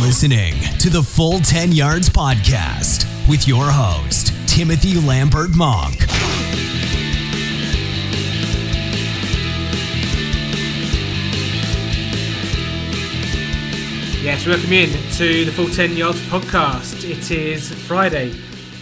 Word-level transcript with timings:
listening 0.00 0.54
to 0.78 0.88
the 0.88 1.02
Full 1.02 1.40
10 1.40 1.72
Yards 1.72 2.08
Podcast 2.08 3.04
with 3.28 3.46
your 3.46 3.64
host, 3.70 4.32
Timothy 4.48 4.98
Lambert 4.98 5.50
Monk. 5.54 6.00
Yes, 14.22 14.46
welcome 14.46 14.72
in 14.72 14.90
to 15.12 15.44
the 15.44 15.52
Full 15.52 15.68
10 15.68 15.94
Yards 15.94 16.20
Podcast. 16.28 17.08
It 17.08 17.30
is 17.30 17.70
Friday, 17.86 18.30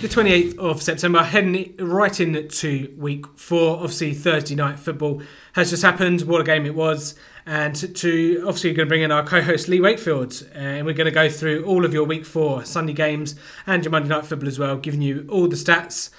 the 0.00 0.07
28th 0.09 0.57
of 0.59 0.80
September, 0.80 1.25
heading 1.25 1.75
right 1.79 2.21
into 2.21 2.95
week 2.96 3.27
four. 3.37 3.79
Obviously, 3.79 4.14
Thursday 4.14 4.55
night 4.55 4.79
football 4.79 5.21
has 5.55 5.71
just 5.71 5.83
happened. 5.83 6.23
What 6.23 6.41
a 6.41 6.45
game 6.45 6.65
it 6.65 6.77
was 6.77 7.16
and 7.48 7.97
to 7.97 8.45
obviously 8.47 8.70
we're 8.70 8.77
going 8.77 8.87
to 8.87 8.91
bring 8.91 9.02
in 9.02 9.11
our 9.11 9.25
co-host 9.25 9.69
Lee 9.69 9.80
Wakefield, 9.80 10.47
and 10.52 10.84
we're 10.84 10.93
going 10.93 11.07
to 11.07 11.11
go 11.11 11.30
through 11.30 11.65
all 11.65 11.87
of 11.87 11.95
your 11.95 12.05
Week 12.05 12.27
Four 12.27 12.62
Sunday 12.66 12.93
games 12.93 13.37
and 13.66 13.83
your 13.83 13.91
Monday 13.91 14.11
Night 14.11 14.27
Football 14.27 14.48
as 14.48 14.59
well, 14.59 14.77
giving 14.77 15.01
you 15.01 15.27
all 15.30 15.48
the 15.48 15.57
stats, 15.57 16.11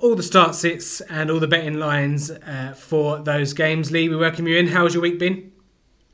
all 0.00 0.16
the 0.16 0.22
start 0.24 0.56
sits, 0.56 1.00
and 1.02 1.30
all 1.30 1.38
the 1.38 1.46
betting 1.46 1.78
lines 1.78 2.28
uh, 2.28 2.74
for 2.76 3.20
those 3.20 3.52
games. 3.52 3.92
Lee, 3.92 4.08
we 4.08 4.16
welcome 4.16 4.48
you 4.48 4.56
in. 4.56 4.66
How's 4.66 4.94
your 4.94 5.02
week 5.04 5.20
been? 5.20 5.53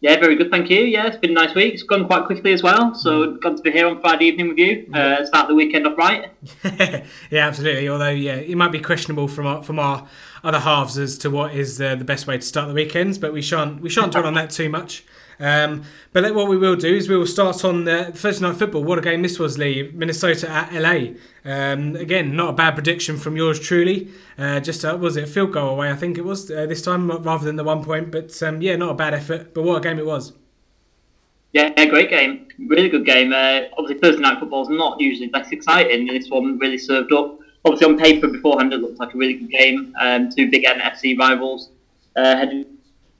Yeah, 0.02 0.18
very 0.18 0.34
good, 0.34 0.50
thank 0.50 0.70
you. 0.70 0.80
Yeah, 0.80 1.08
it's 1.08 1.18
been 1.18 1.32
a 1.32 1.34
nice 1.34 1.54
week. 1.54 1.74
It's 1.74 1.82
gone 1.82 2.06
quite 2.06 2.24
quickly 2.24 2.54
as 2.54 2.62
well. 2.62 2.94
So, 2.94 3.26
mm. 3.26 3.40
got 3.40 3.58
to 3.58 3.62
be 3.62 3.70
here 3.70 3.86
on 3.86 4.00
Friday 4.00 4.26
evening 4.26 4.48
with 4.48 4.56
you. 4.56 4.90
Uh, 4.94 5.26
start 5.26 5.48
the 5.48 5.54
weekend 5.54 5.86
off 5.86 5.98
right. 5.98 6.32
yeah, 6.64 7.46
absolutely. 7.46 7.86
Although, 7.86 8.08
yeah, 8.08 8.36
it 8.36 8.56
might 8.56 8.72
be 8.72 8.80
questionable 8.80 9.28
from 9.28 9.46
our, 9.46 9.62
from 9.62 9.78
our 9.78 10.08
other 10.42 10.60
halves 10.60 10.96
as 10.96 11.18
to 11.18 11.30
what 11.30 11.54
is 11.54 11.82
uh, 11.82 11.96
the 11.96 12.04
best 12.04 12.26
way 12.26 12.38
to 12.38 12.42
start 12.42 12.68
the 12.68 12.74
weekends, 12.74 13.18
but 13.18 13.34
we 13.34 13.42
shan't 13.42 13.82
we 13.82 13.90
shan't 13.90 14.12
dwell 14.12 14.26
on 14.26 14.34
that 14.34 14.48
too 14.50 14.70
much. 14.70 15.04
Um, 15.38 15.84
but 16.12 16.34
what 16.34 16.48
we 16.48 16.58
will 16.58 16.76
do 16.76 16.94
is 16.94 17.08
we 17.08 17.16
will 17.16 17.26
start 17.26 17.64
on 17.64 17.84
the 17.84 18.12
Thursday 18.14 18.46
night 18.46 18.56
football. 18.56 18.84
What 18.84 18.98
a 18.98 19.02
game 19.02 19.22
this 19.22 19.38
was, 19.38 19.56
Lee! 19.56 19.90
Minnesota 19.94 20.48
at 20.50 20.72
LA. 20.72 21.14
Um, 21.44 21.96
again, 21.96 22.36
not 22.36 22.50
a 22.50 22.52
bad 22.52 22.74
prediction 22.74 23.16
from 23.16 23.36
yours 23.36 23.58
truly. 23.58 24.10
Uh, 24.40 24.58
just 24.58 24.84
uh, 24.84 24.96
was 24.98 25.18
it 25.18 25.24
a 25.24 25.26
field 25.26 25.52
goal 25.52 25.68
away? 25.68 25.90
I 25.90 25.96
think 25.96 26.16
it 26.16 26.24
was 26.24 26.50
uh, 26.50 26.64
this 26.64 26.80
time 26.80 27.10
rather 27.10 27.44
than 27.44 27.56
the 27.56 27.64
one 27.64 27.84
point. 27.84 28.10
But 28.10 28.42
um, 28.42 28.62
yeah, 28.62 28.74
not 28.76 28.90
a 28.90 28.94
bad 28.94 29.12
effort. 29.12 29.52
But 29.52 29.64
what 29.64 29.76
a 29.76 29.80
game 29.80 29.98
it 29.98 30.06
was. 30.06 30.32
Yeah, 31.52 31.84
great 31.86 32.08
game. 32.10 32.48
Really 32.58 32.88
good 32.88 33.04
game. 33.04 33.32
Uh, 33.32 33.62
obviously, 33.76 33.98
Thursday 33.98 34.22
night 34.22 34.38
football 34.38 34.62
is 34.62 34.68
not 34.70 34.98
usually 35.00 35.28
less 35.30 35.50
exciting, 35.50 36.08
and 36.08 36.16
this 36.16 36.30
one 36.30 36.58
really 36.58 36.78
served 36.78 37.12
up. 37.12 37.38
Obviously, 37.64 37.92
on 37.92 37.98
paper 37.98 38.28
beforehand, 38.28 38.72
it 38.72 38.80
looked 38.80 38.98
like 38.98 39.12
a 39.12 39.18
really 39.18 39.34
good 39.34 39.50
game. 39.50 39.94
Um, 40.00 40.30
two 40.30 40.50
big 40.50 40.64
NFC 40.64 41.18
rivals 41.18 41.70
heading 42.16 42.64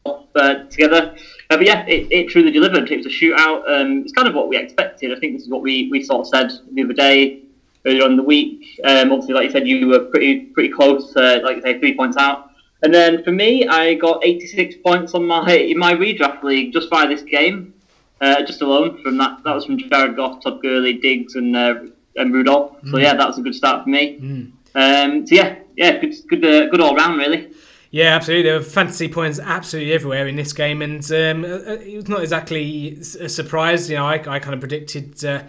off 0.04 0.24
uh, 0.34 0.64
together. 0.64 1.14
Uh, 1.50 1.56
but 1.56 1.66
yeah, 1.66 1.84
it, 1.86 2.10
it, 2.10 2.28
truly 2.28 2.50
delivered. 2.50 2.90
It 2.90 2.96
was 2.96 3.06
a 3.06 3.10
shootout. 3.10 3.68
Um, 3.68 4.02
it's 4.02 4.12
kind 4.12 4.28
of 4.28 4.34
what 4.34 4.48
we 4.48 4.56
expected. 4.56 5.12
I 5.14 5.18
think 5.18 5.34
this 5.34 5.42
is 5.42 5.48
what 5.48 5.62
we, 5.62 5.88
we 5.90 6.02
sort 6.02 6.20
of 6.20 6.28
said 6.28 6.52
the 6.72 6.84
other 6.84 6.92
day, 6.92 7.42
earlier 7.86 8.04
on 8.04 8.12
in 8.12 8.16
the 8.16 8.22
week. 8.22 8.80
Um, 8.84 9.12
obviously, 9.12 9.34
like 9.34 9.44
you 9.44 9.50
said, 9.50 9.66
you 9.66 9.88
were 9.88 10.00
pretty 10.00 10.46
pretty 10.46 10.70
close, 10.70 11.14
uh, 11.16 11.40
like 11.42 11.56
you 11.56 11.62
say, 11.62 11.78
three 11.78 11.96
points 11.96 12.16
out. 12.16 12.50
And 12.82 12.94
then 12.94 13.22
for 13.24 13.32
me, 13.32 13.66
I 13.68 13.94
got 13.94 14.24
86 14.24 14.76
points 14.84 15.14
on 15.14 15.26
my 15.26 15.52
in 15.52 15.78
my 15.78 15.92
redraft 15.92 16.42
league 16.42 16.72
just 16.72 16.88
by 16.90 17.06
this 17.06 17.22
game, 17.22 17.74
uh, 18.20 18.42
just 18.44 18.62
alone 18.62 19.02
from 19.02 19.18
that. 19.18 19.42
That 19.44 19.54
was 19.54 19.66
from 19.66 19.78
Jared 19.78 20.16
Goff, 20.16 20.42
Todd 20.42 20.62
Gurley, 20.62 20.94
Diggs, 20.94 21.34
and 21.34 21.56
uh, 21.56 21.74
and 22.16 22.32
Rudolph. 22.32 22.80
Mm. 22.82 22.90
So 22.90 22.98
yeah, 22.98 23.14
that 23.14 23.26
was 23.26 23.38
a 23.38 23.42
good 23.42 23.54
start 23.54 23.84
for 23.84 23.90
me. 23.90 24.18
Mm. 24.18 24.52
Um, 24.74 25.26
so 25.26 25.34
yeah, 25.34 25.56
yeah, 25.76 25.98
good, 25.98 26.14
good, 26.28 26.44
uh, 26.44 26.66
good 26.70 26.80
all 26.80 26.94
round 26.94 27.18
really. 27.18 27.50
Yeah, 27.92 28.14
absolutely. 28.14 28.48
There 28.48 28.58
were 28.58 28.64
fantasy 28.64 29.08
points 29.08 29.40
absolutely 29.40 29.92
everywhere 29.92 30.28
in 30.28 30.36
this 30.36 30.52
game, 30.52 30.80
and 30.80 31.04
um, 31.10 31.44
uh, 31.44 31.74
it 31.74 31.96
was 31.96 32.08
not 32.08 32.22
exactly 32.22 32.98
a 33.18 33.28
surprise. 33.28 33.90
You 33.90 33.96
know, 33.96 34.06
I, 34.06 34.14
I 34.14 34.38
kind 34.38 34.54
of 34.54 34.60
predicted. 34.60 35.22
Uh, 35.24 35.42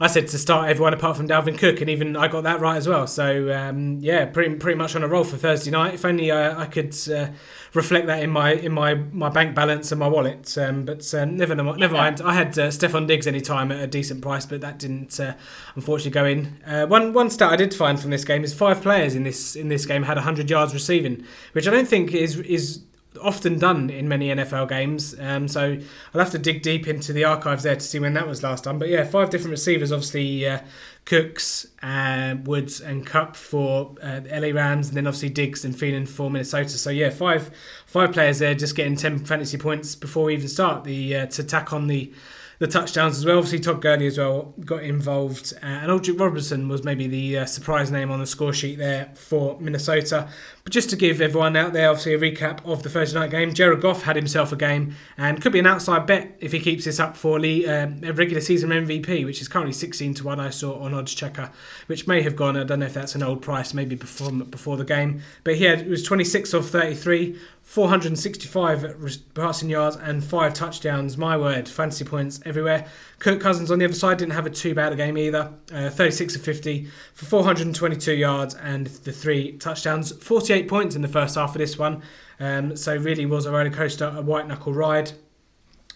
I 0.00 0.06
said 0.06 0.28
to 0.28 0.38
start 0.38 0.70
everyone 0.70 0.94
apart 0.94 1.16
from 1.16 1.26
Dalvin 1.26 1.58
Cook, 1.58 1.80
and 1.80 1.90
even 1.90 2.16
I 2.16 2.28
got 2.28 2.44
that 2.44 2.60
right 2.60 2.76
as 2.76 2.86
well. 2.86 3.08
So 3.08 3.52
um, 3.52 3.98
yeah, 3.98 4.26
pretty 4.26 4.54
pretty 4.54 4.78
much 4.78 4.94
on 4.94 5.02
a 5.02 5.08
roll 5.08 5.24
for 5.24 5.36
Thursday 5.36 5.72
night. 5.72 5.94
If 5.94 6.04
only 6.04 6.30
uh, 6.30 6.56
I 6.56 6.66
could 6.66 6.96
uh, 7.12 7.28
reflect 7.74 8.06
that 8.06 8.22
in 8.22 8.30
my 8.30 8.52
in 8.52 8.72
my, 8.72 8.94
my 8.94 9.28
bank 9.28 9.56
balance 9.56 9.90
and 9.90 9.98
my 9.98 10.06
wallet. 10.06 10.56
Um, 10.56 10.84
but 10.84 11.12
um, 11.14 11.36
never 11.36 11.54
never 11.56 11.94
mind. 11.94 12.20
I 12.20 12.34
had 12.34 12.56
uh, 12.58 12.68
Stefon 12.68 13.08
Diggs 13.08 13.26
any 13.26 13.40
time 13.40 13.72
at 13.72 13.82
a 13.82 13.88
decent 13.88 14.22
price, 14.22 14.46
but 14.46 14.60
that 14.60 14.78
didn't 14.78 15.18
uh, 15.18 15.34
unfortunately 15.74 16.12
go 16.12 16.24
in. 16.24 16.60
Uh, 16.64 16.86
one 16.86 17.12
one 17.12 17.28
stat 17.28 17.52
I 17.52 17.56
did 17.56 17.74
find 17.74 17.98
from 17.98 18.10
this 18.10 18.24
game 18.24 18.44
is 18.44 18.54
five 18.54 18.80
players 18.80 19.16
in 19.16 19.24
this 19.24 19.56
in 19.56 19.68
this 19.68 19.84
game 19.84 20.04
had 20.04 20.16
100 20.16 20.48
yards 20.48 20.74
receiving, 20.74 21.24
which 21.52 21.66
I 21.66 21.72
don't 21.72 21.88
think 21.88 22.14
is 22.14 22.38
is 22.38 22.82
often 23.22 23.58
done 23.58 23.90
in 23.90 24.08
many 24.08 24.28
NFL 24.28 24.68
games. 24.68 25.14
Um, 25.18 25.48
so 25.48 25.78
I'll 26.14 26.20
have 26.20 26.30
to 26.32 26.38
dig 26.38 26.62
deep 26.62 26.86
into 26.88 27.12
the 27.12 27.24
archives 27.24 27.62
there 27.62 27.74
to 27.74 27.80
see 27.80 27.98
when 27.98 28.14
that 28.14 28.26
was 28.26 28.42
last 28.42 28.64
done. 28.64 28.78
But 28.78 28.88
yeah, 28.88 29.04
five 29.04 29.30
different 29.30 29.52
receivers, 29.52 29.92
obviously 29.92 30.46
uh, 30.46 30.60
Cooks, 31.04 31.66
uh, 31.82 32.36
Woods, 32.44 32.80
and 32.80 33.06
Kupp 33.06 33.34
for 33.34 33.94
uh, 34.02 34.20
LA 34.30 34.48
Rams, 34.48 34.88
and 34.88 34.96
then 34.96 35.06
obviously 35.06 35.30
Diggs 35.30 35.64
and 35.64 35.74
Thielen 35.74 36.06
for 36.06 36.30
Minnesota. 36.30 36.70
So 36.70 36.90
yeah, 36.90 37.10
five 37.10 37.50
five 37.86 38.12
players 38.12 38.40
there, 38.40 38.54
just 38.54 38.76
getting 38.76 38.94
ten 38.94 39.18
fantasy 39.18 39.56
points 39.56 39.94
before 39.94 40.24
we 40.24 40.34
even 40.34 40.48
start 40.48 40.84
the 40.84 41.16
uh, 41.16 41.26
to 41.26 41.42
tack 41.42 41.72
on 41.72 41.86
the 41.86 42.12
the 42.58 42.66
touchdowns 42.66 43.16
as 43.16 43.24
well. 43.24 43.38
Obviously, 43.38 43.60
Todd 43.60 43.80
Gurley 43.80 44.06
as 44.06 44.18
well 44.18 44.54
got 44.64 44.82
involved, 44.82 45.54
uh, 45.62 45.66
and 45.66 45.90
Aldrick 45.90 46.18
Robinson 46.18 46.68
was 46.68 46.84
maybe 46.84 47.06
the 47.06 47.38
uh, 47.38 47.46
surprise 47.46 47.90
name 47.90 48.10
on 48.10 48.18
the 48.18 48.26
score 48.26 48.52
sheet 48.52 48.78
there 48.78 49.10
for 49.14 49.58
Minnesota. 49.60 50.28
But 50.68 50.74
just 50.74 50.90
to 50.90 50.96
give 50.96 51.22
everyone 51.22 51.56
out 51.56 51.72
there, 51.72 51.88
obviously, 51.88 52.12
a 52.12 52.18
recap 52.18 52.62
of 52.62 52.82
the 52.82 52.90
Thursday 52.90 53.18
night 53.18 53.30
game. 53.30 53.54
Jared 53.54 53.80
Goff 53.80 54.02
had 54.02 54.16
himself 54.16 54.52
a 54.52 54.56
game 54.56 54.96
and 55.16 55.40
could 55.40 55.50
be 55.50 55.60
an 55.60 55.66
outside 55.66 56.04
bet 56.04 56.36
if 56.40 56.52
he 56.52 56.60
keeps 56.60 56.84
this 56.84 57.00
up 57.00 57.16
for 57.16 57.40
Lee, 57.40 57.66
um, 57.66 58.02
a 58.04 58.12
regular 58.12 58.42
season 58.42 58.68
MVP, 58.68 59.24
which 59.24 59.40
is 59.40 59.48
currently 59.48 59.72
16 59.72 60.12
to 60.12 60.24
1. 60.24 60.38
I 60.38 60.50
saw 60.50 60.78
on 60.78 60.92
Odds 60.92 61.14
Checker, 61.14 61.50
which 61.86 62.06
may 62.06 62.20
have 62.20 62.36
gone, 62.36 62.54
I 62.54 62.64
don't 62.64 62.80
know 62.80 62.84
if 62.84 62.92
that's 62.92 63.14
an 63.14 63.22
old 63.22 63.40
price, 63.40 63.72
maybe 63.72 63.96
before, 63.96 64.30
before 64.30 64.76
the 64.76 64.84
game. 64.84 65.22
But 65.42 65.56
he 65.56 65.64
had, 65.64 65.80
it 65.80 65.88
was 65.88 66.02
26 66.02 66.52
of 66.52 66.68
33, 66.68 67.38
465 67.62 69.18
passing 69.34 69.68
yards 69.68 69.96
and 69.96 70.24
five 70.24 70.54
touchdowns. 70.54 71.18
My 71.18 71.36
word, 71.36 71.68
fantasy 71.68 72.02
points 72.02 72.40
everywhere. 72.46 72.86
Kirk 73.18 73.40
Cousins 73.40 73.70
on 73.70 73.78
the 73.78 73.84
other 73.84 73.94
side 73.94 74.16
didn't 74.16 74.32
have 74.32 74.46
a 74.46 74.50
too 74.50 74.74
bad 74.74 74.94
a 74.94 74.96
game 74.96 75.18
either. 75.18 75.52
Uh, 75.70 75.90
36 75.90 76.36
of 76.36 76.42
50 76.42 76.88
for 77.12 77.26
422 77.26 78.14
yards 78.14 78.54
and 78.54 78.86
the 78.86 79.12
three 79.12 79.58
touchdowns. 79.58 80.12
48 80.12 80.57
points 80.66 80.96
in 80.96 81.02
the 81.02 81.08
first 81.08 81.36
half 81.36 81.54
of 81.54 81.58
this 81.58 81.78
one. 81.78 82.02
Um, 82.40 82.76
so 82.76 82.96
really 82.96 83.26
was 83.26 83.46
a 83.46 83.52
roller 83.52 83.70
coaster, 83.70 84.12
a 84.16 84.22
white 84.22 84.48
knuckle 84.48 84.72
ride. 84.72 85.12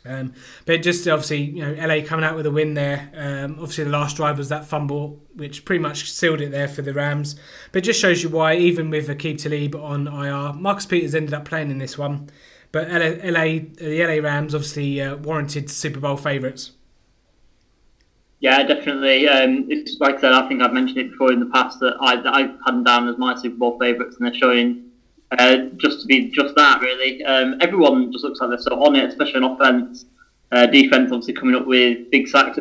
Um, 0.04 0.34
but 0.66 0.82
just 0.82 1.06
obviously, 1.06 1.42
you 1.42 1.64
know, 1.64 1.86
LA 1.86 2.04
coming 2.04 2.24
out 2.24 2.36
with 2.36 2.46
a 2.46 2.50
win 2.50 2.74
there. 2.74 3.10
Um, 3.14 3.52
obviously, 3.52 3.84
the 3.84 3.90
last 3.90 4.16
drive 4.16 4.38
was 4.38 4.48
that 4.48 4.64
fumble, 4.64 5.20
which 5.34 5.64
pretty 5.64 5.80
much 5.80 6.10
sealed 6.10 6.40
it 6.40 6.50
there 6.50 6.68
for 6.68 6.82
the 6.82 6.92
Rams. 6.92 7.36
But 7.70 7.84
just 7.84 8.00
shows 8.00 8.22
you 8.22 8.28
why, 8.28 8.56
even 8.56 8.90
with 8.90 9.08
Aqib 9.08 9.40
Talib 9.40 9.74
on 9.76 10.08
IR, 10.08 10.54
Marcus 10.54 10.86
Peters 10.86 11.14
ended 11.14 11.34
up 11.34 11.44
playing 11.44 11.70
in 11.70 11.78
this 11.78 11.96
one. 11.96 12.28
But 12.72 12.88
LA, 12.88 13.30
LA 13.30 13.60
the 13.76 14.04
LA 14.04 14.26
Rams 14.26 14.54
obviously 14.54 15.00
uh, 15.00 15.16
warranted 15.16 15.70
Super 15.70 16.00
Bowl 16.00 16.16
favourites. 16.16 16.72
Yeah, 18.42 18.64
definitely. 18.64 19.28
Um, 19.28 19.66
it's 19.70 20.00
like 20.00 20.16
I 20.16 20.20
said, 20.20 20.32
I 20.32 20.48
think 20.48 20.62
I've 20.62 20.72
mentioned 20.72 20.98
it 20.98 21.10
before 21.12 21.32
in 21.32 21.38
the 21.38 21.46
past 21.46 21.78
that 21.78 21.94
I, 22.00 22.14
I 22.28 22.40
had 22.40 22.74
them 22.74 22.82
down 22.82 23.08
as 23.08 23.16
my 23.16 23.36
Super 23.36 23.54
Bowl 23.54 23.78
favourites, 23.78 24.16
and 24.16 24.26
they're 24.26 24.34
showing 24.34 24.90
uh, 25.38 25.58
just 25.76 26.00
to 26.00 26.06
be 26.06 26.28
just 26.28 26.56
that, 26.56 26.80
really. 26.80 27.22
Um, 27.22 27.54
everyone 27.60 28.10
just 28.10 28.24
looks 28.24 28.40
like 28.40 28.50
they're 28.50 28.58
so 28.58 28.82
on 28.82 28.96
it, 28.96 29.08
especially 29.08 29.42
on 29.42 29.52
offense. 29.52 30.06
Uh, 30.50 30.66
defense, 30.66 31.12
obviously, 31.12 31.34
coming 31.34 31.54
up 31.54 31.68
with 31.68 32.10
big 32.10 32.26
sacks, 32.26 32.58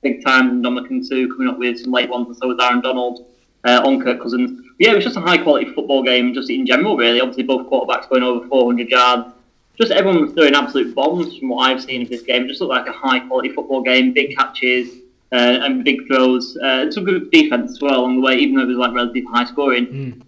big 0.00 0.24
time. 0.24 0.62
Ndamukong 0.62 1.04
Suh, 1.04 1.26
coming 1.26 1.48
up 1.48 1.58
with 1.58 1.80
some 1.80 1.90
late 1.90 2.08
ones, 2.08 2.28
and 2.28 2.36
so 2.36 2.46
was 2.46 2.58
Aaron 2.62 2.80
Donald 2.80 3.26
uh, 3.64 3.82
on 3.84 4.00
Kirk 4.00 4.22
Cousins. 4.22 4.52
But 4.52 4.86
yeah, 4.86 4.92
it 4.92 4.94
was 4.94 5.04
just 5.04 5.16
a 5.16 5.20
high 5.20 5.38
quality 5.38 5.74
football 5.74 6.04
game, 6.04 6.32
just 6.34 6.50
in 6.50 6.64
general, 6.64 6.96
really. 6.96 7.20
Obviously, 7.20 7.42
both 7.42 7.68
quarterbacks 7.68 8.08
going 8.08 8.22
over 8.22 8.46
400 8.46 8.88
yards. 8.88 9.34
Just 9.76 9.90
everyone 9.90 10.22
was 10.22 10.32
throwing 10.34 10.54
absolute 10.54 10.94
bombs 10.94 11.36
from 11.36 11.48
what 11.48 11.68
I've 11.68 11.82
seen 11.82 12.02
of 12.02 12.10
this 12.10 12.22
game. 12.22 12.44
It 12.44 12.48
just 12.48 12.60
looked 12.60 12.70
like 12.70 12.86
a 12.86 12.92
high 12.92 13.18
quality 13.18 13.48
football 13.48 13.82
game, 13.82 14.12
big 14.12 14.36
catches. 14.36 14.99
Uh, 15.32 15.60
and 15.62 15.84
big 15.84 16.00
throws. 16.08 16.56
Uh, 16.56 16.90
some 16.90 17.04
good 17.04 17.30
defense 17.30 17.70
as 17.72 17.80
well 17.80 18.00
along 18.00 18.16
the 18.16 18.22
way, 18.22 18.34
even 18.36 18.56
though 18.56 18.62
it 18.62 18.66
was 18.66 18.78
like 18.78 18.92
relatively 18.92 19.24
high 19.32 19.44
scoring. 19.44 19.86
Mm. 19.86 20.22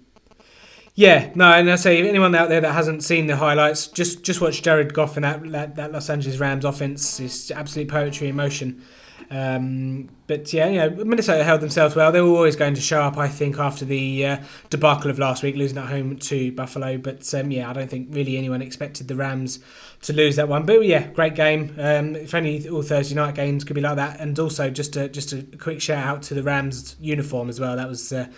Yeah, 0.95 1.31
no, 1.35 1.51
and 1.51 1.71
I 1.71 1.77
say 1.77 2.07
anyone 2.07 2.35
out 2.35 2.51
there 2.51 2.61
that 2.61 2.73
hasn't 2.73 3.03
seen 3.03 3.27
the 3.27 3.37
highlights, 3.37 3.87
just 3.89 4.23
just 4.23 4.41
watch 4.41 4.63
Jared 4.63 4.93
Goff 4.93 5.17
and 5.17 5.25
that 5.25 5.51
that, 5.51 5.77
that 5.77 5.93
Los 5.93 6.11
Angeles 6.11 6.39
Rams 6.39 6.65
offense. 6.65 7.19
It's 7.19 7.51
absolute 7.51 7.89
poetry 7.89 8.29
in 8.29 8.37
motion. 8.37 8.83
Um, 9.31 10.09
but 10.27 10.53
yeah, 10.53 10.69
you 10.69 10.77
know, 10.79 11.05
Minnesota 11.05 11.45
held 11.45 11.61
themselves 11.61 11.95
well. 11.95 12.13
They 12.13 12.21
were 12.21 12.29
always 12.29 12.57
going 12.57 12.75
to 12.75 12.81
show 12.81 13.01
up, 13.01 13.17
I 13.17 13.29
think, 13.29 13.59
after 13.59 13.85
the 13.85 14.27
uh, 14.27 14.37
debacle 14.71 15.11
of 15.11 15.19
last 15.19 15.43
week, 15.43 15.57
losing 15.57 15.79
at 15.79 15.89
home 15.89 16.17
to 16.17 16.53
Buffalo. 16.53 16.99
But 16.99 17.33
um, 17.35 17.51
yeah, 17.51 17.69
I 17.69 17.73
don't 17.73 17.91
think 17.91 18.09
really 18.11 18.37
anyone 18.37 18.63
expected 18.63 19.09
the 19.09 19.17
Rams 19.17 19.61
to 20.03 20.13
lose 20.13 20.37
that 20.37 20.49
one. 20.49 20.65
But 20.65 20.85
yeah, 20.85 21.09
great 21.09 21.35
game. 21.35 21.75
Um, 21.79 22.17
if 22.17 22.35
only 22.35 22.69
all 22.69 22.83
Thursday 22.83 23.15
night 23.15 23.35
games 23.35 23.65
could 23.65 23.75
be 23.75 23.81
like 23.81 23.97
that. 23.97 24.21
And 24.21 24.39
also, 24.39 24.71
just 24.71 24.97
a, 24.97 25.09
just 25.09 25.33
a 25.33 25.43
quick 25.43 25.81
shout 25.81 26.07
out 26.07 26.23
to 26.25 26.35
the 26.35 26.43
Rams 26.43 26.97
uniform 27.01 27.49
as 27.49 27.61
well. 27.61 27.77
That 27.77 27.89
was. 27.89 28.13
Uh, 28.13 28.29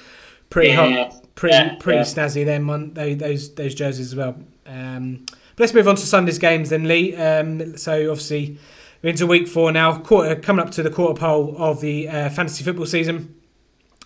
pretty 0.51 0.69
yeah, 0.69 1.09
hot, 1.09 1.35
pretty 1.35 1.57
yeah, 1.57 1.75
pretty 1.81 1.99
yeah. 1.99 2.05
snazzy. 2.05 2.45
Them 2.45 2.71
on 2.71 2.95
those 2.95 3.55
those 3.55 3.75
jerseys 3.75 4.13
as 4.13 4.15
well. 4.15 4.37
Um, 4.67 5.25
but 5.27 5.61
let's 5.61 5.75
move 5.75 5.89
on 5.89 5.97
to 5.97 6.07
Sunday's 6.07 6.39
games 6.39 6.71
then, 6.71 6.87
Lee. 6.87 7.17
Um, 7.17 7.77
so 7.77 8.11
obviously. 8.11 8.59
We're 9.05 9.11
into 9.11 9.27
week 9.27 9.49
four 9.49 9.71
now, 9.71 9.99
quarter, 9.99 10.35
coming 10.35 10.65
up 10.65 10.73
to 10.73 10.83
the 10.83 10.89
quarter 10.89 11.21
pole 11.21 11.55
of 11.59 11.83
the 11.83 12.09
uh, 12.09 12.31
fantasy 12.31 12.65
football 12.65 12.87
season. 12.87 13.39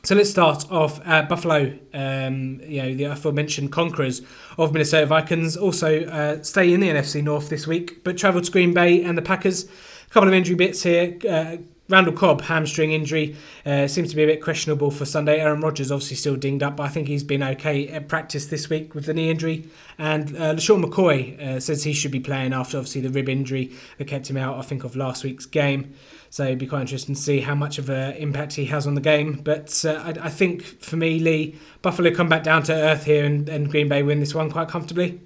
So 0.02 0.16
let's 0.16 0.28
start 0.28 0.68
off 0.72 1.00
at 1.06 1.28
Buffalo, 1.28 1.78
um, 1.94 2.60
you 2.64 2.82
know, 2.82 2.92
the 2.92 3.04
aforementioned 3.04 3.70
conquerors 3.70 4.22
of 4.58 4.72
Minnesota 4.72 5.06
Vikings. 5.06 5.56
Also 5.56 6.04
uh, 6.06 6.42
stay 6.42 6.72
in 6.74 6.80
the 6.80 6.88
NFC 6.88 7.22
North 7.22 7.48
this 7.48 7.64
week, 7.64 8.02
but 8.02 8.18
travel 8.18 8.40
to 8.40 8.50
Green 8.50 8.74
Bay 8.74 9.04
and 9.04 9.16
the 9.16 9.22
Packers. 9.22 9.66
A 9.66 10.10
couple 10.10 10.28
of 10.28 10.34
injury 10.34 10.56
bits 10.56 10.82
here. 10.82 11.16
Uh, 11.30 11.58
Randall 11.90 12.12
Cobb, 12.12 12.42
hamstring 12.42 12.92
injury, 12.92 13.34
uh, 13.64 13.86
seems 13.86 14.10
to 14.10 14.16
be 14.16 14.22
a 14.22 14.26
bit 14.26 14.42
questionable 14.42 14.90
for 14.90 15.06
Sunday. 15.06 15.40
Aaron 15.40 15.62
Rodgers 15.62 15.90
obviously 15.90 16.16
still 16.16 16.36
dinged 16.36 16.62
up, 16.62 16.76
but 16.76 16.82
I 16.82 16.88
think 16.88 17.08
he's 17.08 17.24
been 17.24 17.42
okay 17.42 17.88
at 17.88 18.08
practice 18.08 18.46
this 18.46 18.68
week 18.68 18.94
with 18.94 19.06
the 19.06 19.14
knee 19.14 19.30
injury. 19.30 19.68
And 19.96 20.36
uh, 20.36 20.54
LeSean 20.54 20.84
McCoy 20.84 21.40
uh, 21.40 21.60
says 21.60 21.84
he 21.84 21.94
should 21.94 22.10
be 22.10 22.20
playing 22.20 22.52
after 22.52 22.76
obviously 22.76 23.00
the 23.00 23.08
rib 23.08 23.30
injury 23.30 23.72
that 23.96 24.04
kept 24.04 24.28
him 24.28 24.36
out, 24.36 24.58
I 24.58 24.62
think, 24.62 24.84
of 24.84 24.96
last 24.96 25.24
week's 25.24 25.46
game. 25.46 25.94
So 26.28 26.44
it'd 26.44 26.58
be 26.58 26.66
quite 26.66 26.82
interesting 26.82 27.14
to 27.14 27.20
see 27.20 27.40
how 27.40 27.54
much 27.54 27.78
of 27.78 27.88
an 27.88 28.16
impact 28.16 28.54
he 28.54 28.66
has 28.66 28.86
on 28.86 28.94
the 28.94 29.00
game. 29.00 29.40
But 29.42 29.82
uh, 29.86 30.02
I, 30.04 30.26
I, 30.26 30.28
think 30.28 30.62
for 30.62 30.96
me, 30.96 31.18
Lee, 31.18 31.56
Buffalo 31.80 32.14
come 32.14 32.28
back 32.28 32.42
down 32.42 32.64
to 32.64 32.74
earth 32.74 33.04
here 33.04 33.24
and, 33.24 33.48
and 33.48 33.70
Green 33.70 33.88
Bay 33.88 34.02
win 34.02 34.20
this 34.20 34.34
one 34.34 34.50
quite 34.50 34.68
comfortably. 34.68 35.22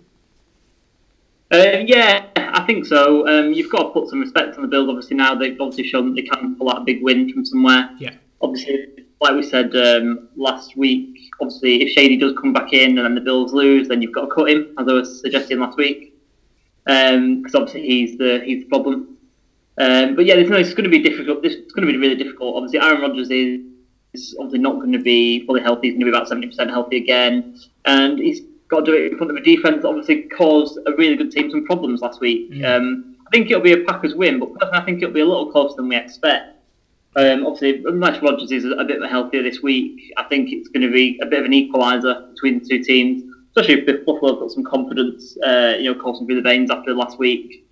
Uh, 1.52 1.84
yeah, 1.87 2.26
I 2.37 2.64
think 2.66 2.87
so. 2.87 3.28
Um, 3.28 3.52
you've 3.52 3.70
got 3.70 3.82
to 3.82 3.90
put 3.90 4.08
some 4.08 4.20
respect 4.20 4.56
on 4.56 4.62
the 4.62 4.69
Bills. 4.69 4.88
Obviously, 4.88 5.16
now 5.16 5.34
they've 5.34 5.60
obviously 5.60 5.87
shown 5.87 6.08
that 6.08 6.14
they 6.14 6.26
can 6.26 6.56
pull 6.56 6.70
out 6.70 6.78
a 6.78 6.84
big 6.84 7.02
win 7.02 7.31
from 7.31 7.44
somewhere. 7.44 7.90
Yeah. 7.99 8.14
Obviously, 8.40 8.87
like 9.20 9.34
we 9.34 9.43
said 9.43 9.76
um, 9.76 10.28
last 10.34 10.76
week, 10.78 11.31
obviously, 11.43 11.82
if 11.82 11.90
Shady 11.90 12.16
does 12.16 12.32
come 12.40 12.54
back 12.54 12.72
in 12.72 12.96
and 12.96 13.04
then 13.04 13.14
the 13.14 13.20
Bills 13.20 13.52
lose, 13.52 13.87
then 13.88 14.00
you've 14.00 14.14
got 14.14 14.22
to 14.22 14.34
cut 14.34 14.49
him, 14.49 14.75
as 14.78 14.88
I 14.88 14.93
was 14.93 15.20
suggesting 15.20 15.60
last 15.60 15.76
week, 15.76 16.19
because 16.87 17.14
um, 17.14 17.44
obviously 17.55 17.82
he's 17.82 18.16
the 18.16 18.40
he's 18.46 18.64
the 18.64 18.69
problem. 18.70 19.19
Um, 19.78 20.16
but 20.16 20.25
yeah, 20.25 20.37
no, 20.37 20.56
it's 20.56 20.75
going 20.75 20.84
to 20.84 20.90
be 20.90 21.02
difficult. 21.02 21.43
This 21.43 21.55
it's 21.55 21.72
going 21.72 21.87
to 21.87 21.93
be 21.93 21.98
really 21.98 22.16
difficult. 22.16 22.56
Obviously, 22.56 22.81
Aaron 22.81 23.02
Rodgers 23.02 23.31
is, 23.31 23.60
is 24.14 24.34
obviously 24.38 24.60
not 24.60 24.76
going 24.76 24.93
to 24.93 24.98
be 24.98 25.44
fully 25.44 25.60
healthy. 25.60 25.88
He's 25.88 25.94
going 25.94 26.06
to 26.06 26.12
be 26.12 26.16
about 26.16 26.28
seventy 26.28 26.46
percent 26.46 26.70
healthy 26.70 26.96
again, 26.96 27.58
and 27.84 28.19
he's 28.19 28.40
got 28.72 28.84
to 28.84 28.90
do 28.90 28.96
it 28.96 29.12
in 29.12 29.19
front 29.19 29.30
of 29.30 29.36
a 29.36 29.42
defense 29.42 29.82
that 29.82 29.88
obviously 29.88 30.22
caused 30.22 30.78
a 30.86 30.92
really 30.96 31.14
good 31.14 31.30
team 31.30 31.50
some 31.50 31.64
problems 31.64 32.00
last 32.00 32.20
week. 32.20 32.50
Mm. 32.50 32.64
Um, 32.64 33.16
I 33.26 33.30
think 33.30 33.50
it'll 33.50 33.62
be 33.62 33.72
a 33.72 33.84
Packers 33.84 34.14
win, 34.14 34.40
but 34.40 34.74
I 34.74 34.80
think 34.80 35.02
it'll 35.02 35.14
be 35.14 35.20
a 35.20 35.26
little 35.26 35.52
closer 35.52 35.76
than 35.76 35.88
we 35.88 35.96
expect. 35.96 36.56
Um, 37.14 37.46
obviously, 37.46 37.84
unless 37.86 38.22
Rodgers 38.22 38.50
is 38.50 38.64
a 38.64 38.84
bit 38.84 38.98
healthier 39.08 39.42
this 39.42 39.62
week, 39.62 40.12
I 40.16 40.24
think 40.24 40.50
it's 40.50 40.69
going 40.69 40.86
to 40.86 40.92
be 40.92 41.19
a 41.22 41.26
bit 41.26 41.40
of 41.40 41.44
an 41.44 41.52
equaliser 41.52 42.30
between 42.30 42.58
the 42.58 42.66
two 42.66 42.82
teams, 42.82 43.22
especially 43.54 43.84
if 43.86 44.06
Buffalo 44.06 44.32
have 44.32 44.40
got 44.40 44.50
some 44.50 44.64
confidence, 44.64 45.36
uh, 45.46 45.74
you 45.78 45.92
know, 45.92 46.00
coursing 46.00 46.26
through 46.26 46.36
the 46.36 46.42
veins 46.42 46.70
after 46.70 46.94
last 46.94 47.19
week. 47.19 47.66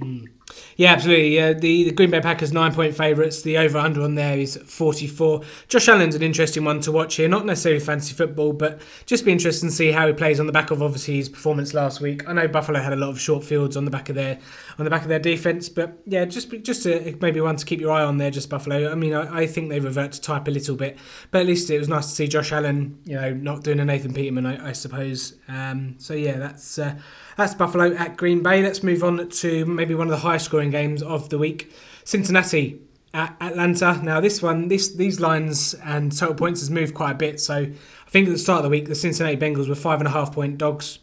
Mm. 0.00 0.28
Yeah, 0.78 0.92
absolutely. 0.92 1.40
Uh, 1.40 1.54
the, 1.54 1.84
the 1.84 1.90
Green 1.90 2.12
Bay 2.12 2.20
Packers 2.20 2.52
nine 2.52 2.72
point 2.72 2.96
favourites. 2.96 3.42
The 3.42 3.58
over 3.58 3.78
under 3.78 4.00
on 4.02 4.14
there 4.14 4.38
is 4.38 4.56
44. 4.56 5.42
Josh 5.66 5.88
Allen's 5.88 6.14
an 6.14 6.22
interesting 6.22 6.62
one 6.62 6.80
to 6.82 6.92
watch 6.92 7.16
here. 7.16 7.28
Not 7.28 7.44
necessarily 7.44 7.80
fantasy 7.80 8.14
football, 8.14 8.52
but 8.52 8.80
just 9.04 9.24
be 9.24 9.32
interesting 9.32 9.70
to 9.70 9.74
see 9.74 9.90
how 9.90 10.06
he 10.06 10.12
plays 10.12 10.38
on 10.38 10.46
the 10.46 10.52
back 10.52 10.70
of 10.70 10.80
obviously 10.80 11.16
his 11.16 11.28
performance 11.28 11.74
last 11.74 12.00
week. 12.00 12.28
I 12.28 12.32
know 12.32 12.46
Buffalo 12.46 12.80
had 12.80 12.92
a 12.92 12.96
lot 12.96 13.08
of 13.10 13.20
short 13.20 13.42
fields 13.42 13.76
on 13.76 13.86
the 13.86 13.90
back 13.90 14.08
of 14.08 14.14
their 14.14 14.38
on 14.78 14.84
the 14.84 14.90
back 14.90 15.02
of 15.02 15.08
their 15.08 15.18
defence, 15.18 15.68
but 15.68 15.98
yeah, 16.06 16.24
just 16.24 16.48
just 16.62 16.86
a, 16.86 17.16
maybe 17.20 17.40
one 17.40 17.56
to 17.56 17.64
keep 17.64 17.80
your 17.80 17.90
eye 17.90 18.04
on 18.04 18.18
there. 18.18 18.30
Just 18.30 18.48
Buffalo. 18.48 18.88
I 18.88 18.94
mean, 18.94 19.14
I, 19.14 19.40
I 19.40 19.46
think 19.48 19.70
they 19.70 19.80
revert 19.80 20.12
to 20.12 20.20
type 20.20 20.46
a 20.46 20.52
little 20.52 20.76
bit, 20.76 20.96
but 21.32 21.40
at 21.40 21.46
least 21.48 21.68
it 21.70 21.78
was 21.80 21.88
nice 21.88 22.06
to 22.06 22.12
see 22.12 22.28
Josh 22.28 22.52
Allen, 22.52 23.00
you 23.04 23.16
know, 23.16 23.34
not 23.34 23.64
doing 23.64 23.80
a 23.80 23.84
Nathan 23.84 24.14
Peterman, 24.14 24.46
I, 24.46 24.68
I 24.68 24.72
suppose. 24.74 25.38
Um, 25.48 25.96
so 25.98 26.14
yeah, 26.14 26.38
that's. 26.38 26.78
Uh, 26.78 26.94
that's 27.38 27.54
Buffalo 27.54 27.94
at 27.94 28.16
Green 28.16 28.42
Bay. 28.42 28.62
Let's 28.62 28.82
move 28.82 29.04
on 29.04 29.28
to 29.28 29.64
maybe 29.64 29.94
one 29.94 30.08
of 30.08 30.10
the 30.10 30.18
highest 30.18 30.46
scoring 30.46 30.70
games 30.70 31.04
of 31.04 31.28
the 31.28 31.38
week. 31.38 31.72
Cincinnati 32.02 32.80
at 33.14 33.36
Atlanta. 33.40 34.00
Now 34.02 34.20
this 34.20 34.42
one, 34.42 34.66
this 34.66 34.92
these 34.92 35.20
lines 35.20 35.72
and 35.84 36.10
total 36.10 36.34
points 36.34 36.60
has 36.60 36.68
moved 36.68 36.94
quite 36.94 37.12
a 37.12 37.14
bit. 37.14 37.38
So 37.38 37.54
I 37.54 38.10
think 38.10 38.26
at 38.26 38.32
the 38.32 38.38
start 38.38 38.58
of 38.58 38.64
the 38.64 38.70
week, 38.70 38.88
the 38.88 38.96
Cincinnati 38.96 39.36
Bengals 39.36 39.68
were 39.68 39.76
five 39.76 40.00
and 40.00 40.08
a 40.08 40.10
half 40.10 40.32
point 40.32 40.58
dogs, 40.58 40.98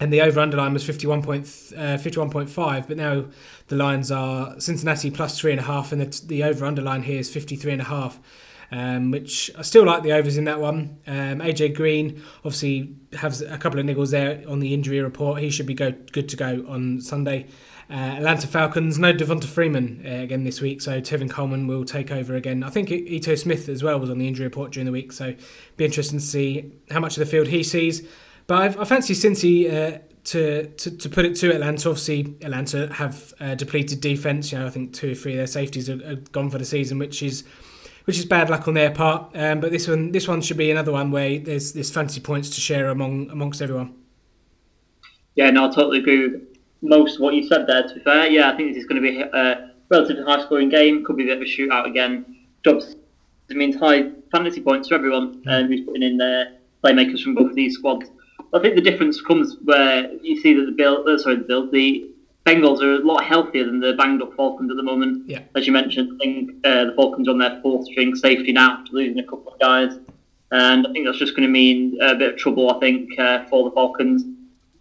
and 0.00 0.10
the 0.10 0.22
over 0.22 0.40
under 0.40 0.56
line 0.56 0.72
was 0.72 0.82
51 0.82 1.20
point, 1.20 1.44
uh, 1.76 1.98
51.5. 1.98 2.88
But 2.88 2.96
now 2.96 3.26
the 3.68 3.76
lines 3.76 4.10
are 4.10 4.58
Cincinnati 4.58 5.10
plus 5.10 5.38
three 5.38 5.52
and 5.52 5.60
a 5.60 5.64
half, 5.64 5.92
and 5.92 6.00
the, 6.00 6.26
the 6.26 6.42
over 6.42 6.64
underline 6.64 7.02
here 7.02 7.20
is 7.20 7.30
53 7.30 7.72
and 7.72 7.82
a 7.82 7.84
half 7.84 8.18
um, 8.72 9.10
which 9.10 9.50
I 9.58 9.62
still 9.62 9.84
like 9.84 10.02
the 10.02 10.12
overs 10.12 10.36
in 10.36 10.44
that 10.44 10.60
one. 10.60 10.98
Um, 11.06 11.40
AJ 11.40 11.74
Green 11.74 12.22
obviously 12.38 12.94
has 13.14 13.42
a 13.42 13.58
couple 13.58 13.80
of 13.80 13.86
niggles 13.86 14.10
there 14.10 14.44
on 14.48 14.60
the 14.60 14.72
injury 14.72 15.00
report. 15.00 15.40
He 15.40 15.50
should 15.50 15.66
be 15.66 15.74
go, 15.74 15.92
good 16.12 16.28
to 16.28 16.36
go 16.36 16.64
on 16.68 17.00
Sunday. 17.00 17.46
Uh, 17.90 18.14
Atlanta 18.18 18.46
Falcons, 18.46 19.00
no 19.00 19.12
Devonta 19.12 19.46
Freeman 19.46 20.04
uh, 20.06 20.22
again 20.22 20.44
this 20.44 20.60
week, 20.60 20.80
so 20.80 21.00
Tevin 21.00 21.28
Coleman 21.28 21.66
will 21.66 21.84
take 21.84 22.12
over 22.12 22.36
again. 22.36 22.62
I 22.62 22.70
think 22.70 22.88
Ito 22.92 23.34
Smith 23.34 23.68
as 23.68 23.82
well 23.82 23.98
was 23.98 24.10
on 24.10 24.18
the 24.18 24.28
injury 24.28 24.46
report 24.46 24.70
during 24.70 24.86
the 24.86 24.92
week, 24.92 25.10
so 25.10 25.34
be 25.76 25.84
interesting 25.84 26.20
to 26.20 26.24
see 26.24 26.72
how 26.90 27.00
much 27.00 27.16
of 27.16 27.20
the 27.24 27.26
field 27.26 27.48
he 27.48 27.64
sees. 27.64 28.06
But 28.46 28.62
I've, 28.62 28.78
i 28.78 28.84
fancy 28.84 29.14
Cincy 29.14 29.66
uh, 29.66 29.98
to, 30.22 30.68
to, 30.68 30.90
to 30.98 31.08
put 31.08 31.24
it 31.24 31.34
to 31.36 31.52
Atlanta. 31.52 31.88
Obviously, 31.88 32.36
Atlanta 32.42 32.92
have 32.92 33.34
depleted 33.56 34.00
defense. 34.00 34.52
You 34.52 34.58
know, 34.58 34.66
I 34.66 34.70
think 34.70 34.92
two 34.92 35.10
or 35.10 35.14
three 35.16 35.32
of 35.32 35.38
their 35.38 35.48
safeties 35.48 35.90
are 35.90 36.14
gone 36.30 36.48
for 36.48 36.58
the 36.58 36.64
season, 36.64 36.98
which 37.00 37.24
is 37.24 37.42
which 38.10 38.18
is 38.18 38.24
bad 38.24 38.50
luck 38.50 38.66
on 38.66 38.74
their 38.74 38.90
part. 38.90 39.30
Um, 39.36 39.60
but 39.60 39.70
this 39.70 39.86
one, 39.86 40.10
this 40.10 40.26
one 40.26 40.40
should 40.40 40.56
be 40.56 40.68
another 40.72 40.90
one 40.90 41.12
where 41.12 41.38
there's 41.38 41.74
there's 41.74 41.92
fantasy 41.92 42.20
points 42.20 42.50
to 42.50 42.60
share 42.60 42.88
among 42.88 43.30
amongst 43.30 43.62
everyone. 43.62 43.94
Yeah, 45.36 45.50
no, 45.50 45.70
I 45.70 45.72
totally 45.72 46.00
agree 46.00 46.26
with 46.26 46.42
most 46.82 47.14
of 47.14 47.20
what 47.20 47.34
you 47.34 47.46
said 47.46 47.68
there. 47.68 47.86
To 47.86 47.94
be 47.94 48.00
fair, 48.00 48.26
yeah, 48.26 48.50
I 48.50 48.56
think 48.56 48.70
this 48.70 48.82
is 48.82 48.88
going 48.88 49.00
to 49.00 49.08
be 49.08 49.20
a 49.20 49.70
relatively 49.90 50.24
high 50.24 50.42
scoring 50.42 50.70
game. 50.70 51.04
Could 51.04 51.18
be 51.18 51.22
a 51.22 51.26
bit 51.26 51.36
of 51.36 51.42
a 51.42 51.44
shootout 51.44 51.86
again. 51.86 52.24
Jobs 52.64 52.96
it 53.48 53.56
means 53.56 53.76
high 53.76 54.10
fantasy 54.32 54.60
points 54.60 54.88
for 54.88 54.96
everyone 54.96 55.40
uh, 55.46 55.62
who's 55.62 55.82
putting 55.82 56.02
in 56.02 56.16
their 56.16 56.56
playmakers 56.82 57.22
from 57.22 57.36
both 57.36 57.50
of 57.50 57.54
these 57.54 57.76
squads. 57.76 58.10
I 58.52 58.58
think 58.58 58.74
the 58.74 58.82
difference 58.82 59.20
comes 59.20 59.56
where 59.62 60.12
you 60.20 60.40
see 60.40 60.54
that 60.54 60.66
the 60.66 60.72
bill, 60.72 61.08
uh, 61.08 61.16
sorry, 61.16 61.36
the 61.36 61.44
bill, 61.44 61.70
the 61.70 62.09
Bengals 62.50 62.82
are 62.82 62.94
a 62.94 62.98
lot 62.98 63.24
healthier 63.24 63.64
than 63.64 63.78
the 63.78 63.92
banged 63.92 64.22
up 64.22 64.34
Falcons 64.34 64.70
at 64.70 64.76
the 64.76 64.82
moment. 64.82 65.28
Yeah. 65.28 65.42
As 65.54 65.66
you 65.66 65.72
mentioned, 65.72 66.10
I 66.14 66.24
think 66.24 66.50
uh, 66.64 66.86
the 66.86 66.92
Falcons 66.96 67.28
on 67.28 67.38
their 67.38 67.60
fourth 67.62 67.86
string 67.86 68.16
safety 68.16 68.52
now, 68.52 68.78
after 68.78 68.92
losing 68.92 69.20
a 69.20 69.24
couple 69.24 69.52
of 69.52 69.60
guys. 69.60 69.98
And 70.50 70.84
I 70.84 70.92
think 70.92 71.06
that's 71.06 71.18
just 71.18 71.36
going 71.36 71.46
to 71.46 71.52
mean 71.52 71.96
a 72.02 72.16
bit 72.16 72.32
of 72.34 72.38
trouble, 72.38 72.74
I 72.74 72.80
think, 72.80 73.16
uh, 73.20 73.46
for 73.46 73.68
the 73.68 73.74
Falcons. 73.74 74.24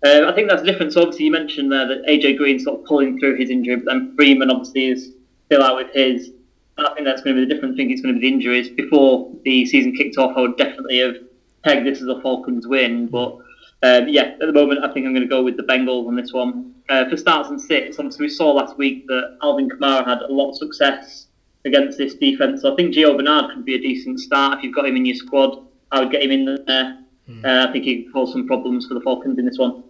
Uh, 0.03 0.25
I 0.27 0.33
think 0.33 0.49
that's 0.49 0.63
the 0.63 0.71
difference. 0.71 0.97
Obviously, 0.97 1.25
you 1.25 1.31
mentioned 1.31 1.71
there 1.71 1.87
that 1.87 2.05
AJ 2.07 2.37
Green's 2.37 2.63
sort 2.63 2.79
of 2.79 2.85
pulling 2.87 3.19
through 3.19 3.35
his 3.35 3.51
injury, 3.51 3.75
but 3.75 3.85
then 3.85 4.15
Freeman 4.15 4.49
obviously 4.49 4.87
is 4.87 5.11
still 5.45 5.61
out 5.61 5.75
with 5.75 5.93
his. 5.93 6.31
And 6.77 6.87
I 6.87 6.93
think 6.95 7.05
that's 7.05 7.21
going 7.21 7.35
to 7.35 7.41
be 7.41 7.47
the 7.47 7.53
difference. 7.53 7.75
I 7.75 7.77
think 7.77 7.91
it's 7.91 8.01
going 8.01 8.15
to 8.15 8.19
be 8.19 8.27
the 8.27 8.33
injuries. 8.33 8.69
Before 8.69 9.31
the 9.43 9.65
season 9.67 9.95
kicked 9.95 10.17
off, 10.17 10.35
I 10.35 10.41
would 10.41 10.57
definitely 10.57 10.99
have 10.99 11.17
pegged 11.63 11.85
this 11.85 12.01
as 12.01 12.07
a 12.07 12.19
Falcons 12.21 12.65
win, 12.65 13.07
but 13.07 13.37
um, 13.81 14.07
yeah, 14.07 14.35
at 14.39 14.39
the 14.39 14.51
moment, 14.51 14.83
I 14.83 14.91
think 14.91 15.05
I'm 15.05 15.13
going 15.13 15.27
to 15.27 15.29
go 15.29 15.43
with 15.43 15.57
the 15.57 15.63
Bengals 15.63 16.07
on 16.07 16.15
this 16.15 16.33
one. 16.33 16.73
Uh, 16.89 17.07
for 17.07 17.15
starts 17.15 17.49
and 17.49 17.61
sits, 17.61 17.99
obviously 17.99 18.25
we 18.25 18.29
saw 18.29 18.51
last 18.51 18.77
week 18.77 19.05
that 19.07 19.37
Alvin 19.43 19.69
Kamara 19.69 20.05
had 20.05 20.21
a 20.21 20.31
lot 20.31 20.49
of 20.49 20.57
success 20.57 21.27
against 21.65 21.97
this 21.97 22.15
defense. 22.15 22.61
So 22.61 22.73
I 22.73 22.75
think 22.75 22.93
Gio 22.93 23.15
Bernard 23.15 23.53
could 23.53 23.63
be 23.63 23.75
a 23.75 23.79
decent 23.79 24.19
start 24.19 24.57
if 24.57 24.63
you've 24.63 24.75
got 24.75 24.85
him 24.85 24.95
in 24.95 25.05
your 25.05 25.15
squad. 25.15 25.65
I 25.91 25.99
would 25.99 26.11
get 26.11 26.23
him 26.23 26.31
in 26.31 26.45
there. 26.65 26.99
Mm. 27.29 27.45
Uh, 27.45 27.69
I 27.69 27.71
think 27.71 27.85
he 27.85 28.03
could 28.03 28.13
cause 28.13 28.31
some 28.31 28.47
problems 28.47 28.87
for 28.87 28.95
the 28.95 29.01
Falcons 29.01 29.37
in 29.37 29.45
this 29.45 29.57
one. 29.57 29.83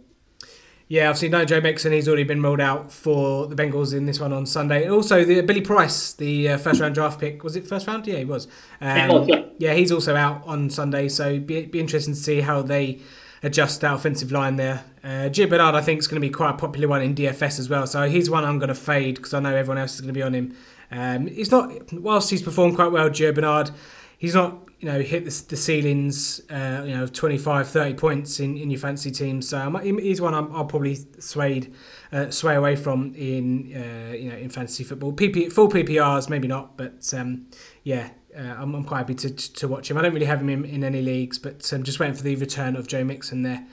Yeah, 0.89 1.07
obviously 1.07 1.29
no 1.29 1.45
Joe 1.45 1.61
Mixon. 1.61 1.91
He's 1.91 2.07
already 2.07 2.23
been 2.23 2.41
rolled 2.41 2.59
out 2.59 2.91
for 2.91 3.45
the 3.45 3.55
Bengals 3.55 3.93
in 3.95 4.07
this 4.07 4.19
one 4.19 4.33
on 4.33 4.47
Sunday. 4.47 4.89
Also, 4.89 5.23
the 5.23 5.41
Billy 5.41 5.61
Price, 5.61 6.13
the 6.13 6.49
uh, 6.49 6.57
first 6.57 6.81
round 6.81 6.95
draft 6.95 7.19
pick, 7.19 7.43
was 7.43 7.55
it 7.55 7.67
first 7.67 7.85
round? 7.85 8.07
Yeah, 8.07 8.17
he 8.17 8.25
was. 8.25 8.47
Um, 8.81 9.29
yeah. 9.59 9.73
he's 9.75 9.91
also 9.91 10.15
out 10.15 10.41
on 10.47 10.71
Sunday. 10.71 11.07
So 11.07 11.39
be 11.39 11.65
be 11.67 11.79
interesting 11.79 12.15
to 12.15 12.19
see 12.19 12.41
how 12.41 12.63
they 12.63 13.01
adjust 13.43 13.81
that 13.81 13.93
offensive 13.93 14.31
line 14.31 14.55
there. 14.55 14.83
Uh, 15.03 15.29
Gio 15.29 15.49
Bernard, 15.49 15.75
I 15.75 15.81
think, 15.81 15.99
is 15.99 16.07
going 16.07 16.21
to 16.21 16.27
be 16.27 16.31
quite 16.31 16.51
a 16.51 16.57
popular 16.57 16.87
one 16.87 17.01
in 17.01 17.15
DFS 17.15 17.59
as 17.59 17.69
well. 17.69 17.87
So 17.87 18.09
he's 18.09 18.29
one 18.29 18.43
I'm 18.43 18.59
going 18.59 18.69
to 18.69 18.75
fade 18.75 19.15
because 19.15 19.33
I 19.33 19.39
know 19.39 19.55
everyone 19.55 19.77
else 19.77 19.95
is 19.95 20.01
going 20.01 20.13
to 20.13 20.17
be 20.17 20.23
on 20.23 20.33
him. 20.33 20.55
Um, 20.91 21.27
he's 21.27 21.51
not, 21.51 21.93
whilst 21.93 22.29
he's 22.29 22.41
performed 22.41 22.75
quite 22.75 22.91
well, 22.91 23.09
Gio 23.09 23.33
Bernard, 23.33 23.71
he's 24.17 24.35
not, 24.35 24.57
you 24.79 24.87
know, 24.89 25.01
hit 25.01 25.25
the, 25.25 25.45
the 25.49 25.57
ceilings, 25.57 26.41
uh, 26.49 26.83
you 26.85 26.95
know, 26.95 27.05
25, 27.05 27.67
30 27.67 27.93
points 27.95 28.39
in, 28.39 28.57
in 28.57 28.69
your 28.71 28.79
fancy 28.79 29.11
team. 29.11 29.41
So 29.41 29.77
he's 29.77 30.21
one 30.21 30.33
i 30.33 30.39
will 30.39 30.65
probably 30.65 30.97
swayed, 31.19 31.73
uh, 32.11 32.29
sway 32.29 32.55
away 32.55 32.75
from 32.75 33.13
in, 33.15 33.73
uh, 33.75 34.13
you 34.13 34.29
know, 34.29 34.37
in 34.37 34.49
fantasy 34.49 34.83
football. 34.83 35.13
PP, 35.13 35.51
full 35.51 35.69
PPRs, 35.69 36.29
maybe 36.29 36.47
not, 36.47 36.77
but 36.77 37.13
um, 37.13 37.47
yeah, 37.83 38.09
uh, 38.39 38.55
I'm, 38.57 38.73
I'm, 38.73 38.83
quite 38.83 38.99
happy 38.99 39.15
to, 39.15 39.29
to 39.29 39.67
watch 39.67 39.91
him. 39.91 39.97
I 39.97 40.01
don't 40.01 40.13
really 40.13 40.25
have 40.25 40.41
him 40.41 40.49
in, 40.49 40.65
in 40.65 40.83
any 40.83 41.01
leagues, 41.01 41.37
but 41.37 41.69
I'm 41.73 41.79
um, 41.79 41.83
just 41.83 41.99
waiting 41.99 42.15
for 42.15 42.23
the 42.23 42.35
return 42.35 42.75
of 42.75 42.87
Joe 42.87 43.03
Mixon 43.03 43.43
there. 43.43 43.65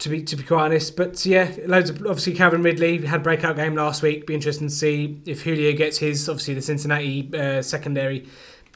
To 0.00 0.08
be 0.08 0.22
to 0.22 0.36
be 0.36 0.42
quite 0.42 0.64
honest, 0.64 0.96
but 0.96 1.26
yeah, 1.26 1.54
loads 1.66 1.90
of 1.90 1.98
obviously 1.98 2.32
Calvin 2.32 2.62
Ridley 2.62 3.04
had 3.04 3.20
a 3.20 3.22
breakout 3.22 3.56
game 3.56 3.74
last 3.74 4.02
week. 4.02 4.26
Be 4.26 4.34
interesting 4.34 4.68
to 4.68 4.74
see 4.74 5.20
if 5.26 5.42
Julio 5.42 5.76
gets 5.76 5.98
his. 5.98 6.26
Obviously, 6.26 6.54
the 6.54 6.62
Cincinnati 6.62 7.30
uh, 7.34 7.60
secondary 7.60 8.26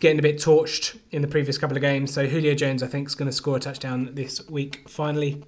getting 0.01 0.19
a 0.19 0.23
bit 0.23 0.37
torched 0.37 0.99
in 1.13 1.23
the 1.23 1.29
previous 1.29 1.57
couple 1.57 1.79
of 1.79 1.81
games. 1.81 2.13
So 2.13 2.27
Julio 2.27 2.55
Jones, 2.55 2.83
I 2.83 2.89
think, 2.89 3.09
is 3.09 3.15
going 3.15 3.31
to 3.31 3.33
score 3.33 3.57
a 3.57 3.61
touchdown 3.61 4.11
this 4.13 4.47
week 4.51 4.87
finally. 4.87 5.43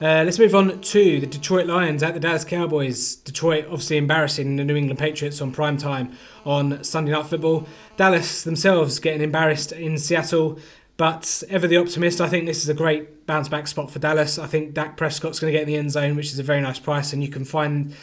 Uh, 0.00 0.22
let's 0.24 0.38
move 0.38 0.54
on 0.54 0.80
to 0.80 1.20
the 1.20 1.26
Detroit 1.26 1.66
Lions 1.66 2.02
at 2.02 2.14
the 2.14 2.20
Dallas 2.20 2.44
Cowboys. 2.44 3.16
Detroit 3.16 3.64
obviously 3.66 3.96
embarrassing 3.96 4.56
the 4.56 4.64
New 4.64 4.76
England 4.76 4.98
Patriots 4.98 5.40
on 5.40 5.52
prime 5.52 5.76
time 5.76 6.12
on 6.44 6.82
Sunday 6.82 7.12
Night 7.12 7.26
Football. 7.26 7.66
Dallas 7.96 8.42
themselves 8.42 8.98
getting 8.98 9.22
embarrassed 9.22 9.72
in 9.72 9.96
Seattle. 9.96 10.58
But 10.96 11.42
ever 11.48 11.66
the 11.66 11.76
optimist, 11.76 12.20
I 12.20 12.28
think 12.28 12.46
this 12.46 12.62
is 12.62 12.68
a 12.68 12.74
great 12.74 13.26
bounce 13.26 13.48
back 13.48 13.66
spot 13.66 13.90
for 13.90 13.98
Dallas. 13.98 14.38
I 14.38 14.46
think 14.46 14.74
Dak 14.74 14.96
Prescott's 14.96 15.40
going 15.40 15.52
to 15.52 15.58
get 15.58 15.62
in 15.62 15.68
the 15.68 15.76
end 15.76 15.90
zone, 15.90 16.14
which 16.14 16.32
is 16.32 16.38
a 16.38 16.44
very 16.44 16.60
nice 16.60 16.78
price, 16.78 17.12
and 17.12 17.22
you 17.22 17.28
can 17.28 17.44
find 17.44 17.94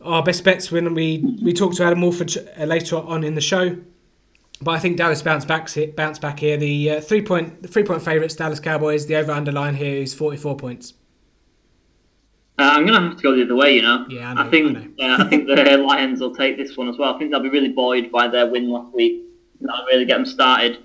our 0.00 0.22
best 0.22 0.44
bets 0.44 0.70
when 0.70 0.94
we 0.94 1.18
we 1.42 1.52
talk 1.52 1.74
to 1.74 1.84
Adam 1.84 2.00
Wolford 2.00 2.32
uh, 2.58 2.64
later 2.64 2.96
on 2.96 3.24
in 3.24 3.34
the 3.34 3.40
show. 3.40 3.76
But 4.62 4.72
I 4.72 4.78
think 4.78 4.98
Dallas 4.98 5.22
bounce 5.22 5.44
back 5.44 5.68
bounce 5.96 6.18
back 6.18 6.38
here. 6.38 6.56
The 6.56 6.90
uh, 6.90 7.00
three 7.00 7.22
point 7.22 7.62
the 7.62 7.68
three 7.68 7.82
point 7.82 8.02
favourites, 8.02 8.34
Dallas 8.34 8.60
Cowboys. 8.60 9.06
The 9.06 9.16
over 9.16 9.32
underline 9.32 9.74
here 9.74 10.02
is 10.02 10.12
forty 10.12 10.36
four 10.36 10.56
points. 10.56 10.94
Uh, 12.58 12.74
I'm 12.74 12.84
going 12.84 12.92
to 12.92 13.08
have 13.08 13.16
to 13.16 13.22
go 13.22 13.34
the 13.34 13.44
other 13.44 13.56
way, 13.56 13.74
you 13.74 13.80
know. 13.80 14.04
Yeah, 14.10 14.32
I, 14.32 14.34
know, 14.34 14.42
I 14.42 14.50
think 14.50 15.00
I, 15.00 15.24
I 15.24 15.28
think 15.30 15.46
the 15.46 15.54
Lions 15.88 16.20
will 16.20 16.34
take 16.34 16.58
this 16.58 16.76
one 16.76 16.90
as 16.90 16.98
well. 16.98 17.14
I 17.14 17.18
think 17.18 17.30
they'll 17.30 17.40
be 17.40 17.48
really 17.48 17.70
buoyed 17.70 18.12
by 18.12 18.28
their 18.28 18.50
win 18.50 18.68
last 18.68 18.94
week. 18.94 19.24
That'll 19.62 19.86
really 19.86 20.04
get 20.04 20.16
them 20.16 20.26
started. 20.26 20.76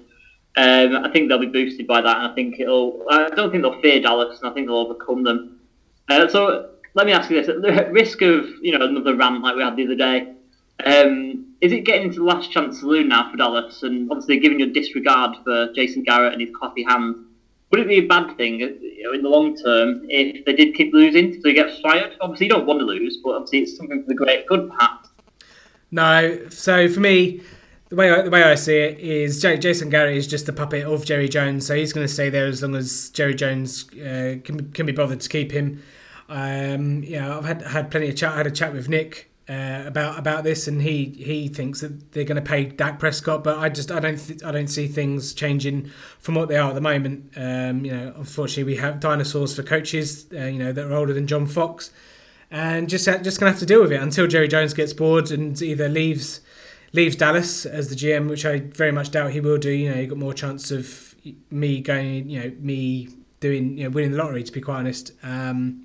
Um, 0.55 0.95
I 1.03 1.09
think 1.11 1.27
they'll 1.27 1.37
be 1.37 1.47
boosted 1.47 1.85
by 1.85 1.99
that, 1.99 2.17
and 2.17 2.31
I 2.31 2.33
think 2.33 2.61
it'll. 2.61 3.03
I 3.09 3.27
don't 3.29 3.51
think 3.51 3.61
they'll 3.61 3.81
fear 3.81 4.01
Dallas, 4.01 4.39
and 4.39 4.49
I 4.49 4.53
think 4.53 4.67
they'll 4.67 4.77
overcome 4.77 5.23
them. 5.23 5.59
Uh, 6.07 6.29
so 6.29 6.69
let 6.93 7.05
me 7.05 7.11
ask 7.11 7.29
you 7.29 7.41
this: 7.41 7.49
at 7.49 7.61
the 7.61 7.91
risk 7.91 8.21
of 8.21 8.45
you 8.61 8.77
know 8.77 8.85
another 8.85 9.13
rant 9.17 9.43
like 9.43 9.57
we 9.57 9.63
had 9.63 9.75
the 9.75 9.83
other 9.83 9.95
day, 9.95 10.33
um, 10.83 11.53
is 11.61 11.71
it 11.71 11.85
getting 11.85 12.07
into 12.07 12.19
the 12.19 12.25
last 12.25 12.51
chance 12.51 12.79
saloon 12.79 13.07
now 13.09 13.31
for 13.31 13.37
Dallas? 13.37 13.83
And 13.83 14.11
obviously, 14.11 14.39
given 14.39 14.59
your 14.59 14.69
disregard 14.69 15.37
for 15.43 15.71
Jason 15.73 16.03
Garrett 16.03 16.33
and 16.33 16.41
his 16.41 16.51
clappy 16.51 16.85
hands, 16.87 17.17
would 17.71 17.79
it 17.79 17.87
be 17.87 17.97
a 17.97 18.07
bad 18.07 18.35
thing 18.37 18.59
you 18.59 19.03
know, 19.03 19.13
in 19.13 19.21
the 19.21 19.29
long 19.29 19.55
term 19.55 20.05
if 20.09 20.45
they 20.45 20.53
did 20.53 20.75
keep 20.75 20.93
losing 20.93 21.33
so 21.33 21.47
he 21.47 21.53
gets 21.53 21.79
fired? 21.79 22.15
Obviously, 22.21 22.47
you 22.47 22.51
don't 22.51 22.65
want 22.65 22.79
to 22.79 22.85
lose, 22.85 23.19
but 23.23 23.31
obviously, 23.31 23.59
it's 23.59 23.77
something 23.77 24.01
for 24.01 24.07
the 24.07 24.15
great 24.15 24.45
good, 24.47 24.69
perhaps. 24.69 25.09
No, 25.91 26.49
so 26.49 26.89
for 26.89 26.99
me, 26.99 27.41
the 27.89 27.95
way 27.95 28.11
I, 28.11 28.21
the 28.21 28.29
way 28.29 28.43
I 28.43 28.55
see 28.55 28.75
it 28.75 28.99
is 28.99 29.41
Jason 29.41 29.89
Garrett 29.89 30.17
is 30.17 30.27
just 30.27 30.49
a 30.49 30.53
puppet 30.53 30.83
of 30.83 31.05
Jerry 31.05 31.29
Jones, 31.29 31.65
so 31.65 31.75
he's 31.75 31.93
going 31.93 32.05
to 32.05 32.11
stay 32.11 32.29
there 32.29 32.47
as 32.47 32.61
long 32.61 32.75
as 32.75 33.09
Jerry 33.11 33.33
Jones 33.33 33.89
uh, 33.93 34.37
can 34.43 34.71
can 34.73 34.85
be 34.85 34.91
bothered 34.91 35.21
to 35.21 35.29
keep 35.29 35.51
him. 35.51 35.81
Um, 36.27 37.03
yeah, 37.03 37.37
I've 37.37 37.45
had 37.45 37.61
had 37.61 37.91
plenty 37.91 38.09
of 38.09 38.15
chat. 38.15 38.33
I 38.33 38.37
had 38.37 38.47
a 38.47 38.51
chat 38.51 38.73
with 38.73 38.89
Nick 38.89 39.31
uh, 39.47 39.83
about 39.85 40.17
about 40.17 40.43
this, 40.43 40.67
and 40.67 40.81
he 40.81 41.05
he 41.17 41.47
thinks 41.47 41.81
that 41.81 42.11
they're 42.13 42.23
going 42.23 42.41
to 42.41 42.49
pay 42.49 42.65
Dak 42.65 42.97
Prescott, 42.97 43.43
but 43.43 43.59
I 43.59 43.69
just 43.69 43.91
I 43.91 43.99
don't 43.99 44.17
th- 44.17 44.43
I 44.43 44.51
don't 44.51 44.67
see 44.67 44.87
things 44.87 45.33
changing 45.33 45.91
from 46.19 46.35
what 46.35 46.49
they 46.49 46.57
are 46.57 46.69
at 46.69 46.75
the 46.75 46.81
moment. 46.81 47.31
Um, 47.35 47.85
you 47.85 47.91
know, 47.91 48.13
unfortunately, 48.17 48.63
we 48.63 48.77
have 48.77 48.99
dinosaurs 48.99 49.55
for 49.55 49.61
coaches. 49.61 50.25
Uh, 50.33 50.45
you 50.45 50.57
know 50.57 50.71
that 50.71 50.85
are 50.85 50.93
older 50.93 51.13
than 51.13 51.27
John 51.27 51.45
Fox, 51.45 51.91
and 52.49 52.89
just 52.89 53.05
just 53.05 53.39
going 53.39 53.51
to 53.51 53.51
have 53.51 53.59
to 53.59 53.67
deal 53.67 53.81
with 53.81 53.91
it 53.91 54.01
until 54.01 54.25
Jerry 54.25 54.47
Jones 54.47 54.73
gets 54.73 54.93
bored 54.93 55.29
and 55.29 55.61
either 55.61 55.89
leaves 55.89 56.41
leaves 56.93 57.15
Dallas 57.15 57.67
as 57.67 57.89
the 57.89 57.95
GM, 57.95 58.27
which 58.29 58.45
I 58.45 58.59
very 58.59 58.91
much 58.91 59.11
doubt 59.11 59.31
he 59.31 59.41
will 59.41 59.57
do. 59.57 59.69
You 59.69 59.93
know, 59.93 59.99
you 59.99 60.07
got 60.07 60.17
more 60.17 60.33
chance 60.33 60.71
of 60.71 61.13
me 61.51 61.81
going, 61.81 62.29
you 62.29 62.39
know, 62.39 62.51
me 62.59 63.09
doing, 63.41 63.77
you 63.77 63.83
know, 63.83 63.89
winning 63.91 64.11
the 64.11 64.17
lottery. 64.17 64.43
To 64.43 64.51
be 64.51 64.61
quite 64.61 64.77
honest, 64.77 65.11
um, 65.21 65.84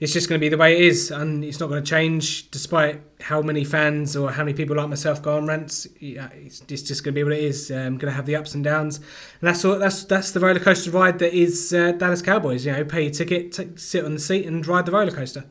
it's 0.00 0.14
just 0.14 0.30
going 0.30 0.40
to 0.40 0.44
be 0.44 0.48
the 0.48 0.56
way 0.56 0.76
it 0.76 0.80
is, 0.80 1.10
and 1.10 1.44
it's 1.44 1.60
not 1.60 1.68
going 1.68 1.84
to 1.84 1.88
change 1.88 2.50
despite 2.50 3.02
how 3.20 3.42
many 3.42 3.64
fans 3.64 4.16
or 4.16 4.30
how 4.30 4.42
many 4.42 4.56
people 4.56 4.74
like 4.74 4.88
myself 4.88 5.20
go 5.20 5.36
on 5.36 5.46
rants. 5.46 5.86
It's, 6.00 6.62
it's 6.68 6.82
just 6.82 7.04
going 7.04 7.14
to 7.14 7.18
be 7.18 7.22
what 7.22 7.34
it 7.34 7.44
is. 7.44 7.70
Um, 7.70 7.98
going 7.98 8.10
to 8.10 8.12
have 8.12 8.24
the 8.24 8.34
ups 8.34 8.54
and 8.54 8.64
downs, 8.64 8.96
and 8.96 9.06
that's 9.42 9.62
all. 9.62 9.78
That's 9.78 10.04
that's 10.04 10.32
the 10.32 10.40
roller 10.40 10.58
coaster 10.58 10.90
ride 10.90 11.18
that 11.18 11.34
is 11.34 11.74
uh, 11.74 11.92
Dallas 11.92 12.22
Cowboys. 12.22 12.64
You 12.64 12.72
know, 12.72 12.84
pay 12.84 13.02
your 13.02 13.12
ticket, 13.12 13.52
t- 13.52 13.76
sit 13.76 14.04
on 14.04 14.14
the 14.14 14.20
seat, 14.20 14.46
and 14.46 14.66
ride 14.66 14.86
the 14.86 14.92
roller 14.92 15.12
coaster. 15.12 15.44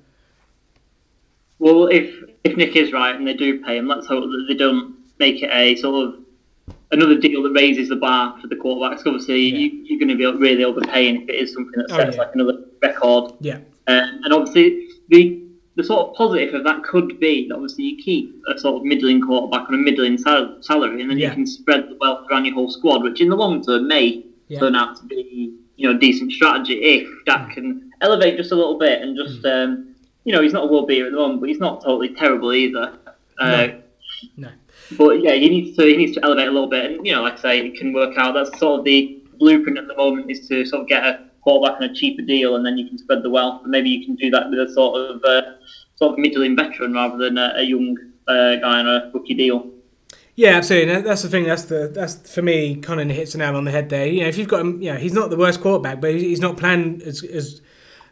Well, 1.60 1.86
if 1.88 2.12
if 2.44 2.58
Nick 2.58 2.75
is 2.75 2.91
right 2.91 3.15
and 3.15 3.27
they 3.27 3.36
do 3.36 3.63
pay 3.63 3.77
him, 3.77 3.88
let's 3.88 4.08
hope 4.08 4.24
that 4.24 4.46
they 4.48 4.56
don't 4.56 4.96
make 5.20 5.44
it 5.44 5.51
a 5.51 5.75
sort 5.75 6.08
of 6.08 6.15
another 6.91 7.20
deal 7.20 7.44
that 7.44 7.51
raises 7.51 7.89
the 7.89 7.98
bar 7.98 8.36
for 8.41 8.48
the 8.48 8.56
quarterbacks. 8.56 9.06
Obviously, 9.06 9.41
yeah. 9.41 9.70
you, 9.84 9.96
are 9.96 10.00
going 10.00 10.10
to 10.10 10.15
be 10.15 10.25
really 10.39 10.63
overpaying 10.63 11.24
if 11.24 11.29
it 11.29 11.36
is 11.36 11.53
something 11.53 11.74
that 11.75 11.89
sets 11.89 12.01
oh, 12.01 12.12
yeah. 12.13 12.18
like 12.18 12.34
another 12.34 12.63
record. 12.82 13.34
Yeah. 13.41 13.60
Um, 13.89 14.22
and 14.24 14.34
obviously, 14.34 14.88
the 15.10 15.41
the 15.75 15.84
sort 15.84 16.10
of 16.10 16.15
positive 16.15 16.53
of 16.53 16.63
that 16.65 16.84
could 16.84 17.19
be 17.19 17.48
that 17.48 17.55
obviously 17.55 17.86
you 17.86 18.03
keep 18.03 18.36
a 18.53 18.60
sort 18.60 18.75
of 18.75 18.84
middling 18.84 19.22
quarterback 19.22 19.69
on 19.69 19.75
a 19.75 19.77
middling 19.77 20.17
sal- 20.17 20.58
salary, 20.62 21.01
and 21.01 21.10
then 21.10 21.17
yeah. 21.17 21.29
you 21.29 21.34
can 21.34 21.48
spread 21.48 21.89
the 21.89 21.98
wealth 22.00 22.27
around 22.29 22.46
your 22.46 22.53
whole 22.53 22.69
squad, 22.69 23.01
which 23.01 23.22
in 23.22 23.29
the 23.29 23.36
long 23.36 23.63
term 23.63 23.88
may 23.88 24.24
turn 24.58 24.75
out 24.75 24.98
to 24.98 25.03
be 25.05 25.53
you 25.75 25.89
know 25.89 25.96
a 25.96 26.00
decent 26.00 26.31
strategy 26.31 26.74
if 26.74 27.08
Dak 27.25 27.50
mm. 27.50 27.53
can 27.53 27.91
elevate 28.01 28.38
just 28.38 28.51
a 28.51 28.55
little 28.55 28.77
bit 28.77 29.01
and 29.01 29.15
just 29.15 29.41
mm. 29.43 29.63
um, 29.63 29.96
you 30.24 30.34
know 30.34 30.41
he's 30.41 30.53
not 30.53 30.65
a 30.65 30.67
world 30.67 30.88
beater 30.88 31.05
at 31.05 31.12
the 31.12 31.17
moment, 31.17 31.39
but 31.39 31.50
he's 31.50 31.60
not 31.60 31.81
totally 31.81 32.13
terrible 32.13 32.53
either. 32.53 32.93
Uh, 33.39 33.48
no. 33.48 33.81
no. 34.38 34.50
But 34.98 35.22
yeah, 35.24 35.34
he 35.34 35.50
needs 35.50 35.77
to 35.77 35.86
he 35.86 35.98
needs 35.98 36.13
to 36.15 36.24
elevate 36.24 36.48
a 36.48 36.51
little 36.51 36.69
bit, 36.69 36.91
and 36.91 37.08
you 37.08 37.13
know, 37.13 37.24
like 37.24 37.39
I 37.39 37.41
say, 37.41 37.60
it 37.60 37.79
can 37.79 37.93
work 37.93 38.17
out. 38.17 38.34
That's 38.34 38.58
sort 38.60 38.79
of 38.79 38.86
the 38.86 39.22
blueprint 39.38 39.77
at 39.77 39.88
the 39.88 39.96
moment 39.96 40.29
is 40.29 40.48
to 40.50 40.65
sort 40.65 40.81
of 40.81 40.88
get 40.88 41.03
a 41.03 41.29
quarterback 41.41 41.81
on 41.81 41.89
a 41.89 41.93
cheaper 41.93 42.22
deal, 42.22 42.55
and 42.55 42.65
then 42.65 42.77
you 42.77 42.88
can 42.88 42.98
spread 42.98 43.24
the 43.24 43.29
wealth. 43.29 43.62
And 43.63 43.72
maybe 43.72 43.89
you 43.89 44.05
can 44.05 44.15
do 44.15 44.29
that 44.31 44.50
with 44.50 44.60
a 44.60 44.72
sort 44.74 45.00
of 45.00 45.24
uh, 45.24 45.41
sort 45.96 46.13
of 46.13 46.19
middling 46.19 46.55
veteran 46.55 46.93
rather 46.93 47.17
than 47.17 47.38
a, 47.38 47.53
a 47.55 47.63
young 47.63 47.98
uh, 48.27 48.55
guy 48.55 48.79
on 48.79 48.88
a 48.88 49.12
rookie 49.13 49.34
deal. 49.34 49.69
Yeah, 50.36 50.51
absolutely. 50.51 51.01
That's 51.01 51.22
the 51.22 51.27
thing. 51.27 51.43
That's 51.43 51.63
the 51.65 51.91
that's 51.93 52.34
for 52.34 52.41
me. 52.41 52.77
Conan 52.77 53.10
hits 53.10 53.34
the 53.34 53.39
nail 53.39 53.58
on 53.58 53.65
the 53.65 53.72
head 53.72 53.89
there. 53.89 54.08
You 54.08 54.22
know, 54.22 54.29
if 54.29 54.38
you've 54.38 54.48
got 54.48 54.62
him, 54.62 54.79
he's 54.79 55.12
not 55.12 55.29
the 55.29 55.38
worst 55.38 55.60
quarterback, 55.60 56.00
but 56.00 56.13
he's 56.13 56.39
not 56.39 56.55
playing 56.55 57.01
as 57.05 57.24
as 57.24 57.62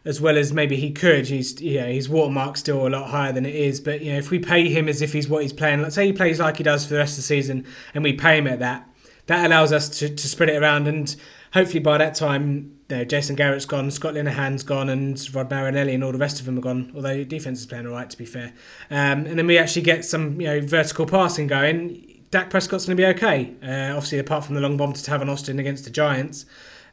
as 0.04 0.20
well 0.20 0.36
as 0.36 0.52
maybe 0.52 0.76
he 0.76 0.90
could. 0.90 1.28
He's 1.28 1.60
yeah, 1.60 1.86
his 1.86 2.08
watermark's 2.08 2.60
still 2.60 2.86
a 2.86 2.90
lot 2.90 3.08
higher 3.10 3.32
than 3.32 3.46
it 3.46 3.54
is. 3.54 3.80
But 3.80 4.02
you 4.02 4.12
know, 4.12 4.18
if 4.18 4.30
we 4.30 4.38
pay 4.38 4.68
him 4.68 4.88
as 4.88 5.00
if 5.00 5.12
he's 5.12 5.28
what 5.28 5.42
he's 5.42 5.52
playing, 5.52 5.82
let's 5.82 5.94
say 5.94 6.06
he 6.06 6.12
plays 6.12 6.38
like 6.38 6.58
he 6.58 6.62
does 6.62 6.84
for 6.84 6.94
the 6.94 6.98
rest 6.98 7.12
of 7.12 7.16
the 7.16 7.22
season, 7.22 7.64
and 7.94 8.04
we 8.04 8.12
pay 8.12 8.38
him 8.38 8.46
at 8.46 8.58
that, 8.58 8.86
that 9.26 9.46
allows 9.46 9.72
us 9.72 9.88
to, 9.98 10.14
to 10.14 10.28
spread 10.28 10.50
it 10.50 10.56
around, 10.62 10.86
and 10.86 11.16
hopefully 11.52 11.80
by 11.80 11.98
that 11.98 12.14
time, 12.14 12.77
you 12.88 12.96
know, 12.96 13.04
Jason 13.04 13.36
Garrett's 13.36 13.66
gone, 13.66 13.90
Scott 13.90 14.14
Linehan's 14.14 14.62
gone, 14.62 14.88
and 14.88 15.34
Rod 15.34 15.50
Marinelli 15.50 15.94
and 15.94 16.02
all 16.02 16.12
the 16.12 16.18
rest 16.18 16.40
of 16.40 16.46
them 16.46 16.58
are 16.58 16.62
gone. 16.62 16.90
Although 16.94 17.22
defense 17.24 17.60
is 17.60 17.66
playing 17.66 17.86
all 17.86 17.92
right, 17.92 18.08
to 18.08 18.16
be 18.16 18.24
fair. 18.24 18.54
Um, 18.90 19.26
and 19.26 19.38
then 19.38 19.46
we 19.46 19.58
actually 19.58 19.82
get 19.82 20.04
some 20.04 20.40
you 20.40 20.46
know 20.46 20.60
vertical 20.60 21.06
passing 21.06 21.46
going. 21.46 22.22
Dak 22.30 22.50
Prescott's 22.50 22.86
going 22.86 22.96
to 22.96 23.02
be 23.02 23.06
okay. 23.06 23.54
Uh, 23.62 23.94
obviously, 23.94 24.18
apart 24.18 24.44
from 24.44 24.54
the 24.54 24.60
long 24.60 24.76
bomb 24.76 24.92
to 24.92 25.00
Tavon 25.00 25.28
Austin 25.28 25.58
against 25.58 25.84
the 25.84 25.90
Giants. 25.90 26.46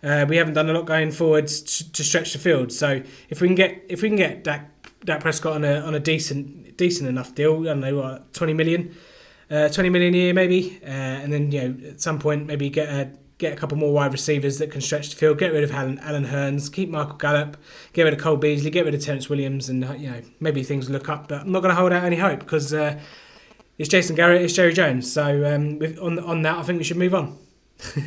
Uh, 0.03 0.25
we 0.27 0.37
haven't 0.37 0.53
done 0.53 0.69
a 0.69 0.73
lot 0.73 0.85
going 0.85 1.11
forwards 1.11 1.61
to, 1.61 1.91
to, 1.93 2.03
stretch 2.03 2.33
the 2.33 2.39
field. 2.39 2.71
So 2.71 3.01
if 3.29 3.41
we 3.41 3.47
can 3.47 3.55
get 3.55 3.83
if 3.89 4.01
we 4.01 4.09
can 4.09 4.17
get 4.17 4.43
Dak, 4.43 4.69
Dak 5.03 5.21
Prescott 5.21 5.53
on 5.53 5.63
a 5.63 5.79
on 5.79 5.95
a 5.95 5.99
decent 5.99 6.77
decent 6.77 7.09
enough 7.09 7.33
deal, 7.33 7.61
I 7.61 7.65
don't 7.65 7.79
know 7.79 7.95
what 7.95 8.33
twenty 8.33 8.53
million, 8.53 8.95
uh, 9.49 9.69
twenty 9.69 9.89
million 9.89 10.13
a 10.13 10.17
year 10.17 10.33
maybe, 10.33 10.79
uh, 10.83 10.87
and 10.87 11.33
then 11.33 11.51
you 11.51 11.61
know 11.61 11.89
at 11.89 12.01
some 12.01 12.19
point 12.19 12.45
maybe 12.45 12.69
get 12.69 12.89
a 12.89 13.11
get 13.37 13.53
a 13.53 13.55
couple 13.55 13.77
more 13.77 13.91
wide 13.93 14.11
receivers 14.11 14.57
that 14.59 14.71
can 14.71 14.81
stretch 14.81 15.09
the 15.09 15.15
field. 15.15 15.37
Get 15.37 15.51
rid 15.51 15.63
of 15.63 15.71
Alan, 15.71 15.99
Allen 15.99 16.25
Hurns, 16.25 16.71
keep 16.71 16.89
Michael 16.89 17.15
Gallup, 17.15 17.57
get 17.93 18.03
rid 18.03 18.13
of 18.13 18.19
Cole 18.19 18.37
Beasley, 18.37 18.69
get 18.69 18.85
rid 18.85 18.93
of 18.93 19.01
Terrance 19.01 19.29
Williams, 19.29 19.69
and 19.69 19.83
you 19.99 20.09
know 20.09 20.21
maybe 20.39 20.63
things 20.63 20.89
look 20.89 21.09
up. 21.09 21.27
But 21.27 21.41
I'm 21.41 21.51
not 21.51 21.61
going 21.61 21.73
to 21.73 21.79
hold 21.79 21.91
out 21.91 22.03
any 22.03 22.17
hope 22.17 22.39
because 22.39 22.73
uh, 22.73 22.99
it's 23.77 23.89
Jason 23.89 24.15
Garrett, 24.15 24.41
it's 24.41 24.53
Jerry 24.53 24.73
Jones. 24.73 25.11
So 25.11 25.53
um, 25.53 25.79
with, 25.79 25.99
on 25.99 26.19
on 26.19 26.41
that, 26.43 26.57
I 26.57 26.63
think 26.63 26.77
we 26.77 26.83
should 26.83 26.97
move 26.97 27.13
on. 27.13 27.37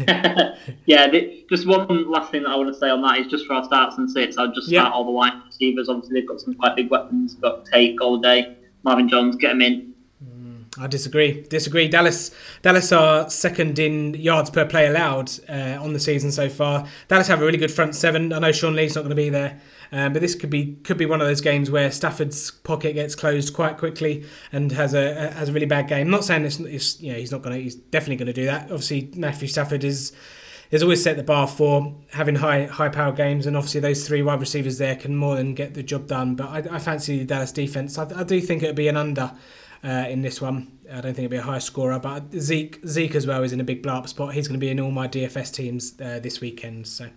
yeah, 0.87 1.09
just 1.51 1.67
one 1.67 2.11
last 2.11 2.31
thing 2.33 2.43
that 2.43 2.51
I 2.51 2.57
want 2.57 2.73
to 2.73 2.79
say 2.79 2.89
on 2.89 3.03
that 3.03 3.19
is 3.19 3.27
just 3.27 3.47
for 3.47 3.55
our 3.55 3.65
starts 3.65 3.99
and 3.99 4.11
sits, 4.11 4.39
I'll 4.39 4.53
just 4.53 4.69
start 4.69 4.89
yeah. 4.89 4.91
all 4.91 5.05
the 5.05 5.11
wide 5.11 5.35
receivers. 5.47 5.89
Obviously, 5.89 6.21
they've 6.21 6.29
got 6.29 6.41
some 6.41 6.55
quite 6.55 6.75
big 6.75 6.91
weapons. 6.91 7.35
Got 7.35 7.67
Tate, 7.67 7.99
Golladay, 7.99 8.57
Marvin 8.83 9.09
Jones, 9.09 9.37
get 9.37 9.49
them 9.49 9.63
in. 9.63 9.88
I 10.81 10.87
disagree. 10.87 11.43
Disagree. 11.43 11.89
Dallas, 11.89 12.31
Dallas 12.63 12.93
are 12.93 13.29
second 13.31 13.79
in 13.79 14.15
yards 14.15 14.51
per 14.51 14.65
play 14.65 14.87
allowed 14.87 15.31
uh, 15.49 15.79
on 15.81 15.93
the 15.93 16.01
season 16.01 16.31
so 16.31 16.49
far. 16.49 16.87
Dallas 17.09 17.27
have 17.29 17.43
a 17.43 17.45
really 17.45 17.59
good 17.59 17.71
front 17.71 17.95
seven. 17.95 18.33
I 18.33 18.39
know 18.39 18.53
Sean 18.53 18.75
Lee's 18.75 18.95
not 18.95 19.03
going 19.03 19.11
to 19.11 19.17
be 19.17 19.31
there, 19.31 19.61
um, 19.93 20.13
but 20.13 20.23
this 20.23 20.35
could 20.35 20.51
be 20.51 20.77
could 20.85 20.99
be 20.99 21.07
one 21.07 21.21
of 21.21 21.27
those 21.27 21.41
games 21.41 21.71
where 21.71 21.91
Stafford's 21.91 22.51
pocket 22.51 22.95
gets 22.95 23.15
closed 23.15 23.55
quite 23.55 23.79
quickly 23.79 24.25
and 24.53 24.73
has 24.73 24.95
a 24.95 25.31
has 25.33 25.49
a 25.49 25.53
really 25.53 25.67
bad 25.67 25.89
game. 25.89 26.07
I'm 26.07 26.11
not 26.11 26.25
saying 26.25 26.45
it's, 26.45 26.61
it's 26.61 27.01
you 27.01 27.13
know 27.13 27.19
he's 27.19 27.33
not 27.33 27.43
going 27.43 27.57
to 27.57 27.63
he's 27.63 27.75
definitely 27.75 28.17
going 28.17 28.27
to 28.27 28.33
do 28.33 28.47
that. 28.47 28.65
Obviously 28.65 29.11
Matthew 29.15 29.49
Stafford 29.49 29.85
is 29.85 30.13
has 30.71 30.83
always 30.83 31.03
set 31.03 31.17
the 31.17 31.23
bar 31.23 31.47
for 31.47 31.95
having 32.13 32.37
high 32.37 32.67
high 32.67 32.89
power 32.89 33.13
games, 33.13 33.47
and 33.47 33.57
obviously 33.57 33.81
those 33.81 34.07
three 34.07 34.23
wide 34.23 34.41
receivers 34.41 34.79
there 34.79 34.97
can 34.97 35.17
more 35.17 35.37
than 35.37 35.55
get 35.55 35.75
the 35.75 35.83
job 35.83 36.07
done. 36.07 36.35
But 36.35 36.49
I, 36.49 36.77
I 36.77 36.79
fancy 36.79 37.19
the 37.19 37.25
Dallas 37.25 37.53
defense. 37.53 37.99
I, 37.99 38.21
I 38.21 38.25
do 38.25 38.41
think 38.41 38.63
it'll 38.63 38.75
be 38.75 38.89
an 38.89 38.97
under. 38.97 39.33
Uh, 39.85 40.07
in 40.09 40.23
this 40.23 40.41
one. 40.41 40.77
I 40.91 41.01
don't 41.01 41.15
think 41.15 41.27
it'll 41.27 41.31
be 41.31 41.37
a 41.37 41.43
high 41.43 41.61
scorer, 41.61 42.01
but 42.01 42.33
Zeke 42.33 42.81
Zeke 42.85 43.15
as 43.15 43.29
well 43.29 43.45
is 43.45 43.53
in 43.53 43.61
a 43.61 43.65
big 43.65 43.81
blow 43.81 43.95
up 43.95 44.09
spot. 44.09 44.35
He's 44.35 44.49
going 44.49 44.59
to 44.59 44.65
be 44.65 44.71
in 44.71 44.81
all 44.81 44.91
my 44.91 45.07
DFS 45.07 45.55
teams 45.55 45.95
uh, 46.01 46.19
this 46.19 46.41
weekend. 46.41 46.89
So, 46.89 47.11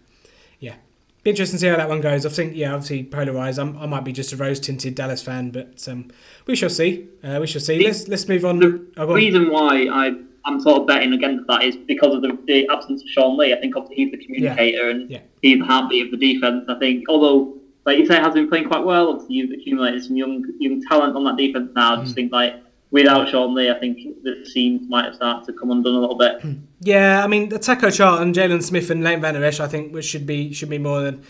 yeah, 0.60 0.76
be 1.24 1.30
interesting 1.30 1.58
to 1.58 1.62
see 1.62 1.68
how 1.68 1.78
that 1.78 1.90
one 1.90 2.02
goes. 2.02 2.26
I 2.26 2.30
think, 2.30 2.56
yeah, 2.56 2.74
obviously 2.74 3.04
polarized. 3.04 3.60
I'm, 3.60 3.78
i 3.78 3.86
might 3.86 4.04
be 4.04 4.12
just 4.12 4.34
a 4.34 4.38
rose 4.38 4.60
tinted 4.60 4.96
Dallas 4.96 5.22
fan, 5.22 5.52
but 5.52 5.88
um, 5.88 6.10
we 6.48 6.56
shall 6.56 6.70
see. 6.70 7.08
Uh, 7.24 7.38
we 7.40 7.48
shall 7.48 7.62
see. 7.62 7.78
The, 7.78 7.86
let's 7.86 8.08
let's 8.08 8.28
move 8.28 8.44
on. 8.44 8.60
The 8.60 8.86
oh, 8.98 9.14
reason 9.14 9.52
why 9.52 9.88
I 9.92 10.16
I'm 10.46 10.60
sort 10.60 10.82
of 10.82 10.88
betting 10.88 11.14
against 11.14 11.46
that 11.48 11.64
is 11.64 11.76
because 11.78 12.16
of 12.16 12.24
the, 12.24 12.38
the 12.48 12.68
absence 12.70 13.04
of 13.04 13.10
Sean 13.10 13.38
Lee. 13.38 13.54
I 13.54 13.60
think 13.60 13.76
obviously 13.76 14.06
he's 14.06 14.12
the 14.12 14.26
communicator 14.26 14.86
yeah. 14.86 14.96
and 14.96 15.10
yeah. 15.10 15.20
he's 15.42 15.60
the 15.60 15.66
heartbeat 15.66 16.06
of 16.06 16.20
the 16.20 16.34
defense. 16.34 16.66
I 16.68 16.80
think 16.80 17.06
although 17.08 17.56
like 17.86 17.98
you 17.98 18.06
say, 18.06 18.16
has 18.16 18.34
been 18.34 18.50
playing 18.50 18.68
quite 18.68 18.84
well. 18.84 19.10
Obviously, 19.10 19.36
you've 19.36 19.52
accumulated 19.52 20.04
some 20.04 20.16
young 20.16 20.46
young 20.60 20.82
talent 20.84 21.16
on 21.16 21.24
that 21.26 21.38
defense 21.38 21.72
now. 21.76 21.96
I 21.96 22.04
just 22.04 22.16
think 22.16 22.32
like 22.32 22.56
without 22.92 23.30
Sean 23.30 23.56
Lee, 23.56 23.72
I 23.72 23.80
think 23.80 24.24
the 24.24 24.46
seams 24.46 24.88
might 24.88 25.06
have 25.06 25.16
started 25.16 25.46
to 25.46 25.58
come 25.58 25.72
undone 25.72 25.96
a 25.96 26.00
little 26.00 26.18
bit. 26.18 26.44
Yeah, 26.82 27.24
I 27.24 27.28
mean, 27.28 27.50
the 27.50 27.60
Taco 27.60 27.90
Charlton, 27.90 28.34
Jaylon 28.34 28.62
Smith, 28.62 28.90
and 28.90 29.04
Leighton 29.04 29.22
Van 29.22 29.34
Der 29.34 29.44
Esch, 29.44 29.60
I 29.60 29.68
think, 29.68 29.94
which 29.94 30.06
should 30.06 30.26
be 30.26 30.54
should 30.54 30.70
be 30.70 30.78
more 30.78 31.02
than 31.02 31.24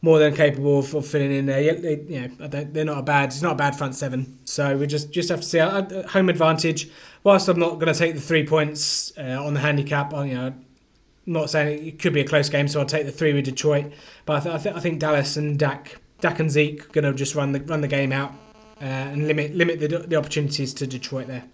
more 0.00 0.18
than 0.18 0.34
capable 0.34 0.78
of, 0.78 0.94
of 0.94 1.06
filling 1.06 1.32
in 1.32 1.46
there. 1.46 1.60
Yeah, 1.60 1.72
they, 1.72 1.96
you 2.08 2.20
know, 2.20 2.48
they're 2.48 2.84
not 2.84 2.98
a 2.98 3.02
bad. 3.02 3.30
It's 3.30 3.42
not 3.42 3.52
a 3.52 3.56
bad 3.56 3.76
front 3.76 3.94
seven. 3.94 4.38
So 4.44 4.76
we 4.76 4.86
just 4.86 5.10
just 5.10 5.28
have 5.28 5.40
to 5.40 5.46
see 5.46 5.58
home 5.58 6.28
advantage. 6.28 6.90
Whilst 7.24 7.48
I'm 7.48 7.58
not 7.58 7.74
going 7.80 7.92
to 7.92 7.98
take 7.98 8.14
the 8.14 8.20
three 8.20 8.46
points 8.46 9.12
uh, 9.18 9.44
on 9.44 9.54
the 9.54 9.60
handicap, 9.60 10.12
you 10.12 10.34
know, 10.34 10.54
I'm 11.28 11.34
not 11.34 11.50
saying 11.50 11.86
it 11.86 11.98
could 11.98 12.14
be 12.14 12.22
a 12.22 12.26
close 12.26 12.48
game, 12.48 12.68
so 12.68 12.80
I'll 12.80 12.86
take 12.86 13.04
the 13.04 13.12
three 13.12 13.34
with 13.34 13.44
Detroit. 13.44 13.92
But 14.24 14.38
I, 14.38 14.40
th- 14.40 14.54
I, 14.54 14.58
th- 14.58 14.74
I 14.76 14.80
think 14.80 14.98
Dallas 14.98 15.36
and 15.36 15.58
Dak, 15.58 16.00
Dak 16.22 16.40
and 16.40 16.50
Zeke, 16.50 16.90
going 16.92 17.04
to 17.04 17.12
just 17.12 17.34
run 17.34 17.52
the 17.52 17.60
run 17.60 17.82
the 17.82 17.88
game 17.88 18.12
out 18.12 18.32
uh, 18.80 18.84
and 18.84 19.28
limit 19.28 19.54
limit 19.54 19.78
the, 19.78 19.88
the 19.88 20.16
opportunities 20.16 20.72
to 20.72 20.86
Detroit 20.86 21.26
there. 21.26 21.44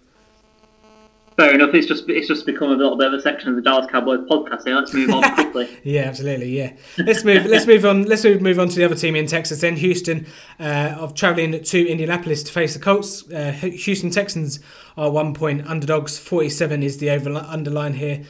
Fair 1.35 1.53
enough. 1.53 1.73
It's 1.73 1.87
just 1.87 2.07
it's 2.07 2.29
just 2.29 2.45
become 2.45 2.71
a 2.71 2.75
little 2.75 2.95
bit 2.95 3.07
of 3.07 3.15
a 3.15 3.21
section 3.21 3.49
of 3.49 3.57
the 3.57 3.61
Dallas 3.61 3.85
Cowboys 3.91 4.21
podcast. 4.29 4.63
Here. 4.63 4.75
Let's 4.75 4.93
move 4.93 5.09
on 5.09 5.23
quickly. 5.35 5.67
Yeah, 5.83 6.03
absolutely. 6.03 6.57
Yeah, 6.57 6.71
let's 6.97 7.25
move. 7.25 7.45
let's 7.45 7.67
move 7.67 7.83
on. 7.83 8.03
Let's 8.03 8.23
move, 8.23 8.41
move 8.41 8.57
on 8.57 8.69
to 8.69 8.75
the 8.77 8.85
other 8.85 8.95
team 8.95 9.17
in 9.17 9.27
Texas. 9.27 9.59
Then 9.59 9.75
Houston, 9.75 10.25
uh, 10.57 10.95
of 10.97 11.15
traveling 11.15 11.61
to 11.61 11.85
Indianapolis 11.85 12.43
to 12.43 12.51
face 12.53 12.75
the 12.75 12.79
Colts. 12.79 13.29
Uh, 13.29 13.51
Houston 13.51 14.09
Texans 14.09 14.61
are 14.95 15.11
one 15.11 15.33
point 15.33 15.67
underdogs. 15.67 16.17
Forty 16.17 16.49
seven 16.49 16.81
is 16.81 16.99
the 16.99 17.09
over 17.09 17.29
underline 17.35 17.95
here. 17.95 18.23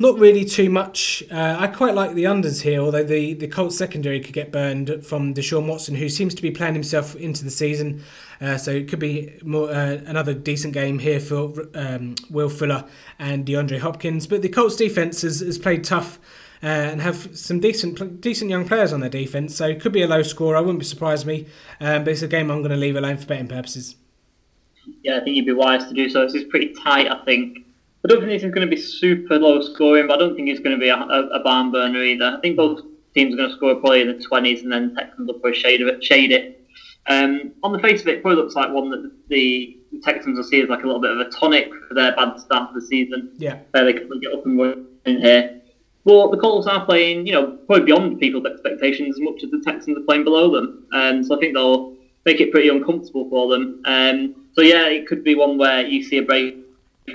Not 0.00 0.16
really 0.16 0.44
too 0.44 0.70
much. 0.70 1.24
Uh, 1.28 1.56
I 1.58 1.66
quite 1.66 1.92
like 1.92 2.14
the 2.14 2.22
unders 2.22 2.62
here, 2.62 2.80
although 2.80 3.02
the, 3.02 3.34
the 3.34 3.48
Colts 3.48 3.76
secondary 3.76 4.20
could 4.20 4.32
get 4.32 4.52
burned 4.52 5.04
from 5.04 5.34
Deshaun 5.34 5.66
Watson, 5.66 5.96
who 5.96 6.08
seems 6.08 6.36
to 6.36 6.42
be 6.42 6.52
playing 6.52 6.74
himself 6.74 7.16
into 7.16 7.42
the 7.42 7.50
season. 7.50 8.04
Uh, 8.40 8.56
so 8.56 8.70
it 8.70 8.86
could 8.88 9.00
be 9.00 9.36
more 9.42 9.68
uh, 9.70 9.98
another 10.06 10.34
decent 10.34 10.72
game 10.72 11.00
here 11.00 11.18
for 11.18 11.52
um, 11.74 12.14
Will 12.30 12.48
Fuller 12.48 12.84
and 13.18 13.44
DeAndre 13.44 13.80
Hopkins. 13.80 14.28
But 14.28 14.42
the 14.42 14.48
Colts 14.48 14.76
defense 14.76 15.22
has, 15.22 15.40
has 15.40 15.58
played 15.58 15.82
tough 15.82 16.20
uh, 16.62 16.66
and 16.66 17.02
have 17.02 17.36
some 17.36 17.58
decent 17.58 18.20
decent 18.20 18.50
young 18.50 18.68
players 18.68 18.92
on 18.92 19.00
their 19.00 19.10
defense. 19.10 19.56
So 19.56 19.66
it 19.66 19.80
could 19.80 19.92
be 19.92 20.02
a 20.02 20.08
low 20.08 20.22
score. 20.22 20.56
I 20.56 20.60
wouldn't 20.60 20.78
be 20.78 20.84
surprised 20.84 21.26
me. 21.26 21.46
Um, 21.80 22.04
but 22.04 22.12
it's 22.12 22.22
a 22.22 22.28
game 22.28 22.52
I'm 22.52 22.58
going 22.58 22.70
to 22.70 22.76
leave 22.76 22.94
alone 22.94 23.16
for 23.16 23.26
betting 23.26 23.48
purposes. 23.48 23.96
Yeah, 25.02 25.16
I 25.16 25.24
think 25.24 25.34
you'd 25.34 25.46
be 25.46 25.52
wise 25.52 25.88
to 25.88 25.92
do 25.92 26.08
so. 26.08 26.22
This 26.22 26.34
is 26.34 26.44
pretty 26.44 26.72
tight, 26.74 27.10
I 27.10 27.24
think. 27.24 27.64
I 28.08 28.12
don't 28.14 28.20
think 28.20 28.32
this 28.32 28.42
is 28.42 28.54
going 28.54 28.66
to 28.66 28.74
be 28.74 28.80
super 28.80 29.38
low 29.38 29.60
scoring, 29.60 30.06
but 30.06 30.14
I 30.14 30.18
don't 30.18 30.34
think 30.34 30.48
it's 30.48 30.60
going 30.60 30.74
to 30.74 30.80
be 30.80 30.88
a, 30.88 30.96
a, 30.96 31.28
a 31.28 31.42
barn 31.42 31.70
burner 31.70 32.02
either. 32.02 32.36
I 32.38 32.40
think 32.40 32.56
both 32.56 32.80
teams 33.12 33.34
are 33.34 33.36
going 33.36 33.50
to 33.50 33.54
score 33.54 33.74
probably 33.74 34.00
in 34.00 34.08
the 34.08 34.14
20s 34.14 34.62
and 34.62 34.72
then 34.72 34.94
Texans 34.94 35.26
will 35.26 35.34
probably 35.34 35.58
shade, 35.58 35.82
of 35.82 35.88
it, 35.88 36.02
shade 36.02 36.32
it. 36.32 36.66
Um, 37.06 37.52
on 37.62 37.74
the 37.74 37.78
face 37.80 38.00
of 38.00 38.08
it, 38.08 38.16
it 38.16 38.22
probably 38.22 38.42
looks 38.42 38.54
like 38.54 38.72
one 38.72 38.88
that 38.90 39.12
the 39.28 39.76
Texans 40.02 40.38
will 40.38 40.44
see 40.44 40.62
as 40.62 40.70
like 40.70 40.84
a 40.84 40.86
little 40.86 41.02
bit 41.02 41.10
of 41.10 41.18
a 41.18 41.28
tonic 41.28 41.70
for 41.86 41.92
their 41.92 42.16
bad 42.16 42.40
start 42.40 42.70
of 42.70 42.74
the 42.74 42.86
season. 42.86 43.30
Yeah. 43.36 43.58
Uh, 43.74 43.84
they 43.84 43.92
can 43.92 44.08
get 44.20 44.32
up 44.32 44.46
and 44.46 44.58
running 44.58 44.86
here. 45.04 45.60
But 46.06 46.30
the 46.30 46.38
Colts 46.38 46.66
are 46.66 46.86
playing, 46.86 47.26
you 47.26 47.34
know, 47.34 47.58
probably 47.66 47.84
beyond 47.84 48.18
people's 48.20 48.46
expectations 48.46 49.16
as 49.16 49.20
much 49.20 49.44
as 49.44 49.50
the 49.50 49.60
Texans 49.66 49.98
are 49.98 50.04
playing 50.06 50.24
below 50.24 50.50
them. 50.50 50.86
Um, 50.94 51.22
so 51.22 51.36
I 51.36 51.40
think 51.40 51.52
they'll 51.52 51.94
make 52.24 52.40
it 52.40 52.52
pretty 52.52 52.70
uncomfortable 52.70 53.28
for 53.28 53.48
them. 53.48 53.82
Um, 53.84 54.46
so 54.54 54.62
yeah, 54.62 54.86
it 54.86 55.06
could 55.06 55.24
be 55.24 55.34
one 55.34 55.58
where 55.58 55.82
you 55.82 56.02
see 56.02 56.16
a 56.16 56.22
break 56.22 56.56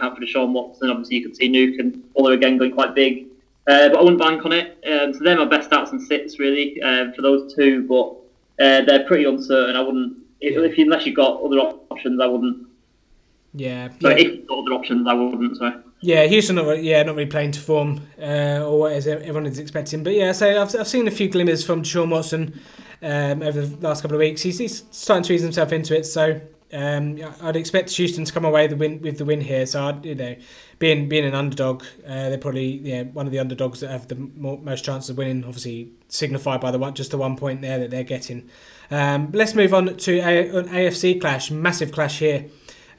out 0.02 0.16
for 0.16 0.24
Deshaun 0.24 0.52
Watson. 0.52 0.90
Obviously, 0.90 1.18
you 1.18 1.24
can 1.24 1.36
see 1.36 1.50
Nuke 1.50 1.80
and 1.80 2.04
Fuller 2.14 2.34
again 2.34 2.58
going 2.58 2.72
quite 2.72 2.96
big. 2.96 3.28
Uh, 3.66 3.90
but 3.90 3.98
I 3.98 4.02
wouldn't 4.02 4.20
bank 4.20 4.46
on 4.46 4.52
it. 4.52 4.78
Um, 4.86 5.14
so 5.14 5.24
they're 5.24 5.38
my 5.38 5.46
best 5.46 5.72
outs 5.72 5.92
and 5.92 6.02
sits 6.02 6.38
really 6.38 6.82
uh, 6.82 7.12
for 7.14 7.22
those 7.22 7.54
two. 7.54 7.88
But 7.88 8.10
uh, 8.64 8.82
they're 8.86 9.06
pretty 9.06 9.24
uncertain. 9.24 9.76
I 9.76 9.82
wouldn't, 9.82 10.18
if, 10.42 10.58
if 10.58 10.78
you, 10.78 10.86
unless 10.86 11.06
you've 11.06 11.16
got 11.16 11.42
other 11.42 11.58
options, 11.58 12.20
I 12.20 12.26
wouldn't. 12.26 12.68
Yeah. 13.54 13.90
Sorry, 14.02 14.22
yeah. 14.22 14.28
if 14.28 14.36
you've 14.36 14.48
got 14.48 14.60
other 14.60 14.74
options, 14.74 15.08
I 15.08 15.14
wouldn't. 15.14 15.58
Sorry. 15.58 15.74
Yeah, 16.02 16.26
Houston, 16.26 16.58
not 16.58 16.66
really, 16.66 16.82
yeah, 16.82 17.02
not 17.04 17.16
really 17.16 17.30
playing 17.30 17.52
to 17.52 17.62
form 17.62 18.02
uh, 18.22 18.66
or 18.66 18.78
what 18.78 18.92
is 18.92 19.08
everyone 19.08 19.46
is 19.46 19.58
expecting. 19.58 20.04
But 20.04 20.14
yeah, 20.14 20.34
so 20.34 20.62
I've, 20.62 20.76
I've 20.76 20.88
seen 20.88 21.08
a 21.08 21.12
few 21.12 21.30
glimmers 21.30 21.66
from 21.66 21.82
Deshaun 21.82 22.10
Watson 22.10 22.60
um, 23.02 23.42
over 23.42 23.66
the 23.66 23.88
last 23.88 24.02
couple 24.02 24.16
of 24.16 24.20
weeks. 24.20 24.42
He's, 24.42 24.58
he's 24.58 24.84
starting 24.92 25.24
to 25.24 25.34
ease 25.34 25.44
himself 25.44 25.72
into 25.72 25.96
it. 25.96 26.06
So 26.06 26.42
um, 26.74 27.20
I'd 27.42 27.56
expect 27.56 27.92
Houston 27.92 28.26
to 28.26 28.34
come 28.34 28.46
away 28.46 28.68
the 28.68 28.76
win, 28.76 29.02
with 29.02 29.18
the 29.18 29.26
win 29.26 29.42
here. 29.42 29.66
So 29.66 29.88
I'd, 29.88 30.06
you 30.06 30.16
know, 30.16 30.36
being 30.80 31.08
being 31.08 31.26
an 31.26 31.36
underdog, 31.36 31.84
uh, 32.06 32.30
they're 32.30 32.38
probably 32.38 33.04
one 33.04 33.26
of 33.26 33.32
the 33.32 33.40
underdogs 33.40 33.80
that 33.82 33.92
have 33.92 34.08
the 34.08 34.16
more, 34.16 34.58
most 34.58 34.84
chances 34.84 35.10
of 35.10 35.18
winning. 35.18 35.44
Obviously 35.46 35.92
signified 36.08 36.62
by 36.62 36.72
the 36.72 36.80
one 36.80 36.94
just 36.94 37.12
the 37.12 37.18
one 37.18 37.38
point 37.38 37.62
there 37.62 37.80
that 37.80 37.92
they're 37.92 38.04
getting. 38.04 38.50
Um, 38.90 39.30
let's 39.34 39.54
move 39.54 39.74
on 39.74 39.96
to 39.98 40.20
a, 40.20 40.50
an 40.58 40.68
AFC 40.70 41.22
clash, 41.22 41.52
massive 41.52 41.92
clash 41.92 42.20
here. 42.20 42.46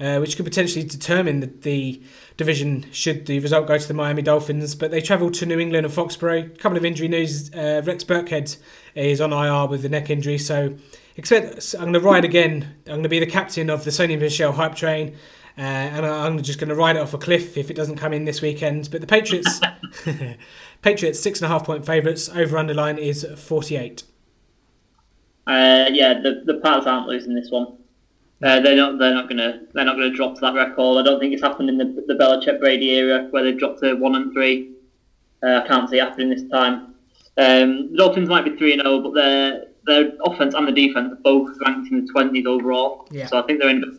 Uh, 0.00 0.18
which 0.18 0.34
could 0.34 0.44
potentially 0.44 0.84
determine 0.84 1.38
the, 1.38 1.46
the 1.46 2.02
division 2.36 2.84
should 2.90 3.26
the 3.26 3.38
result 3.38 3.68
go 3.68 3.78
to 3.78 3.86
the 3.86 3.94
Miami 3.94 4.22
Dolphins. 4.22 4.74
But 4.74 4.90
they 4.90 5.00
travel 5.00 5.30
to 5.30 5.46
New 5.46 5.60
England 5.60 5.86
and 5.86 5.94
Foxborough. 5.94 6.46
A 6.46 6.58
couple 6.58 6.76
of 6.76 6.84
injury 6.84 7.06
news. 7.06 7.48
Uh, 7.54 7.80
Rex 7.84 8.02
Burkhead 8.02 8.56
is 8.96 9.20
on 9.20 9.32
IR 9.32 9.68
with 9.68 9.82
the 9.82 9.88
neck 9.88 10.10
injury, 10.10 10.36
so 10.36 10.74
expect 11.16 11.74
I'm 11.74 11.92
going 11.92 11.92
to 11.94 12.00
ride 12.00 12.24
again. 12.24 12.76
I'm 12.86 12.94
going 12.94 13.02
to 13.04 13.08
be 13.08 13.20
the 13.20 13.26
captain 13.26 13.70
of 13.70 13.84
the 13.84 13.90
Sony 13.90 14.18
Michel 14.18 14.52
hype 14.52 14.74
train. 14.74 15.16
Uh, 15.56 15.60
and 15.60 16.04
I'm 16.04 16.42
just 16.42 16.58
going 16.58 16.68
to 16.68 16.74
ride 16.74 16.96
it 16.96 17.02
off 17.02 17.14
a 17.14 17.18
cliff 17.18 17.56
if 17.56 17.70
it 17.70 17.74
doesn't 17.74 17.96
come 17.96 18.12
in 18.12 18.24
this 18.24 18.42
weekend. 18.42 18.88
But 18.90 19.00
the 19.00 19.06
Patriots, 19.06 19.60
Patriots 20.82 21.20
six 21.20 21.40
and 21.40 21.46
a 21.46 21.48
half 21.48 21.64
point 21.64 21.86
favourites. 21.86 22.28
Over 22.28 22.58
underline 22.58 22.98
is 22.98 23.24
48. 23.36 24.02
Uh, 25.46 25.86
yeah, 25.92 26.14
the 26.20 26.42
the 26.46 26.54
Pats 26.54 26.86
aren't 26.86 27.06
losing 27.06 27.34
this 27.34 27.50
one. 27.50 27.76
Uh, 28.42 28.60
they're 28.60 28.76
not. 28.76 28.98
They're 28.98 29.14
not 29.14 29.28
gonna. 29.28 29.60
They're 29.74 29.84
not 29.84 29.96
gonna 29.96 30.10
drop 30.10 30.34
to 30.36 30.40
that 30.40 30.54
record. 30.54 30.98
I 30.98 31.02
don't 31.04 31.20
think 31.20 31.34
it's 31.34 31.42
happened 31.42 31.68
in 31.68 31.78
the 31.78 32.04
the 32.06 32.14
Belichick 32.14 32.60
Brady 32.60 32.90
era 32.90 33.28
where 33.30 33.44
they've 33.44 33.58
dropped 33.58 33.80
to 33.80 33.94
one 33.94 34.14
and 34.16 34.32
three. 34.32 34.72
Uh, 35.42 35.60
I 35.62 35.68
can't 35.68 35.88
see 35.88 35.98
it 35.98 36.02
happening 36.02 36.30
this 36.30 36.48
time. 36.50 36.94
Um, 37.36 37.92
the 37.92 37.98
Dolphins 37.98 38.28
might 38.28 38.44
be 38.44 38.56
three 38.56 38.72
and 38.72 38.82
zero, 38.82 39.00
but 39.00 39.12
their 39.12 39.66
their 39.86 40.12
offense 40.24 40.54
and 40.54 40.66
the 40.66 40.72
defense 40.72 41.12
are 41.12 41.22
both 41.22 41.56
ranked 41.66 41.90
in 41.90 42.04
the 42.04 42.12
twenties 42.12 42.46
overall. 42.46 43.06
Yeah. 43.10 43.26
So 43.26 43.38
I 43.38 43.42
think 43.42 43.60
they're 43.60 43.70
in 43.70 43.84
a 43.84 43.96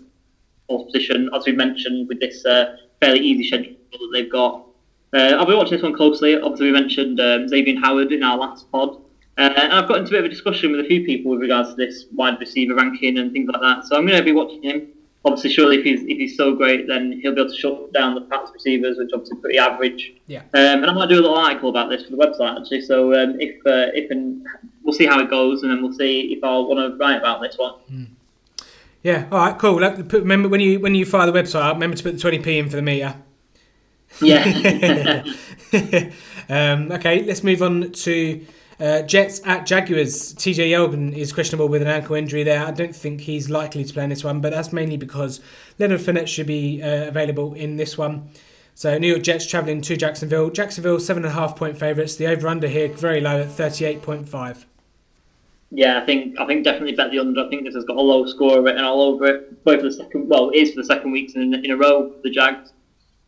fourth 0.67 0.91
position, 0.91 1.29
as 1.33 1.45
we 1.45 1.53
mentioned, 1.53 2.07
with 2.07 2.19
this 2.19 2.45
uh, 2.45 2.77
fairly 2.99 3.19
easy 3.19 3.47
schedule 3.47 3.75
that 3.91 4.09
they've 4.13 4.31
got. 4.31 4.65
Uh, 5.13 5.37
I'll 5.37 5.45
be 5.45 5.55
watching 5.55 5.77
this 5.77 5.83
one 5.83 5.95
closely. 5.95 6.35
Obviously, 6.35 6.67
we 6.67 6.73
mentioned 6.73 7.19
um, 7.19 7.47
Xavier 7.47 7.79
Howard 7.79 8.11
in 8.11 8.23
our 8.23 8.37
last 8.37 8.69
pod. 8.71 9.01
Uh, 9.37 9.53
and 9.57 9.73
I've 9.73 9.87
got 9.87 9.99
into 9.99 10.09
a 10.09 10.11
bit 10.11 10.19
of 10.21 10.25
a 10.25 10.29
discussion 10.29 10.71
with 10.71 10.79
a 10.79 10.87
few 10.87 11.05
people 11.05 11.31
with 11.31 11.41
regards 11.41 11.69
to 11.71 11.75
this 11.75 12.05
wide 12.13 12.39
receiver 12.39 12.75
ranking 12.75 13.17
and 13.17 13.31
things 13.33 13.49
like 13.51 13.61
that. 13.61 13.85
So 13.85 13.97
I'm 13.97 14.05
going 14.05 14.17
to 14.17 14.23
be 14.23 14.31
watching 14.31 14.63
him. 14.63 14.87
Obviously, 15.25 15.49
surely 15.49 15.77
if 15.79 15.83
he's 15.83 16.01
if 16.01 16.17
he's 16.17 16.37
so 16.37 16.55
great, 16.55 16.87
then 16.87 17.19
he'll 17.21 17.33
be 17.33 17.41
able 17.41 17.51
to 17.51 17.57
shut 17.57 17.91
down 17.93 18.13
the 18.13 18.21
Pats 18.21 18.51
receivers, 18.53 18.97
which 18.97 19.09
obviously 19.11 19.37
pretty 19.37 19.57
average. 19.57 20.13
Yeah. 20.27 20.41
Um, 20.53 20.83
and 20.83 20.85
I 20.85 20.93
might 20.93 21.09
do 21.09 21.15
a 21.15 21.21
little 21.21 21.35
article 21.35 21.69
about 21.69 21.89
this 21.89 22.05
for 22.05 22.11
the 22.11 22.17
website 22.17 22.59
actually. 22.59 22.81
So 22.81 23.13
um, 23.13 23.39
if 23.39 23.55
uh, 23.65 23.91
if 23.93 24.11
and 24.11 24.45
we'll 24.83 24.93
see 24.93 25.07
how 25.07 25.19
it 25.19 25.29
goes, 25.29 25.63
and 25.63 25.71
then 25.71 25.81
we'll 25.81 25.93
see 25.93 26.33
if 26.33 26.43
I 26.43 26.49
want 26.59 26.79
to 26.79 26.97
write 26.97 27.17
about 27.17 27.41
this 27.41 27.57
one. 27.57 27.73
Yeah. 29.01 29.27
All 29.31 29.39
right. 29.39 29.57
Cool. 29.57 29.81
Like, 29.81 30.07
put- 30.09 30.21
Remember 30.21 30.47
when 30.47 30.61
you 30.61 30.79
when 30.79 30.95
you 30.95 31.05
fire 31.05 31.29
the 31.29 31.33
website 31.33 31.63
up, 31.63 31.73
remember 31.73 31.97
to 31.97 32.03
put 32.03 32.19
the 32.19 32.29
20p 32.31 32.47
in 32.57 32.69
for 32.69 32.75
the 32.75 32.81
meter. 32.81 33.15
Yeah. 34.21 35.23
um, 36.49 36.91
okay, 36.91 37.23
let's 37.23 37.43
move 37.43 37.61
on 37.61 37.91
to 37.91 38.45
uh, 38.79 39.01
Jets 39.03 39.41
at 39.45 39.65
Jaguars. 39.65 40.33
TJ 40.33 40.69
Yeldon 40.71 41.15
is 41.15 41.31
questionable 41.31 41.67
with 41.67 41.81
an 41.81 41.87
ankle 41.87 42.15
injury 42.15 42.43
there. 42.43 42.65
I 42.65 42.71
don't 42.71 42.95
think 42.95 43.21
he's 43.21 43.49
likely 43.49 43.83
to 43.83 43.93
play 43.93 44.03
in 44.03 44.09
this 44.09 44.23
one, 44.23 44.41
but 44.41 44.51
that's 44.51 44.73
mainly 44.73 44.97
because 44.97 45.39
Leonard 45.79 46.01
Fournette 46.01 46.27
should 46.27 46.47
be 46.47 46.81
uh, 46.81 47.07
available 47.07 47.53
in 47.53 47.77
this 47.77 47.97
one. 47.97 48.29
So 48.73 48.97
New 48.97 49.07
York 49.07 49.23
Jets 49.23 49.47
travelling 49.47 49.79
to 49.81 49.95
Jacksonville. 49.95 50.49
Jacksonville 50.49 50.99
seven 50.99 51.23
and 51.23 51.31
a 51.31 51.35
half 51.35 51.55
point 51.55 51.77
favourites. 51.77 52.17
The 52.17 52.27
over 52.27 52.47
under 52.47 52.67
here 52.67 52.89
very 52.89 53.21
low 53.21 53.41
at 53.41 53.51
thirty 53.51 53.85
eight 53.85 54.01
point 54.01 54.27
five. 54.27 54.65
Yeah, 55.71 56.01
I 56.01 56.05
think 56.05 56.37
I 56.39 56.45
think 56.45 56.65
definitely 56.65 56.93
bet 56.93 57.11
the 57.11 57.19
under. 57.19 57.45
I 57.45 57.49
think 57.49 57.63
this 57.63 57.73
has 57.75 57.85
got 57.85 57.95
a 57.95 58.01
low 58.01 58.25
score 58.25 58.61
written 58.61 58.83
all 58.83 59.01
over 59.01 59.25
it. 59.25 59.63
Both 59.63 59.79
for 59.79 59.87
the 59.87 59.93
second, 59.93 60.27
well, 60.27 60.49
it 60.49 60.57
is 60.57 60.73
for 60.73 60.81
the 60.81 60.85
second 60.85 61.11
weeks 61.11 61.35
in, 61.35 61.53
in 61.53 61.71
a 61.71 61.77
row. 61.77 62.13
The 62.23 62.29
Jags. 62.29 62.73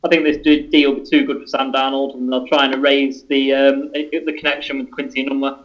I 0.03 0.10
think 0.10 0.23
this 0.23 0.38
deal 0.69 0.93
will 0.93 0.99
be 1.01 1.10
too 1.10 1.25
good 1.25 1.41
for 1.41 1.47
Sam 1.47 1.71
Darnold, 1.71 2.15
and 2.15 2.31
they'll 2.31 2.47
try 2.47 2.65
and 2.65 2.73
erase 2.73 3.23
the 3.23 3.53
um, 3.53 3.91
the 3.93 4.33
connection 4.38 4.79
with 4.79 4.91
Quincy 4.91 5.25
Enunwa 5.25 5.60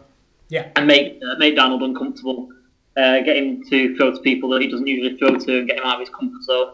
Yeah. 0.49 0.69
and 0.75 0.87
make 0.87 1.21
uh, 1.27 1.35
make 1.37 1.55
Darnold 1.55 1.83
uncomfortable. 1.83 2.49
Uh, 2.95 3.21
get 3.21 3.37
him 3.37 3.63
to 3.69 3.95
throw 3.95 4.11
to 4.13 4.19
people 4.21 4.49
that 4.49 4.61
he 4.61 4.67
doesn't 4.67 4.85
usually 4.87 5.17
throw 5.17 5.35
to, 5.35 5.59
and 5.59 5.67
get 5.67 5.77
him 5.77 5.83
out 5.83 5.95
of 5.95 5.99
his 6.01 6.09
comfort 6.09 6.43
zone. 6.43 6.73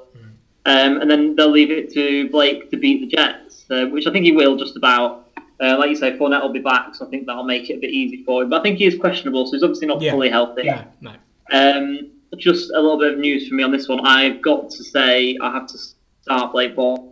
Um, 0.66 1.02
and 1.02 1.10
then 1.10 1.36
they'll 1.36 1.50
leave 1.50 1.72
it 1.72 1.92
to 1.94 2.30
Blake 2.30 2.70
to 2.72 2.78
beat 2.78 3.00
the 3.02 3.08
Jets, 3.08 3.66
uh, 3.72 3.86
which 3.86 4.06
I 4.06 4.12
think 4.12 4.26
he 4.26 4.32
will 4.34 4.56
just 4.58 4.76
about. 4.76 5.26
Uh, 5.62 5.78
like 5.78 5.90
you 5.90 5.96
say, 5.96 6.18
Fournette 6.18 6.42
will 6.42 6.54
be 6.54 6.60
back, 6.60 6.96
so 6.96 7.06
I 7.06 7.10
think 7.10 7.26
that'll 7.26 7.44
make 7.44 7.70
it 7.70 7.76
a 7.76 7.80
bit 7.80 7.90
easy 7.90 8.24
for 8.24 8.44
him. 8.44 8.50
But 8.50 8.60
I 8.60 8.64
think 8.64 8.78
he 8.78 8.86
is 8.86 8.98
questionable, 8.98 9.46
so 9.46 9.54
he's 9.54 9.64
obviously 9.64 9.88
not 9.88 10.02
Yeah. 10.02 10.12
fully 10.12 10.30
healthy. 10.30 10.64
No, 10.64 10.84
no. 11.02 11.12
Um, 11.52 12.12
just 12.38 12.72
a 12.72 12.80
little 12.82 12.98
bit 13.00 13.14
of 13.14 13.20
news 13.20 13.48
for 13.48 13.56
me 13.56 13.64
on 13.64 13.72
this 13.72 13.88
one. 13.90 14.00
I've 14.06 14.42
got 14.42 14.70
to 14.70 14.84
say 14.84 15.38
I 15.42 15.52
have 15.52 15.68
to 15.68 15.78
start 16.22 16.52
Blake 16.54 16.76
Bortles. 16.76 17.09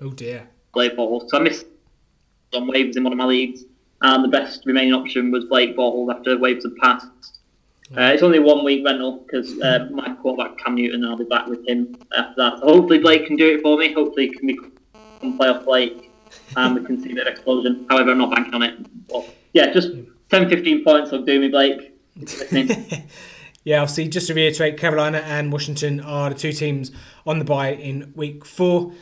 Oh 0.00 0.10
dear. 0.10 0.48
Blake 0.72 0.96
Bortles. 0.96 1.28
So 1.28 1.38
I 1.38 1.40
missed 1.40 1.66
on 2.54 2.66
waves 2.66 2.96
in 2.96 3.04
one 3.04 3.12
of 3.12 3.18
my 3.18 3.24
leagues, 3.24 3.64
and 4.00 4.24
the 4.24 4.28
best 4.28 4.64
remaining 4.66 4.94
option 4.94 5.30
was 5.30 5.44
Blake 5.44 5.76
Bortles 5.76 6.14
after 6.14 6.38
waves 6.38 6.64
had 6.64 6.76
passed. 6.76 7.40
Uh, 7.96 8.12
it's 8.12 8.22
only 8.22 8.38
one 8.38 8.64
week 8.64 8.84
rental 8.84 9.24
because 9.24 9.58
uh, 9.60 9.88
my 9.90 10.14
quarterback 10.16 10.58
Cam 10.58 10.74
Newton, 10.74 11.02
and 11.02 11.10
I'll 11.10 11.16
be 11.16 11.24
back 11.24 11.46
with 11.46 11.66
him 11.66 11.96
after 12.16 12.34
that. 12.36 12.58
So 12.60 12.66
hopefully 12.66 12.98
Blake 12.98 13.26
can 13.26 13.36
do 13.36 13.56
it 13.56 13.62
for 13.62 13.78
me. 13.78 13.94
Hopefully 13.94 14.28
he 14.28 14.34
can 14.34 14.46
become 14.46 15.38
playoff 15.38 15.64
Blake 15.64 16.08
and 16.56 16.74
we 16.74 16.84
can 16.84 17.00
see 17.02 17.14
that 17.14 17.26
explosion. 17.26 17.86
However, 17.88 18.10
I'm 18.10 18.18
not 18.18 18.30
banking 18.30 18.54
on 18.54 18.62
it. 18.62 19.08
But 19.08 19.28
yeah, 19.52 19.72
just 19.72 19.90
10, 20.30 20.48
15 20.48 20.84
points 20.84 21.10
will 21.10 21.24
do 21.24 21.40
me, 21.40 21.48
Blake. 21.48 21.94
yeah, 23.64 23.80
obviously, 23.80 24.08
just 24.08 24.26
to 24.28 24.34
reiterate, 24.34 24.76
Carolina 24.76 25.18
and 25.18 25.52
Washington 25.52 26.00
are 26.00 26.30
the 26.30 26.36
two 26.36 26.52
teams 26.52 26.90
on 27.26 27.38
the 27.38 27.44
bye 27.44 27.72
in 27.72 28.12
week 28.14 28.44
four. 28.44 28.92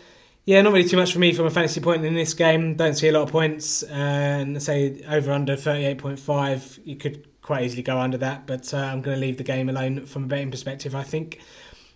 Yeah, 0.46 0.62
not 0.62 0.74
really 0.74 0.88
too 0.88 0.96
much 0.96 1.12
for 1.12 1.18
me 1.18 1.32
from 1.32 1.46
a 1.46 1.50
fantasy 1.50 1.80
point 1.80 2.04
in 2.04 2.14
this 2.14 2.32
game. 2.32 2.76
Don't 2.76 2.94
see 2.94 3.08
a 3.08 3.12
lot 3.12 3.22
of 3.22 3.32
points. 3.32 3.82
Uh, 3.82 3.86
and 3.90 4.62
say 4.62 5.02
over 5.08 5.32
under 5.32 5.56
38.5, 5.56 6.78
you 6.84 6.94
could 6.94 7.26
quite 7.42 7.64
easily 7.64 7.82
go 7.82 7.98
under 7.98 8.16
that, 8.18 8.46
but 8.46 8.72
uh, 8.72 8.76
I'm 8.76 9.02
going 9.02 9.16
to 9.16 9.20
leave 9.20 9.38
the 9.38 9.42
game 9.42 9.68
alone 9.68 10.06
from 10.06 10.24
a 10.24 10.26
betting 10.28 10.52
perspective, 10.52 10.94
I 10.94 11.02
think. 11.02 11.40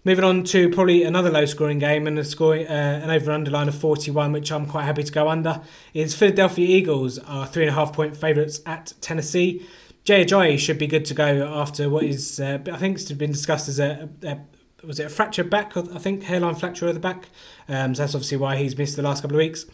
Moving 0.05 0.25
on 0.25 0.43
to 0.45 0.69
probably 0.69 1.05
another 1.05 1.31
low 1.31 1.45
scoring 1.45 1.79
game 1.79 2.09
and 2.09 2.19
a 2.19 2.25
score, 2.25 2.57
uh, 2.57 2.59
an 2.59 3.11
over 3.11 3.31
underline 3.31 3.69
of 3.69 3.77
41, 3.77 4.33
which 4.33 4.51
I'm 4.51 4.67
quite 4.67 4.85
happy 4.85 5.05
to 5.05 5.13
go 5.13 5.29
under, 5.29 5.61
is 5.95 6.17
Philadelphia 6.17 6.67
Eagles 6.67 7.21
are 7.21 7.47
three 7.47 7.63
and 7.63 7.71
a 7.71 7.75
half 7.75 7.93
point 7.93 8.17
favourites 8.17 8.61
at 8.67 8.95
Tennessee. 9.01 9.65
Jay 10.03 10.25
Ajayi 10.25 10.59
should 10.59 10.79
be 10.79 10.89
good 10.89 11.05
to 11.05 11.15
go 11.15 11.47
after 11.55 11.89
what 11.89 12.03
is, 12.03 12.41
uh, 12.41 12.59
I 12.73 12.79
think, 12.79 12.99
it's 12.99 13.13
been 13.13 13.31
discussed 13.31 13.69
as 13.69 13.79
a, 13.79 14.09
a, 14.25 14.39
was 14.85 14.99
it 14.99 15.07
a 15.07 15.09
fractured 15.09 15.51
back? 15.51 15.77
I 15.77 15.99
think 15.99 16.25
hairline 16.25 16.55
fracture 16.55 16.89
of 16.89 16.95
the 16.95 17.01
back. 17.01 17.29
Um, 17.69 17.95
so 17.95 18.03
that's 18.03 18.15
obviously 18.15 18.39
why 18.39 18.57
he's 18.57 18.77
missed 18.77 18.97
the 18.97 19.03
last 19.03 19.23
couple 19.23 19.37
of 19.37 19.39
weeks. 19.39 19.67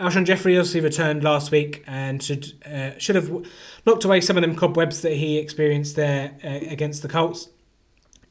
Alshon 0.00 0.24
Jeffery 0.24 0.58
obviously 0.58 0.80
returned 0.80 1.22
last 1.22 1.52
week 1.52 1.84
and 1.86 2.22
should 2.22 2.52
uh, 2.66 2.98
should 2.98 3.14
have 3.14 3.30
knocked 3.86 4.04
away 4.04 4.20
some 4.20 4.36
of 4.36 4.40
them 4.40 4.56
cobwebs 4.56 5.02
that 5.02 5.12
he 5.12 5.38
experienced 5.38 5.94
there 5.94 6.32
uh, 6.42 6.70
against 6.70 7.02
the 7.02 7.08
Colts. 7.08 7.48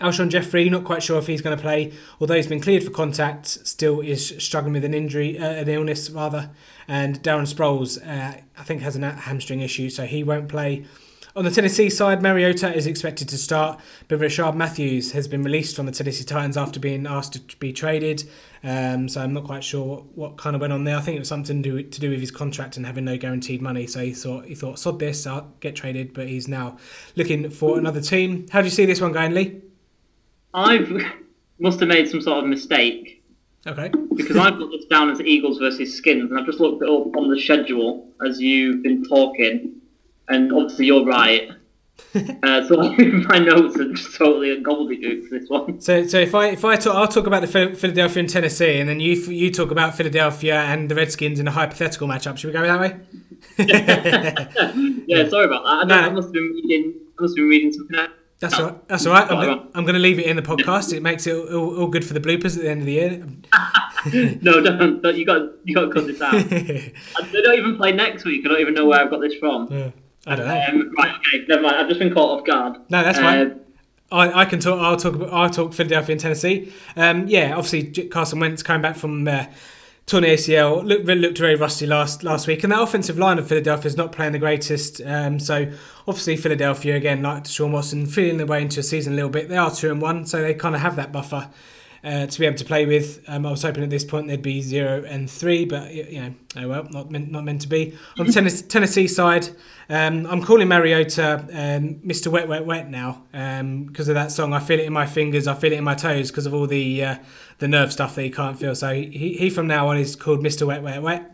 Alshon 0.02 0.30
Jeffery, 0.30 0.70
not 0.70 0.84
quite 0.84 1.02
sure 1.02 1.18
if 1.18 1.28
he's 1.28 1.42
going 1.42 1.56
to 1.56 1.62
play, 1.62 1.94
although 2.20 2.36
he's 2.36 2.48
been 2.48 2.60
cleared 2.60 2.84
for 2.84 2.90
contact, 2.90 3.48
still 3.48 4.02
is 4.02 4.36
struggling 4.40 4.74
with 4.74 4.84
an 4.84 4.94
injury, 4.94 5.40
uh, 5.40 5.46
an 5.46 5.70
illness 5.70 6.10
rather. 6.10 6.50
And 6.88 7.24
Darren 7.24 7.48
Sproles, 7.48 8.06
uh, 8.06 8.42
I 8.58 8.64
think, 8.64 8.82
has 8.82 8.98
a 8.98 9.12
hamstring 9.12 9.62
issue, 9.62 9.90
so 9.90 10.06
he 10.06 10.24
won't 10.24 10.50
play. 10.50 10.86
On 11.36 11.44
the 11.44 11.50
Tennessee 11.50 11.90
side, 11.90 12.22
Mariota 12.22 12.72
is 12.76 12.86
expected 12.86 13.28
to 13.30 13.40
start, 13.40 13.80
but 14.08 14.20
Rishard 14.20 14.54
Matthews 14.54 15.14
has 15.14 15.28
been 15.28 15.42
released 15.42 15.76
from 15.76 15.88
the 15.88 15.92
Tennessee 15.92 16.24
Titans 16.24 16.58
after 16.58 16.80
being 16.80 17.08
asked 17.08 17.50
to 17.50 17.58
be 17.58 17.74
traded. 17.74 18.30
Um, 18.64 19.10
so 19.10 19.20
I'm 19.20 19.34
not 19.34 19.46
quite 19.46 19.64
sure 19.64 19.84
what, 19.84 20.06
what, 20.16 20.38
kind 20.38 20.56
of 20.56 20.62
went 20.62 20.74
on 20.74 20.84
there. 20.84 20.96
I 20.96 21.02
think 21.02 21.16
it 21.16 21.20
was 21.20 21.30
something 21.30 21.64
to 21.64 21.70
do, 21.82 21.90
to 21.90 22.00
do 22.00 22.12
with 22.12 22.20
his 22.20 22.30
contract 22.30 22.78
and 22.78 22.86
having 22.86 23.06
no 23.06 23.18
guaranteed 23.18 23.64
money. 23.64 23.88
So 23.88 24.02
he 24.02 24.14
thought 24.14 24.46
he 24.46 24.54
thought 24.54 24.78
sod 24.78 25.00
this, 25.00 25.26
I'll 25.26 25.52
get 25.60 25.76
traded. 25.76 26.14
But 26.14 26.28
he's 26.28 26.48
now 26.48 26.78
looking 27.16 27.50
for 27.50 27.80
another 27.80 28.00
team. 28.00 28.46
How 28.52 28.62
do 28.62 28.66
you 28.66 28.72
see 28.72 28.86
this 28.86 29.02
one 29.02 29.12
going, 29.12 29.34
Lee? 29.34 29.60
I 30.54 31.12
must 31.58 31.80
have 31.80 31.90
made 31.90 32.10
some 32.10 32.22
sort 32.22 32.44
of 32.44 32.50
mistake. 32.50 33.24
Okay. 33.66 33.92
Because 34.14 34.38
I've 34.38 34.60
got 34.60 34.70
this 34.70 34.86
down 34.86 35.10
as 35.10 35.20
Eagles 35.20 35.58
versus 35.58 35.96
Skins, 35.96 36.30
and 36.30 36.40
I've 36.40 36.46
just 36.46 36.60
looked 36.60 36.84
it 36.84 36.90
up 36.90 37.16
on 37.18 37.32
the 37.32 37.42
schedule 37.42 38.08
as 38.24 38.40
you've 38.40 38.84
been 38.84 39.04
talking, 39.04 39.82
and 40.30 40.52
obviously 40.52 40.86
you're 40.88 41.06
right. 41.06 41.50
uh, 42.44 42.68
so 42.68 42.76
my 43.28 43.40
notes 43.40 43.78
are 43.78 43.92
just 43.92 44.16
totally 44.16 44.52
a 44.52 44.62
gobbledygook 44.62 45.28
for 45.28 45.40
this 45.40 45.50
one. 45.50 45.82
So, 45.82 46.06
so 46.08 46.20
if 46.20 46.36
I 46.36 46.50
if 46.50 46.66
I 46.66 46.76
talk, 46.76 46.96
I'll 46.96 47.08
talk 47.08 47.28
about 47.28 47.42
the 47.42 47.48
Philadelphia 47.76 48.20
and 48.20 48.30
Tennessee, 48.30 48.80
and 48.80 48.90
then 48.90 49.00
you 49.00 49.14
you 49.14 49.52
talk 49.52 49.72
about 49.72 49.96
Philadelphia 49.96 50.60
and 50.62 50.90
the 50.90 50.96
Redskins 50.96 51.40
in 51.40 51.48
a 51.48 51.52
hypothetical 51.52 52.08
matchup. 52.08 52.38
Should 52.38 52.48
we 52.48 52.54
go 52.54 52.62
that 52.64 52.80
way? 52.80 53.00
yeah, 55.08 55.28
sorry 55.30 55.46
about 55.46 55.64
that. 55.64 55.80
I, 55.82 55.84
no. 55.86 55.96
I 55.96 56.10
must 56.10 56.28
have 56.28 56.34
been 56.34 56.52
reading. 56.64 56.94
I 57.18 57.22
must 57.22 57.32
have 57.32 57.36
been 57.36 57.50
reading 57.50 57.74
something 57.74 57.98
else. 57.98 58.12
That's 58.40 58.60
all 58.60 58.66
right. 58.66 58.88
That's 58.90 59.06
all 59.06 59.14
right. 59.14 59.32
I'm, 59.32 59.70
I'm 59.74 59.84
going 59.86 59.94
to 59.96 60.02
leave 60.02 60.20
it 60.20 60.26
in 60.26 60.36
the 60.36 60.42
podcast. 60.42 60.94
It 60.94 61.02
makes 61.02 61.26
it 61.28 61.34
all, 61.34 61.80
all, 61.80 61.88
good 61.88 62.04
for 62.04 62.14
the 62.14 62.20
bloopers 62.20 62.58
at 62.58 62.64
the 62.64 62.70
end 62.70 62.82
of 62.82 62.86
the 62.86 62.92
year. 62.92 63.26
no, 64.42 64.62
don't, 64.62 65.02
don't. 65.02 65.16
You 65.16 65.26
got 65.26 65.50
you 65.64 65.74
got 65.74 65.86
to 65.86 65.92
cut 65.92 66.08
this 66.08 66.22
out. 66.22 66.36
I 66.36 67.32
don't 67.32 67.58
even 67.58 67.78
play 67.78 67.94
next 67.94 68.26
week. 68.26 68.46
I 68.46 68.50
don't 68.50 68.60
even 68.60 68.74
know 68.74 68.86
where 68.86 69.00
I've 69.00 69.10
got 69.10 69.22
this 69.22 69.36
from. 69.36 69.72
Yeah, 69.72 69.92
I 70.26 70.36
don't 70.36 70.48
know. 70.48 70.66
Um, 70.70 70.92
right. 70.98 71.16
Okay. 71.28 71.46
Never 71.48 71.62
mind. 71.64 71.76
I've 71.76 71.88
just 71.88 72.00
been 72.00 72.14
caught 72.14 72.40
off 72.40 72.46
guard. 72.46 72.78
No, 72.90 73.04
that's 73.04 73.20
fine. 73.20 73.52
Uh, 73.52 73.56
I, 74.12 74.42
I 74.42 74.46
can 74.46 74.60
talk. 74.60 74.80
I'll 74.80 74.98
talk. 74.98 75.16
I'll 75.32 75.50
talk 75.50 75.74
Philadelphia 75.74 76.14
and 76.14 76.22
Tennessee. 76.22 76.72
Um, 76.96 77.28
yeah, 77.28 77.56
obviously 77.56 78.08
Carson 78.08 78.40
Wentz 78.40 78.62
coming 78.64 78.82
back 78.82 78.96
from 78.96 79.28
uh, 79.28 79.46
torn 80.06 80.24
ACL 80.24 80.84
looked 80.84 81.06
looked 81.06 81.38
very 81.38 81.56
rusty 81.56 81.86
last 81.88 82.24
last 82.24 82.48
week, 82.48 82.64
and 82.64 82.72
that 82.72 82.82
offensive 82.82 83.18
line 83.18 83.40
of 83.40 83.48
Philadelphia 83.48 83.88
is 83.88 83.98
not 83.98 84.12
playing 84.12 84.34
the 84.34 84.40
greatest. 84.40 85.02
Um, 85.04 85.40
so 85.40 85.72
obviously 86.08 86.38
Philadelphia 86.38 86.96
again, 86.96 87.22
like 87.24 87.48
Sean 87.48 87.72
Watson, 87.72 88.06
feeling 88.06 88.38
their 88.38 88.46
way 88.46 88.62
into 88.62 88.80
a 88.82 88.84
season 88.84 89.14
a 89.14 89.16
little 89.16 89.32
bit. 89.32 89.50
They 89.50 89.58
are 89.58 89.72
two 89.72 89.92
and 89.92 90.02
one, 90.02 90.26
so 90.26 90.42
they 90.42 90.54
kind 90.54 90.76
of 90.76 90.82
have 90.82 90.96
that 90.96 91.12
buffer. 91.12 91.50
Uh, 92.04 92.26
to 92.26 92.38
be 92.38 92.46
able 92.46 92.58
to 92.58 92.66
play 92.66 92.86
with. 92.86 93.24
Um, 93.30 93.46
I 93.46 93.52
was 93.52 93.62
hoping 93.62 93.82
at 93.82 93.90
this 93.90 94.04
point 94.04 94.28
there'd 94.28 94.42
be 94.42 94.62
zero 94.62 95.06
and 95.08 95.32
three, 95.32 95.64
but 95.64 95.94
you 95.94 96.22
know, 96.22 96.34
oh 96.58 96.68
well, 96.68 96.84
not 96.92 97.10
meant 97.10 97.32
not 97.32 97.46
meant 97.46 97.62
to 97.62 97.70
be. 97.70 97.98
On 98.20 98.28
the 98.28 98.34
Tennessee, 98.34 98.66
Tennessee 98.68 99.08
side, 99.08 99.48
um, 99.88 100.26
I'm 100.26 100.44
calling 100.44 100.68
Mariota 100.68 101.36
um, 101.54 101.96
Mr. 102.06 102.28
Wet 102.28 102.50
Wet 102.50 102.66
Wet 102.66 102.90
now 102.90 103.24
because 103.32 104.10
um, 104.10 104.10
of 104.10 104.16
that 104.16 104.34
song. 104.34 104.52
I 104.52 104.60
feel 104.60 104.82
it 104.82 104.86
in 104.86 104.92
my 104.92 105.06
fingers, 105.06 105.48
I 105.48 105.54
feel 105.54 105.72
it 105.72 105.78
in 105.78 105.86
my 105.86 105.96
toes 105.96 106.30
because 106.30 106.46
of 106.46 106.54
all 106.54 106.68
the 106.68 107.06
uh, 107.06 107.16
the 107.60 107.70
nerve 107.70 107.94
stuff 107.94 108.16
that 108.16 108.24
he 108.24 108.30
can't 108.30 108.60
feel. 108.60 108.76
So 108.76 108.94
he, 108.94 109.38
he 109.40 109.50
from 109.50 109.68
now 109.68 109.88
on 109.88 109.98
is 109.98 110.18
called 110.18 110.42
Mr. 110.42 110.68
Wet 110.68 110.84
Wet 110.84 111.02
Wet. 111.02 111.34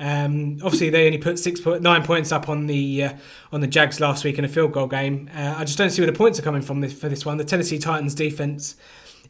Um, 0.00 0.58
obviously, 0.64 0.88
they 0.88 1.06
only 1.06 1.18
put 1.18 1.38
six 1.38 1.60
point 1.60 1.82
nine 1.82 2.02
points 2.02 2.32
up 2.32 2.48
on 2.48 2.66
the 2.66 3.04
uh, 3.04 3.12
on 3.52 3.60
the 3.60 3.66
Jags 3.68 4.00
last 4.00 4.24
week 4.24 4.38
in 4.38 4.44
a 4.44 4.48
field 4.48 4.72
goal 4.72 4.86
game. 4.86 5.30
Uh, 5.36 5.54
I 5.58 5.64
just 5.64 5.78
don't 5.78 5.90
see 5.90 6.02
where 6.02 6.10
the 6.10 6.16
points 6.16 6.38
are 6.38 6.42
coming 6.42 6.62
from 6.62 6.80
this, 6.80 6.92
for 6.92 7.08
this 7.08 7.26
one. 7.26 7.36
The 7.36 7.44
Tennessee 7.44 7.78
Titans 7.78 8.14
defense 8.14 8.76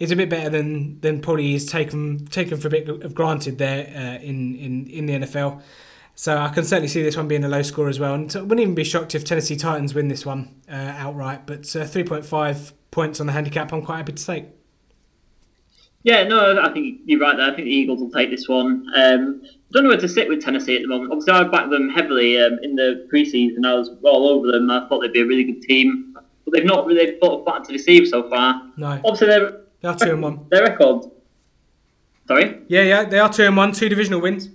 is 0.00 0.10
a 0.10 0.16
bit 0.16 0.28
better 0.28 0.50
than 0.50 0.98
than 1.00 1.20
probably 1.20 1.54
is 1.54 1.66
taken 1.66 2.26
taken 2.26 2.58
for 2.58 2.66
a 2.66 2.70
bit 2.70 2.88
of 2.88 3.14
granted 3.14 3.58
there 3.58 3.86
uh, 3.94 4.22
in, 4.22 4.56
in 4.56 4.86
in 4.88 5.06
the 5.06 5.12
NFL. 5.20 5.62
So 6.16 6.36
I 6.36 6.48
can 6.48 6.64
certainly 6.64 6.88
see 6.88 7.02
this 7.02 7.16
one 7.16 7.28
being 7.28 7.44
a 7.44 7.48
low 7.48 7.62
score 7.62 7.88
as 7.88 8.00
well, 8.00 8.14
and 8.14 8.34
I 8.34 8.40
wouldn't 8.40 8.60
even 8.60 8.74
be 8.74 8.84
shocked 8.84 9.14
if 9.14 9.24
Tennessee 9.24 9.56
Titans 9.56 9.94
win 9.94 10.08
this 10.08 10.26
one 10.26 10.54
uh, 10.68 10.94
outright. 10.96 11.46
But 11.46 11.74
uh, 11.76 11.84
three 11.84 12.04
point 12.04 12.26
five 12.26 12.72
points 12.90 13.20
on 13.20 13.26
the 13.26 13.32
handicap, 13.32 13.72
I'm 13.72 13.82
quite 13.82 13.98
happy 13.98 14.14
to 14.14 14.24
take. 14.24 14.46
Yeah, 16.02 16.24
no, 16.24 16.60
I 16.60 16.72
think 16.72 17.00
you're 17.04 17.20
right 17.20 17.36
there. 17.36 17.46
I 17.46 17.54
think 17.54 17.66
the 17.66 17.74
Eagles 17.74 18.00
will 18.00 18.10
take 18.10 18.30
this 18.30 18.48
one. 18.48 18.86
Um, 18.96 19.42
I 19.44 19.72
don't 19.72 19.84
know 19.84 19.90
where 19.90 19.98
to 19.98 20.08
sit 20.08 20.28
with 20.28 20.42
Tennessee 20.42 20.76
at 20.76 20.82
the 20.82 20.88
moment. 20.88 21.12
Obviously, 21.12 21.34
I 21.34 21.44
backed 21.44 21.70
them 21.70 21.90
heavily 21.90 22.40
um, 22.40 22.58
in 22.62 22.74
the 22.74 23.06
preseason. 23.12 23.66
I 23.66 23.74
was 23.74 23.90
all 24.02 24.28
over 24.28 24.50
them. 24.50 24.70
I 24.70 24.88
thought 24.88 25.00
they'd 25.00 25.12
be 25.12 25.20
a 25.20 25.26
really 25.26 25.44
good 25.44 25.60
team, 25.60 26.16
but 26.44 26.54
they've 26.54 26.64
not 26.64 26.86
really 26.86 27.18
thought 27.20 27.46
of 27.46 27.66
to 27.66 27.72
deceive 27.72 28.08
so 28.08 28.28
far. 28.30 28.62
No. 28.78 28.98
Obviously, 29.04 29.26
they're 29.26 29.60
they 29.80 29.88
are 29.88 29.96
two 29.96 30.10
and 30.10 30.22
one. 30.22 30.46
Their 30.50 30.64
record. 30.64 31.10
Sorry. 32.28 32.62
Yeah, 32.68 32.82
yeah, 32.82 33.04
they 33.04 33.18
are 33.18 33.32
two 33.32 33.44
and 33.44 33.56
one, 33.56 33.72
two 33.72 33.88
divisional 33.88 34.20
wins. 34.20 34.48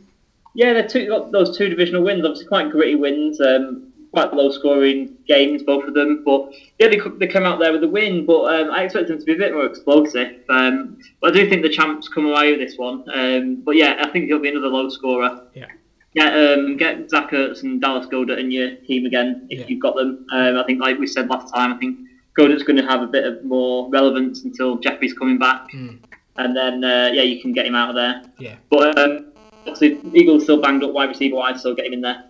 Yeah, 0.53 0.73
they're 0.73 0.87
two 0.87 1.27
those 1.31 1.57
two 1.57 1.69
divisional 1.69 2.03
wins. 2.03 2.23
Obviously, 2.25 2.47
quite 2.47 2.71
gritty 2.71 2.95
wins. 2.95 3.41
Um, 3.41 3.91
quite 4.15 4.33
low 4.33 4.49
scoring 4.49 5.13
games, 5.27 5.61
both 5.61 5.83
of 5.83 5.93
them. 5.93 6.23
But 6.25 6.53
yeah, 6.79 6.87
they 6.87 6.99
they 7.19 7.27
come 7.27 7.43
out 7.43 7.59
there 7.59 7.73
with 7.73 7.83
a 7.83 7.87
win. 7.87 8.25
But 8.25 8.43
um, 8.45 8.71
I 8.71 8.83
expect 8.83 9.09
them 9.09 9.19
to 9.19 9.25
be 9.25 9.33
a 9.33 9.37
bit 9.37 9.53
more 9.53 9.65
explosive. 9.65 10.39
Um, 10.49 10.97
but 11.19 11.31
I 11.31 11.33
do 11.33 11.49
think 11.49 11.61
the 11.61 11.69
champs 11.69 12.07
come 12.07 12.25
away 12.25 12.51
with 12.51 12.61
this 12.61 12.77
one. 12.77 13.03
Um, 13.13 13.61
but 13.65 13.75
yeah, 13.75 13.97
I 13.99 14.09
think 14.09 14.29
it'll 14.29 14.41
be 14.41 14.49
another 14.49 14.69
low 14.69 14.89
scorer. 14.89 15.41
Yeah. 15.53 15.67
Get 16.15 16.33
um, 16.33 16.77
get 16.77 17.09
Zach 17.09 17.31
Ertz 17.31 17.63
and 17.63 17.81
Dallas 17.81 18.07
Goedert 18.07 18.39
in 18.39 18.49
your 18.49 18.75
team 18.87 19.05
again 19.05 19.47
if 19.49 19.59
yeah. 19.59 19.65
you've 19.67 19.81
got 19.81 19.95
them. 19.95 20.25
Um, 20.31 20.57
I 20.57 20.63
think, 20.63 20.79
like 20.81 20.97
we 20.97 21.07
said 21.07 21.27
last 21.27 21.53
time, 21.53 21.73
I 21.73 21.77
think 21.77 21.99
Goedert's 22.35 22.63
going 22.63 22.77
to 22.77 22.85
have 22.85 23.01
a 23.01 23.07
bit 23.07 23.25
of 23.25 23.43
more 23.43 23.89
relevance 23.89 24.43
until 24.43 24.77
Jeffery's 24.77 25.13
coming 25.13 25.37
back, 25.37 25.71
mm. 25.71 25.99
and 26.37 26.55
then 26.55 26.83
uh, 26.83 27.09
yeah, 27.13 27.23
you 27.23 27.41
can 27.41 27.53
get 27.53 27.65
him 27.65 27.75
out 27.75 27.89
of 27.89 27.95
there. 27.95 28.23
Yeah. 28.37 28.55
But 28.69 28.97
um, 28.97 29.31
obviously, 29.61 29.99
Eagles 30.13 30.43
still 30.43 30.61
banged 30.61 30.83
up 30.83 30.91
wide 30.91 31.09
receiver 31.09 31.35
wise, 31.35 31.61
so 31.61 31.73
get 31.73 31.85
him 31.85 31.93
in 31.93 32.01
there. 32.01 32.25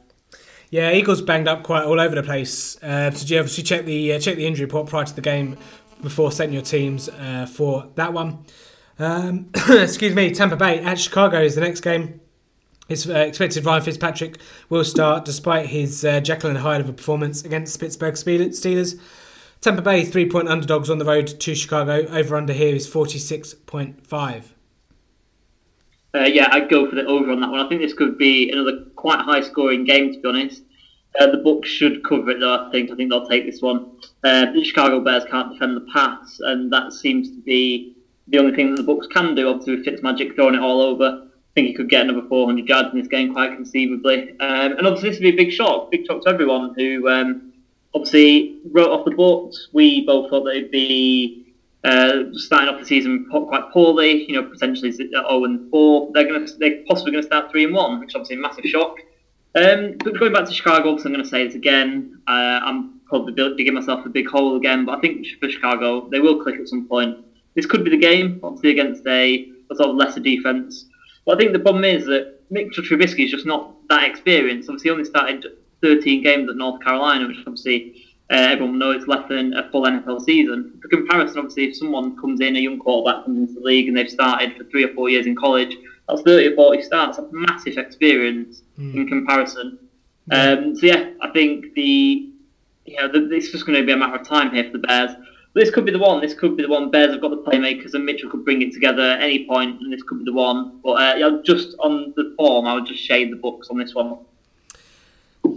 Yeah, 0.69 0.91
Eagles 0.91 1.21
banged 1.21 1.47
up 1.47 1.63
quite 1.63 1.83
all 1.83 1.99
over 1.99 2.15
the 2.15 2.23
place. 2.23 2.81
Uh, 2.83 3.11
so 3.11 3.25
you 3.25 3.39
obviously 3.39 3.63
check 3.63 3.85
the 3.85 4.13
uh, 4.13 4.19
check 4.19 4.35
the 4.35 4.45
injury 4.45 4.65
report 4.65 4.87
prior 4.87 5.05
to 5.05 5.15
the 5.15 5.21
game 5.21 5.57
before 6.01 6.31
setting 6.31 6.53
your 6.53 6.63
teams 6.63 7.09
uh, 7.09 7.47
for 7.51 7.87
that 7.95 8.13
one. 8.13 8.45
Um, 8.99 9.49
excuse 9.69 10.13
me, 10.13 10.31
Tampa 10.31 10.55
Bay 10.55 10.79
at 10.79 10.99
Chicago 10.99 11.41
is 11.41 11.55
the 11.55 11.61
next 11.61 11.81
game. 11.81 12.21
It's 12.87 13.07
uh, 13.07 13.13
expected 13.13 13.65
Ryan 13.65 13.81
Fitzpatrick 13.81 14.37
will 14.69 14.83
start 14.83 15.25
despite 15.25 15.67
his 15.67 16.05
uh, 16.05 16.19
Jekyll 16.19 16.51
and 16.51 16.59
Hyde 16.59 16.81
of 16.81 16.89
a 16.89 16.93
performance 16.93 17.43
against 17.43 17.79
Pittsburgh 17.79 18.13
Steelers. 18.13 18.99
Tampa 19.65 19.81
Bay 19.81 20.05
three 20.05 20.29
point 20.29 20.47
underdogs 20.47 20.91
on 20.91 20.99
the 20.99 21.05
road 21.05 21.25
to 21.25 21.55
Chicago. 21.55 22.05
Over 22.09 22.35
under 22.35 22.53
here 22.53 22.75
is 22.75 22.87
46.5. 22.87 24.43
Uh, 26.13 26.19
yeah, 26.19 26.49
I'd 26.51 26.69
go 26.69 26.87
for 26.87 26.95
the 26.95 27.03
over 27.07 27.31
on 27.31 27.41
that 27.41 27.49
one. 27.49 27.59
I 27.59 27.67
think 27.67 27.81
this 27.81 27.95
could 27.95 28.15
be 28.15 28.51
another 28.51 28.85
quite 28.95 29.21
high 29.21 29.41
scoring 29.41 29.83
game, 29.83 30.13
to 30.13 30.21
be 30.21 30.29
honest. 30.29 30.61
Uh, 31.19 31.31
the 31.31 31.37
Bucs 31.37 31.65
should 31.65 32.03
cover 32.03 32.29
it, 32.29 32.39
though. 32.39 32.67
I 32.67 32.69
think. 32.71 32.91
I 32.91 32.95
think 32.95 33.09
they'll 33.09 33.27
take 33.27 33.47
this 33.47 33.59
one. 33.59 33.89
Uh, 34.23 34.51
the 34.51 34.63
Chicago 34.63 34.99
Bears 34.99 35.23
can't 35.31 35.53
defend 35.53 35.77
the 35.77 35.87
pass, 35.91 36.39
and 36.41 36.71
that 36.71 36.93
seems 36.93 37.31
to 37.31 37.41
be 37.41 37.95
the 38.27 38.37
only 38.37 38.55
thing 38.55 38.75
that 38.75 38.85
the 38.85 38.93
Bucs 38.93 39.09
can 39.09 39.33
do. 39.33 39.49
Obviously, 39.49 39.77
with 39.77 39.85
Fitzmagic 39.87 40.35
throwing 40.35 40.53
it 40.53 40.61
all 40.61 40.79
over, 40.79 41.23
I 41.23 41.53
think 41.55 41.69
he 41.69 41.73
could 41.73 41.89
get 41.89 42.03
another 42.03 42.27
400 42.27 42.69
yards 42.69 42.89
in 42.93 42.99
this 42.99 43.07
game 43.07 43.33
quite 43.33 43.55
conceivably. 43.55 44.29
Um, 44.41 44.73
and 44.77 44.85
obviously, 44.85 45.09
this 45.09 45.17
would 45.17 45.23
be 45.23 45.41
a 45.41 45.43
big 45.43 45.51
shock, 45.51 45.89
big 45.89 46.05
shock 46.05 46.21
to 46.21 46.29
everyone 46.29 46.75
who 46.77 47.09
um, 47.09 47.51
obviously 47.95 48.59
wrote 48.71 48.89
off 48.89 49.05
the 49.05 49.11
Bucs. 49.11 49.55
We 49.73 50.05
both 50.05 50.29
thought 50.29 50.43
they'd 50.43 50.69
be 50.69 51.53
uh, 51.83 52.25
starting 52.33 52.69
off 52.69 52.79
the 52.79 52.85
season 52.85 53.25
quite 53.29 53.71
poorly. 53.71 54.25
You 54.29 54.41
know, 54.41 54.49
potentially 54.49 54.91
0 54.91 55.11
and 55.45 55.71
4. 55.71 56.11
They're 56.13 56.27
going 56.27 56.45
to 56.45 56.53
they're 56.57 56.83
possibly 56.87 57.13
going 57.13 57.23
to 57.23 57.27
start 57.27 57.51
3 57.51 57.65
and 57.65 57.73
1, 57.73 57.99
which 57.99 58.09
is 58.09 58.15
obviously 58.15 58.35
a 58.35 58.39
massive 58.39 58.65
shock. 58.65 58.97
Um, 59.55 59.95
but 60.03 60.19
going 60.19 60.33
back 60.33 60.45
to 60.45 60.53
Chicago, 60.53 60.89
obviously 60.89 61.09
I'm 61.09 61.13
going 61.13 61.23
to 61.23 61.29
say 61.29 61.47
this 61.47 61.55
again. 61.55 62.21
Uh, 62.27 62.59
I'm 62.61 62.99
probably 63.05 63.33
digging 63.55 63.73
myself 63.73 64.05
a 64.05 64.09
big 64.09 64.27
hole 64.27 64.57
again, 64.57 64.85
but 64.85 64.97
I 64.97 65.01
think 65.01 65.25
for 65.39 65.49
Chicago 65.49 66.09
they 66.09 66.19
will 66.19 66.43
click 66.43 66.59
at 66.59 66.67
some 66.67 66.87
point. 66.87 67.17
This 67.55 67.65
could 67.65 67.85
be 67.85 67.89
the 67.89 67.97
game, 67.97 68.41
obviously 68.43 68.71
against 68.71 69.07
a, 69.07 69.49
a 69.71 69.75
sort 69.75 69.91
of 69.91 69.95
lesser 69.95 70.19
defense. 70.19 70.89
But 71.25 71.35
I 71.35 71.37
think 71.39 71.53
the 71.53 71.59
problem 71.59 71.85
is 71.85 72.05
that 72.07 72.41
Mitchell 72.49 72.83
Trubisky 72.83 73.23
is 73.23 73.31
just 73.31 73.45
not 73.45 73.75
that 73.87 74.03
experienced. 74.03 74.67
Obviously, 74.69 74.89
he 74.89 74.91
only 74.91 75.05
started 75.05 75.45
13 75.85 76.23
games 76.23 76.49
at 76.49 76.55
North 76.55 76.81
Carolina, 76.81 77.27
which 77.27 77.37
obviously 77.45 78.03
uh, 78.31 78.47
everyone 78.49 78.79
knows 78.79 78.97
it's 78.97 79.07
less 79.07 79.27
than 79.29 79.53
a 79.53 79.69
full 79.69 79.83
NFL 79.83 80.21
season. 80.21 80.79
For 80.81 80.87
comparison, 80.87 81.37
obviously, 81.37 81.65
if 81.65 81.77
someone 81.77 82.17
comes 82.17 82.41
in, 82.41 82.55
a 82.55 82.59
young 82.59 82.79
quarterback 82.79 83.25
comes 83.25 83.49
into 83.49 83.59
the 83.59 83.65
league 83.65 83.87
and 83.87 83.95
they've 83.95 84.09
started 84.09 84.57
for 84.57 84.63
three 84.65 84.83
or 84.83 84.93
four 84.95 85.09
years 85.09 85.27
in 85.27 85.35
college, 85.35 85.77
that's 86.09 86.23
30 86.23 86.47
or 86.47 86.55
40 86.55 86.81
starts. 86.81 87.17
That's 87.17 87.29
massive 87.31 87.77
experience 87.77 88.63
mm. 88.79 88.95
in 88.95 89.07
comparison. 89.07 89.77
Um, 90.31 90.75
so 90.75 90.87
yeah, 90.87 91.11
I 91.21 91.29
think 91.29 91.75
the 91.75 92.31
you 92.85 92.97
know 92.97 93.11
the, 93.11 93.29
it's 93.31 93.51
just 93.51 93.67
going 93.67 93.77
to 93.79 93.85
be 93.85 93.91
a 93.91 93.97
matter 93.97 94.15
of 94.15 94.27
time 94.27 94.51
here 94.51 94.63
for 94.63 94.71
the 94.71 94.79
Bears. 94.79 95.11
But 95.53 95.61
this 95.61 95.69
could 95.69 95.85
be 95.85 95.91
the 95.91 95.99
one. 95.99 96.19
This 96.19 96.33
could 96.33 96.57
be 96.57 96.63
the 96.63 96.69
one. 96.69 96.89
Bears 96.89 97.11
have 97.11 97.21
got 97.21 97.29
the 97.29 97.43
playmakers, 97.43 97.93
and 97.93 98.05
Mitchell 98.05 98.31
could 98.31 98.43
bring 98.43 98.63
it 98.63 98.73
together 98.73 99.03
at 99.03 99.21
any 99.21 99.45
point, 99.45 99.81
and 99.81 99.93
this 99.93 100.01
could 100.01 100.17
be 100.17 100.25
the 100.25 100.33
one. 100.33 100.79
But 100.83 100.93
uh, 100.93 101.15
yeah, 101.15 101.37
just 101.45 101.75
on 101.79 102.13
the 102.15 102.33
form, 102.37 102.65
I 102.65 102.73
would 102.73 102.87
just 102.87 103.03
shade 103.03 103.31
the 103.31 103.37
Bucs 103.37 103.69
on 103.69 103.77
this 103.77 103.93
one. 103.93 104.17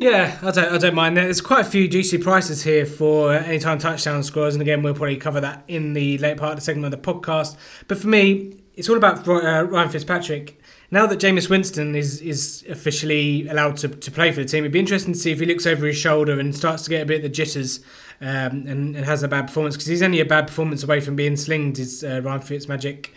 Yeah, 0.01 0.39
I 0.43 0.51
don't, 0.51 0.73
I 0.73 0.79
don't 0.79 0.95
mind. 0.95 1.17
That. 1.17 1.25
There's 1.25 1.41
quite 1.41 1.67
a 1.67 1.69
few 1.69 1.89
juicy 1.89 2.19
prices 2.19 2.63
here 2.63 2.87
for 2.87 3.33
anytime 3.33 3.79
touchdown 3.79 4.23
scores, 4.23 4.55
and 4.55 4.63
again, 4.63 4.83
we'll 4.83 4.95
probably 4.95 5.17
cover 5.17 5.41
that 5.41 5.65
in 5.69 5.93
the 5.93 6.19
late 6.19 6.37
part 6.37 6.53
of 6.53 6.57
the 6.59 6.63
segment 6.63 6.93
of 6.93 7.03
the 7.03 7.13
podcast. 7.13 7.57
But 7.89 7.99
for 7.99 8.09
me, 8.09 8.55
it's 8.75 8.89
all 8.89 8.97
about 8.97 9.27
uh, 9.27 9.65
Ryan 9.65 9.89
Fitzpatrick. 9.89 10.61
Now 10.91 11.07
that 11.07 11.19
Jameis 11.19 11.51
Winston 11.51 11.95
is 11.95 12.21
is 12.21 12.65
officially 12.69 13.47
allowed 13.49 13.77
to, 13.79 13.89
to 13.89 14.11
play 14.11 14.31
for 14.33 14.41
the 14.41 14.49
team, 14.49 14.65
it'd 14.65 14.73
be 14.73 14.79
interesting 14.79 15.13
to 15.15 15.19
see 15.19 15.33
if 15.33 15.41
he 15.41 15.47
looks 15.47 15.67
over 15.67 15.87
his 15.87 15.97
shoulder 15.97 16.39
and 16.39 16.55
starts 16.55 16.85
to 16.85 16.91
get 16.91 17.03
a 17.03 17.07
bit 17.07 17.17
of 17.17 17.23
the 17.23 17.29
jitters 17.29 17.81
um, 18.21 18.67
and, 18.67 18.97
and, 18.97 19.05
has 19.05 19.23
a 19.23 19.29
bad 19.29 19.49
performance 19.49 19.77
because 19.77 19.87
he's 19.87 20.03
only 20.03 20.21
a 20.21 20.25
bad 20.25 20.47
performance 20.47 20.83
away 20.83 21.01
from 21.01 21.17
being 21.17 21.37
slinged. 21.37 21.79
Is 21.79 22.03
uh, 22.05 22.23
Ryan 22.23 22.41
Fitzmagic. 22.41 23.09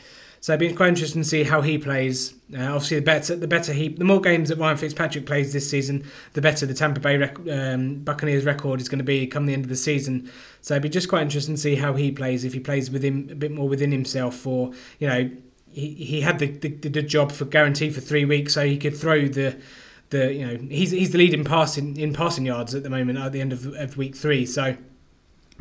So 0.42 0.54
it'd 0.54 0.68
be 0.68 0.76
quite 0.76 0.90
interesting 0.90 1.22
to 1.22 1.28
see 1.28 1.44
how 1.44 1.62
he 1.62 1.78
plays. 1.78 2.34
Uh, 2.52 2.64
obviously, 2.64 2.98
the 2.98 3.06
better 3.06 3.36
the 3.36 3.48
better 3.48 3.74
he, 3.74 3.90
the 3.90 4.04
more 4.04 4.20
games 4.20 4.50
that 4.50 4.58
Ryan 4.58 4.76
Fitzpatrick 4.76 5.28
plays 5.28 5.54
this 5.54 5.70
season, 5.70 6.04
the 6.34 6.42
better 6.42 6.66
the 6.66 6.74
Tampa 6.74 7.00
Bay 7.00 7.18
rec- 7.18 7.48
um, 7.48 8.00
Buccaneers 8.00 8.44
record 8.44 8.82
is 8.82 8.90
going 8.90 8.98
to 8.98 9.06
be 9.06 9.28
come 9.28 9.46
the 9.46 9.54
end 9.54 9.66
of 9.66 9.70
the 9.70 9.76
season. 9.76 10.32
So 10.62 10.74
it'd 10.74 10.82
be 10.82 10.90
just 10.90 11.10
quite 11.10 11.22
interesting 11.22 11.56
to 11.56 11.62
see 11.62 11.76
how 11.76 11.94
he 11.94 12.12
plays. 12.12 12.44
If 12.44 12.54
he 12.54 12.60
plays 12.60 12.90
within 12.90 13.30
a 13.32 13.36
bit 13.36 13.52
more 13.52 13.70
within 13.70 13.92
himself, 13.92 14.48
or 14.48 14.74
you 14.98 15.08
know, 15.08 15.30
he, 15.72 15.94
he 15.94 16.22
had 16.22 16.40
the, 16.40 16.48
the, 16.48 16.70
the 16.70 17.04
job 17.04 17.32
for 17.32 17.46
guaranteed 17.46 17.94
for 17.94 18.02
three 18.02 18.26
weeks, 18.26 18.56
so 18.56 18.66
he 18.66 18.78
could 18.78 18.98
throw 18.98 19.28
the 19.28 19.62
the 20.10 20.34
you 20.34 20.48
know 20.48 20.58
he's 20.70 20.90
he's 20.90 21.12
the 21.12 21.20
lead 21.20 21.36
in 21.36 21.44
passing 21.44 21.98
in 21.98 22.14
passing 22.14 22.48
yards 22.48 22.74
at 22.74 22.82
the 22.82 22.90
moment 22.90 23.20
at 23.20 23.32
the 23.32 23.42
end 23.42 23.54
of, 23.54 23.68
of 23.76 23.96
week 23.96 24.16
three. 24.16 24.48
So 24.48 24.66
it'd 24.66 24.80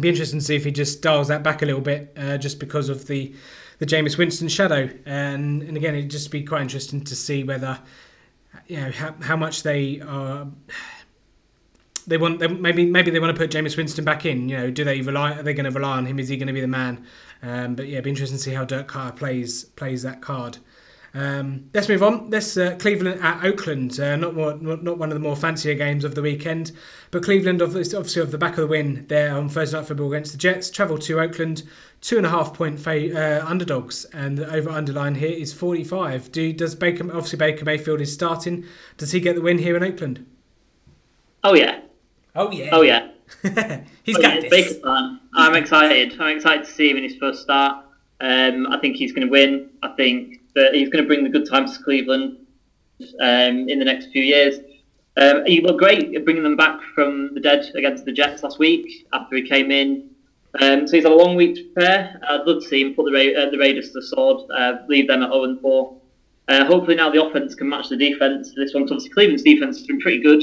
be 0.00 0.08
interesting 0.08 0.38
to 0.38 0.44
see 0.44 0.56
if 0.56 0.64
he 0.64 0.70
just 0.70 1.02
dials 1.02 1.28
that 1.28 1.42
back 1.42 1.60
a 1.60 1.66
little 1.66 1.82
bit, 1.82 2.14
uh, 2.16 2.38
just 2.38 2.58
because 2.58 2.88
of 2.88 3.08
the 3.08 3.34
the 3.80 3.86
Jameis 3.86 4.16
Winston 4.16 4.48
shadow. 4.48 4.88
And 5.04 5.62
and 5.62 5.76
again, 5.76 5.96
it'd 5.96 6.10
just 6.10 6.30
be 6.30 6.44
quite 6.44 6.62
interesting 6.62 7.02
to 7.02 7.16
see 7.16 7.42
whether 7.42 7.80
you 8.68 8.76
know 8.80 8.92
how, 8.92 9.14
how 9.20 9.36
much 9.36 9.64
they 9.64 10.00
are. 10.00 10.46
They 12.06 12.16
want 12.16 12.38
they, 12.38 12.46
maybe 12.46 12.86
maybe 12.86 13.10
they 13.10 13.20
want 13.20 13.36
to 13.36 13.38
put 13.38 13.50
Jameis 13.50 13.76
Winston 13.76 14.04
back 14.04 14.24
in. 14.24 14.48
You 14.48 14.56
know, 14.56 14.70
do 14.70 14.84
they 14.84 15.00
rely? 15.00 15.34
Are 15.34 15.42
they 15.42 15.54
going 15.54 15.70
to 15.70 15.76
rely 15.76 15.96
on 15.96 16.06
him? 16.06 16.18
Is 16.18 16.28
he 16.28 16.36
going 16.36 16.46
to 16.46 16.52
be 16.52 16.60
the 16.60 16.68
man? 16.68 17.04
Um, 17.42 17.74
but 17.74 17.86
yeah, 17.86 17.94
it'd 17.94 18.04
be 18.04 18.10
interesting 18.10 18.38
to 18.38 18.42
see 18.42 18.52
how 18.52 18.64
Dirk 18.64 18.88
Koetter 18.88 19.16
plays 19.16 19.64
plays 19.64 20.02
that 20.02 20.20
card. 20.20 20.58
Um, 21.12 21.70
let's 21.74 21.88
move 21.88 22.02
on. 22.02 22.30
Let's 22.30 22.56
uh, 22.56 22.76
Cleveland 22.78 23.20
at 23.20 23.44
Oakland. 23.44 23.98
Uh, 23.98 24.14
not 24.16 24.34
more, 24.34 24.54
not 24.54 24.98
one 24.98 25.10
of 25.10 25.14
the 25.14 25.20
more 25.20 25.34
fancier 25.34 25.74
games 25.74 26.04
of 26.04 26.14
the 26.14 26.22
weekend, 26.22 26.72
but 27.10 27.24
Cleveland 27.24 27.60
obviously 27.62 27.98
off 27.98 28.30
the 28.30 28.38
back 28.38 28.52
of 28.52 28.58
the 28.58 28.66
win 28.68 29.06
there 29.08 29.34
on 29.34 29.48
Thursday 29.48 29.76
night 29.76 29.86
football 29.86 30.12
against 30.12 30.32
the 30.32 30.38
Jets. 30.38 30.70
Travel 30.70 30.98
to 30.98 31.20
Oakland, 31.20 31.64
two 32.00 32.16
and 32.16 32.26
a 32.26 32.30
half 32.30 32.54
point 32.54 32.80
fa- 32.80 33.42
uh, 33.42 33.44
underdogs, 33.46 34.04
and 34.06 34.38
the 34.38 34.52
over 34.52 34.70
underline 34.70 35.14
here 35.16 35.30
is 35.30 35.52
forty 35.52 35.84
five. 35.84 36.30
Do 36.32 36.52
does 36.52 36.74
Baker 36.74 37.04
obviously 37.04 37.38
Baker 37.38 37.64
Mayfield 37.64 38.00
is 38.00 38.12
starting? 38.12 38.64
Does 38.96 39.12
he 39.12 39.20
get 39.20 39.34
the 39.34 39.42
win 39.42 39.58
here 39.58 39.76
in 39.76 39.82
Oakland? 39.82 40.26
Oh 41.44 41.54
yeah. 41.54 41.80
Oh 42.34 42.50
yeah. 42.50 42.70
Oh 42.72 42.82
yeah. 42.82 43.08
He's 44.02 44.16
oh, 44.16 44.22
got 44.22 44.42
yeah, 44.42 44.48
this. 44.48 44.78
Fan. 44.78 45.20
I'm 45.34 45.54
excited. 45.54 46.20
I'm 46.20 46.36
excited 46.36 46.66
to 46.66 46.72
see 46.72 46.90
him 46.90 46.96
in 46.96 47.04
his 47.04 47.16
first 47.16 47.42
start. 47.42 47.84
Um, 48.20 48.66
I 48.66 48.78
think 48.80 48.96
he's 48.96 49.12
going 49.12 49.26
to 49.26 49.30
win. 49.30 49.70
I 49.82 49.88
think 49.90 50.40
that 50.54 50.74
he's 50.74 50.90
going 50.90 51.02
to 51.02 51.08
bring 51.08 51.24
the 51.24 51.30
good 51.30 51.48
times 51.48 51.78
to 51.78 51.84
Cleveland 51.84 52.36
um, 53.20 53.68
in 53.68 53.78
the 53.78 53.84
next 53.84 54.10
few 54.10 54.22
years. 54.22 54.58
Um, 55.16 55.44
he 55.46 55.60
looked 55.60 55.78
great 55.78 56.24
bringing 56.24 56.42
them 56.42 56.56
back 56.56 56.80
from 56.94 57.34
the 57.34 57.40
dead 57.40 57.70
against 57.74 58.04
the 58.04 58.12
Jets 58.12 58.42
last 58.42 58.58
week 58.58 59.06
after 59.12 59.36
he 59.36 59.48
came 59.48 59.70
in. 59.70 60.09
Um, 60.60 60.86
so 60.86 60.96
he's 60.96 61.04
a 61.04 61.10
long 61.10 61.36
week 61.36 61.54
to 61.56 61.64
prepare. 61.64 62.20
I'd 62.28 62.46
love 62.46 62.62
to 62.62 62.68
see 62.68 62.82
him 62.82 62.94
put 62.94 63.04
the, 63.04 63.12
Ra- 63.12 63.42
uh, 63.42 63.50
the 63.50 63.58
Raiders 63.58 63.88
to 63.88 64.00
the 64.00 64.06
sword, 64.06 64.50
uh, 64.56 64.78
leave 64.88 65.06
them 65.06 65.22
at 65.22 65.30
0 65.30 65.58
4. 65.60 65.96
Uh, 66.48 66.64
hopefully 66.64 66.96
now 66.96 67.10
the 67.10 67.24
offense 67.24 67.54
can 67.54 67.68
match 67.68 67.88
the 67.88 67.96
defense. 67.96 68.52
This 68.56 68.74
one, 68.74 68.82
obviously 68.82 69.10
Cleveland's 69.10 69.44
defense 69.44 69.78
has 69.78 69.86
been 69.86 70.00
pretty 70.00 70.20
good. 70.20 70.42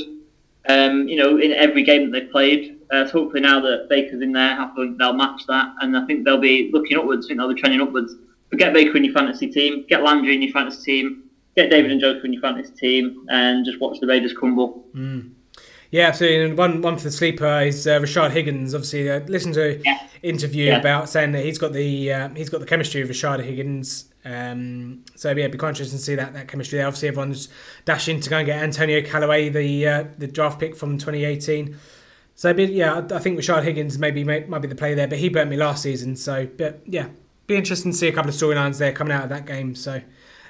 Um, 0.70 1.08
you 1.08 1.18
know, 1.18 1.38
in 1.38 1.52
every 1.52 1.84
game 1.84 2.10
that 2.10 2.20
they've 2.20 2.32
played. 2.32 2.80
Uh, 2.92 3.06
so 3.06 3.24
hopefully 3.24 3.42
now 3.42 3.60
that 3.62 3.88
Baker's 3.90 4.22
in 4.22 4.32
there, 4.32 4.58
they'll 4.98 5.14
match 5.14 5.42
that, 5.48 5.74
and 5.82 5.96
I 5.96 6.06
think 6.06 6.24
they'll 6.24 6.40
be 6.40 6.70
looking 6.72 6.98
upwards. 6.98 7.26
I 7.26 7.28
think 7.30 7.40
they'll 7.40 7.54
be 7.54 7.60
trending 7.60 7.82
upwards 7.82 8.16
get 8.56 8.74
Baker 8.74 8.96
in 8.96 9.04
your 9.04 9.14
fantasy 9.14 9.48
team, 9.48 9.86
get 9.90 10.04
Landry 10.04 10.36
in 10.36 10.42
your 10.42 10.54
fantasy 10.54 10.84
team, 10.84 11.24
get 11.56 11.70
David 11.70 11.92
Njoku 11.92 12.24
in 12.24 12.34
your 12.34 12.42
fantasy 12.42 12.74
team, 12.74 13.26
and 13.30 13.66
just 13.66 13.80
watch 13.82 14.00
the 14.00 14.08
Raiders 14.08 14.34
crumble. 14.34 14.86
Mm. 14.96 15.32
Yeah, 15.92 16.08
absolutely. 16.08 16.50
And 16.50 16.58
one 16.58 16.82
one 16.82 16.98
for 16.98 17.04
the 17.04 17.12
sleeper 17.12 17.62
is 17.62 17.88
uh, 17.88 18.00
Rashard 18.00 18.32
Higgins. 18.32 18.76
Obviously, 18.76 19.10
uh, 19.10 19.20
listen 19.22 19.54
to 19.54 19.76
an 19.76 19.82
yeah. 19.86 20.08
interview 20.22 20.66
yeah. 20.66 20.80
about 20.80 21.10
saying 21.10 21.32
that 21.32 21.46
he's 21.46 21.58
got 21.58 21.74
the 21.74 22.12
uh, 22.12 22.30
he's 22.30 22.50
got 22.50 22.60
the 22.60 22.66
chemistry 22.66 23.02
of 23.02 23.10
Rashard 23.10 23.44
Higgins. 23.44 24.06
Um, 24.26 25.06
so 25.16 25.32
yeah, 25.32 25.48
be 25.48 25.58
quite 25.58 25.70
interesting 25.70 25.98
to 25.98 26.04
see 26.04 26.16
that, 26.16 26.34
that 26.34 26.50
chemistry 26.50 26.78
there. 26.78 26.88
Obviously, 26.88 27.08
everyone's 27.08 27.48
dashing 27.86 28.20
to 28.20 28.30
go 28.30 28.38
and 28.38 28.46
get 28.46 28.62
Antonio 28.62 29.02
Callaway, 29.02 29.50
the 29.50 29.88
uh, 29.88 30.04
the 30.18 30.28
draft 30.28 30.60
pick 30.60 30.76
from 30.76 30.98
2018. 30.98 31.78
So 32.38 32.52
yeah, 32.52 33.02
I 33.12 33.18
think 33.18 33.40
Rashard 33.40 33.64
Higgins 33.64 33.98
maybe 33.98 34.24
might, 34.24 34.48
might 34.48 34.60
be 34.60 34.68
the 34.68 34.76
player 34.76 34.94
there, 34.94 35.08
but 35.08 35.18
he 35.18 35.28
burnt 35.28 35.50
me 35.50 35.58
last 35.58 35.82
season. 35.82 36.16
So, 36.16 36.46
but 36.46 36.82
yeah, 36.86 37.08
be 37.48 37.56
interesting 37.56 37.94
to 37.94 37.98
see 37.98 38.08
a 38.10 38.12
couple 38.12 38.30
of 38.30 38.36
storylines 38.36 38.78
there 38.78 38.92
coming 38.92 39.12
out 39.12 39.24
of 39.24 39.30
that 39.30 39.48
game. 39.48 39.74
So, 39.74 40.02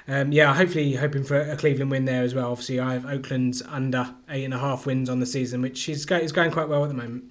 um, 0.08 0.32
yeah, 0.32 0.54
hopefully 0.54 0.94
hoping 0.94 1.22
for 1.22 1.38
a 1.38 1.56
Cleveland 1.56 1.90
win 1.90 2.06
there 2.06 2.22
as 2.22 2.34
well. 2.34 2.50
Obviously, 2.50 2.80
I 2.80 2.94
have 2.94 3.04
Oakland's 3.04 3.60
under 3.62 4.14
eight 4.30 4.44
and 4.44 4.54
a 4.54 4.58
half 4.58 4.86
wins 4.86 5.10
on 5.10 5.20
the 5.20 5.26
season, 5.26 5.60
which 5.60 5.86
is, 5.88 6.06
is 6.06 6.32
going 6.32 6.50
quite 6.50 6.68
well 6.68 6.82
at 6.82 6.88
the 6.88 6.94
moment. 6.94 7.30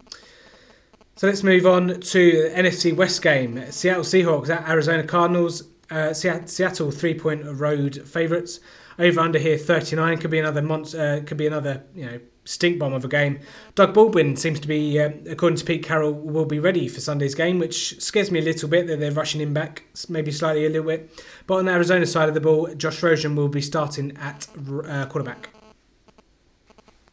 So 1.16 1.26
let's 1.26 1.42
move 1.42 1.66
on 1.66 2.00
to 2.00 2.52
NFC 2.54 2.96
West 2.96 3.24
game. 3.24 3.72
Seattle 3.72 4.04
Seahawks 4.04 4.50
at 4.50 4.70
Arizona 4.70 5.04
Cardinals. 5.04 5.64
Uh, 5.90 6.14
Seattle 6.14 6.92
three 6.92 7.16
point 7.18 7.44
road 7.46 8.08
favourites. 8.08 8.60
Over 9.00 9.22
under 9.22 9.40
here 9.40 9.58
39 9.58 10.20
could 10.20 10.30
be 10.30 10.38
another 10.38 10.62
month. 10.62 10.94
Uh, 10.94 11.22
could 11.22 11.38
be 11.38 11.48
another 11.48 11.84
you 11.96 12.06
know 12.06 12.20
stink 12.48 12.80
bomb 12.80 12.94
of 12.94 13.04
a 13.04 13.08
game. 13.08 13.40
Doug 13.76 13.94
Baldwin 13.94 14.36
seems 14.38 14.60
to 14.62 14.68
be, 14.68 15.00
uh, 15.00 15.10
according 15.30 15.58
to 15.58 15.66
Pete 15.66 15.84
Carroll, 15.84 16.14
will 16.14 16.46
be 16.46 16.60
ready 16.60 16.88
for 16.88 17.02
Sunday's 17.02 17.36
game, 17.36 17.60
which 17.60 18.02
scares 18.02 18.32
me 18.32 18.40
a 18.40 18.42
little 18.42 18.70
bit 18.70 18.88
that 18.88 19.00
they're 19.00 19.12
rushing 19.12 19.42
him 19.42 19.54
back, 19.54 19.84
maybe 20.10 20.32
slightly 20.32 20.66
a 20.66 20.70
little 20.70 20.88
bit. 20.88 21.10
But 21.46 21.56
on 21.56 21.66
the 21.66 21.74
Arizona 21.74 22.06
side 22.06 22.30
of 22.30 22.34
the 22.34 22.42
ball, 22.42 22.74
Josh 22.76 23.04
Rosen 23.04 23.36
will 23.36 23.50
be 23.50 23.62
starting 23.62 24.16
at 24.18 24.48
uh, 24.86 25.06
quarterback. 25.08 25.50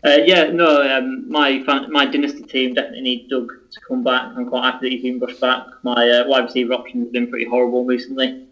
Uh, 0.04 0.18
yeah, 0.24 0.44
no, 0.44 0.82
um, 0.82 1.28
my 1.30 1.62
fan, 1.64 1.90
my 1.90 2.04
dynasty 2.04 2.42
team 2.42 2.74
definitely 2.74 3.00
need 3.00 3.28
Doug 3.30 3.50
to 3.70 3.80
come 3.88 4.04
back. 4.04 4.32
I'm 4.36 4.46
quite 4.46 4.70
happy 4.70 4.90
that 4.90 4.92
he's 4.92 5.02
been 5.02 5.18
rushed 5.18 5.40
back. 5.40 5.66
My 5.82 6.08
uh, 6.10 6.28
wide 6.28 6.44
receiver 6.44 6.74
options 6.74 7.06
have 7.06 7.12
been 7.12 7.28
pretty 7.28 7.46
horrible 7.46 7.86
recently, 7.86 8.46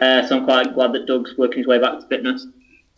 uh, 0.00 0.26
so 0.26 0.36
I'm 0.36 0.44
quite 0.44 0.74
glad 0.74 0.92
that 0.92 1.06
Doug's 1.06 1.36
working 1.38 1.58
his 1.58 1.66
way 1.66 1.78
back 1.78 1.98
to 2.00 2.06
fitness. 2.06 2.46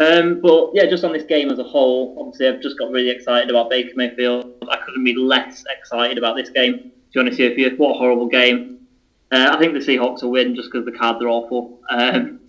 Um, 0.03 0.41
but 0.41 0.71
yeah, 0.75 0.87
just 0.87 1.05
on 1.05 1.13
this 1.13 1.25
game 1.25 1.51
as 1.51 1.59
a 1.59 1.65
whole, 1.65 2.17
obviously 2.19 2.49
I've 2.49 2.61
just 2.61 2.79
got 2.79 2.91
really 2.91 3.11
excited 3.11 3.51
about 3.51 3.71
Baker 3.71 3.93
Mayfield. 3.95 4.53
I 4.69 4.79
couldn't 4.85 5.05
be 5.05 5.15
less 5.15 5.65
excited 5.71 6.19
about 6.19 6.37
this 6.37 6.51
game. 6.51 6.79
To 6.79 6.91
be 7.15 7.21
honest 7.21 7.39
with 7.39 7.59
you, 7.59 7.71
what 7.77 7.95
a 7.95 7.99
horrible 7.99 8.27
game. 8.27 8.87
Uh, 9.31 9.51
I 9.53 9.59
think 9.59 9.75
the 9.75 9.79
Seahawks 9.79 10.23
will 10.23 10.31
win 10.31 10.57
just 10.57 10.71
because 10.73 10.85
the 10.85 10.93
cards 10.93 11.23
are 11.23 11.29
awful. 11.29 11.81
Um, 11.91 12.41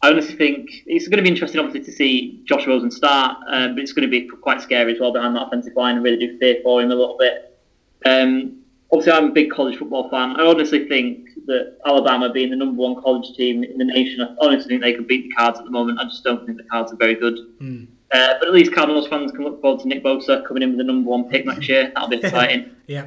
I 0.00 0.10
honestly 0.10 0.36
think 0.36 0.70
it's 0.86 1.08
going 1.08 1.16
to 1.16 1.22
be 1.22 1.28
interesting, 1.28 1.58
obviously, 1.58 1.90
to 1.90 1.92
see 1.92 2.42
Josh 2.44 2.66
Rosen 2.66 2.90
start, 2.90 3.36
uh, 3.50 3.68
but 3.68 3.80
it's 3.80 3.92
going 3.92 4.08
to 4.08 4.10
be 4.10 4.28
quite 4.28 4.62
scary 4.62 4.94
as 4.94 5.00
well 5.00 5.12
behind 5.12 5.34
that 5.34 5.48
offensive 5.48 5.74
line. 5.74 5.96
I 5.96 5.98
really 5.98 6.18
do 6.18 6.38
fear 6.38 6.58
for 6.62 6.80
him 6.80 6.92
a 6.92 6.94
little 6.94 7.16
bit. 7.18 7.58
Um, 8.06 8.62
obviously, 8.92 9.12
I'm 9.12 9.30
a 9.30 9.32
big 9.32 9.50
college 9.50 9.78
football 9.78 10.08
fan. 10.10 10.38
I 10.38 10.44
honestly 10.44 10.88
think 10.88 11.28
that 11.46 11.78
Alabama 11.86 12.30
being 12.30 12.50
the 12.50 12.56
number 12.56 12.80
one 12.80 13.00
college 13.02 13.36
team 13.36 13.64
in 13.64 13.78
the 13.78 13.84
nation, 13.84 14.20
I 14.20 14.34
honestly 14.40 14.68
think 14.68 14.82
they 14.82 14.94
could 14.94 15.08
beat 15.08 15.28
the 15.28 15.34
Cards 15.34 15.58
at 15.58 15.64
the 15.64 15.70
moment. 15.70 15.98
I 16.00 16.04
just 16.04 16.24
don't 16.24 16.44
think 16.46 16.58
the 16.58 16.64
Cards 16.64 16.92
are 16.92 16.96
very 16.96 17.14
good. 17.14 17.38
Mm. 17.60 17.88
Uh, 18.10 18.34
but 18.38 18.48
at 18.48 18.54
least 18.54 18.72
Cardinals 18.72 19.06
fans 19.08 19.32
can 19.32 19.44
look 19.44 19.60
forward 19.60 19.80
to 19.82 19.88
Nick 19.88 20.02
Bosa 20.02 20.46
coming 20.46 20.62
in 20.62 20.70
with 20.70 20.78
the 20.78 20.84
number 20.84 21.10
one 21.10 21.28
pick 21.28 21.44
next 21.44 21.68
year. 21.68 21.92
That'll 21.94 22.08
be 22.08 22.16
exciting. 22.22 22.70
yeah. 22.86 23.06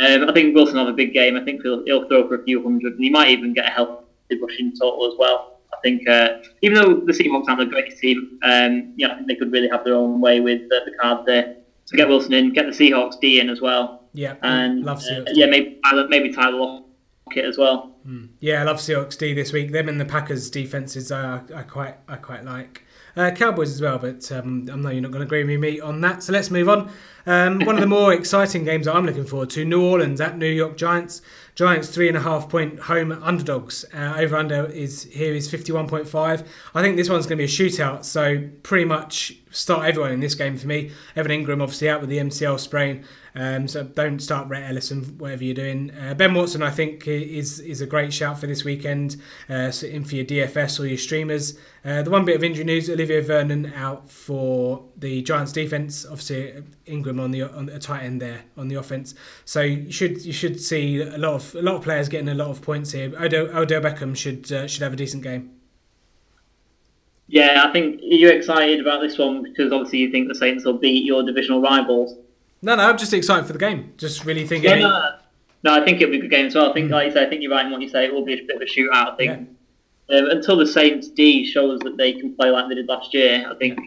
Um, 0.00 0.28
I 0.28 0.32
think 0.32 0.54
Wilson 0.54 0.76
will 0.76 0.84
have 0.86 0.94
a 0.94 0.96
big 0.96 1.12
game. 1.12 1.36
I 1.36 1.44
think 1.44 1.62
he'll, 1.62 1.84
he'll 1.84 2.06
throw 2.06 2.28
for 2.28 2.36
a 2.36 2.44
few 2.44 2.62
hundred, 2.62 2.92
and 2.94 3.02
he 3.02 3.10
might 3.10 3.30
even 3.30 3.52
get 3.52 3.66
a 3.66 3.70
healthy 3.70 4.04
rushing 4.40 4.72
total 4.78 5.12
as 5.12 5.18
well. 5.18 5.58
I 5.72 5.76
think 5.82 6.08
uh, 6.08 6.38
even 6.62 6.76
though 6.76 7.00
the 7.00 7.12
Seahawks 7.12 7.48
aren't 7.48 7.62
a 7.62 7.66
great 7.66 7.98
team, 7.98 8.38
um, 8.42 8.92
yeah, 8.96 9.08
I 9.08 9.14
think 9.16 9.26
they 9.26 9.34
could 9.34 9.50
really 9.50 9.68
have 9.68 9.84
their 9.84 9.94
own 9.94 10.20
way 10.20 10.40
with 10.40 10.62
uh, 10.62 10.84
the 10.84 10.92
card 11.00 11.26
there. 11.26 11.56
So 11.86 11.96
get 11.96 12.08
Wilson 12.08 12.34
in, 12.34 12.52
get 12.52 12.66
the 12.66 12.72
Seahawks 12.72 13.18
D 13.20 13.40
in 13.40 13.50
as 13.50 13.60
well. 13.60 13.99
Yeah, 14.12 14.36
and 14.42 14.84
love 14.84 15.02
uh, 15.10 15.24
yeah, 15.32 15.46
maybe 15.46 15.80
maybe 16.08 16.32
Tyler 16.32 16.58
Lockett 16.58 17.44
as 17.44 17.56
well. 17.58 17.94
Mm. 18.06 18.30
Yeah, 18.40 18.62
I 18.62 18.64
love 18.64 18.78
Seahawks 18.78 19.18
D 19.18 19.34
this 19.34 19.52
week. 19.52 19.72
Them 19.72 19.88
and 19.88 20.00
the 20.00 20.04
Packers 20.04 20.50
defenses, 20.50 21.12
I, 21.12 21.40
I 21.54 21.62
quite 21.62 21.96
I 22.08 22.16
quite 22.16 22.44
like. 22.44 22.84
Uh, 23.16 23.30
Cowboys 23.32 23.72
as 23.72 23.80
well, 23.80 23.98
but 23.98 24.30
um, 24.30 24.68
I 24.72 24.76
know 24.76 24.90
you're 24.90 25.02
not 25.02 25.10
going 25.10 25.20
to 25.20 25.26
agree 25.26 25.42
with 25.42 25.58
me 25.58 25.80
on 25.80 26.00
that. 26.02 26.22
So 26.22 26.32
let's 26.32 26.48
move 26.48 26.68
on. 26.68 26.90
Um, 27.26 27.58
one 27.60 27.74
of 27.74 27.80
the 27.80 27.86
more 27.86 28.12
exciting 28.14 28.64
games 28.64 28.86
I'm 28.86 29.04
looking 29.04 29.26
forward 29.26 29.50
to: 29.50 29.64
New 29.64 29.82
Orleans 29.82 30.20
at 30.20 30.38
New 30.38 30.46
York 30.46 30.76
Giants. 30.76 31.20
Giants 31.56 31.88
three 31.88 32.08
and 32.08 32.16
a 32.16 32.20
half 32.20 32.48
point 32.48 32.78
home 32.78 33.12
underdogs. 33.12 33.84
Uh, 33.92 34.14
over 34.16 34.36
under 34.36 34.66
is 34.66 35.04
here 35.04 35.34
is 35.34 35.50
51.5. 35.50 36.46
I 36.74 36.82
think 36.82 36.96
this 36.96 37.10
one's 37.10 37.26
going 37.26 37.36
to 37.36 37.44
be 37.44 37.44
a 37.44 37.48
shootout. 37.48 38.04
So 38.04 38.48
pretty 38.62 38.84
much 38.84 39.34
start 39.50 39.86
everyone 39.86 40.12
in 40.12 40.20
this 40.20 40.34
game 40.34 40.56
for 40.56 40.68
me. 40.68 40.92
Evan 41.16 41.32
Engram 41.32 41.60
obviously 41.60 41.90
out 41.90 42.00
with 42.00 42.10
the 42.10 42.18
MCL 42.18 42.60
sprain. 42.60 43.04
Um, 43.34 43.68
so 43.68 43.84
don't 43.84 44.20
start 44.20 44.48
Rhett 44.48 44.68
Ellison, 44.68 45.02
whatever 45.18 45.44
you're 45.44 45.54
doing. 45.54 45.92
Uh, 45.92 46.14
ben 46.14 46.34
Watson, 46.34 46.62
I 46.62 46.70
think, 46.70 47.06
is 47.06 47.60
is 47.60 47.80
a 47.80 47.86
great 47.86 48.12
shout 48.12 48.38
for 48.38 48.46
this 48.46 48.64
weekend. 48.64 49.16
Uh, 49.48 49.70
so 49.70 49.86
in 49.86 50.04
for 50.04 50.16
your 50.16 50.24
DFS 50.24 50.80
or 50.80 50.86
your 50.86 50.98
streamers. 50.98 51.58
Uh, 51.84 52.02
the 52.02 52.10
one 52.10 52.24
bit 52.24 52.36
of 52.36 52.44
injury 52.44 52.64
news: 52.64 52.90
Olivier 52.90 53.20
Vernon 53.20 53.72
out 53.74 54.10
for 54.10 54.84
the 54.96 55.22
Giants' 55.22 55.52
defense. 55.52 56.04
Obviously, 56.04 56.62
Engram 56.86 57.20
on 57.20 57.30
the 57.30 57.42
on 57.42 57.66
the 57.66 57.78
tight 57.78 58.02
end 58.02 58.20
there 58.20 58.42
on 58.56 58.68
the 58.68 58.74
offense. 58.74 59.14
So 59.44 59.62
you 59.62 59.90
should 59.90 60.24
you 60.24 60.32
should 60.32 60.60
see 60.60 61.00
a 61.00 61.18
lot 61.18 61.34
of 61.34 61.54
a 61.54 61.62
lot 61.62 61.76
of 61.76 61.82
players 61.82 62.08
getting 62.08 62.28
a 62.28 62.34
lot 62.34 62.48
of 62.48 62.62
points 62.62 62.92
here. 62.92 63.12
Odell, 63.20 63.56
Odell 63.56 63.80
Beckham 63.80 64.16
should 64.16 64.50
uh, 64.52 64.66
should 64.66 64.82
have 64.82 64.92
a 64.92 64.96
decent 64.96 65.22
game. 65.22 65.52
Yeah, 67.28 67.62
I 67.64 67.72
think 67.72 68.00
you're 68.02 68.32
excited 68.32 68.80
about 68.80 69.00
this 69.00 69.16
one 69.16 69.44
because 69.44 69.72
obviously 69.72 70.00
you 70.00 70.10
think 70.10 70.26
the 70.26 70.34
Saints 70.34 70.64
will 70.64 70.78
beat 70.78 71.04
your 71.04 71.22
divisional 71.22 71.62
rivals. 71.62 72.16
No, 72.62 72.74
no, 72.76 72.82
I'm 72.82 72.98
just 72.98 73.12
excited 73.12 73.46
for 73.46 73.52
the 73.52 73.58
game. 73.58 73.94
Just 73.96 74.24
really 74.24 74.46
thinking. 74.46 74.70
Yeah, 74.70 74.76
no, 74.76 75.10
no, 75.62 75.74
I 75.74 75.84
think 75.84 76.00
it'll 76.00 76.12
be 76.12 76.18
a 76.18 76.20
good 76.20 76.30
game 76.30 76.46
as 76.46 76.54
well. 76.54 76.70
I 76.70 76.72
think, 76.72 76.88
mm. 76.88 76.92
like 76.92 77.08
you 77.08 77.12
say, 77.12 77.24
I 77.24 77.28
think 77.28 77.42
you're 77.42 77.50
right 77.50 77.64
in 77.64 77.72
what 77.72 77.80
you 77.80 77.88
say. 77.88 78.04
It 78.04 78.12
will 78.12 78.24
be 78.24 78.34
a 78.34 78.44
bit 78.44 78.56
of 78.56 78.62
a 78.62 78.66
shootout. 78.66 79.12
I 79.12 79.16
think 79.16 79.48
yeah. 80.08 80.18
um, 80.18 80.30
until 80.30 80.56
the 80.56 80.66
Saints 80.66 81.08
D 81.08 81.50
shows 81.50 81.80
us 81.80 81.84
that 81.84 81.96
they 81.96 82.12
can 82.12 82.34
play 82.34 82.50
like 82.50 82.68
they 82.68 82.74
did 82.74 82.88
last 82.88 83.14
year, 83.14 83.46
I 83.50 83.54
think 83.54 83.78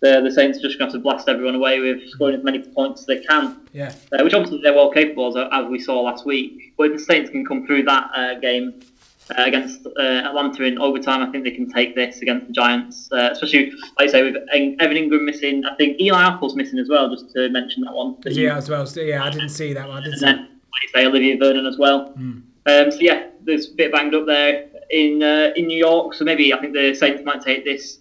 the, 0.00 0.20
the 0.20 0.30
Saints 0.30 0.58
are 0.58 0.62
just 0.62 0.78
going 0.78 0.90
to 0.90 0.96
have 0.96 1.02
to 1.02 1.02
blast 1.02 1.28
everyone 1.28 1.54
away 1.54 1.80
with 1.80 2.08
scoring 2.08 2.36
as 2.36 2.42
many 2.42 2.60
points 2.60 3.02
as 3.02 3.06
they 3.06 3.20
can. 3.20 3.60
Yeah. 3.72 3.94
Uh, 4.12 4.22
which 4.24 4.34
obviously 4.34 4.60
they're 4.62 4.74
well 4.74 4.90
capable 4.90 5.36
as, 5.36 5.48
as 5.52 5.70
we 5.70 5.78
saw 5.78 6.00
last 6.00 6.26
week. 6.26 6.74
But 6.76 6.90
if 6.90 6.98
the 6.98 7.04
Saints 7.04 7.30
can 7.30 7.44
come 7.46 7.66
through 7.66 7.84
that 7.84 8.10
uh, 8.14 8.34
game 8.40 8.80
uh, 9.30 9.42
against 9.44 9.86
uh, 9.86 10.00
Atlanta 10.00 10.64
in 10.64 10.78
overtime. 10.78 11.22
I 11.22 11.30
think 11.30 11.44
they 11.44 11.50
can 11.50 11.70
take 11.70 11.94
this 11.94 12.22
against 12.22 12.46
the 12.48 12.52
Giants, 12.52 13.08
uh, 13.12 13.30
especially 13.32 13.70
like 13.98 14.08
I 14.08 14.12
say 14.12 14.22
with 14.22 14.36
Evan 14.52 14.76
Engram 14.78 15.24
missing. 15.24 15.64
I 15.64 15.74
think 15.76 16.00
Eli 16.00 16.22
Apple's 16.22 16.54
missing 16.54 16.78
as 16.78 16.88
well. 16.88 17.10
Just 17.10 17.30
to 17.32 17.48
mention 17.50 17.82
that 17.84 17.92
one. 17.92 18.16
Yeah, 18.26 18.56
as 18.56 18.68
well. 18.68 18.86
Yeah, 18.96 19.24
I 19.24 19.30
didn't 19.30 19.50
see 19.50 19.72
that 19.72 19.88
one. 19.88 19.98
I 20.02 20.04
didn't 20.04 20.22
and. 20.22 20.38
Then, 20.38 20.48
like 20.72 20.82
you 20.82 20.88
say, 20.94 21.06
Olivier 21.06 21.38
Vernon 21.38 21.66
as 21.66 21.78
well. 21.78 22.12
Mm. 22.14 22.42
Um, 22.64 22.90
so 22.90 22.98
yeah, 23.00 23.28
there's 23.42 23.70
a 23.70 23.74
bit 23.74 23.92
banged 23.92 24.14
up 24.14 24.26
there 24.26 24.68
in 24.90 25.22
uh, 25.22 25.52
in 25.56 25.66
New 25.66 25.78
York. 25.78 26.14
So 26.14 26.24
maybe 26.24 26.52
I 26.52 26.60
think 26.60 26.72
the 26.72 26.94
Saints 26.94 27.22
might 27.24 27.42
take 27.42 27.64
this 27.64 27.98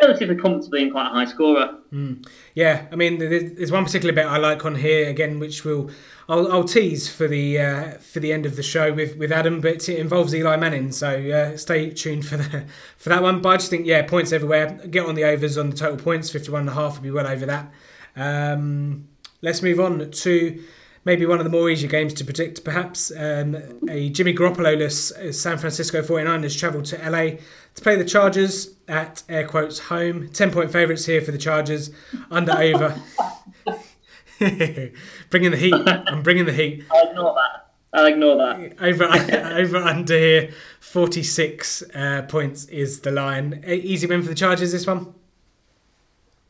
relatively 0.00 0.36
comfortably 0.36 0.82
and 0.82 0.92
quite 0.92 1.06
a 1.06 1.10
high 1.10 1.24
scorer. 1.24 1.78
Mm. 1.92 2.26
Yeah, 2.54 2.86
I 2.90 2.96
mean, 2.96 3.18
there's 3.18 3.70
one 3.70 3.84
particular 3.84 4.12
bit 4.12 4.26
I 4.26 4.38
like 4.38 4.64
on 4.64 4.74
here 4.74 5.08
again, 5.08 5.38
which 5.38 5.64
will 5.64 5.90
I'll, 6.28 6.50
I'll 6.50 6.64
tease 6.64 7.08
for 7.08 7.28
the 7.28 7.60
uh, 7.60 7.90
for 7.98 8.20
the 8.20 8.32
end 8.32 8.46
of 8.46 8.56
the 8.56 8.62
show 8.62 8.92
with, 8.92 9.16
with 9.16 9.30
Adam, 9.30 9.60
but 9.60 9.88
it 9.88 9.98
involves 9.98 10.34
Eli 10.34 10.56
Manning, 10.56 10.92
so 10.92 11.08
uh, 11.08 11.56
stay 11.56 11.90
tuned 11.90 12.26
for 12.26 12.36
the 12.36 12.64
for 12.96 13.10
that 13.10 13.22
one. 13.22 13.40
But 13.40 13.48
I 13.50 13.56
just 13.56 13.70
think 13.70 13.86
yeah, 13.86 14.02
points 14.02 14.32
everywhere. 14.32 14.72
Get 14.90 15.06
on 15.06 15.14
the 15.14 15.24
overs 15.24 15.58
on 15.58 15.70
the 15.70 15.76
total 15.76 15.98
points, 15.98 16.30
fifty 16.30 16.50
one 16.50 16.62
and 16.62 16.70
a 16.70 16.74
half 16.74 16.96
will 16.96 17.02
be 17.02 17.10
well 17.10 17.26
over 17.26 17.46
that. 17.46 17.72
Um, 18.16 19.08
let's 19.42 19.62
move 19.62 19.80
on 19.80 20.10
to 20.10 20.64
maybe 21.04 21.26
one 21.26 21.38
of 21.38 21.44
the 21.44 21.50
more 21.50 21.68
easier 21.68 21.88
games 21.88 22.14
to 22.14 22.24
predict, 22.24 22.64
perhaps. 22.64 23.12
Um, 23.14 23.56
a 23.88 24.08
Jimmy 24.08 24.32
Garoppolo-less 24.32 25.34
San 25.38 25.58
Francisco 25.58 26.02
49ers 26.02 26.58
travelled 26.58 26.86
to 26.86 27.10
LA 27.10 27.38
to 27.74 27.82
play 27.82 27.96
the 27.96 28.04
Chargers 28.04 28.74
at 28.88 29.22
air 29.28 29.46
quotes 29.46 29.78
home. 29.78 30.28
10 30.28 30.50
point 30.50 30.70
favourites 30.70 31.06
here 31.06 31.20
for 31.20 31.32
the 31.32 31.38
Chargers, 31.38 31.90
under 32.30 32.52
over. 32.52 33.00
bringing 35.30 35.50
the 35.50 35.56
heat. 35.56 35.74
I'm 35.74 36.22
bringing 36.22 36.46
the 36.46 36.52
heat. 36.52 36.84
I 36.92 37.08
ignore 37.10 37.34
that. 37.34 37.64
I'll 37.92 38.06
ignore 38.06 38.36
that. 38.36 38.82
Over, 38.82 39.04
over 39.58 39.76
under 39.76 40.18
here, 40.18 40.50
46 40.80 41.84
uh, 41.94 42.22
points 42.22 42.64
is 42.66 43.00
the 43.00 43.12
line. 43.12 43.64
Easy 43.66 44.06
win 44.06 44.22
for 44.22 44.28
the 44.28 44.34
Chargers, 44.34 44.72
this 44.72 44.86
one? 44.86 45.14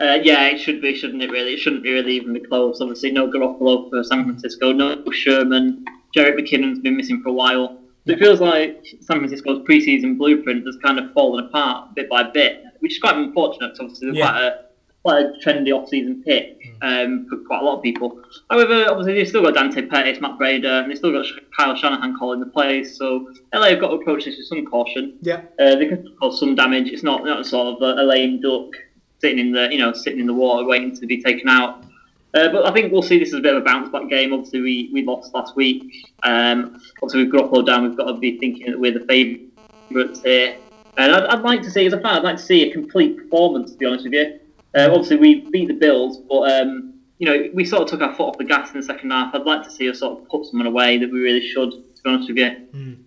Uh, 0.01 0.19
yeah, 0.23 0.47
it 0.47 0.59
should 0.59 0.81
be, 0.81 0.97
shouldn't 0.97 1.23
it? 1.23 1.31
Really, 1.31 1.55
it 1.55 1.59
shouldn't 1.59 1.83
be 1.83 1.93
really 1.93 2.15
even 2.15 2.33
be 2.33 2.41
close. 2.41 2.81
Obviously, 2.81 3.13
no 3.13 3.31
Garoppolo 3.31 3.91
for 3.91 4.03
San 4.03 4.25
Francisco, 4.25 4.73
no 4.73 5.05
Sherman. 5.13 5.85
Jerick 6.17 6.39
McKinnon's 6.39 6.81
been 6.81 6.97
missing 6.97 7.23
for 7.23 7.29
a 7.29 7.33
while. 7.33 7.79
It 8.07 8.19
feels 8.19 8.41
like 8.41 8.85
San 9.01 9.19
Francisco's 9.19 9.61
preseason 9.67 10.19
blueprint 10.19 10.67
has 10.67 10.77
kind 10.83 10.99
of 10.99 11.13
fallen 11.13 11.47
apart 11.47 11.95
bit 11.95 12.09
by 12.11 12.23
bit, 12.23 12.63
which 12.81 12.93
is 12.93 12.99
quite 12.99 13.17
unfortunate. 13.17 13.73
Because 13.73 13.81
obviously, 13.81 14.09
they're 14.09 14.19
yeah. 14.19 14.31
quite 14.31 14.43
a 14.43 14.65
quite 15.05 15.27
a 15.27 15.33
trendy 15.47 15.71
off-season 15.71 16.23
pick 16.25 16.59
um, 16.81 17.27
for 17.29 17.37
quite 17.47 17.61
a 17.61 17.65
lot 17.65 17.77
of 17.77 17.83
people. 17.83 18.23
However, 18.49 18.87
obviously 18.89 19.13
they've 19.13 19.29
still 19.29 19.43
got 19.43 19.55
Dante 19.55 19.83
Pettis, 19.83 20.19
Matt 20.19 20.39
Breida, 20.39 20.83
and 20.83 20.91
they've 20.91 20.97
still 20.97 21.13
got 21.13 21.27
Kyle 21.57 21.77
Shanahan 21.77 22.17
calling 22.19 22.41
the 22.41 22.47
plays. 22.47 22.97
So 22.97 23.31
LA 23.53 23.69
have 23.69 23.81
got 23.81 23.89
to 23.89 23.97
approach 23.97 24.25
this 24.25 24.39
with 24.39 24.47
some 24.47 24.65
caution. 24.65 25.19
Yeah, 25.21 25.43
uh, 25.59 25.77
they 25.77 25.87
can 25.87 26.17
cause 26.19 26.41
some 26.41 26.55
damage. 26.55 26.89
It's 26.89 27.03
not 27.03 27.25
not 27.25 27.45
sort 27.45 27.77
of 27.77 27.83
a, 27.83 28.01
a 28.01 28.05
lame 28.05 28.41
duck 28.41 28.71
sitting 29.21 29.39
in 29.39 29.53
the 29.53 29.69
you 29.71 29.79
know 29.79 29.93
sitting 29.93 30.21
in 30.21 30.27
the 30.27 30.35
water 30.35 30.67
waiting 30.67 30.97
to 30.97 31.07
be 31.07 31.23
taken 31.23 31.49
out. 31.49 31.85
Uh, 32.35 32.49
but 32.49 32.67
I 32.67 32.73
think 32.73 32.93
we'll 32.93 33.03
see 33.03 33.19
this 33.19 33.29
as 33.29 33.39
a 33.39 33.43
bit 33.43 33.55
of 33.55 33.63
a 33.63 33.65
bounce 33.65 33.91
back 33.91 34.09
game. 34.09 34.33
Obviously, 34.33 34.61
we, 34.61 34.91
we 34.93 35.05
lost 35.05 35.33
last 35.35 35.55
week. 35.55 35.85
Um, 36.25 36.81
obviously, 37.01 37.25
with 37.25 37.33
Garoppolo 37.33 37.65
down, 37.65 37.85
we've 37.85 37.97
got 37.97 38.07
to 38.07 38.15
be 38.15 38.39
thinking 38.39 38.67
that 38.71 38.79
we're 38.79 38.93
the 38.93 39.07
favourites 39.07 40.21
here. 40.23 40.57
And 40.97 41.13
I'd, 41.13 41.25
I'd, 41.27 41.43
like 41.43 41.63
to 41.63 41.71
see, 41.71 41.87
as 41.87 41.93
a 41.93 42.01
fan, 42.01 42.17
I'd 42.17 42.25
like 42.25 42.37
to 42.37 42.43
see 42.43 42.69
a 42.69 42.73
complete 42.73 43.17
performance, 43.17 43.73
to 43.73 43.79
be 43.79 43.87
honest 43.87 44.05
with 44.05 44.15
you. 44.15 44.41
Uh, 44.77 44.89
obviously, 44.91 45.17
we 45.17 45.49
beat 45.51 45.69
the 45.69 45.75
Bills, 45.75 46.19
but 46.29 46.51
um, 46.51 46.95
you 47.19 47.27
know 47.27 47.49
we 47.55 47.65
sort 47.65 47.83
of 47.83 47.89
took 47.89 48.01
our 48.01 48.15
foot 48.15 48.31
off 48.31 48.39
the 48.39 48.45
gas 48.45 48.73
in 48.73 48.81
the 48.81 48.87
second 48.87 49.11
half. 49.11 49.33
I'd 49.35 49.43
like 49.43 49.63
to 49.63 49.71
see 49.71 49.89
us 49.89 50.01
sort 50.01 50.21
of 50.21 50.29
put 50.29 50.47
someone 50.47 50.67
away 50.67 50.99
that 50.99 51.11
we 51.11 51.21
really 51.21 51.47
should. 51.47 51.71
To 51.71 52.03
be 52.03 52.11
honest 52.11 52.29
with 52.29 52.39
you. 52.39 52.57
Mm. 52.75 53.03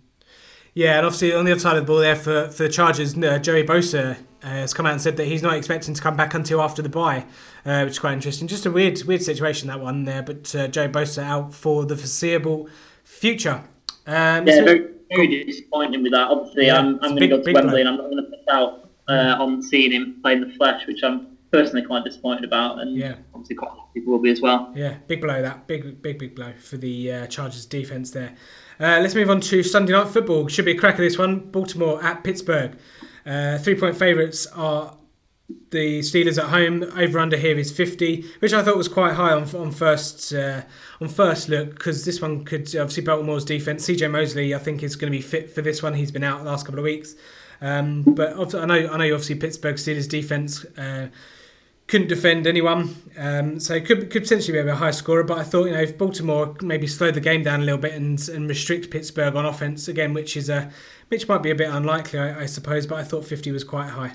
Yeah, 0.73 0.97
and 0.97 1.05
obviously 1.05 1.33
on 1.33 1.43
the 1.43 1.51
other 1.51 1.59
side 1.59 1.75
of 1.75 1.83
the 1.83 1.87
ball 1.87 1.99
there 1.99 2.15
for, 2.15 2.49
for 2.49 2.63
the 2.63 2.69
Chargers, 2.69 3.17
uh, 3.17 3.39
Joey 3.39 3.63
Bosa 3.63 4.17
uh, 4.43 4.47
has 4.47 4.73
come 4.73 4.85
out 4.85 4.93
and 4.93 5.01
said 5.01 5.17
that 5.17 5.25
he's 5.25 5.41
not 5.41 5.55
expecting 5.55 5.93
to 5.93 6.01
come 6.01 6.15
back 6.15 6.33
until 6.33 6.61
after 6.61 6.81
the 6.81 6.89
bye, 6.89 7.25
uh, 7.65 7.81
which 7.81 7.91
is 7.91 7.99
quite 7.99 8.13
interesting. 8.13 8.47
Just 8.47 8.65
a 8.65 8.71
weird 8.71 9.01
weird 9.03 9.21
situation 9.23 9.67
that 9.67 9.79
one 9.79 10.03
there, 10.03 10.23
but 10.23 10.53
uh, 10.55 10.67
Joey 10.67 10.89
Bosa 10.89 11.23
out 11.23 11.53
for 11.53 11.85
the 11.85 11.95
foreseeable 11.95 12.69
future. 13.03 13.63
Um, 14.05 14.47
yeah, 14.47 14.63
very, 14.63 14.89
very 15.09 15.43
disappointing 15.43 16.03
with 16.03 16.13
that. 16.13 16.29
Obviously, 16.29 16.67
yeah, 16.67 16.77
I'm, 16.77 16.95
I'm 17.03 17.15
going 17.15 17.21
to 17.21 17.27
go 17.27 17.43
to 17.43 17.51
Wembley 17.51 17.81
and 17.81 17.89
I'm 17.89 17.97
not 17.97 18.09
going 18.09 18.23
to 18.23 18.29
miss 18.29 18.47
out 18.49 18.89
uh, 19.07 19.35
on 19.39 19.61
seeing 19.61 19.91
him 19.91 20.19
play 20.21 20.33
in 20.33 20.41
the 20.41 20.55
flesh, 20.55 20.85
which 20.87 21.03
I'm 21.03 21.37
personally 21.51 21.85
quite 21.85 22.03
disappointed 22.03 22.43
about, 22.43 22.79
and 22.79 22.95
yeah. 22.95 23.15
obviously 23.33 23.55
quite 23.55 23.71
a 23.71 23.75
lot 23.75 23.87
of 23.87 23.93
people 23.93 24.13
will 24.13 24.19
be 24.19 24.31
as 24.31 24.41
well. 24.41 24.71
Yeah, 24.75 24.95
big 25.07 25.21
blow 25.21 25.41
that 25.41 25.67
big 25.67 26.01
big 26.01 26.19
big 26.19 26.35
blow 26.35 26.53
for 26.59 26.77
the 26.77 27.11
uh, 27.11 27.27
Chargers 27.27 27.65
defense 27.65 28.11
there. 28.11 28.35
Uh, 28.79 28.99
let's 29.01 29.15
move 29.15 29.29
on 29.29 29.41
to 29.41 29.63
Sunday 29.63 29.93
night 29.93 30.09
football. 30.09 30.47
Should 30.47 30.65
be 30.65 30.71
a 30.71 30.77
cracker 30.77 31.01
this 31.01 31.17
one. 31.17 31.39
Baltimore 31.51 32.03
at 32.03 32.23
Pittsburgh. 32.23 32.77
Uh, 33.27 33.57
three 33.57 33.75
point 33.75 33.97
favourites 33.97 34.47
are 34.47 34.95
the 35.71 35.99
Steelers 35.99 36.37
at 36.37 36.49
home. 36.49 36.83
Over 36.95 37.19
under 37.19 37.37
here 37.37 37.57
is 37.57 37.71
50, 37.71 38.25
which 38.39 38.53
I 38.53 38.63
thought 38.63 38.77
was 38.77 38.87
quite 38.87 39.13
high 39.13 39.33
on 39.33 39.43
on 39.55 39.71
first 39.71 40.33
uh, 40.33 40.61
on 41.01 41.07
first 41.09 41.49
look 41.49 41.71
because 41.71 42.05
this 42.05 42.21
one 42.21 42.45
could 42.45 42.67
obviously 42.75 43.03
Baltimore's 43.03 43.45
defense. 43.45 43.87
CJ 43.87 44.09
Mosley 44.09 44.55
I 44.55 44.59
think 44.59 44.83
is 44.83 44.95
going 44.95 45.11
to 45.11 45.17
be 45.17 45.21
fit 45.21 45.49
for 45.49 45.61
this 45.61 45.83
one. 45.83 45.93
He's 45.93 46.11
been 46.11 46.23
out 46.23 46.43
the 46.43 46.49
last 46.49 46.65
couple 46.65 46.79
of 46.79 46.85
weeks. 46.85 47.15
Um, 47.61 48.03
but 48.03 48.55
I 48.55 48.65
know 48.65 48.75
I 48.75 48.97
know 48.97 49.13
obviously 49.13 49.35
Pittsburgh 49.35 49.75
Steelers 49.75 50.07
defense 50.07 50.63
uh, 50.77 51.07
couldn't 51.87 52.09
defend 52.09 52.45
anyone, 52.45 52.95
um, 53.17 53.59
so 53.59 53.79
could 53.79 54.09
could 54.11 54.23
potentially 54.23 54.61
be 54.61 54.69
a 54.69 54.75
high 54.75 54.91
scorer. 54.91 55.23
But 55.23 55.39
I 55.39 55.43
thought 55.43 55.65
you 55.65 55.71
know 55.71 55.81
if 55.81 55.97
Baltimore 55.97 56.55
maybe 56.61 56.85
slowed 56.85 57.13
the 57.13 57.21
game 57.21 57.43
down 57.43 57.61
a 57.61 57.63
little 57.63 57.79
bit 57.79 57.93
and, 57.93 58.19
and 58.29 58.47
restrict 58.47 58.91
Pittsburgh 58.91 59.35
on 59.35 59.45
offense 59.45 59.87
again, 59.87 60.13
which 60.13 60.37
is 60.37 60.49
a 60.49 60.71
which 61.09 61.27
might 61.27 61.43
be 61.43 61.51
a 61.51 61.55
bit 61.55 61.69
unlikely, 61.69 62.19
I, 62.19 62.41
I 62.41 62.45
suppose. 62.45 62.85
But 62.85 62.99
I 62.99 63.03
thought 63.03 63.25
50 63.25 63.51
was 63.51 63.63
quite 63.63 63.89
high. 63.89 64.13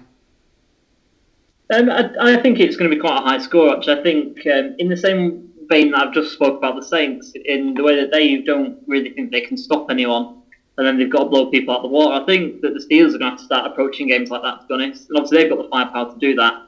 Um, 1.72 1.88
I, 1.88 2.10
I, 2.20 2.36
think 2.42 2.60
it's 2.60 2.76
going 2.76 2.90
to 2.90 2.94
be 2.94 3.00
quite 3.00 3.18
a 3.18 3.22
high 3.22 3.38
score. 3.38 3.74
Actually, 3.74 4.00
I 4.00 4.02
think 4.02 4.46
um, 4.46 4.74
in 4.78 4.88
the 4.88 4.96
same 4.96 5.48
vein 5.70 5.92
that 5.92 6.08
I've 6.08 6.14
just 6.14 6.32
spoke 6.32 6.58
about 6.58 6.76
the 6.76 6.84
Saints, 6.84 7.32
in 7.46 7.74
the 7.74 7.82
way 7.82 7.96
that 7.96 8.12
they 8.12 8.38
don't 8.38 8.78
really 8.86 9.10
think 9.10 9.30
they 9.30 9.40
can 9.40 9.56
stop 9.56 9.90
anyone, 9.90 10.42
and 10.76 10.86
then 10.86 10.98
they've 10.98 11.10
got 11.10 11.24
to 11.24 11.30
blow 11.30 11.50
people 11.50 11.72
out 11.72 11.78
of 11.78 11.82
the 11.84 11.88
water. 11.88 12.20
I 12.20 12.26
think 12.26 12.60
that 12.60 12.74
the 12.74 12.80
Steelers 12.80 13.14
are 13.14 13.18
going 13.18 13.20
to 13.20 13.30
have 13.30 13.38
to 13.38 13.44
start 13.44 13.70
approaching 13.70 14.08
games 14.08 14.28
like 14.28 14.42
that. 14.42 14.60
To 14.60 14.66
be 14.66 14.74
honest, 14.74 15.08
and 15.08 15.16
obviously 15.16 15.38
they've 15.38 15.50
got 15.50 15.62
the 15.62 15.68
firepower 15.70 16.12
to 16.12 16.18
do 16.18 16.34
that. 16.34 16.62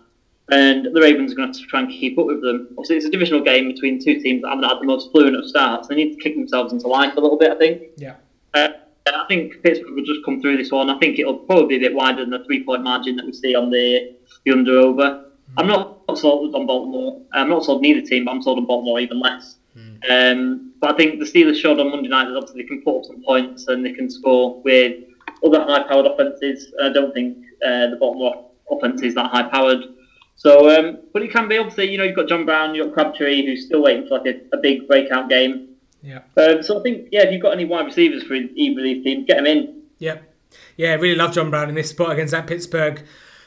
and 0.51 0.87
the 0.87 1.01
Ravens 1.01 1.33
are 1.33 1.37
going 1.37 1.53
to 1.53 1.59
have 1.59 1.65
to 1.65 1.71
try 1.71 1.81
and 1.81 1.91
keep 1.91 2.19
up 2.19 2.27
with 2.27 2.41
them. 2.41 2.69
Obviously, 2.73 2.97
it's 2.97 3.07
a 3.07 3.11
divisional 3.11 3.43
game 3.43 3.69
between 3.69 4.03
two 4.03 4.21
teams 4.21 4.43
that 4.43 4.49
haven't 4.49 4.65
had 4.65 4.79
the 4.81 4.87
most 4.87 5.11
fluent 5.11 5.37
of 5.37 5.47
starts. 5.47 5.89
They 5.89 5.97
need 5.97 6.15
to 6.15 6.21
kick 6.23 6.35
themselves 6.35 6.73
into 6.73 6.87
life 6.87 7.15
a 7.17 7.21
little 7.21 7.39
bit, 7.39 7.51
I 7.51 7.57
think. 7.57 7.83
Yeah. 7.97 8.17
Uh, 8.55 8.69
I 9.07 9.25
think 9.29 9.63
Pittsburgh 9.63 9.95
will 9.95 10.05
just 10.05 10.25
come 10.25 10.41
through 10.41 10.57
this 10.57 10.71
one. 10.71 10.89
I 10.89 10.99
think 10.99 11.19
it'll 11.19 11.35
probably 11.35 11.79
be 11.79 11.85
a 11.85 11.89
bit 11.89 11.95
wider 11.95 12.21
than 12.23 12.31
the 12.31 12.45
three 12.45 12.65
point 12.65 12.83
margin 12.83 13.17
that 13.17 13.27
we 13.27 13.33
see 13.33 13.55
on 13.55 13.71
the, 13.71 14.15
the 14.45 14.53
under 14.53 14.79
over. 14.79 15.25
I'm 15.59 15.67
not 15.67 16.01
sold 16.17 16.55
on 16.55 16.67
Baltimore. 16.67 17.21
I'm 17.33 17.49
not 17.49 17.65
sold 17.65 17.79
on 17.79 17.85
either 17.85 18.01
team, 18.01 18.25
but 18.25 18.33
I'm 18.33 18.43
sold 18.43 18.59
on 18.59 18.67
Baltimore 18.67 18.99
even 19.01 19.21
less. 19.21 19.57
Um, 20.11 20.73
but 20.81 20.95
I 20.95 20.97
think 20.97 21.19
the 21.19 21.25
Steelers 21.25 21.57
showed 21.57 21.81
on 21.81 21.91
Monday 21.91 22.09
night 22.09 22.27
that 22.27 22.37
obviously 22.37 22.63
they 22.63 22.69
can 22.69 22.83
put 22.83 22.99
up 22.99 23.05
some 23.05 23.23
points 23.23 23.69
and 23.69 23.85
they 23.85 23.93
can 23.93 24.09
score 24.09 24.61
with 24.63 24.97
other 25.45 25.61
high-powered 25.61 26.07
offenses. 26.07 26.73
I 26.83 26.89
don't 26.91 27.13
think 27.13 27.37
uh, 27.65 27.89
the 27.89 27.97
Baltimore 27.99 28.51
offense 28.71 29.03
is 29.03 29.15
that 29.15 29.31
high-powered. 29.31 29.85
So, 30.37 30.71
um, 30.77 30.99
but 31.13 31.23
it 31.23 31.31
can 31.31 31.49
be 31.49 31.59
obviously. 31.59 31.91
You 31.91 31.99
know, 31.99 32.05
you've 32.05 32.17
got 32.17 32.29
John 32.29 32.45
Brown, 32.45 32.75
you've 32.75 32.87
got 32.87 32.95
Crabtree, 32.95 33.47
who's 33.47 33.67
still 33.67 33.83
waiting 33.83 34.07
for 34.09 34.19
like 34.19 34.27
a, 34.27 34.57
a 34.57 34.61
big 34.61 34.89
breakout 34.89 35.29
game. 35.29 35.74
Yeah. 36.05 36.21
Um, 36.37 36.63
so 36.63 36.79
I 36.79 36.83
think, 36.83 37.09
yeah, 37.11 37.23
if 37.23 37.33
you've 37.33 37.43
got 37.43 37.53
any 37.53 37.65
wide 37.65 37.87
receivers 37.87 38.23
for 38.25 38.35
either 38.35 38.81
of 38.81 38.85
these 38.85 39.03
teams, 39.03 39.27
get 39.27 39.37
them 39.37 39.47
in. 39.47 39.83
Yeah. 39.99 40.19
Yeah, 40.77 40.95
really 40.95 41.17
love 41.17 41.33
John 41.35 41.51
Brown 41.51 41.69
in 41.69 41.75
this 41.75 41.91
spot 41.91 42.13
against 42.13 42.33
that 42.33 42.47
Pittsburgh 42.47 43.03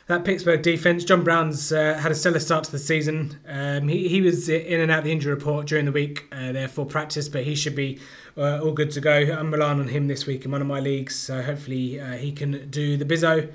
that 0.07 0.23
Pittsburgh 0.23 0.61
defense. 0.61 1.03
John 1.03 1.23
Brown's 1.23 1.71
uh, 1.71 1.95
had 1.95 2.11
a 2.11 2.15
stellar 2.15 2.39
start 2.39 2.63
to 2.63 2.71
the 2.71 2.79
season. 2.79 3.39
Um, 3.47 3.89
he, 3.89 4.07
he 4.07 4.21
was 4.21 4.47
in 4.49 4.79
and 4.79 4.89
out 4.89 4.99
of 4.99 5.03
the 5.05 5.11
injury 5.11 5.33
report 5.33 5.67
during 5.67 5.85
the 5.85 5.91
week, 5.91 6.25
uh, 6.31 6.53
therefore 6.53 6.85
practice, 6.85 7.27
but 7.27 7.43
he 7.43 7.55
should 7.55 7.75
be 7.75 7.99
uh, 8.37 8.61
all 8.61 8.71
good 8.71 8.91
to 8.91 9.01
go. 9.01 9.13
I'm 9.13 9.51
relying 9.51 9.79
on 9.79 9.89
him 9.89 10.07
this 10.07 10.25
week 10.25 10.45
in 10.45 10.51
one 10.51 10.61
of 10.61 10.67
my 10.67 10.79
leagues, 10.79 11.15
so 11.15 11.41
hopefully 11.41 11.99
uh, 11.99 12.13
he 12.13 12.31
can 12.31 12.69
do 12.69 12.95
the 12.95 13.05
bizzo. 13.05 13.51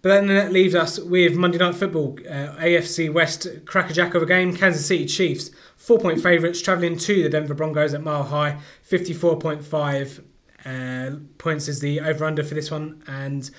But 0.00 0.08
then 0.08 0.26
that 0.28 0.52
leaves 0.52 0.74
us 0.74 0.98
with 0.98 1.34
Monday 1.34 1.58
Night 1.58 1.74
Football, 1.74 2.18
uh, 2.28 2.56
AFC 2.56 3.12
West 3.12 3.46
crackerjack 3.64 4.14
of 4.14 4.22
a 4.22 4.26
game. 4.26 4.54
Kansas 4.54 4.84
City 4.86 5.06
Chiefs, 5.06 5.50
four 5.84 5.98
point 5.98 6.20
favourites, 6.22 6.62
travelling 6.62 6.96
to 6.96 7.22
the 7.22 7.28
Denver 7.28 7.52
Broncos 7.52 7.92
at 7.92 8.02
Mile 8.02 8.22
High, 8.22 8.58
54.5 8.88 10.24
uh, 10.64 11.16
points 11.36 11.68
is 11.68 11.80
the 11.80 12.00
over 12.00 12.24
under 12.24 12.42
for 12.42 12.54
this 12.54 12.70
one. 12.70 13.02
And 13.06 13.50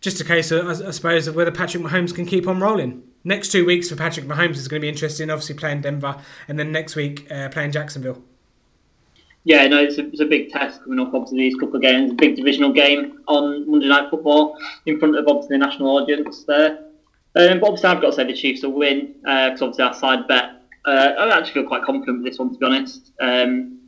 just 0.00 0.18
a 0.20 0.24
case, 0.24 0.50
of, 0.50 0.66
I 0.66 0.90
suppose, 0.90 1.26
of 1.26 1.36
whether 1.36 1.50
Patrick 1.50 1.82
Mahomes 1.82 2.14
can 2.14 2.24
keep 2.24 2.48
on 2.48 2.58
rolling. 2.58 3.02
Next 3.22 3.52
two 3.52 3.66
weeks 3.66 3.90
for 3.90 3.96
Patrick 3.96 4.26
Mahomes 4.26 4.56
is 4.56 4.66
going 4.66 4.80
to 4.80 4.84
be 4.84 4.88
interesting. 4.88 5.28
Obviously, 5.28 5.56
playing 5.56 5.82
Denver, 5.82 6.16
and 6.48 6.58
then 6.58 6.72
next 6.72 6.96
week 6.96 7.30
uh, 7.30 7.50
playing 7.50 7.72
Jacksonville. 7.72 8.22
Yeah, 9.44 9.66
no, 9.66 9.82
it's 9.82 9.98
a, 9.98 10.06
it's 10.06 10.20
a 10.20 10.26
big 10.26 10.50
test 10.50 10.82
coming 10.84 11.00
up. 11.00 11.12
Obviously, 11.12 11.38
these 11.38 11.54
couple 11.56 11.76
of 11.76 11.82
games, 11.82 12.12
a 12.12 12.14
big 12.14 12.36
divisional 12.36 12.72
game 12.72 13.20
on 13.28 13.70
Monday 13.70 13.88
Night 13.88 14.08
Football 14.08 14.56
in 14.86 14.98
front 14.98 15.16
of 15.18 15.26
obviously 15.28 15.58
the 15.58 15.66
national 15.66 15.98
audience 15.98 16.44
there. 16.44 16.78
Um, 17.36 17.60
but 17.60 17.66
obviously, 17.66 17.90
I've 17.90 18.00
got 18.00 18.10
to 18.10 18.12
say 18.12 18.24
the 18.24 18.34
Chiefs 18.34 18.62
will 18.62 18.72
win 18.72 19.16
because 19.22 19.60
uh, 19.60 19.66
obviously 19.66 19.84
our 19.84 19.94
side 19.94 20.28
bet. 20.28 20.63
Uh, 20.84 21.12
I 21.18 21.38
actually 21.38 21.54
feel 21.54 21.66
quite 21.66 21.82
confident 21.82 22.22
with 22.22 22.32
this 22.32 22.38
one, 22.38 22.52
to 22.52 22.58
be 22.58 22.66
honest. 22.66 23.12
Um, 23.20 23.80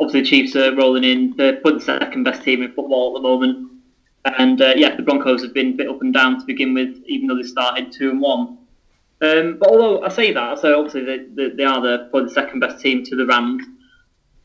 obviously, 0.00 0.20
the 0.20 0.26
Chiefs 0.26 0.56
are 0.56 0.74
rolling 0.74 1.04
in. 1.04 1.34
They're 1.36 1.60
the 1.62 1.80
second 1.80 2.24
best 2.24 2.42
team 2.42 2.62
in 2.62 2.72
football 2.72 3.16
at 3.16 3.22
the 3.22 3.28
moment. 3.28 3.70
And 4.24 4.60
uh, 4.60 4.72
yeah, 4.76 4.96
the 4.96 5.02
Broncos 5.02 5.42
have 5.42 5.52
been 5.52 5.74
a 5.74 5.76
bit 5.76 5.88
up 5.88 6.00
and 6.00 6.12
down 6.12 6.40
to 6.40 6.46
begin 6.46 6.74
with, 6.74 7.02
even 7.06 7.28
though 7.28 7.36
they 7.36 7.42
started 7.42 7.92
two 7.92 8.10
and 8.10 8.20
one. 8.20 8.58
Um, 9.20 9.58
but 9.58 9.68
although 9.68 10.02
I 10.02 10.08
say 10.08 10.32
that, 10.32 10.58
say 10.58 10.72
obviously 10.72 11.04
they, 11.04 11.18
they, 11.34 11.54
they 11.54 11.64
are 11.64 11.80
the, 11.80 12.08
probably 12.10 12.28
the 12.28 12.34
second 12.34 12.60
best 12.60 12.80
team 12.80 13.04
to 13.04 13.16
the 13.16 13.26
Rams. 13.26 13.64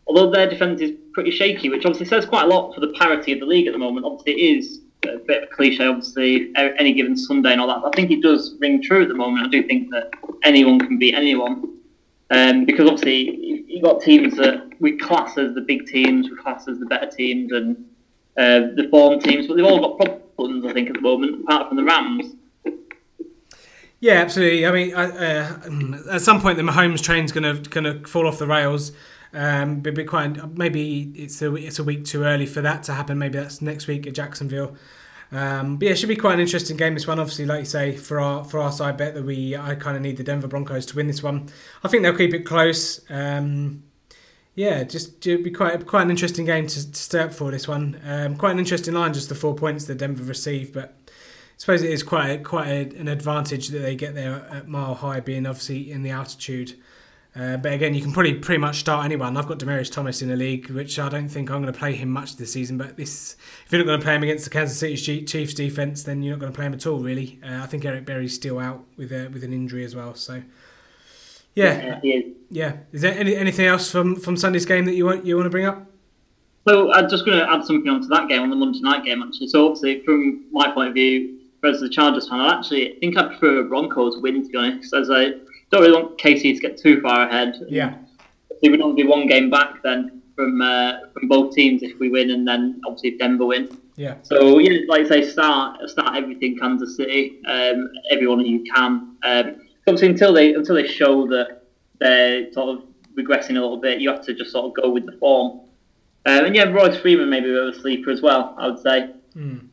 Although 0.06 0.32
their 0.32 0.50
defence 0.50 0.82
is 0.82 0.92
pretty 1.14 1.32
shaky, 1.32 1.70
which 1.70 1.86
obviously 1.86 2.08
says 2.08 2.26
quite 2.26 2.44
a 2.44 2.48
lot 2.48 2.74
for 2.74 2.82
the 2.82 2.94
parity 2.94 3.32
of 3.32 3.40
the 3.40 3.46
league 3.46 3.68
at 3.68 3.74
the 3.74 3.80
moment. 3.80 4.06
Obviously, 4.06 4.34
it 4.34 4.58
is 4.58 4.82
a 5.06 5.18
bit 5.18 5.44
of 5.44 5.50
a 5.50 5.56
cliche, 5.56 5.86
obviously, 5.86 6.52
any 6.56 6.94
given 6.94 7.16
Sunday 7.16 7.52
and 7.52 7.62
all 7.62 7.68
that. 7.68 7.82
But 7.82 7.96
I 7.96 7.96
think 7.96 8.12
it 8.12 8.22
does 8.22 8.56
ring 8.60 8.82
true 8.82 9.04
at 9.04 9.08
the 9.08 9.16
moment. 9.16 9.48
I 9.48 9.50
do 9.50 9.66
think 9.66 9.92
that 9.92 10.12
anyone 10.44 10.80
can 10.80 10.98
beat 10.98 11.14
anyone. 11.14 11.79
Um, 12.32 12.66
because 12.66 12.88
obviously, 12.88 13.66
you've 13.68 13.84
got 13.84 14.02
teams 14.02 14.36
that 14.38 14.70
we 14.80 14.98
class 14.98 15.38
as 15.38 15.56
the 15.56 15.62
big 15.62 15.88
teams, 15.88 16.30
we 16.30 16.38
class 16.38 16.68
as 16.68 16.80
the 16.80 16.86
better 16.86 17.10
teams, 17.10 17.52
and 17.52 17.76
uh, 18.38 18.72
the 18.76 18.88
form 18.92 19.20
teams, 19.20 19.48
but 19.48 19.56
they've 19.56 19.66
all 19.66 19.80
got 19.80 19.98
problems, 20.36 20.66
I 20.66 20.74
think, 20.74 20.90
at 20.90 20.96
the 20.96 21.02
moment, 21.02 21.44
apart 21.44 21.68
from 21.68 21.78
the 21.78 21.84
Rams. 21.84 22.36
Yeah, 24.00 24.14
absolutely. 24.14 24.66
I 24.66 24.72
mean, 24.72 24.94
uh, 24.94 26.04
at 26.12 26.22
some 26.22 26.42
point, 26.42 26.58
the 26.58 26.64
Mahomes 26.64 27.02
train's 27.02 27.32
going 27.32 27.64
to 27.64 27.70
going 27.70 27.84
to 27.84 28.08
fall 28.08 28.28
off 28.28 28.40
the 28.40 28.48
rails. 28.48 28.92
Um, 29.32 29.82
but 29.82 29.94
be 29.94 30.06
quite 30.06 30.58
maybe 30.58 31.12
it's 31.16 31.40
a 31.42 31.54
it's 31.54 31.78
a 31.78 31.84
week 31.84 32.04
too 32.04 32.24
early 32.24 32.46
for 32.48 32.62
that 32.62 32.84
to 32.84 32.94
happen. 32.94 33.20
Maybe 33.20 33.38
that's 33.38 33.62
next 33.62 33.88
week 33.88 34.08
at 34.08 34.14
Jacksonville. 34.14 34.76
Um, 35.32 35.78
but 35.78 35.86
yeah, 35.86 35.92
it 35.92 36.00
should 36.00 36.10
be 36.10 36.16
quite 36.16 36.34
an 36.34 36.40
interesting 36.40 36.76
game. 36.76 36.96
This 36.96 37.08
one, 37.08 37.20
obviously, 37.20 37.46
like 37.46 37.60
you 37.60 37.66
say, 37.66 37.96
for 37.96 38.20
our 38.20 38.44
for 38.44 38.60
our 38.60 38.72
side 38.72 38.98
bet 38.98 39.14
that 39.14 39.24
we 39.24 39.56
I 39.56 39.76
kind 39.76 39.96
of 39.96 40.02
need 40.02 40.18
the 40.18 40.24
Denver 40.24 40.48
Broncos 40.48 40.86
to 40.88 40.96
win 40.96 41.08
this 41.08 41.22
one. 41.22 41.50
I 41.84 41.88
think 41.88 42.04
they'll 42.04 42.16
keep 42.16 42.34
it 42.34 42.46
close. 42.46 43.02
Um, 43.10 43.84
yeah, 44.56 44.84
just 44.84 45.26
it'd 45.26 45.44
be 45.44 45.52
quite 45.52 45.86
quite 45.86 46.02
an 46.02 46.10
interesting 46.10 46.46
game 46.46 46.68
to, 46.68 46.92
to 46.92 46.98
stay 46.98 47.20
up 47.20 47.34
for 47.34 47.52
this 47.52 47.68
one. 47.68 48.00
Um, 48.06 48.38
quite 48.38 48.52
an 48.52 48.60
interesting 48.60 48.94
line, 48.96 49.14
just 49.14 49.30
the 49.30 49.36
four 49.36 49.56
points 49.56 49.86
that 49.86 50.00
Denver 50.00 50.24
received, 50.24 50.74
but 50.74 50.96
I 51.08 51.12
suppose 51.58 51.84
it 51.84 51.92
is 51.92 52.02
quite 52.02 52.44
quite 52.44 52.68
a, 52.68 52.98
an 52.98 53.08
advantage 53.08 53.68
that 53.70 53.80
they 53.80 53.96
get 53.96 54.16
there 54.16 54.48
at 54.52 54.68
Mile 54.68 54.96
High, 54.96 55.20
being 55.20 55.46
obviously 55.46 55.92
in 55.92 56.02
the 56.02 56.10
altitude. 56.10 56.74
Uh, 57.40 57.56
but 57.56 57.72
again, 57.72 57.94
you 57.94 58.02
can 58.02 58.12
probably 58.12 58.34
pretty 58.34 58.58
much 58.58 58.80
start 58.80 59.06
anyone. 59.06 59.38
I've 59.38 59.48
got 59.48 59.60
Demaryius 59.60 59.90
Thomas 59.90 60.22
in 60.22 60.28
the 60.28 60.36
league, 60.36 60.70
which 60.72 61.00
I 61.00 61.08
don't 61.08 61.30
think 61.30 61.50
I'm 61.50 61.62
going 61.62 61.72
to 61.72 61.80
play 61.80 61.94
him 61.94 62.10
much 62.10 62.36
this 62.36 62.52
season. 62.52 62.78
But 62.78 62.98
this, 62.98 63.38
if 63.66 63.72
you're 63.72 63.80
not 63.80 63.86
going 63.86 64.00
to 64.00 64.04
play 64.04 64.16
him 64.16 64.24
against 64.24 64.44
the 64.44 64.50
Kansas 64.50 64.78
City 64.78 65.24
Chiefs 65.24 65.54
defense, 65.54 66.04
then 66.04 66.22
you're 66.22 66.36
not 66.36 66.42
going 66.42 66.52
to 66.52 66.56
play 66.56 66.66
him 66.66 66.74
at 66.74 66.86
all, 66.86 67.00
really. 67.00 67.40
Uh, 67.42 67.64
I 67.64 67.66
think 67.68 67.86
Eric 67.86 68.06
Berry's 68.06 68.34
still 68.34 68.60
out 68.60 68.84
with 68.98 69.14
a, 69.14 69.30
with 69.30 69.46
an 69.46 69.54
injury 69.54 69.86
as 69.86 69.96
well. 69.96 70.16
So, 70.16 70.44
yeah, 71.56 72.02
yeah. 72.04 72.20
yeah. 72.50 72.78
Is 72.92 73.02
there 73.02 73.18
any, 73.18 73.38
anything 73.38 73.68
else 73.68 73.90
from, 73.90 74.18
from 74.18 74.36
Sunday's 74.36 74.66
game 74.66 74.84
that 74.86 74.96
you 74.96 75.06
want 75.06 75.26
you 75.26 75.38
want 75.38 75.46
to 75.46 75.50
bring 75.50 75.66
up? 75.66 75.86
So 76.68 76.92
I'm 76.92 77.10
just 77.10 77.26
going 77.26 77.40
to 77.40 77.50
add 77.50 77.64
something 77.64 77.90
onto 77.90 78.10
that 78.10 78.28
game 78.28 78.42
on 78.42 78.50
the 78.50 78.56
Monday 78.58 78.82
night 78.82 79.06
game 79.06 79.24
actually. 79.24 79.48
So 79.48 79.66
obviously, 79.66 80.04
from 80.04 80.44
my 80.52 80.70
point 80.72 80.90
of 80.90 80.94
view, 80.94 81.40
as 81.64 81.80
the 81.80 81.90
Chargers 81.90 82.28
fan, 82.28 82.42
I 82.42 82.58
actually 82.58 82.98
think 83.00 83.18
I 83.18 83.28
prefer 83.28 83.64
Broncos 83.64 84.18
win 84.18 84.44
to 84.44 84.50
be 84.50 84.58
honest, 84.58 84.94
as 84.94 85.10
I 85.10 85.32
don't 85.72 85.82
really 85.82 85.94
want 85.94 86.18
KC 86.18 86.56
to 86.56 86.60
get 86.60 86.78
too 86.78 87.02
far 87.02 87.28
ahead. 87.28 87.56
Yeah. 87.68 87.96
We 88.62 88.70
would 88.70 88.82
only 88.82 89.04
be 89.04 89.08
one 89.08 89.28
game 89.28 89.50
back 89.50 89.82
then 89.84 90.22
from 90.36 90.62
uh, 90.62 90.94
from 91.14 91.28
both 91.28 91.54
teams 91.54 91.84
if 91.84 92.00
we 92.00 92.10
win, 92.10 92.32
and 92.32 92.48
then 92.48 92.82
obviously 92.86 93.10
if 93.10 93.20
Denver 93.20 93.46
win. 93.46 93.70
Yeah. 93.96 94.16
So 94.24 94.60
yeah, 94.60 94.80
like 94.88 95.06
I 95.06 95.10
say, 95.10 95.30
start 95.30 95.90
start 95.90 96.16
everything 96.16 96.58
Kansas 96.58 96.96
City, 96.96 97.42
um, 97.48 97.90
everyone 98.12 98.46
you 98.46 98.64
can. 98.74 99.16
Um, 99.24 99.56
obviously 99.88 100.10
until 100.10 100.34
they 100.34 100.54
until 100.54 100.76
they 100.76 100.88
show 100.88 101.28
that 101.28 101.64
they're 102.00 102.52
sort 102.54 102.78
of 102.78 102.86
regressing 103.18 103.52
a 103.52 103.62
little 103.62 103.78
bit, 103.78 104.00
you 104.00 104.10
have 104.10 104.24
to 104.26 104.34
just 104.34 104.52
sort 104.52 104.66
of 104.66 104.82
go 104.82 104.90
with 104.90 105.06
the 105.06 105.14
form. 105.14 105.62
Um, 106.26 106.46
and 106.46 106.56
yeah, 106.56 106.64
Royce 106.64 106.98
Freeman 106.98 107.30
maybe 107.30 107.50
a 107.50 107.54
bit 107.54 107.76
a 107.76 107.80
sleeper 107.80 108.10
as 108.12 108.22
well. 108.22 108.56
I 108.58 108.68
would 108.68 108.80
say. 108.80 109.12
Mm. 109.36 109.68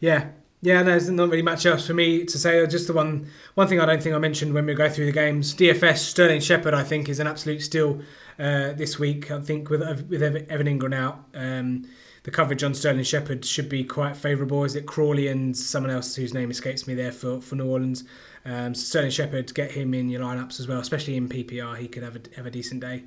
Yeah, 0.00 0.28
yeah, 0.60 0.82
there's 0.82 1.08
not 1.10 1.30
really 1.30 1.42
much 1.42 1.66
else 1.66 1.86
for 1.86 1.94
me 1.94 2.24
to 2.24 2.38
say. 2.38 2.66
Just 2.66 2.86
the 2.86 2.92
one 2.92 3.28
one 3.54 3.68
thing 3.68 3.80
I 3.80 3.86
don't 3.86 4.02
think 4.02 4.14
I 4.14 4.18
mentioned 4.18 4.52
when 4.52 4.66
we 4.66 4.74
go 4.74 4.88
through 4.88 5.06
the 5.06 5.12
games. 5.12 5.54
DFS 5.54 5.98
Sterling 5.98 6.40
Shepard, 6.40 6.74
I 6.74 6.82
think, 6.82 7.08
is 7.08 7.20
an 7.20 7.26
absolute 7.26 7.62
steal 7.62 8.00
uh, 8.38 8.72
this 8.72 8.98
week. 8.98 9.30
I 9.30 9.40
think 9.40 9.70
with 9.70 9.80
with 10.08 10.22
Evan 10.22 10.66
Engram 10.66 10.94
out, 10.94 11.24
um, 11.34 11.86
the 12.24 12.30
coverage 12.30 12.64
on 12.64 12.74
Sterling 12.74 13.04
Shepard 13.04 13.44
should 13.44 13.68
be 13.68 13.84
quite 13.84 14.16
favourable. 14.16 14.64
Is 14.64 14.74
it 14.74 14.86
Crawley 14.86 15.28
and 15.28 15.56
someone 15.56 15.92
else 15.92 16.16
whose 16.16 16.34
name 16.34 16.50
escapes 16.50 16.86
me 16.86 16.94
there 16.94 17.12
for, 17.12 17.40
for 17.40 17.54
New 17.54 17.66
Orleans? 17.66 18.04
Um, 18.44 18.74
so 18.74 18.82
Sterling 18.82 19.10
Shepard, 19.10 19.54
get 19.54 19.70
him 19.70 19.94
in 19.94 20.08
your 20.08 20.22
lineups 20.22 20.58
as 20.58 20.66
well, 20.66 20.80
especially 20.80 21.16
in 21.16 21.28
PPR. 21.28 21.76
He 21.76 21.86
could 21.86 22.02
have 22.02 22.16
a, 22.16 22.20
have 22.36 22.46
a 22.46 22.50
decent 22.50 22.80
day. 22.80 23.04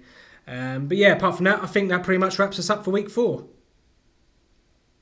Um, 0.47 0.87
but 0.87 0.97
yeah, 0.97 1.13
apart 1.13 1.35
from 1.35 1.45
that, 1.45 1.61
I 1.61 1.67
think 1.67 1.89
that 1.89 2.03
pretty 2.03 2.19
much 2.19 2.39
wraps 2.39 2.57
us 2.57 2.69
up 2.69 2.85
for 2.85 2.91
week 2.91 3.09
four. 3.09 3.45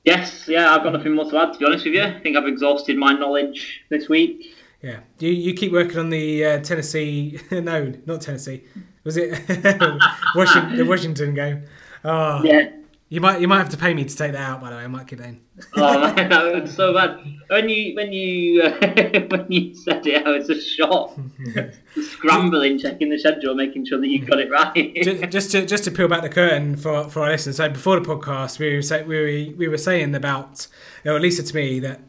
Yes, 0.06 0.48
yeah, 0.48 0.74
I've 0.74 0.84
got 0.84 0.94
nothing 0.94 1.14
more 1.14 1.30
to 1.30 1.38
add. 1.38 1.54
To 1.54 1.60
be 1.60 1.66
honest 1.66 1.86
with 1.86 1.96
you, 1.96 2.04
I 2.04 2.20
think 2.20 2.38
I've 2.38 2.48
exhausted 2.48 2.98
my 2.98 3.14
knowledge 3.14 3.84
this 3.90 4.08
week. 4.08 4.56
Yeah, 4.86 5.00
you 5.18 5.32
you 5.32 5.56
keep 5.56 5.72
working 5.72 5.98
on 5.98 6.12
the 6.12 6.46
uh, 6.46 6.60
Tennessee. 6.60 7.40
no, 7.52 7.92
not 8.06 8.22
Tennessee. 8.22 8.66
Was 9.04 9.18
it 9.18 9.32
Washington, 10.36 10.78
the 10.78 10.86
Washington 10.86 11.34
game? 11.34 11.64
Oh, 12.04 12.44
yeah. 12.44 12.70
You 13.10 13.20
might 13.20 13.42
you 13.42 13.48
might 13.48 13.58
have 13.58 13.70
to 13.70 13.78
pay 13.78 13.96
me 13.96 14.06
to 14.06 14.16
take 14.16 14.34
that 14.34 14.48
out. 14.48 14.62
By 14.62 14.70
the 14.70 14.76
way, 14.76 14.84
I 14.84 14.88
might 14.88 15.08
keep 15.08 15.18
that 15.18 15.30
in. 15.30 15.42
oh 15.76 16.62
was 16.62 16.76
so 16.76 16.94
bad. 16.94 17.18
When 17.48 17.68
you 17.68 17.96
when 17.96 18.14
you 18.14 18.62
uh, 18.62 18.70
when 19.32 19.52
you 19.52 19.74
said 19.74 20.06
it, 20.06 20.24
I 20.24 20.30
was 20.30 20.46
just 20.46 20.70
shocked, 20.70 21.20
scrambling, 22.00 22.78
checking 22.78 23.10
the 23.10 23.18
schedule, 23.18 23.56
making 23.56 23.88
sure 23.88 24.00
that 24.00 24.08
you 24.08 24.24
got 24.24 24.40
it 24.40 24.52
right. 24.52 24.96
just, 25.02 25.32
just 25.32 25.52
to 25.52 25.66
just 25.66 25.84
to 25.86 25.92
peel 25.92 26.08
back 26.08 26.22
the 26.22 26.30
curtain 26.30 26.76
for, 26.76 27.10
for 27.10 27.24
our 27.24 27.32
listeners. 27.32 27.58
So 27.58 27.70
before 27.70 28.00
the 28.00 28.08
podcast, 28.08 28.60
we 28.60 28.76
were 28.76 28.84
say, 28.84 29.02
we 29.02 29.16
were, 29.16 29.58
we 29.58 29.68
were 29.68 29.80
saying 29.80 30.14
about, 30.14 30.68
or 31.04 31.16
at 31.16 31.22
least 31.24 31.44
to 31.44 31.56
me, 31.56 31.80
that 31.80 32.02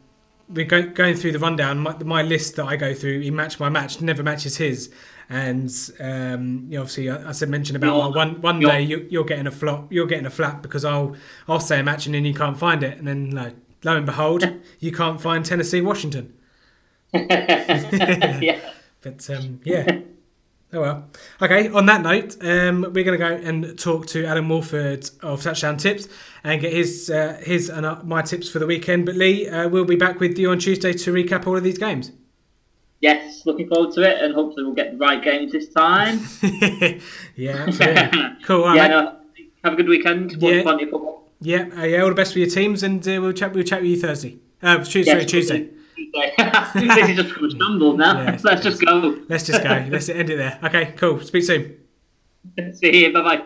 we're 0.49 0.65
go, 0.65 0.81
going 0.83 1.15
through 1.15 1.33
the 1.33 1.39
rundown. 1.39 1.79
My, 1.79 1.95
my 2.03 2.21
list 2.23 2.55
that 2.55 2.65
I 2.65 2.75
go 2.75 2.93
through, 2.93 3.19
he 3.21 3.31
match 3.31 3.59
my 3.59 3.69
match 3.69 4.01
never 4.01 4.23
matches 4.23 4.57
his. 4.57 4.91
And 5.29 5.69
um, 5.99 6.67
you 6.69 6.75
know, 6.77 6.81
obviously, 6.81 7.09
I, 7.09 7.29
I 7.29 7.31
said 7.33 7.49
mention 7.49 7.75
about 7.75 7.97
You're- 7.97 8.15
one 8.15 8.41
one 8.41 8.61
you're- 8.61 8.71
day 8.73 8.81
you, 8.81 9.05
you're 9.09 9.25
getting 9.25 9.47
a 9.47 9.51
flop, 9.51 9.91
you're 9.91 10.07
getting 10.07 10.25
a 10.25 10.29
flap 10.29 10.61
because 10.61 10.85
I'll 10.85 11.15
I'll 11.49 11.59
say 11.59 11.79
a 11.79 11.83
match 11.83 12.05
and 12.05 12.15
then 12.15 12.23
you 12.25 12.33
can't 12.33 12.57
find 12.57 12.81
it, 12.81 12.97
and 12.97 13.07
then 13.07 13.31
lo, 13.31 13.51
lo 13.83 13.97
and 13.97 14.05
behold, 14.05 14.49
you 14.79 14.91
can't 14.93 15.19
find 15.19 15.43
Tennessee 15.45 15.81
Washington. 15.81 16.33
yeah. 17.13 18.59
But 19.01 19.29
um, 19.29 19.59
yeah. 19.63 19.99
Oh 20.73 20.81
well. 20.81 21.09
Okay. 21.41 21.69
On 21.69 21.85
that 21.85 22.01
note, 22.01 22.35
um, 22.43 22.81
we're 22.93 23.05
going 23.05 23.17
to 23.17 23.17
go 23.17 23.33
and 23.35 23.77
talk 23.79 24.07
to 24.07 24.25
Adam 24.25 24.49
Wolford 24.49 25.09
of 25.21 25.41
Touchdown 25.41 25.77
Tips 25.77 26.07
and 26.47 26.61
get 26.61 26.71
his 26.71 27.09
uh, 27.09 27.39
his 27.43 27.69
and 27.69 27.85
uh, 27.85 27.99
my 28.03 28.21
tips 28.21 28.49
for 28.49 28.59
the 28.59 28.65
weekend. 28.65 29.05
But 29.05 29.15
Lee, 29.15 29.47
uh, 29.49 29.67
we'll 29.67 29.85
be 29.85 29.97
back 29.97 30.19
with 30.19 30.37
you 30.37 30.49
on 30.49 30.59
Tuesday 30.59 30.93
to 30.93 31.13
recap 31.13 31.45
all 31.45 31.57
of 31.57 31.63
these 31.63 31.77
games. 31.77 32.13
Yes, 33.01 33.45
looking 33.45 33.67
forward 33.67 33.93
to 33.95 34.01
it, 34.01 34.23
and 34.23 34.33
hopefully 34.33 34.63
we'll 34.63 34.73
get 34.73 34.91
the 34.91 34.97
right 34.97 35.21
games 35.21 35.51
this 35.51 35.69
time. 35.69 36.21
yeah, 37.35 37.65
absolutely. 37.67 38.21
cool. 38.43 38.63
All 38.63 38.75
yeah, 38.75 38.81
right. 38.81 38.89
no, 38.89 39.17
have 39.63 39.73
a 39.73 39.75
good 39.75 39.89
weekend. 39.89 40.41
Yeah. 40.41 40.63
plenty 40.63 40.85
of 40.85 40.89
football. 40.89 41.29
Yeah, 41.41 41.67
uh, 41.77 41.83
yeah. 41.83 42.01
All 42.01 42.09
the 42.09 42.15
best 42.15 42.33
for 42.33 42.39
your 42.39 42.49
teams, 42.49 42.81
and 42.81 43.05
uh, 43.05 43.19
we'll 43.21 43.33
chat. 43.33 43.53
We'll 43.53 43.65
chat 43.65 43.81
with 43.81 43.91
you 43.91 43.99
Thursday. 43.99 44.37
Uh, 44.63 44.83
Tuesday. 44.83 45.19
Yes, 45.19 45.29
Tuesday. 45.29 45.69
Tuesday. 45.95 46.33
this 46.75 47.09
is 47.09 47.17
just 47.17 47.37
a 47.37 47.57
shambles 47.57 47.97
now. 47.97 48.21
Yeah. 48.21 48.39
Let's 48.43 48.63
just 48.63 48.83
go. 48.83 49.19
Let's 49.27 49.45
just 49.45 49.61
go. 49.61 49.85
Let's 49.89 50.07
end 50.07 50.29
it 50.29 50.37
there. 50.37 50.59
Okay. 50.63 50.93
Cool. 50.95 51.19
Speak 51.21 51.43
soon. 51.43 51.77
See 52.73 53.03
you. 53.03 53.13
Bye 53.13 53.21
bye. 53.21 53.43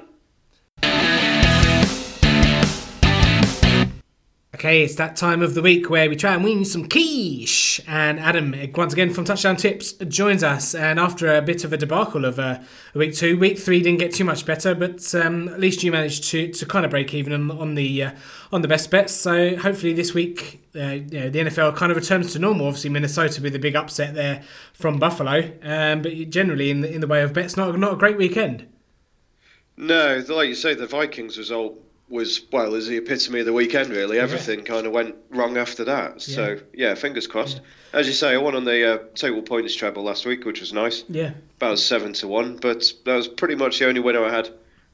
Okay, 4.61 4.83
it's 4.83 4.93
that 4.93 5.15
time 5.15 5.41
of 5.41 5.55
the 5.55 5.61
week 5.63 5.89
where 5.89 6.07
we 6.07 6.15
try 6.15 6.35
and 6.35 6.43
win 6.43 6.65
some 6.65 6.87
quiche. 6.87 7.81
And 7.87 8.19
Adam, 8.19 8.53
once 8.75 8.93
again 8.93 9.11
from 9.11 9.25
Touchdown 9.25 9.55
Tips, 9.55 9.93
joins 9.93 10.43
us. 10.43 10.75
And 10.75 10.99
after 10.99 11.35
a 11.35 11.41
bit 11.41 11.63
of 11.63 11.73
a 11.73 11.77
debacle 11.77 12.25
of 12.25 12.37
uh, 12.37 12.59
week 12.93 13.15
two, 13.15 13.39
week 13.39 13.57
three 13.57 13.81
didn't 13.81 13.97
get 13.97 14.13
too 14.13 14.23
much 14.23 14.45
better, 14.45 14.75
but 14.75 15.15
um, 15.15 15.47
at 15.47 15.59
least 15.59 15.81
you 15.81 15.91
managed 15.91 16.25
to, 16.25 16.49
to 16.49 16.65
kind 16.67 16.85
of 16.85 16.91
break 16.91 17.11
even 17.15 17.33
on, 17.33 17.49
on 17.49 17.73
the 17.73 18.03
uh, 18.03 18.11
on 18.51 18.61
the 18.61 18.67
best 18.67 18.91
bets. 18.91 19.13
So 19.13 19.55
hopefully 19.57 19.93
this 19.93 20.13
week, 20.13 20.63
uh, 20.75 20.89
you 20.89 21.19
know, 21.21 21.29
the 21.31 21.39
NFL 21.39 21.75
kind 21.75 21.91
of 21.91 21.97
returns 21.97 22.31
to 22.33 22.37
normal. 22.37 22.67
Obviously, 22.67 22.91
Minnesota 22.91 23.41
with 23.41 23.55
a 23.55 23.59
big 23.59 23.75
upset 23.75 24.13
there 24.13 24.43
from 24.73 24.99
Buffalo, 24.99 25.53
um, 25.63 26.03
but 26.03 26.29
generally 26.29 26.69
in 26.69 26.81
the 26.81 26.93
in 26.93 27.01
the 27.01 27.07
way 27.07 27.23
of 27.23 27.33
bets, 27.33 27.57
not 27.57 27.79
not 27.79 27.93
a 27.93 27.95
great 27.95 28.15
weekend. 28.15 28.67
No, 29.75 30.23
like 30.29 30.49
you 30.49 30.53
say, 30.53 30.75
the 30.75 30.85
Vikings 30.85 31.39
result 31.39 31.79
was 32.11 32.41
well 32.51 32.75
is 32.75 32.87
the 32.87 32.97
epitome 32.97 33.39
of 33.39 33.45
the 33.45 33.53
weekend. 33.53 33.89
Really, 33.89 34.19
everything 34.19 34.63
kind 34.63 34.85
of 34.85 34.91
went 34.91 35.15
wrong 35.29 35.57
after 35.57 35.83
that. 35.85 36.21
So 36.21 36.59
yeah, 36.73 36.93
fingers 36.95 37.25
crossed. 37.27 37.61
As 37.93 38.07
you 38.07 38.13
say, 38.13 38.33
I 38.33 38.37
won 38.37 38.55
on 38.55 38.65
the 38.65 38.93
uh, 38.93 38.97
total 39.15 39.41
points 39.41 39.75
treble 39.75 40.03
last 40.03 40.25
week, 40.25 40.45
which 40.45 40.59
was 40.61 40.71
nice, 40.73 41.03
Yeah. 41.09 41.31
about 41.57 41.79
seven 41.79 42.13
to 42.13 42.27
one. 42.27 42.57
But 42.57 42.91
that 43.05 43.15
was 43.15 43.27
pretty 43.27 43.55
much 43.55 43.79
the 43.79 43.87
only 43.87 43.99
winner 44.01 44.23
I 44.23 44.31
had 44.31 44.49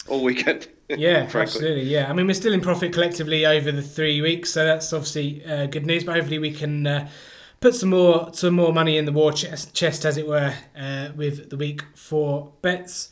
all 0.08 0.24
weekend. 0.24 0.68
Yeah, 0.90 1.30
absolutely. 1.34 1.84
Yeah, 1.84 2.10
I 2.10 2.14
mean 2.14 2.28
we're 2.28 2.34
still 2.34 2.54
in 2.54 2.62
profit 2.62 2.94
collectively 2.94 3.46
over 3.46 3.74
the 3.74 3.82
three 3.82 4.22
weeks, 4.22 4.52
so 4.52 4.64
that's 4.64 4.94
obviously 4.94 5.44
uh, 5.44 5.66
good 5.66 5.86
news. 5.86 6.06
But 6.06 6.16
hopefully 6.16 6.40
we 6.40 6.52
can 6.52 6.88
uh, 6.88 7.10
put 7.60 7.76
some 7.76 7.90
more 7.90 8.30
some 8.34 8.54
more 8.54 8.72
money 8.72 8.98
in 8.98 9.04
the 9.04 9.12
war 9.12 9.34
chest, 9.34 9.74
chest 9.74 10.06
as 10.06 10.16
it 10.18 10.26
were, 10.26 10.54
uh, 10.80 11.10
with 11.14 11.50
the 11.50 11.58
week 11.58 11.84
four 11.94 12.54
bets. 12.62 13.10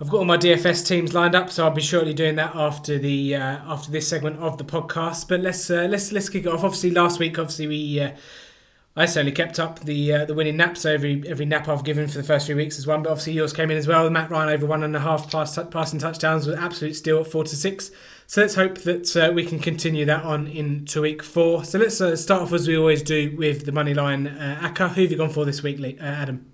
I've 0.00 0.10
got 0.10 0.18
all 0.18 0.24
my 0.24 0.36
DFS 0.36 0.86
teams 0.86 1.14
lined 1.14 1.36
up, 1.36 1.50
so 1.50 1.64
I'll 1.64 1.70
be 1.70 1.80
shortly 1.80 2.14
doing 2.14 2.34
that 2.34 2.56
after 2.56 2.98
the 2.98 3.36
uh, 3.36 3.58
after 3.66 3.92
this 3.92 4.08
segment 4.08 4.40
of 4.40 4.58
the 4.58 4.64
podcast. 4.64 5.28
But 5.28 5.40
let's 5.40 5.70
uh, 5.70 5.86
let's 5.88 6.10
let's 6.10 6.28
kick 6.28 6.46
it 6.46 6.48
off. 6.48 6.64
Obviously, 6.64 6.90
last 6.90 7.18
week, 7.18 7.38
obviously 7.38 7.66
we. 7.66 8.00
Uh, 8.00 8.10
I 8.96 9.06
certainly 9.06 9.32
kept 9.32 9.58
up 9.58 9.80
the 9.80 10.12
uh, 10.12 10.24
the 10.24 10.34
winning 10.34 10.56
naps. 10.56 10.82
So 10.82 10.92
every 10.92 11.22
every 11.28 11.46
nap 11.46 11.68
I've 11.68 11.84
given 11.84 12.06
for 12.08 12.18
the 12.18 12.24
first 12.24 12.46
three 12.46 12.54
weeks 12.54 12.78
is 12.78 12.86
one, 12.86 13.02
but 13.02 13.10
obviously 13.10 13.32
yours 13.32 13.52
came 13.52 13.70
in 13.70 13.76
as 13.76 13.88
well. 13.88 14.08
Matt 14.10 14.30
Ryan 14.30 14.50
over 14.50 14.66
one 14.66 14.84
and 14.84 14.94
a 14.94 15.00
half 15.00 15.30
pass, 15.30 15.58
passing 15.70 15.98
touchdowns 15.98 16.46
was 16.46 16.56
absolute 16.56 16.94
steal 16.94 17.20
at 17.20 17.26
four 17.26 17.44
to 17.44 17.56
six. 17.56 17.90
So 18.26 18.40
let's 18.40 18.54
hope 18.54 18.78
that 18.78 19.16
uh, 19.16 19.32
we 19.32 19.44
can 19.44 19.58
continue 19.58 20.04
that 20.06 20.24
on 20.24 20.46
into 20.46 21.02
week 21.02 21.22
four. 21.22 21.64
So 21.64 21.78
let's 21.78 22.00
uh, 22.00 22.14
start 22.16 22.42
off 22.42 22.52
as 22.52 22.68
we 22.68 22.76
always 22.76 23.02
do 23.02 23.36
with 23.36 23.64
the 23.66 23.72
money 23.72 23.94
line. 23.94 24.28
Uh, 24.28 24.60
Aka, 24.62 24.88
who 24.88 25.02
have 25.02 25.10
you 25.10 25.18
gone 25.18 25.30
for 25.30 25.44
this 25.44 25.62
week, 25.62 25.98
Adam? 26.00 26.53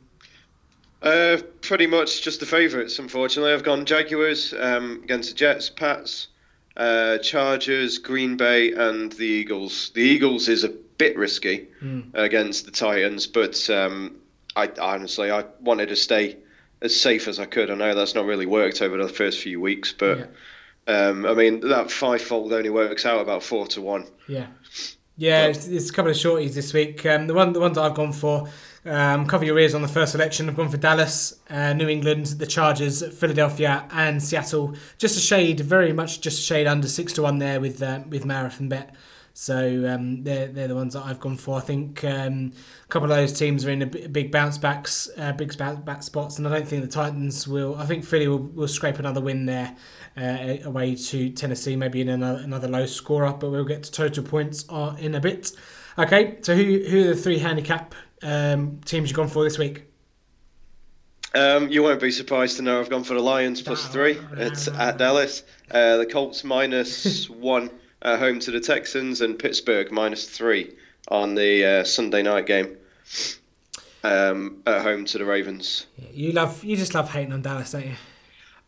Uh, 1.03 1.38
pretty 1.62 1.86
much 1.86 2.22
just 2.22 2.40
the 2.40 2.46
favourites, 2.46 2.98
unfortunately. 2.98 3.53
I've 3.53 3.62
gone 3.62 3.86
Jaguars 3.86 4.53
um, 4.59 5.01
against 5.03 5.30
the 5.30 5.34
Jets, 5.34 5.70
Pats, 5.70 6.28
uh, 6.76 7.18
Chargers, 7.18 7.98
Green 7.98 8.36
Bay, 8.36 8.72
and 8.72 9.11
the 9.12 9.24
Eagles. 9.24 9.92
The 9.94 10.03
Eagles 10.03 10.48
is 10.48 10.64
a 10.64 10.68
bit 10.68 11.16
risky 11.16 11.68
against 12.14 12.66
the 12.66 12.70
Titans, 12.70 13.26
but 13.26 13.70
um, 13.70 14.16
I 14.55 14.70
honestly 14.80 15.30
I 15.30 15.44
wanted 15.61 15.88
to 15.88 15.96
stay 15.96 16.36
as 16.82 16.98
safe 16.98 17.28
as 17.28 17.38
I 17.38 17.46
could. 17.46 17.70
I 17.70 17.74
know 17.74 17.94
that's 17.94 18.14
not 18.14 18.26
really 18.26 18.46
worked 18.46 18.82
over 18.82 18.96
the 19.03 19.09
first 19.09 19.40
few 19.40 19.61
weeks, 19.61 19.92
but 19.92 20.30
um, 20.86 21.24
I 21.24 21.34
mean 21.34 21.61
that 21.61 21.90
fivefold 21.90 22.53
only 22.53 22.70
works 22.70 23.07
out 23.07 23.20
about 23.20 23.42
four 23.42 23.66
to 23.68 23.80
one. 23.80 24.07
Yeah, 24.28 24.48
yeah. 25.16 25.46
It's, 25.46 25.66
it's 25.66 25.88
a 25.90 25.92
couple 25.92 26.11
of 26.11 26.16
shorties 26.16 26.53
this 26.53 26.74
week. 26.74 27.05
Um, 27.07 27.26
the 27.26 27.34
one, 27.34 27.53
the 27.55 27.61
ones 27.61 27.78
I've 27.78 27.94
gone 27.94 28.12
for. 28.12 28.48
Um, 28.85 29.26
cover 29.26 29.45
your 29.45 29.59
ears 29.59 29.74
on 29.74 29.83
the 29.83 29.89
first 29.89 30.12
selection. 30.12 30.49
I've 30.49 30.57
gone 30.57 30.70
for 30.70 30.78
Dallas, 30.78 31.39
uh, 31.51 31.74
New 31.74 31.89
England, 31.89 32.26
the 32.26 32.47
Chargers, 32.47 33.07
Philadelphia, 33.18 33.87
and 33.91 34.22
Seattle. 34.22 34.74
Just 34.97 35.18
a 35.18 35.20
shade, 35.20 35.61
very 35.61 35.93
much 35.93 36.22
just 36.22 36.39
a 36.39 36.43
shade 36.43 36.66
under 36.66 36.89
six 36.89 37.12
to 37.14 37.22
one 37.22 37.39
there 37.39 37.61
with 37.61 37.83
uh, 37.83 38.01
with 38.09 38.24
Marathon 38.24 38.68
Bet. 38.68 38.95
So 39.35 39.87
um, 39.89 40.24
they're 40.24 40.49
they're 40.49 40.68
the 40.68 40.74
ones 40.74 40.95
that 40.95 41.05
I've 41.05 41.20
gone 41.20 41.37
for. 41.37 41.59
I 41.59 41.61
think 41.61 42.03
um, 42.05 42.53
a 42.85 42.89
couple 42.89 43.11
of 43.11 43.16
those 43.16 43.33
teams 43.33 43.66
are 43.66 43.70
in 43.70 43.83
a 43.83 43.87
big 43.87 44.33
bounce 44.33 44.57
backs, 44.57 45.11
uh, 45.18 45.33
big 45.33 45.57
bounce 45.59 45.81
back 45.81 46.03
spots, 46.03 46.39
and 46.39 46.49
I 46.49 46.51
don't 46.51 46.66
think 46.66 46.83
the 46.83 46.91
Titans 46.91 47.47
will. 47.47 47.76
I 47.76 47.85
think 47.85 48.05
Philly 48.05 48.28
will, 48.28 48.39
will 48.39 48.68
scrape 48.68 48.99
another 48.99 49.20
win 49.20 49.45
there 49.45 49.76
uh, 50.16 50.57
away 50.64 50.95
to 50.95 51.31
Tennessee, 51.31 51.76
maybe 51.76 52.01
in 52.01 52.09
another, 52.09 52.43
another 52.43 52.68
low 52.68 52.87
up, 53.26 53.41
But 53.41 53.51
we'll 53.51 53.64
get 53.64 53.83
to 53.85 53.93
total 53.93 54.24
points 54.24 54.64
uh, 54.70 54.97
in 54.99 55.14
a 55.14 55.20
bit. 55.20 55.53
Okay, 55.99 56.39
so 56.41 56.55
who 56.55 56.85
who 56.89 57.03
are 57.03 57.14
the 57.14 57.16
three 57.16 57.39
handicap 57.39 57.95
um, 58.23 58.81
teams 58.85 59.09
you've 59.11 59.16
gone 59.16 59.29
for 59.29 59.45
this 59.45 59.59
week? 59.59 59.85
Um, 61.35 61.68
you 61.68 61.83
won't 61.83 62.01
be 62.01 62.11
surprised 62.11 62.57
to 62.57 62.62
know 62.62 62.81
I've 62.81 62.91
gone 62.91 63.05
for 63.05 63.14
the 63.14 63.21
Lions 63.21 63.62
plus 63.62 63.87
three. 63.87 64.18
It's 64.33 64.66
at 64.66 64.99
Dallas. 64.99 65.45
Uh, 65.71 65.97
the 65.99 66.07
Colts 66.07 66.43
minus 66.43 67.31
one 67.31 67.71
at 68.03 68.18
home 68.18 68.41
to 68.41 68.51
the 68.51 68.59
Texans, 68.61 69.21
and 69.21 69.39
Pittsburgh 69.39 69.93
minus 69.93 70.29
three 70.29 70.75
on 71.09 71.35
the 71.37 71.64
uh, 71.64 71.85
Sunday 71.85 72.23
night 72.23 72.47
game 72.47 72.77
um, 74.03 74.62
at 74.66 74.83
home 74.83 75.05
to 75.05 75.18
the 75.18 75.25
Ravens. 75.25 75.87
You 76.12 76.33
love 76.33 76.64
you 76.64 76.77
just 76.77 76.95
love 76.95 77.11
hating 77.11 77.33
on 77.33 77.43
Dallas, 77.43 77.73
don't 77.73 77.87
you? 77.87 77.95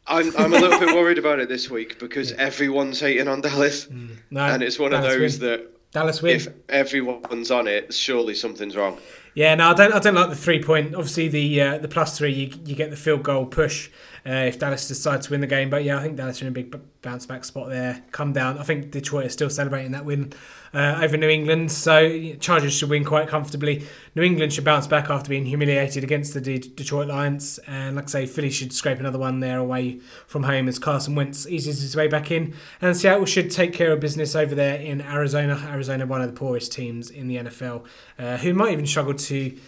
I'm, 0.07 0.37
I'm 0.37 0.53
a 0.53 0.59
little 0.59 0.81
bit 0.81 0.95
worried 0.97 1.19
about 1.19 1.39
it 1.39 1.49
this 1.49 1.71
week 1.71 1.99
because 2.01 2.33
everyone's 2.33 2.99
hating 3.01 3.29
on 3.29 3.41
Dallas, 3.41 3.89
No, 4.31 4.41
and 4.45 4.63
it's 4.63 4.79
one 4.79 4.93
of 4.93 5.03
those 5.03 5.39
win. 5.41 5.49
that 5.49 5.71
Dallas 5.93 6.23
win. 6.23 6.37
if 6.37 6.49
everyone's 6.69 7.51
on 7.51 7.69
it, 7.69 7.93
surely 7.93 8.35
something's 8.35 8.77
wrong. 8.77 8.99
Yeah, 9.35 9.55
no, 9.55 9.71
I 9.71 9.75
don't. 9.75 9.93
I 9.93 9.99
don't 9.99 10.15
like 10.15 10.31
the 10.31 10.37
three 10.37 10.63
point. 10.63 10.95
Obviously, 10.95 11.29
the 11.29 11.61
uh, 11.61 11.79
the 11.79 11.89
plus 11.89 12.19
three, 12.19 12.33
you, 12.33 12.53
you 12.65 12.75
get 12.75 12.91
the 12.91 12.97
field 12.97 13.23
goal 13.23 13.47
push 13.47 13.91
uh, 14.27 14.31
if 14.31 14.59
Dallas 14.59 14.87
decides 14.87 15.27
to 15.27 15.33
win 15.33 15.41
the 15.41 15.47
game. 15.47 15.69
But 15.71 15.85
yeah, 15.85 15.99
I 15.99 16.03
think 16.03 16.17
Dallas 16.17 16.41
are 16.41 16.45
in 16.45 16.49
a 16.49 16.53
big 16.53 16.75
bounce 17.03 17.27
back 17.27 17.45
spot 17.45 17.69
there. 17.69 18.03
Come 18.13 18.33
down. 18.33 18.59
I 18.59 18.63
think 18.63 18.91
Detroit 18.93 19.27
is 19.27 19.33
still 19.33 19.51
celebrating 19.51 19.93
that 19.93 20.05
win 20.05 20.33
uh, 20.73 21.01
over 21.03 21.17
New 21.17 21.29
England. 21.29 21.73
So 21.73 22.35
Chargers 22.35 22.73
should 22.73 22.89
win 22.89 23.05
quite 23.05 23.29
comfortably. 23.29 23.85
New 24.15 24.23
England 24.23 24.53
should 24.53 24.65
bounce 24.65 24.87
back 24.87 25.11
after 25.11 25.29
being 25.29 25.47
humiliated 25.47 26.05
against 26.05 26.35
the 26.35 26.41
De- 26.41 26.59
Detroit 26.59 27.09
Lions. 27.09 27.59
And 27.67 27.97
like 27.97 28.05
I 28.05 28.09
say, 28.09 28.27
Philly 28.27 28.51
should 28.51 28.73
scrape 28.73 29.01
another 29.01 29.19
one 29.19 29.41
there 29.41 29.59
away 29.59 29.99
from 30.27 30.45
home 30.45 30.69
as 30.69 30.79
Carson 30.79 31.17
Wentz 31.17 31.47
eases 31.49 31.83
his 31.83 31.97
way 31.97 32.07
back 32.07 32.31
in. 32.31 32.55
And 32.81 32.97
Seattle 32.97 33.27
should 33.27 33.51
take 33.51 33.73
care 33.73 33.93
of 33.93 34.01
business 34.01 34.37
over 34.37 34.55
there 34.55 34.77
in 34.77 35.01
Arizona. 35.01 35.61
Arizona, 35.69 36.07
one 36.07 36.23
of 36.23 36.33
the 36.33 36.39
poorest 36.39 36.73
teams 36.73 37.11
in 37.11 37.27
the 37.27 37.37
NFL, 37.37 37.85
uh, 38.19 38.37
who 38.37 38.55
might 38.55 38.73
even 38.73 38.87
struggle 38.87 39.15
to 39.15 39.59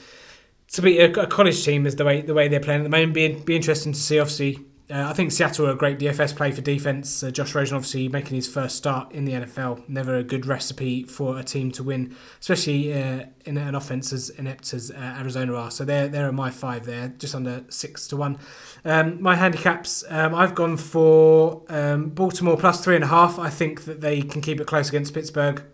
to 0.73 0.83
beat 0.83 0.99
a, 0.99 1.23
a 1.23 1.27
college 1.27 1.65
team 1.65 1.87
is 1.87 1.97
the 1.97 2.05
way 2.05 2.23
the 2.23 2.35
way 2.35 2.49
they're 2.49 2.61
playing 2.61 2.81
at 2.81 2.85
the 2.85 2.91
moment. 2.91 3.15
Be 3.15 3.29
be 3.29 3.57
interesting 3.57 3.93
to 3.93 3.99
see. 3.99 4.19
Obviously, 4.19 4.65
uh, 4.91 5.09
I 5.09 5.15
think 5.15 5.33
Seattle 5.33 5.67
are 5.67 5.71
a 5.71 5.77
great 5.77 5.99
DFS 5.99 6.37
play 6.37 6.51
for 6.53 6.61
defense. 6.61 7.23
Uh, 7.23 7.31
Josh 7.31 7.55
Rosen 7.55 7.75
obviously 7.75 8.09
making 8.09 8.37
his 8.37 8.47
first 8.47 8.77
start 8.77 9.13
in 9.13 9.25
the 9.25 9.33
NFL. 9.33 9.89
Never 9.89 10.17
a 10.17 10.23
good 10.23 10.45
recipe 10.45 11.05
for 11.05 11.39
a 11.39 11.43
team 11.43 11.71
to 11.73 11.83
win, 11.83 12.15
especially 12.39 12.93
uh, 12.93 13.25
in 13.47 13.57
an 13.57 13.75
offense 13.75 14.13
as 14.13 14.29
inept 14.31 14.75
as 14.75 14.91
uh, 14.91 15.17
Arizona 15.19 15.55
are. 15.55 15.71
So 15.71 15.87
they're 15.87 16.09
they're 16.09 16.31
my 16.33 16.51
five 16.51 16.85
there, 16.85 17.09
just 17.09 17.35
under 17.35 17.65
six 17.71 18.07
to 18.09 18.17
one. 18.17 18.39
Um, 18.85 19.23
my 19.23 19.37
handicaps, 19.37 20.05
um, 20.11 20.35
I've 20.35 20.55
gone 20.55 20.77
for 20.77 21.63
um, 21.71 22.11
Baltimore 22.11 22.59
plus 22.59 22.85
three 22.85 22.95
and 22.95 23.05
a 23.05 23.09
half. 23.09 23.39
I 23.39 23.49
think 23.49 23.85
that 23.87 24.03
they 24.03 24.21
can 24.21 24.43
keep 24.43 24.61
it 24.61 24.67
close 24.67 24.91
against 24.91 25.15
Pittsburgh. 25.15 25.65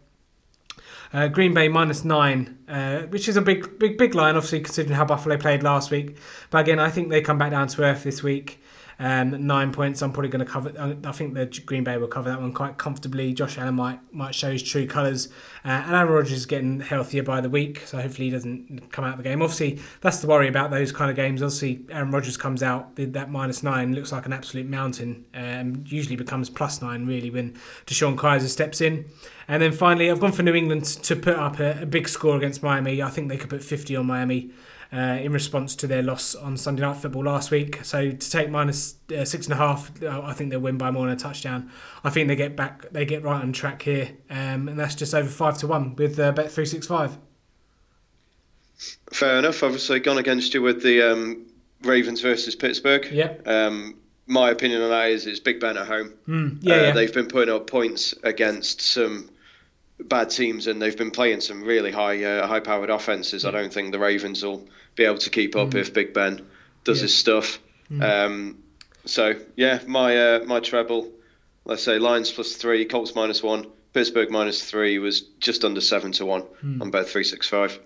Uh, 1.12 1.26
Green 1.28 1.52
Bay 1.52 1.68
minus 1.68 2.04
nine, 2.04 2.58
uh, 2.68 3.00
which 3.02 3.28
is 3.28 3.36
a 3.36 3.42
big, 3.42 3.78
big, 3.78 3.98
big 3.98 4.14
line, 4.14 4.36
obviously 4.36 4.60
considering 4.60 4.94
how 4.94 5.04
Buffalo 5.04 5.36
played 5.36 5.62
last 5.62 5.90
week. 5.90 6.16
But 6.50 6.58
again, 6.58 6.78
I 6.78 6.90
think 6.90 7.10
they 7.10 7.20
come 7.20 7.38
back 7.38 7.50
down 7.50 7.66
to 7.68 7.82
earth 7.82 8.04
this 8.04 8.22
week. 8.22 8.60
Um, 9.02 9.46
nine 9.46 9.72
points. 9.72 10.02
I'm 10.02 10.12
probably 10.12 10.28
going 10.28 10.44
to 10.44 10.52
cover. 10.52 10.72
I 10.78 11.12
think 11.12 11.32
the 11.32 11.46
Green 11.64 11.84
Bay 11.84 11.96
will 11.96 12.06
cover 12.06 12.28
that 12.28 12.38
one 12.38 12.52
quite 12.52 12.76
comfortably. 12.76 13.32
Josh 13.32 13.56
Allen 13.56 13.74
might 13.74 13.98
might 14.12 14.34
show 14.34 14.52
his 14.52 14.62
true 14.62 14.86
colours, 14.86 15.28
uh, 15.64 15.68
and 15.68 15.96
Aaron 15.96 16.12
Rodgers 16.12 16.32
is 16.32 16.44
getting 16.44 16.80
healthier 16.80 17.22
by 17.22 17.40
the 17.40 17.48
week, 17.48 17.80
so 17.86 17.98
hopefully 17.98 18.26
he 18.26 18.30
doesn't 18.30 18.92
come 18.92 19.06
out 19.06 19.12
of 19.12 19.16
the 19.16 19.22
game. 19.22 19.40
Obviously, 19.40 19.80
that's 20.02 20.18
the 20.18 20.26
worry 20.26 20.48
about 20.48 20.70
those 20.70 20.92
kind 20.92 21.08
of 21.08 21.16
games. 21.16 21.40
Obviously, 21.40 21.86
Aaron 21.90 22.10
Rodgers 22.10 22.36
comes 22.36 22.62
out 22.62 22.94
that 22.96 23.30
minus 23.30 23.62
nine, 23.62 23.94
looks 23.94 24.12
like 24.12 24.26
an 24.26 24.34
absolute 24.34 24.66
mountain. 24.66 25.24
Um, 25.32 25.82
usually 25.86 26.16
becomes 26.16 26.50
plus 26.50 26.82
nine 26.82 27.06
really 27.06 27.30
when 27.30 27.54
DeShone 27.86 28.16
Kizer 28.16 28.48
steps 28.48 28.82
in. 28.82 29.06
And 29.50 29.60
then 29.60 29.72
finally, 29.72 30.10
I've 30.10 30.20
gone 30.20 30.32
for 30.32 30.42
New 30.44 30.54
England 30.54 30.84
to 30.84 31.16
put 31.16 31.34
up 31.36 31.58
a, 31.58 31.82
a 31.82 31.86
big 31.86 32.08
score 32.08 32.36
against 32.36 32.62
Miami. 32.62 33.02
I 33.02 33.10
think 33.10 33.28
they 33.28 33.36
could 33.36 33.50
put 33.50 33.62
50 33.64 33.96
on 33.96 34.06
Miami. 34.06 34.50
uh, 34.92 35.18
in 35.22 35.32
response 35.32 35.76
to 35.76 35.86
their 35.86 36.02
loss 36.02 36.34
on 36.34 36.56
Sunday 36.56 36.82
Night 36.82 36.96
Football 36.96 37.24
last 37.24 37.50
week. 37.52 37.78
So 37.84 38.10
to 38.10 38.30
take 38.30 38.50
minus, 38.50 38.96
uh, 39.16 39.24
six 39.24 39.46
and 39.46 39.52
a 39.54 39.56
half, 39.56 39.90
uh, 40.02 40.22
I 40.24 40.32
think 40.32 40.50
they'll 40.50 40.58
win 40.58 40.78
by 40.78 40.90
more 40.90 41.06
than 41.06 41.14
a 41.16 41.18
touchdown. 41.18 41.70
I 42.02 42.10
think 42.10 42.26
they 42.26 42.34
get 42.34 42.56
back, 42.56 42.90
they 42.90 43.04
get 43.04 43.22
right 43.22 43.40
on 43.40 43.52
track 43.52 43.82
here, 43.82 44.10
um, 44.30 44.68
and 44.68 44.76
that's 44.78 44.96
just 44.96 45.14
over 45.14 45.28
five 45.28 45.58
to 45.58 45.68
one 45.68 45.94
with 45.94 46.18
uh, 46.18 46.32
Bet 46.32 46.50
three 46.50 46.66
six 46.66 46.88
five. 46.88 47.18
Fair 49.12 49.38
enough. 49.38 49.62
Obviously, 49.62 50.00
gone 50.00 50.18
against 50.18 50.54
you 50.54 50.62
with 50.62 50.82
the 50.82 51.02
um, 51.02 51.46
Ravens 51.82 52.20
versus 52.20 52.54
Pittsburgh. 52.56 53.06
Yeah. 53.12 53.34
Um, 53.46 53.96
my 54.26 54.50
opinion 54.50 54.82
on 54.82 54.90
that 54.90 55.10
is 55.10 55.26
it's 55.26 55.40
Big 55.40 55.60
Ben 55.60 55.76
at 55.76 55.86
home. 55.86 56.14
Mm, 56.28 56.58
yeah, 56.62 56.74
Uh, 56.74 56.80
yeah. 56.82 56.92
They've 56.92 57.12
been 57.12 57.26
putting 57.26 57.52
up 57.54 57.66
points 57.66 58.14
against 58.22 58.80
some 58.80 59.28
bad 60.08 60.30
teams, 60.30 60.66
and 60.66 60.80
they've 60.80 60.96
been 60.96 61.10
playing 61.10 61.40
some 61.40 61.62
really 61.62 61.90
high, 61.92 62.22
uh, 62.24 62.46
high-powered 62.46 62.90
offenses. 62.90 63.44
I 63.44 63.50
don't 63.50 63.72
think 63.72 63.92
the 63.92 63.98
Ravens 63.98 64.42
will 64.44 64.66
be 64.96 65.04
able 65.04 65.18
to 65.18 65.30
keep 65.30 65.56
up 65.56 65.74
if 65.74 65.92
Big 65.94 66.12
Ben 66.14 66.46
does 66.84 66.98
Mm. 66.98 67.00
Yeah. 67.00 67.02
his 67.02 67.14
stuff. 67.14 67.60
Um, 68.00 68.58
so 69.04 69.34
yeah, 69.56 69.80
my 69.86 70.16
uh, 70.16 70.44
my 70.46 70.60
treble, 70.60 71.10
let's 71.64 71.82
say 71.82 71.98
Lions 71.98 72.30
plus 72.30 72.54
three, 72.56 72.84
Colts 72.84 73.14
minus 73.14 73.42
one, 73.42 73.66
Pittsburgh 73.92 74.30
minus 74.30 74.62
three 74.62 74.98
was 74.98 75.20
just 75.40 75.64
under 75.64 75.80
seven 75.80 76.12
to 76.12 76.24
one 76.26 76.42
Mm. 76.64 76.80
on 76.82 76.90
bet 76.90 77.08
three 77.08 77.24
six 77.24 77.48
five. 77.48 77.78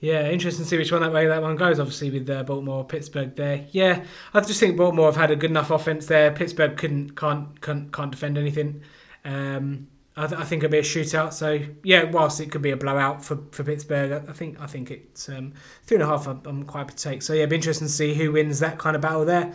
Yeah, 0.00 0.30
interesting 0.30 0.64
to 0.64 0.68
see 0.70 0.78
which 0.78 0.90
one 0.92 1.02
that 1.02 1.12
way 1.12 1.26
that 1.26 1.42
one 1.42 1.56
goes. 1.56 1.78
Obviously, 1.78 2.10
with 2.10 2.28
uh, 2.30 2.42
Baltimore, 2.42 2.84
Pittsburgh 2.86 3.36
there. 3.36 3.66
Yeah, 3.70 4.04
I 4.32 4.40
just 4.40 4.58
think 4.58 4.76
Baltimore 4.78 5.06
have 5.06 5.16
had 5.16 5.30
a 5.30 5.36
good 5.36 5.50
enough 5.50 5.70
offense 5.70 6.06
there. 6.06 6.30
Pittsburgh 6.30 6.76
couldn't 6.76 7.16
can't 7.16 7.60
can't, 7.60 7.92
can't 7.92 8.10
defend 8.10 8.38
anything. 8.38 8.82
Um, 9.26 9.88
I, 10.16 10.26
th- 10.26 10.40
I 10.40 10.44
think 10.44 10.62
it'll 10.64 10.72
be 10.72 10.78
a 10.78 10.82
shootout. 10.82 11.32
So 11.32 11.60
yeah, 11.84 12.04
whilst 12.04 12.40
it 12.40 12.50
could 12.50 12.62
be 12.62 12.70
a 12.72 12.76
blowout 12.76 13.24
for, 13.24 13.38
for 13.52 13.62
Pittsburgh, 13.64 14.12
I 14.12 14.30
I 14.30 14.34
think 14.34 14.60
I 14.60 14.66
think 14.66 14.90
it's 14.90 15.28
um, 15.28 15.54
three 15.84 15.96
and 15.96 16.04
a 16.04 16.06
half. 16.06 16.26
I'm, 16.26 16.42
I'm 16.44 16.64
quite 16.64 16.88
to 16.88 16.96
take. 16.96 17.22
So 17.22 17.32
yeah, 17.32 17.42
it'll 17.44 17.50
be 17.50 17.56
interesting 17.56 17.86
to 17.86 17.92
see 17.92 18.14
who 18.14 18.32
wins 18.32 18.58
that 18.60 18.78
kind 18.78 18.96
of 18.96 19.02
battle 19.02 19.24
there. 19.24 19.52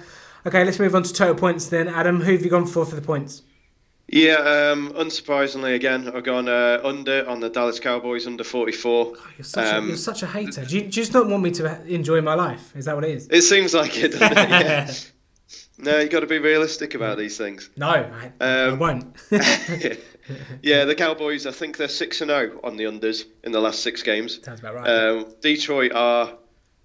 Okay, 0.47 0.63
let's 0.63 0.79
move 0.79 0.95
on 0.95 1.03
to 1.03 1.11
total 1.13 1.35
points 1.35 1.67
then. 1.67 1.87
Adam, 1.87 2.21
who 2.21 2.31
have 2.33 2.43
you 2.43 2.49
gone 2.49 2.65
for 2.67 2.85
for 2.85 2.95
the 2.95 3.01
points? 3.01 3.41
Yeah, 4.07 4.35
um, 4.35 4.93
unsurprisingly, 4.93 5.73
again, 5.73 6.11
I've 6.13 6.23
gone 6.23 6.47
uh, 6.47 6.79
under 6.83 7.27
on 7.27 7.39
the 7.39 7.49
Dallas 7.49 7.79
Cowboys 7.79 8.27
under 8.27 8.43
44. 8.43 9.13
Oh, 9.17 9.27
You're 9.35 9.43
such, 9.43 9.65
a, 9.65 9.77
Um, 9.77 9.87
you're 9.87 9.97
such 9.97 10.21
a 10.21 10.27
hater. 10.27 10.63
Do 10.63 10.75
you, 10.75 10.81
do 10.81 10.85
you 10.85 10.91
just 10.91 11.11
not 11.11 11.27
want 11.27 11.41
me 11.41 11.49
to 11.53 11.83
enjoy 11.87 12.21
my 12.21 12.35
life? 12.35 12.71
Is 12.75 12.85
that 12.85 12.93
what 12.93 13.03
it 13.03 13.09
is? 13.09 13.27
It 13.31 13.41
seems 13.41 13.73
like 13.73 13.97
it, 13.97 14.09
doesn't 14.11 14.37
it? 14.37 14.49
Yeah. 14.49 14.93
no, 15.79 15.99
you've 15.99 16.11
got 16.11 16.19
to 16.19 16.27
be 16.27 16.37
realistic 16.37 16.93
about 16.93 17.17
these 17.17 17.35
things. 17.35 17.71
No, 17.75 17.87
I, 17.89 18.31
I 18.39 18.61
Um, 18.67 18.77
won't. 18.79 19.15
yeah, 20.61 20.85
the 20.85 20.95
Cowboys, 20.95 21.45
I 21.45 21.51
think 21.51 21.77
they're 21.77 21.87
6 21.87 22.21
and 22.21 22.29
0 22.29 22.59
on 22.63 22.77
the 22.77 22.85
unders 22.85 23.25
in 23.43 23.51
the 23.51 23.59
last 23.59 23.81
six 23.83 24.03
games. 24.03 24.43
Sounds 24.43 24.59
about 24.59 24.75
right. 24.75 24.87
Um, 24.89 25.33
Detroit 25.41 25.91
are 25.93 26.33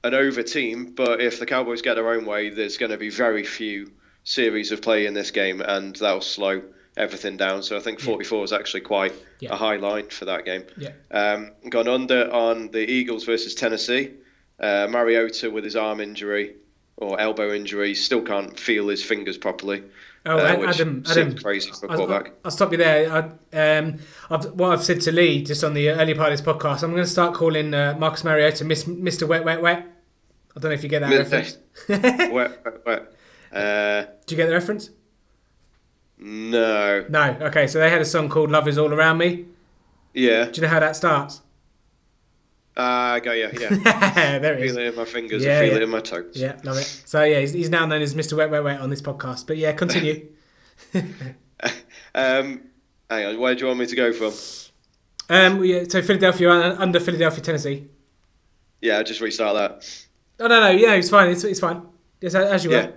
an 0.05 0.15
over 0.15 0.43
team, 0.43 0.93
but 0.95 1.21
if 1.21 1.39
the 1.39 1.47
Cowboys 1.47 1.83
get 1.83 1.95
their 1.95 2.09
own 2.11 2.25
way, 2.27 2.51
there's 2.51 2.77
going 2.79 2.91
to 2.93 2.99
be 2.99 3.11
very 3.11 3.45
few 3.45 3.93
series 4.25 4.73
of 4.73 4.83
play 4.83 5.07
in 5.07 5.15
this 5.15 5.31
game, 5.31 5.61
and 5.61 5.97
that'll 5.97 6.21
slow 6.21 6.63
everything 6.97 7.37
down. 7.37 7.63
So 7.63 7.77
I 7.77 7.81
think 7.81 8.01
44 8.01 8.45
is 8.45 8.53
actually 8.53 8.81
quite 8.83 9.13
Yeah. 9.41 9.53
a 9.53 9.57
high 9.57 9.77
line 9.77 10.09
for 10.09 10.27
that 10.27 10.45
game. 10.45 10.65
yeah. 10.77 10.91
Um, 11.11 11.53
gone 11.69 11.89
under 11.89 12.31
on 12.33 12.71
the 12.71 12.81
Eagles 12.91 13.25
versus 13.25 13.55
Tennessee. 13.55 14.11
Uh, 14.59 14.87
Mariota 14.91 15.51
with 15.51 15.65
his 15.65 15.77
arm 15.77 16.01
injury 16.01 16.57
or 16.99 17.19
elbow 17.19 17.53
injury 17.55 17.95
still 17.95 18.21
can't 18.21 18.59
feel 18.61 18.89
his 18.89 19.03
fingers 19.03 19.39
properly. 19.39 19.83
Oh, 20.27 20.37
uh, 20.37 20.57
which 20.57 20.69
Adam, 20.69 21.03
Adam, 21.09 21.37
crazy 21.37 21.71
for 21.71 21.87
a 21.87 21.97
quarterback. 21.97 22.33
I'll, 22.45 22.51
stop 22.51 22.73
you 22.73 22.79
there. 22.79 23.11
I, 23.11 23.79
um, 23.79 23.99
I've, 24.29 24.53
what 24.53 24.73
I've 24.73 24.85
said 24.85 25.01
to 25.03 25.13
Lee 25.13 25.43
just 25.43 25.65
on 25.65 25.73
the 25.73 25.89
early 25.91 26.13
part 26.15 26.31
of 26.31 26.39
this 26.39 26.47
podcast, 26.47 26.83
I'm 26.83 26.91
going 26.91 27.03
to 27.03 27.09
start 27.09 27.35
calling 27.35 27.73
uh, 27.73 27.97
Marcus 27.99 28.23
Mariota 28.23 28.65
Mr. 28.65 29.27
Wet 29.27 29.45
Wet 29.45 29.63
Wet. 29.63 29.87
I 30.55 30.61
don't 30.61 30.71
know 30.71 30.75
if 30.75 30.83
you 30.83 30.91
get 30.91 31.01
that 31.01 31.11
reference. 31.11 31.57
wet, 31.89 32.33
wet, 32.33 32.87
wet. 32.87 33.13
Uh, 33.51 34.03
Do 34.27 34.35
you 34.35 34.37
get 34.37 34.47
the 34.47 34.55
reference? 34.55 34.91
no. 36.19 37.07
No. 37.09 37.37
Okay, 37.41 37.67
so 37.67 37.79
they 37.79 37.89
had 37.89 38.03
a 38.03 38.05
song 38.05 38.29
called 38.29 38.51
"Love 38.51 38.69
Is 38.69 38.77
All 38.77 38.93
Around 38.93 39.19
Me." 39.19 39.47
Yeah. 40.13 40.45
Do 40.47 40.57
you 40.57 40.63
know 40.63 40.69
how 40.69 40.81
that 40.81 40.97
starts? 40.97 41.41
Ah, 42.77 43.15
I 43.15 43.21
got 43.21 43.33
you. 43.33 43.51
Yeah. 43.59 44.39
there 44.39 44.55
it 44.55 44.63
is. 44.63 44.73
feel 44.73 44.81
it 44.81 44.89
in 44.89 44.97
my 44.97 45.05
fingers. 45.05 45.45
Yeah, 45.45 45.59
I 45.59 45.61
feel 45.63 45.71
yeah. 45.71 45.77
it 45.77 45.83
in 45.83 45.91
my 45.91 46.01
toes. 46.01 46.33
Yeah, 46.35 46.59
love 46.65 46.79
it. 46.79 47.03
So 47.05 47.23
yeah, 47.23 47.41
he's, 47.41 47.53
he's 47.53 47.71
now 47.71 47.85
known 47.85 48.01
as 48.03 48.15
Mr. 48.15 48.37
Wet 48.37 48.51
Wet 48.51 48.65
Wet 48.65 48.81
on 48.81 48.91
this 48.91 49.03
podcast. 49.03 49.47
But 49.47 49.57
yeah, 49.57 49.73
continue. 49.73 50.29
Um, 52.15 52.63
hang 53.09 53.27
on. 53.27 53.39
Where 53.39 53.55
do 53.55 53.61
you 53.61 53.67
want 53.69 53.79
me 53.79 53.87
to 53.87 53.97
go 53.97 54.13
from? 54.13 54.33
um, 55.29 55.65
yeah, 55.65 55.85
so 55.89 56.03
Philadelphia 56.03 56.51
uh, 56.51 56.77
under 56.79 56.99
Philadelphia, 56.99 57.41
Tennessee. 57.41 57.87
Yeah, 58.81 58.97
I'll 58.97 59.05
just 59.05 59.21
restart 59.21 59.55
that. 59.55 60.07
Oh 60.41 60.49
no, 60.49 60.61
no, 60.61 60.71
yeah, 60.71 60.95
it's 60.95 61.11
fine. 61.11 61.31
It's, 61.31 61.45
it's 61.45 61.61
fine. 61.61 61.83
Yes, 62.21 62.35
as 62.35 62.65
you 62.65 62.73
Yeah. 62.73 62.87
were. 62.87 62.95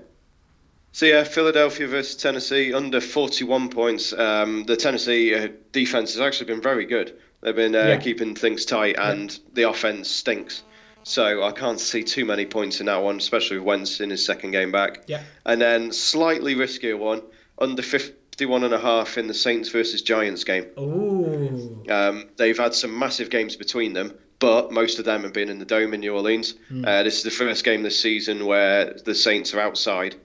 So 0.94 1.06
yeah, 1.06 1.24
Philadelphia 1.24 1.88
versus 1.88 2.16
Tennessee 2.16 2.74
under 2.74 3.02
41 3.02 3.70
points. 3.70 4.14
Um, 4.14 4.64
the 4.64 4.78
Tennessee 4.78 5.34
uh, 5.34 5.50
defense 5.72 6.14
has 6.14 6.22
actually 6.22 6.48
been 6.48 6.62
very 6.62 6.86
good. 6.86 7.18
They've 7.44 7.56
been 7.56 7.76
uh, 7.76 7.80
Yeah. 7.90 7.98
keeping 7.98 8.36
things 8.36 8.66
tight, 8.66 8.96
and 8.98 9.38
the 9.54 9.64
offense 9.70 10.10
stinks. 10.10 10.64
So 11.04 11.44
I 11.44 11.52
can't 11.52 11.80
see 11.80 12.04
too 12.04 12.24
many 12.24 12.46
points 12.46 12.80
in 12.80 12.86
that 12.86 13.04
one, 13.04 13.18
especially 13.18 13.58
with 13.58 13.66
Wentz 13.66 14.00
in 14.00 14.10
his 14.10 14.26
second 14.26 14.52
game 14.52 14.72
back. 14.72 15.04
Yeah. 15.08 15.22
And 15.46 15.62
then 15.62 15.92
slightly 15.92 16.56
riskier 16.56 16.98
one 16.98 17.22
under 17.60 17.82
51 17.82 18.64
and 18.64 18.74
a 18.74 18.80
half 18.80 19.18
in 19.18 19.28
the 19.28 19.34
Saints 19.34 19.68
versus 19.70 20.02
Giants 20.02 20.46
game. 20.46 20.66
Ooh. 20.80 21.84
Um, 21.90 22.30
they've 22.38 22.58
had 22.58 22.74
some 22.74 22.98
massive 22.98 23.30
games 23.30 23.58
between 23.58 23.92
them, 23.92 24.14
but 24.40 24.72
most 24.72 24.98
of 25.00 25.04
them 25.06 25.24
have 25.24 25.34
been 25.34 25.50
in 25.50 25.60
the 25.60 25.66
Dome 25.66 25.94
in 25.94 26.00
New 26.00 26.14
Orleans. 26.16 26.56
Uh, 26.86 27.04
this 27.04 27.18
is 27.18 27.24
the 27.24 27.32
first 27.32 27.66
game 27.66 27.84
this 27.84 28.00
season 28.00 28.46
where 28.46 28.94
the 29.06 29.14
Saints 29.14 29.54
are 29.54 29.60
outside, 29.60 30.16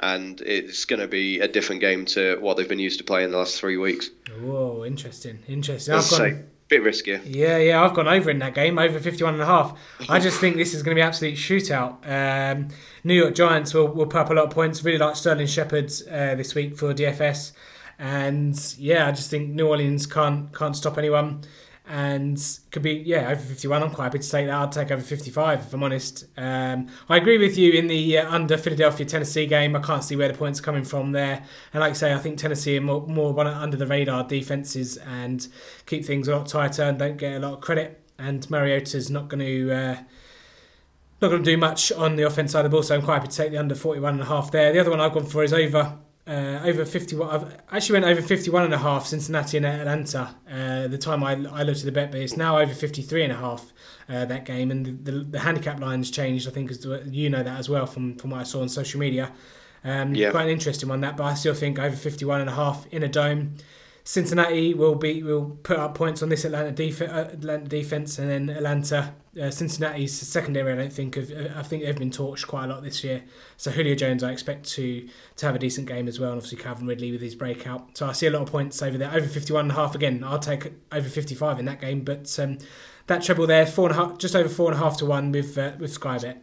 and 0.00 0.40
it's 0.42 0.84
going 0.84 1.00
to 1.00 1.08
be 1.08 1.40
a 1.40 1.48
different 1.48 1.80
game 1.80 2.04
to 2.06 2.36
what 2.40 2.58
they've 2.58 2.68
been 2.68 2.78
used 2.78 2.98
to 2.98 3.04
playing 3.04 3.30
the 3.30 3.38
last 3.38 3.58
three 3.58 3.78
weeks. 3.78 4.10
Whoa, 4.38 4.84
interesting, 4.84 5.38
interesting. 5.48 5.94
I've 5.94 6.08
gone, 6.10 6.44
bit 6.68 6.82
riskier. 6.82 7.20
yeah, 7.24 7.58
yeah, 7.58 7.82
I've 7.82 7.94
gone 7.94 8.08
over 8.08 8.30
in 8.30 8.38
that 8.40 8.54
game, 8.54 8.78
over 8.78 8.98
51 8.98 9.34
and 9.34 9.42
a 9.42 9.46
half. 9.46 9.78
I 10.08 10.18
just 10.18 10.40
think 10.40 10.56
this 10.56 10.74
is 10.74 10.82
going 10.82 10.94
to 10.94 10.98
be 10.98 11.02
an 11.02 11.08
absolute 11.08 11.34
shootout. 11.34 11.98
Um, 12.06 12.68
New 13.04 13.14
York 13.14 13.34
Giants 13.34 13.72
will, 13.72 13.88
will 13.88 14.06
put 14.06 14.20
up 14.22 14.30
a 14.30 14.34
lot 14.34 14.44
of 14.46 14.50
points. 14.50 14.82
Really 14.82 14.98
like 14.98 15.16
Sterling 15.16 15.46
Shepard 15.46 15.92
uh, 16.10 16.34
this 16.34 16.54
week 16.54 16.76
for 16.76 16.92
DFS, 16.92 17.52
and 17.98 18.74
yeah, 18.78 19.06
I 19.06 19.12
just 19.12 19.30
think 19.30 19.50
New 19.50 19.68
Orleans 19.68 20.06
can't 20.06 20.52
can't 20.52 20.76
stop 20.76 20.98
anyone. 20.98 21.42
And 21.88 22.42
could 22.72 22.82
be 22.82 22.94
yeah 22.94 23.30
over 23.30 23.40
fifty 23.40 23.68
one. 23.68 23.80
I'm 23.80 23.92
quite 23.92 24.06
happy 24.06 24.18
to 24.18 24.28
take 24.28 24.46
that. 24.46 24.54
i'll 24.54 24.68
take 24.68 24.90
over 24.90 25.02
fifty 25.02 25.30
five 25.30 25.60
if 25.60 25.72
I'm 25.72 25.84
honest. 25.84 26.24
Um, 26.36 26.88
I 27.08 27.16
agree 27.16 27.38
with 27.38 27.56
you 27.56 27.74
in 27.74 27.86
the 27.86 28.18
uh, 28.18 28.28
under 28.28 28.56
Philadelphia 28.56 29.06
Tennessee 29.06 29.46
game. 29.46 29.76
I 29.76 29.80
can't 29.80 30.02
see 30.02 30.16
where 30.16 30.26
the 30.26 30.36
points 30.36 30.58
are 30.58 30.64
coming 30.64 30.82
from 30.82 31.12
there. 31.12 31.44
And 31.72 31.80
like 31.80 31.90
I 31.90 31.94
say, 31.94 32.12
I 32.12 32.18
think 32.18 32.38
Tennessee 32.38 32.76
are 32.78 32.80
more, 32.80 33.06
more 33.06 33.32
one 33.32 33.46
under 33.46 33.76
the 33.76 33.86
radar 33.86 34.24
defenses 34.24 34.96
and 34.96 35.46
keep 35.86 36.04
things 36.04 36.26
a 36.26 36.36
lot 36.36 36.48
tighter 36.48 36.82
and 36.82 36.98
don't 36.98 37.18
get 37.18 37.34
a 37.34 37.38
lot 37.38 37.54
of 37.54 37.60
credit. 37.60 38.02
And 38.18 38.48
Mariota's 38.50 39.08
not 39.08 39.28
going 39.28 39.46
to. 39.46 39.72
Uh, 39.72 39.96
not 41.22 41.28
going 41.28 41.42
to 41.42 41.50
do 41.50 41.56
much 41.56 41.90
on 41.92 42.16
the 42.16 42.24
offense 42.24 42.52
side 42.52 42.66
of 42.66 42.70
the 42.70 42.74
ball, 42.74 42.82
so 42.82 42.94
I'm 42.94 43.00
quite 43.00 43.14
happy 43.14 43.28
to 43.28 43.36
take 43.36 43.50
the 43.50 43.56
under 43.56 43.74
41 43.74 44.14
and 44.14 44.22
a 44.22 44.26
half 44.26 44.50
there. 44.50 44.70
The 44.70 44.80
other 44.80 44.90
one 44.90 45.00
I've 45.00 45.14
gone 45.14 45.24
for 45.24 45.42
is 45.42 45.54
over 45.54 45.96
uh, 46.26 46.60
over 46.64 46.84
51. 46.84 47.28
I've 47.28 47.56
actually 47.70 48.00
went 48.00 48.04
over 48.06 48.20
51 48.20 48.64
and 48.64 48.74
a 48.74 48.78
half 48.78 49.06
Cincinnati 49.06 49.56
and 49.58 49.66
Atlanta. 49.66 50.34
Uh, 50.50 50.88
the 50.88 50.98
time 50.98 51.22
I, 51.22 51.32
I 51.32 51.62
looked 51.62 51.78
at 51.80 51.84
the 51.84 51.92
bet, 51.92 52.10
but 52.10 52.20
it's 52.20 52.36
now 52.36 52.58
over 52.58 52.72
53 52.74 53.22
and 53.24 53.32
a 53.32 53.36
half 53.36 53.72
uh, 54.08 54.24
that 54.24 54.44
game, 54.44 54.70
and 54.70 54.84
the, 54.86 55.12
the, 55.12 55.18
the 55.24 55.38
handicap 55.40 55.80
line's 55.80 56.10
changed. 56.10 56.48
I 56.48 56.50
think 56.50 56.70
as 56.70 56.84
you 57.10 57.30
know 57.30 57.42
that 57.42 57.58
as 57.58 57.68
well 57.68 57.86
from 57.86 58.16
from 58.16 58.30
what 58.30 58.40
I 58.40 58.44
saw 58.44 58.60
on 58.62 58.68
social 58.68 59.00
media. 59.00 59.32
Um, 59.84 60.14
Yeah. 60.14 60.30
Quite 60.32 60.44
an 60.44 60.50
interesting 60.50 60.88
one 60.88 61.00
that, 61.02 61.16
but 61.16 61.24
I 61.24 61.34
still 61.34 61.54
think 61.54 61.78
over 61.78 61.94
51 61.94 62.40
and 62.40 62.50
a 62.50 62.54
half 62.54 62.86
in 62.88 63.02
a 63.04 63.08
dome. 63.08 63.54
Cincinnati 64.02 64.72
will 64.74 64.94
be 64.94 65.22
will 65.22 65.58
put 65.62 65.78
up 65.78 65.94
points 65.94 66.22
on 66.22 66.28
this 66.28 66.44
Atlanta, 66.44 66.70
def- 66.72 67.02
uh, 67.02 67.28
Atlanta 67.32 67.68
defense, 67.68 68.18
and 68.18 68.30
then 68.30 68.50
Atlanta, 68.50 69.14
uh, 69.40 69.50
Cincinnati's 69.50 70.12
secondary. 70.12 70.72
I 70.72 70.76
don't 70.76 70.92
think 70.92 71.16
of. 71.16 71.30
I 71.56 71.62
think 71.62 71.82
they've 71.84 71.96
been 71.96 72.10
torched 72.10 72.46
quite 72.46 72.64
a 72.64 72.68
lot 72.68 72.82
this 72.82 73.04
year. 73.04 73.22
So 73.56 73.70
Julio 73.70 73.94
Jones, 73.94 74.22
I 74.22 74.32
expect 74.32 74.68
to 74.70 75.08
to 75.36 75.46
have 75.46 75.54
a 75.54 75.58
decent 75.58 75.86
game 75.88 76.08
as 76.08 76.18
well, 76.20 76.30
and 76.30 76.38
obviously 76.38 76.58
Calvin 76.58 76.86
Ridley 76.86 77.12
with 77.12 77.20
his 77.20 77.34
breakout. 77.34 77.96
So 77.98 78.06
I 78.08 78.12
see 78.12 78.26
a 78.26 78.30
lot 78.30 78.42
of 78.42 78.50
points 78.50 78.80
over 78.82 78.96
there. 78.98 79.10
Over 79.12 79.26
fifty 79.26 79.52
one 79.52 79.66
and 79.66 79.72
a 79.72 79.74
half 79.74 79.94
again. 79.94 80.22
I'll 80.24 80.38
take 80.38 80.72
over 80.92 81.08
fifty 81.08 81.34
five 81.34 81.58
in 81.58 81.64
that 81.66 81.80
game, 81.80 82.02
but 82.02 82.38
um, 82.38 82.58
that 83.06 83.22
treble 83.22 83.46
there, 83.46 83.66
four 83.66 83.88
and 83.90 83.98
a 83.98 84.02
half, 84.04 84.18
just 84.18 84.34
over 84.34 84.48
four 84.48 84.70
and 84.72 84.80
a 84.80 84.82
half 84.82 84.96
to 84.98 85.06
one 85.06 85.32
with 85.32 85.56
uh, 85.58 85.72
with 85.78 85.98
Skybet. 85.98 86.38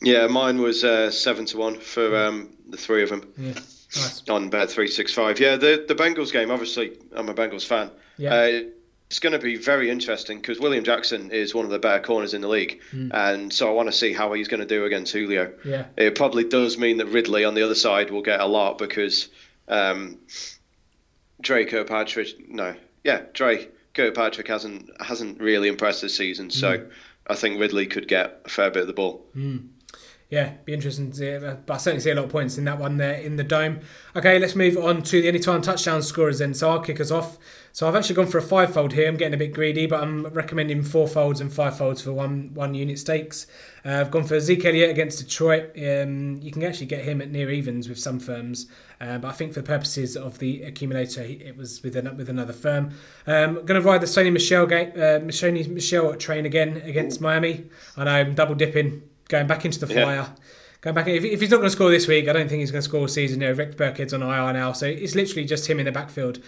Yeah, 0.00 0.26
mine 0.26 0.60
was 0.60 0.82
uh, 0.84 1.10
seven 1.10 1.46
to 1.46 1.58
one 1.58 1.78
for 1.78 2.16
um, 2.16 2.50
the 2.68 2.76
three 2.76 3.02
of 3.04 3.10
them 3.10 3.32
Yeah, 3.38 3.52
nice. 3.52 4.22
on 4.28 4.50
bet 4.50 4.70
three 4.70 4.88
six 4.88 5.14
five. 5.14 5.38
Yeah, 5.38 5.56
the 5.56 5.84
the 5.86 5.94
Bengals 5.94 6.32
game. 6.32 6.50
Obviously, 6.50 6.96
I'm 7.14 7.28
a 7.28 7.34
Bengals 7.34 7.66
fan. 7.66 7.90
Yeah. 8.18 8.34
Uh, 8.34 8.60
it's 9.12 9.18
going 9.18 9.34
to 9.34 9.38
be 9.38 9.56
very 9.56 9.90
interesting 9.90 10.38
because 10.38 10.58
William 10.58 10.84
Jackson 10.84 11.32
is 11.32 11.54
one 11.54 11.66
of 11.66 11.70
the 11.70 11.78
better 11.78 12.02
corners 12.02 12.32
in 12.32 12.40
the 12.40 12.48
league, 12.48 12.80
hmm. 12.92 13.10
and 13.12 13.52
so 13.52 13.68
I 13.68 13.72
want 13.72 13.88
to 13.88 13.92
see 13.92 14.14
how 14.14 14.32
he's 14.32 14.48
going 14.48 14.60
to 14.60 14.66
do 14.66 14.86
against 14.86 15.12
Julio. 15.12 15.52
Yeah. 15.66 15.84
It 15.98 16.14
probably 16.14 16.44
does 16.44 16.78
mean 16.78 16.96
that 16.96 17.08
Ridley 17.08 17.44
on 17.44 17.52
the 17.52 17.62
other 17.62 17.74
side 17.74 18.10
will 18.10 18.22
get 18.22 18.40
a 18.40 18.46
lot 18.46 18.78
because 18.78 19.28
um, 19.68 20.18
Dre 21.42 21.66
Kirkpatrick, 21.66 22.48
no, 22.48 22.74
yeah, 23.04 23.24
Dre 23.34 23.68
Kirkpatrick 23.92 24.48
hasn't 24.48 24.88
hasn't 24.98 25.42
really 25.42 25.68
impressed 25.68 26.00
this 26.00 26.16
season. 26.16 26.50
So 26.50 26.78
hmm. 26.78 26.90
I 27.26 27.34
think 27.34 27.60
Ridley 27.60 27.88
could 27.88 28.08
get 28.08 28.40
a 28.46 28.48
fair 28.48 28.70
bit 28.70 28.80
of 28.80 28.86
the 28.86 28.94
ball. 28.94 29.26
Hmm. 29.34 29.58
Yeah, 30.32 30.54
be 30.64 30.72
interesting 30.72 31.10
to 31.10 31.16
see. 31.16 31.38
But 31.38 31.70
I 31.70 31.76
certainly 31.76 32.00
see 32.00 32.08
a 32.08 32.14
lot 32.14 32.24
of 32.24 32.30
points 32.30 32.56
in 32.56 32.64
that 32.64 32.78
one 32.78 32.96
there 32.96 33.16
in 33.16 33.36
the 33.36 33.44
dome. 33.44 33.80
Okay, 34.16 34.38
let's 34.38 34.56
move 34.56 34.78
on 34.78 35.02
to 35.02 35.20
the 35.20 35.28
anytime 35.28 35.60
touchdown 35.60 36.02
scorers 36.02 36.38
then. 36.38 36.54
So 36.54 36.70
I'll 36.70 36.80
kick 36.80 37.02
us 37.02 37.10
off. 37.10 37.36
So 37.72 37.86
I've 37.86 37.94
actually 37.94 38.14
gone 38.14 38.28
for 38.28 38.38
a 38.38 38.42
five-fold 38.42 38.94
here. 38.94 39.08
I'm 39.08 39.18
getting 39.18 39.34
a 39.34 39.36
bit 39.36 39.52
greedy, 39.52 39.84
but 39.84 40.02
I'm 40.02 40.26
recommending 40.28 40.84
four 40.84 41.06
folds 41.06 41.42
and 41.42 41.52
five 41.52 41.76
folds 41.76 42.00
for 42.00 42.14
one 42.14 42.54
one 42.54 42.72
unit 42.72 42.98
stakes. 42.98 43.46
Uh, 43.84 44.00
I've 44.00 44.10
gone 44.10 44.24
for 44.24 44.40
Zeke 44.40 44.64
Elliott 44.64 44.88
against 44.88 45.18
Detroit. 45.18 45.76
Um, 45.76 46.38
you 46.40 46.50
can 46.50 46.62
actually 46.62 46.86
get 46.86 47.04
him 47.04 47.20
at 47.20 47.30
near 47.30 47.50
evens 47.50 47.86
with 47.86 47.98
some 47.98 48.18
firms, 48.18 48.68
uh, 49.02 49.18
but 49.18 49.28
I 49.28 49.32
think 49.32 49.52
for 49.52 49.60
the 49.60 49.66
purposes 49.66 50.16
of 50.16 50.38
the 50.38 50.62
accumulator, 50.62 51.24
it 51.24 51.58
was 51.58 51.82
with 51.82 51.94
an, 51.94 52.16
with 52.16 52.30
another 52.30 52.54
firm. 52.54 52.94
Um, 53.26 53.58
I'm 53.58 53.66
going 53.66 53.82
to 53.82 53.86
ride 53.86 54.00
the 54.00 54.06
Sony 54.06 54.32
Michel 54.32 54.64
game, 54.64 54.92
uh, 54.96 55.20
Sony 55.28 55.68
Michel 55.68 56.14
train 56.14 56.46
again 56.46 56.78
against 56.86 57.20
Miami. 57.20 57.66
I 57.98 58.04
know 58.04 58.12
I'm 58.12 58.34
double 58.34 58.54
dipping, 58.54 59.02
going 59.28 59.46
back 59.46 59.64
into 59.64 59.84
the 59.84 59.92
Yeah. 59.92 60.28
Going 60.80 60.94
back, 60.94 61.06
if, 61.06 61.22
if 61.22 61.40
he's 61.40 61.50
not 61.50 61.58
going 61.58 61.68
to 61.68 61.70
score 61.70 61.90
this 61.90 62.08
week, 62.08 62.28
I 62.28 62.32
don't 62.32 62.48
think 62.48 62.58
he's 62.58 62.72
going 62.72 62.82
to 62.82 62.88
score 62.88 63.02
all 63.02 63.08
season. 63.08 63.40
You 63.40 63.48
know, 63.48 63.52
Rex 63.54 63.76
Burkhead's 63.76 64.12
on 64.12 64.20
IR 64.20 64.52
now, 64.52 64.72
so 64.72 64.86
it's 64.86 65.14
literally 65.14 65.44
just 65.44 65.70
him 65.70 65.78
in 65.78 65.86
the 65.86 65.92
backfield, 65.92 66.40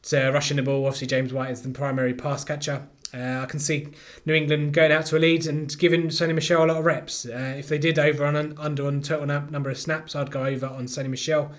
so 0.00 0.30
rushing 0.32 0.56
the 0.56 0.62
ball. 0.62 0.86
Obviously, 0.86 1.08
James 1.08 1.32
White 1.32 1.50
is 1.50 1.60
the 1.60 1.68
primary 1.68 2.14
pass 2.14 2.42
catcher. 2.42 2.86
Uh, 3.14 3.40
I 3.42 3.46
can 3.46 3.58
see 3.58 3.88
New 4.24 4.32
England 4.32 4.72
going 4.72 4.90
out 4.90 5.04
to 5.06 5.18
a 5.18 5.20
lead 5.20 5.46
and 5.46 5.76
giving 5.78 6.04
Sony 6.04 6.34
Michel 6.34 6.64
a 6.64 6.66
lot 6.66 6.78
of 6.78 6.86
reps. 6.86 7.26
Uh, 7.26 7.56
if 7.58 7.68
they 7.68 7.76
did 7.76 7.98
over 7.98 8.24
on 8.24 8.58
under 8.58 8.86
on 8.86 9.02
total 9.02 9.26
number 9.26 9.68
of 9.68 9.76
snaps, 9.76 10.16
I'd 10.16 10.30
go 10.30 10.44
over 10.44 10.66
on 10.66 10.86
Sony 10.86 11.10
Michel, 11.10 11.52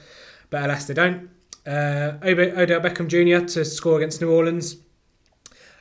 but 0.49 0.63
alas, 0.63 0.85
they 0.85 0.95
don't. 0.95 1.29
Uh, 1.65 2.17
Odell 2.23 2.81
Beckham 2.81 3.07
Jr. 3.07 3.45
to 3.53 3.63
score 3.63 3.97
against 3.97 4.21
New 4.21 4.31
Orleans. 4.31 4.77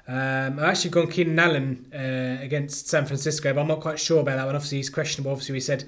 Um, 0.09 0.59
I've 0.59 0.65
actually 0.65 0.91
gone 0.91 1.07
Keenan 1.11 1.39
Allen 1.39 1.87
uh, 1.95 2.43
against 2.43 2.89
San 2.89 3.07
Francisco, 3.07 3.53
but 3.55 3.61
I'm 3.61 3.69
not 3.69 3.81
quite 3.81 4.01
sure 4.01 4.21
about 4.21 4.37
that 4.37 4.47
one. 4.47 4.57
Obviously, 4.57 4.79
he's 4.79 4.91
questionable. 4.91 5.31
Obviously, 5.31 5.53
we 5.55 5.61
said 5.61 5.85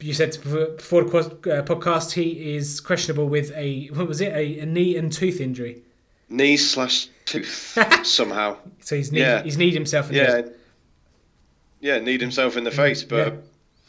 you 0.00 0.12
said 0.14 0.36
before 0.44 1.02
the 1.04 1.18
uh, 1.18 1.62
podcast 1.64 2.12
he 2.12 2.54
is 2.54 2.78
questionable 2.80 3.28
with 3.28 3.50
a 3.56 3.86
what 3.88 4.06
was 4.06 4.20
it 4.20 4.32
a, 4.32 4.60
a 4.60 4.66
knee 4.66 4.96
and 4.96 5.12
tooth 5.12 5.40
injury. 5.40 5.82
Knee 6.28 6.56
slash 6.58 7.08
tooth 7.24 7.76
somehow. 8.04 8.58
So 8.80 8.96
he's 8.96 9.10
need, 9.10 9.20
Yeah. 9.20 9.42
he's 9.42 9.56
kneed 9.56 9.72
himself. 9.74 10.10
In 10.10 10.16
Yeah, 10.16 10.42
the, 10.42 10.54
yeah, 11.80 11.98
need 12.00 12.20
himself 12.20 12.56
in 12.56 12.64
the 12.64 12.70
face. 12.70 13.02
But 13.02 13.32
Yeah. 13.32 13.38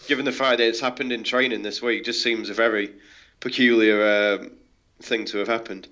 given 0.08 0.24
the 0.26 0.32
fact 0.32 0.60
that 0.60 0.68
it's 0.68 0.80
happened 0.80 1.12
in 1.12 1.24
training 1.24 1.64
this 1.64 1.82
week, 1.82 2.06
just 2.06 2.24
seems 2.24 2.50
a 2.50 2.54
very 2.54 2.92
peculiar 3.42 4.38
um, 4.40 4.52
thing 5.02 5.26
to 5.26 5.38
have 5.40 5.48
happened. 5.50 5.90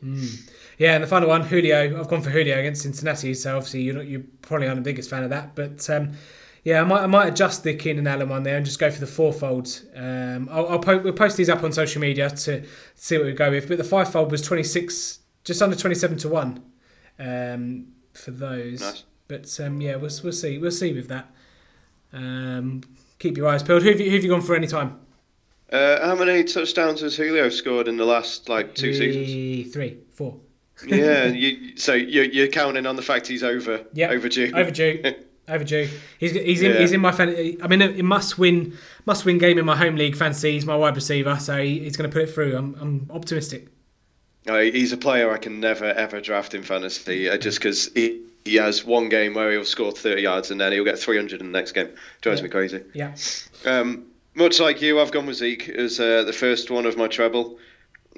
Yeah, 0.77 0.95
and 0.95 1.03
the 1.03 1.07
final 1.07 1.29
one, 1.29 1.43
Julio. 1.43 1.99
I've 1.99 2.07
gone 2.07 2.21
for 2.21 2.29
Julio 2.29 2.59
against 2.59 2.83
Cincinnati. 2.83 3.33
So 3.33 3.55
obviously 3.55 3.81
you're 3.81 3.95
not, 3.95 4.05
you 4.05 4.25
probably 4.41 4.67
aren't 4.67 4.83
the 4.83 4.89
biggest 4.89 5.09
fan 5.09 5.23
of 5.23 5.29
that, 5.29 5.55
but. 5.55 5.89
Um, 5.89 6.13
yeah, 6.67 6.81
I 6.81 6.83
might, 6.83 7.03
I 7.03 7.07
might 7.07 7.27
adjust 7.29 7.63
the 7.63 7.73
Keenan 7.75 8.07
Allen 8.07 8.27
one 8.27 8.43
there 8.43 8.57
and 8.57 8.65
just 8.65 8.77
go 8.77 8.91
for 8.91 8.99
the 8.99 9.07
fourfold. 9.07 9.83
Um, 9.95 10.49
I'll, 10.51 10.67
I'll 10.67 10.79
po- 10.79 10.97
we'll 10.97 11.13
post 11.13 11.37
these 11.37 11.47
up 11.47 11.63
on 11.63 11.71
social 11.71 12.01
media 12.01 12.29
to 12.29 12.65
see 12.93 13.17
what 13.17 13.25
we 13.25 13.31
go 13.31 13.49
with. 13.49 13.69
But 13.69 13.77
the 13.77 13.85
fivefold 13.85 14.31
was 14.31 14.41
26, 14.41 15.19
just 15.45 15.61
under 15.61 15.77
27 15.77 16.17
to 16.17 16.27
1 16.27 16.63
um, 17.19 17.87
for 18.11 18.31
those. 18.31 18.81
Nice. 18.81 19.03
But 19.29 19.59
um, 19.61 19.79
yeah, 19.79 19.95
we'll, 19.95 20.11
we'll 20.21 20.33
see. 20.33 20.57
We'll 20.57 20.71
see 20.71 20.91
with 20.91 21.07
that. 21.07 21.31
Um, 22.11 22.81
keep 23.17 23.37
your 23.37 23.47
eyes 23.47 23.63
peeled. 23.63 23.83
Who 23.83 23.89
have 23.89 24.01
you, 24.01 24.09
who 24.09 24.15
have 24.15 24.23
you 24.25 24.29
gone 24.29 24.41
for 24.41 24.53
any 24.53 24.67
time? 24.67 24.99
Uh, 25.71 26.05
how 26.05 26.15
many 26.15 26.43
touchdowns 26.43 26.99
has 26.99 27.15
Julio 27.15 27.47
scored 27.47 27.87
in 27.87 27.95
the 27.95 28.05
last 28.05 28.49
like 28.49 28.75
two 28.75 28.93
seasons? 28.93 29.73
Three, 29.73 29.99
four. 30.11 30.37
Yeah, 30.85 31.25
you, 31.25 31.77
so 31.77 31.93
you're, 31.93 32.25
you're 32.25 32.47
counting 32.47 32.85
on 32.85 32.95
the 32.95 33.01
fact 33.01 33.27
he's 33.27 33.43
over 33.43 33.85
Yeah, 33.93 34.09
overdue. 34.11 34.51
Overdue. 34.55 35.01
Overdue. 35.49 35.87
He's 36.19 36.31
he's 36.31 36.61
in 36.61 36.73
Yeah. 36.73 36.79
he's 36.79 36.91
in 36.91 36.99
my 36.99 37.13
fan. 37.13 37.29
I 37.63 37.67
mean, 37.69 37.81
it 37.81 38.03
must 38.03 38.37
win 38.37 38.77
must 39.05 39.23
win 39.23 39.37
game 39.37 39.57
in 39.57 39.63
my 39.65 39.77
home 39.77 39.95
league 39.95 40.17
fantasy. 40.17 40.51
He's 40.51 40.65
my 40.65 40.75
wide 40.75 40.93
receiver, 40.95 41.37
so 41.39 41.55
he, 41.61 41.79
he's 41.79 41.95
going 41.95 42.09
to 42.09 42.13
put 42.13 42.27
it 42.27 42.33
through. 42.33 42.57
I'm 42.57 42.75
I'm 42.81 43.07
optimistic. 43.11 43.67
Uh, 44.45 44.59
he's 44.59 44.91
a 44.91 44.97
player 44.97 45.31
I 45.31 45.37
can 45.37 45.61
never 45.61 45.85
ever 45.85 46.19
draft 46.19 46.53
in 46.53 46.63
fantasy 46.63 47.29
uh, 47.29 47.37
just 47.37 47.59
because 47.59 47.89
he, 47.93 48.21
he 48.43 48.55
has 48.55 48.83
one 48.83 49.07
game 49.09 49.33
where 49.35 49.51
he'll 49.51 49.63
score 49.65 49.91
30 49.93 50.21
yards 50.21 50.51
and 50.51 50.59
then 50.59 50.71
he'll 50.73 50.83
get 50.85 50.99
300 50.99 51.39
in 51.41 51.51
the 51.51 51.57
next 51.57 51.71
game. 51.73 51.89
Drives 52.21 52.39
Yeah. 52.41 52.43
me 52.43 52.49
crazy. 52.49 52.81
Yeah. 52.93 53.15
Um, 53.65 54.05
much 54.35 54.59
like 54.59 54.81
you, 54.81 54.99
I've 54.99 55.11
gone 55.11 55.25
with 55.27 55.37
Zeke 55.37 55.69
as 55.69 55.97
uh, 55.99 56.23
the 56.23 56.33
first 56.33 56.69
one 56.71 56.85
of 56.85 56.95
my 56.97 57.07
treble. 57.07 57.57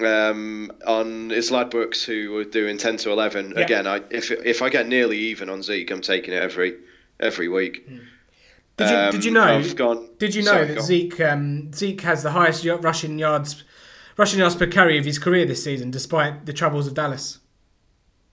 Um, 0.04 0.72
on 0.86 1.30
his 1.30 1.52
Ladbrokes 1.52 2.04
who 2.04 2.32
were 2.32 2.44
doing 2.46 2.78
10 2.78 2.98
to 2.98 3.12
11. 3.12 3.54
Yeah. 3.56 3.64
Again, 3.64 3.88
I, 3.88 4.02
if 4.10 4.32
if 4.32 4.62
I 4.62 4.70
get 4.70 4.88
nearly 4.88 5.18
even 5.18 5.50
on 5.50 5.62
Zeke, 5.64 5.92
I'm 5.92 6.02
taking 6.02 6.34
it 6.34 6.42
every 6.42 6.78
every 7.20 7.48
week. 7.48 7.88
Did 8.78 8.90
you 8.90 8.96
Um, 8.96 9.12
did 9.12 9.26
you 9.26 9.32
know? 9.32 9.74
Gone. 9.76 10.10
Did 10.20 10.36
you 10.36 10.44
know 10.44 10.52
sorry, 10.52 10.68
that. 10.68 10.82
Zeke 10.84 11.20
um, 11.22 11.74
Zeke 11.74 12.02
has 12.02 12.24
the 12.24 12.32
highest 12.32 12.64
rushing 12.66 13.20
yards 13.20 13.64
rushing 14.18 14.40
yards 14.40 14.56
per 14.56 14.68
carry 14.68 14.98
of 14.98 15.06
his 15.06 15.20
career 15.20 15.46
this 15.46 15.64
season, 15.64 15.92
despite 15.92 16.46
the 16.46 16.54
troubles 16.54 16.88
of 16.88 16.94
Dallas? 16.94 17.40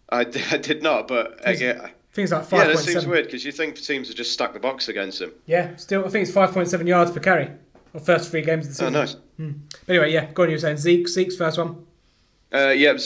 I 0.08 0.24
did 0.24 0.82
not, 0.82 1.08
but 1.08 1.40
He's- 1.46 1.90
Things 2.12 2.32
like 2.32 2.44
5. 2.46 2.52
yeah, 2.52 2.64
that 2.68 2.74
point 2.76 2.78
seems 2.86 2.94
seven. 2.94 3.10
weird 3.10 3.24
because 3.26 3.44
you 3.44 3.52
think 3.52 3.76
teams 3.76 4.08
have 4.08 4.16
just 4.16 4.32
stack 4.32 4.54
the 4.54 4.58
box 4.58 4.88
against 4.88 5.20
him. 5.20 5.32
Yeah, 5.44 5.76
still 5.76 6.02
I 6.06 6.08
think 6.08 6.22
it's 6.22 6.32
five 6.32 6.50
point 6.50 6.66
seven 6.66 6.86
yards 6.86 7.10
per 7.10 7.20
carry. 7.20 7.50
Or 7.96 8.00
first 8.00 8.30
three 8.30 8.42
games 8.42 8.66
of 8.66 8.72
the 8.72 8.74
season. 8.74 8.94
Oh, 8.94 9.00
nice. 9.00 9.16
But 9.86 9.88
anyway, 9.88 10.12
yeah, 10.12 10.30
go 10.32 10.42
on. 10.42 10.50
You 10.50 10.54
were 10.56 10.60
saying 10.60 10.76
Zeke. 10.76 11.08
Zeke's 11.08 11.36
first 11.36 11.56
one. 11.58 11.86
Uh, 12.52 12.68
yeah, 12.68 12.96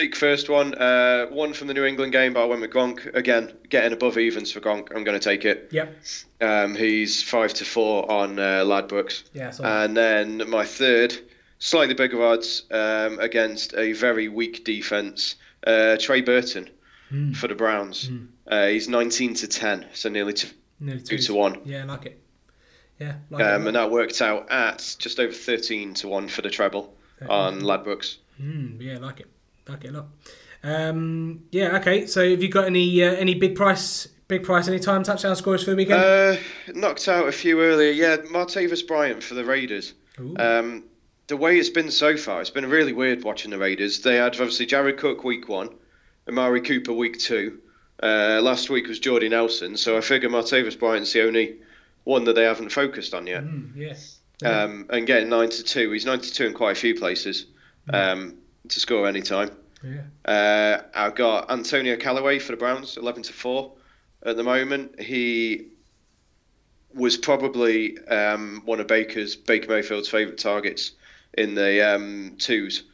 Zeke 0.00 0.14
first 0.14 0.48
one. 0.50 0.74
Uh, 0.74 1.26
one 1.26 1.52
from 1.54 1.68
the 1.68 1.74
New 1.74 1.84
England 1.84 2.12
game, 2.12 2.34
but 2.34 2.42
I 2.42 2.44
went 2.46 2.60
with 2.60 2.70
Gronk 2.70 3.14
again, 3.14 3.52
getting 3.70 3.92
above 3.92 4.18
evens 4.18 4.52
for 4.52 4.60
Gronk. 4.60 4.94
I'm 4.94 5.04
going 5.04 5.18
to 5.18 5.24
take 5.24 5.44
it. 5.46 5.68
Yep. 5.72 5.96
Um, 6.42 6.74
he's 6.74 7.22
five 7.22 7.54
to 7.54 7.64
four 7.64 8.10
on 8.10 8.38
uh, 8.38 8.62
Ladbrokes, 8.64 9.24
Yeah. 9.32 9.52
And 9.62 9.96
then 9.96 10.42
my 10.50 10.64
third, 10.66 11.16
slightly 11.58 11.94
bigger 11.94 12.22
odds 12.22 12.64
um, 12.70 13.18
against 13.20 13.74
a 13.74 13.92
very 13.92 14.28
weak 14.28 14.64
defense. 14.64 15.36
Uh, 15.66 15.96
Trey 15.98 16.20
Burton 16.20 16.68
Hmm. 17.10 17.32
for 17.32 17.48
the 17.48 17.56
Browns. 17.56 18.08
Uh, 18.46 18.66
he's 18.68 18.88
19 18.88 19.34
to 19.34 19.48
10, 19.48 19.86
so 19.94 20.08
nearly 20.08 20.32
two, 20.32 20.46
nearly 20.78 21.00
two 21.02 21.18
to 21.18 21.34
one. 21.34 21.58
Yeah, 21.64 21.82
I 21.82 21.84
like 21.86 22.06
it. 22.06 22.20
Yeah. 23.00 23.14
Like 23.30 23.44
Um, 23.44 23.66
and 23.66 23.76
that 23.76 23.90
worked 23.90 24.20
out 24.20 24.50
at 24.50 24.96
just 24.98 25.18
over 25.18 25.32
13 25.32 25.94
to 25.94 26.08
1 26.08 26.28
for 26.28 26.42
the 26.42 26.50
treble 26.50 26.94
on 27.28 27.60
Ladbrokes. 27.62 28.16
Mm, 28.40 28.80
yeah, 28.80 28.98
like 28.98 29.20
it. 29.20 29.26
Like 29.68 29.84
it 29.84 29.88
a 29.88 29.92
lot. 29.92 30.06
Um, 30.62 31.44
yeah. 31.50 31.76
Okay. 31.78 32.06
So, 32.06 32.28
have 32.28 32.42
you 32.42 32.48
got 32.48 32.66
any 32.66 33.02
uh, 33.02 33.14
any 33.14 33.34
big 33.34 33.54
price 33.54 34.08
big 34.28 34.42
price 34.42 34.68
any 34.68 34.78
time 34.78 35.02
touchdown 35.02 35.34
scores 35.36 35.64
for 35.64 35.70
the 35.70 35.76
weekend? 35.76 36.02
Uh, 36.02 36.36
knocked 36.74 37.08
out 37.08 37.28
a 37.28 37.32
few 37.32 37.60
earlier. 37.60 37.90
Yeah, 37.90 38.16
Martavis 38.16 38.86
Bryant 38.86 39.22
for 39.22 39.34
the 39.34 39.44
Raiders. 39.44 39.94
Um, 40.36 40.84
the 41.28 41.36
way 41.36 41.58
it's 41.58 41.70
been 41.70 41.90
so 41.90 42.16
far, 42.16 42.40
it's 42.42 42.50
been 42.50 42.68
really 42.68 42.92
weird 42.92 43.24
watching 43.24 43.50
the 43.50 43.58
Raiders. 43.58 44.00
They 44.00 44.16
had 44.16 44.32
obviously 44.34 44.66
Jared 44.66 44.98
Cook 44.98 45.24
week 45.24 45.48
one, 45.48 45.70
Amari 46.28 46.60
Cooper 46.60 46.92
week 46.92 47.18
two. 47.18 47.60
Uh, 48.02 48.40
last 48.42 48.68
week 48.68 48.86
was 48.86 48.98
Jordy 48.98 49.28
Nelson, 49.28 49.76
so 49.76 49.96
I 49.96 50.00
figure 50.02 50.28
Martavis 50.28 50.78
Bryant's 50.78 51.12
the 51.12 51.26
only 51.26 51.56
one 52.04 52.24
that 52.24 52.34
they 52.34 52.44
haven't 52.44 52.70
focused 52.70 53.14
on 53.14 53.26
yet. 53.26 53.44
Mm, 53.44 53.76
yeah. 53.76 53.94
Um, 54.42 54.86
and 54.90 55.06
getting 55.06 55.28
nine 55.28 55.50
to 55.50 55.62
two, 55.62 55.90
he's 55.92 56.06
nine 56.06 56.20
to 56.20 56.32
two 56.32 56.46
in 56.46 56.54
quite 56.54 56.72
a 56.72 56.80
few 56.80 56.94
places 56.94 57.46
um, 57.92 58.36
to 58.68 58.80
score 58.80 59.06
any 59.06 59.22
time. 59.22 59.50
Yeah. 59.82 60.02
Uh, 60.24 60.82
I've 60.94 61.14
got 61.14 61.50
Antonio 61.50 61.96
Callaway 61.96 62.38
for 62.38 62.52
the 62.52 62.58
Browns, 62.58 62.96
11 62.96 63.24
to 63.24 63.32
4 63.32 63.72
at 64.24 64.36
the 64.36 64.42
moment. 64.42 65.00
He 65.00 65.68
was 66.94 67.16
probably 67.16 67.98
um, 68.06 68.62
one 68.64 68.80
of 68.80 68.86
Baker's 68.86 69.36
Baker 69.36 69.68
Mayfield's 69.68 70.08
favourite 70.08 70.38
targets 70.38 70.92
in 71.36 71.54
the 71.54 71.94
um, 71.94 72.36
twos. 72.38 72.84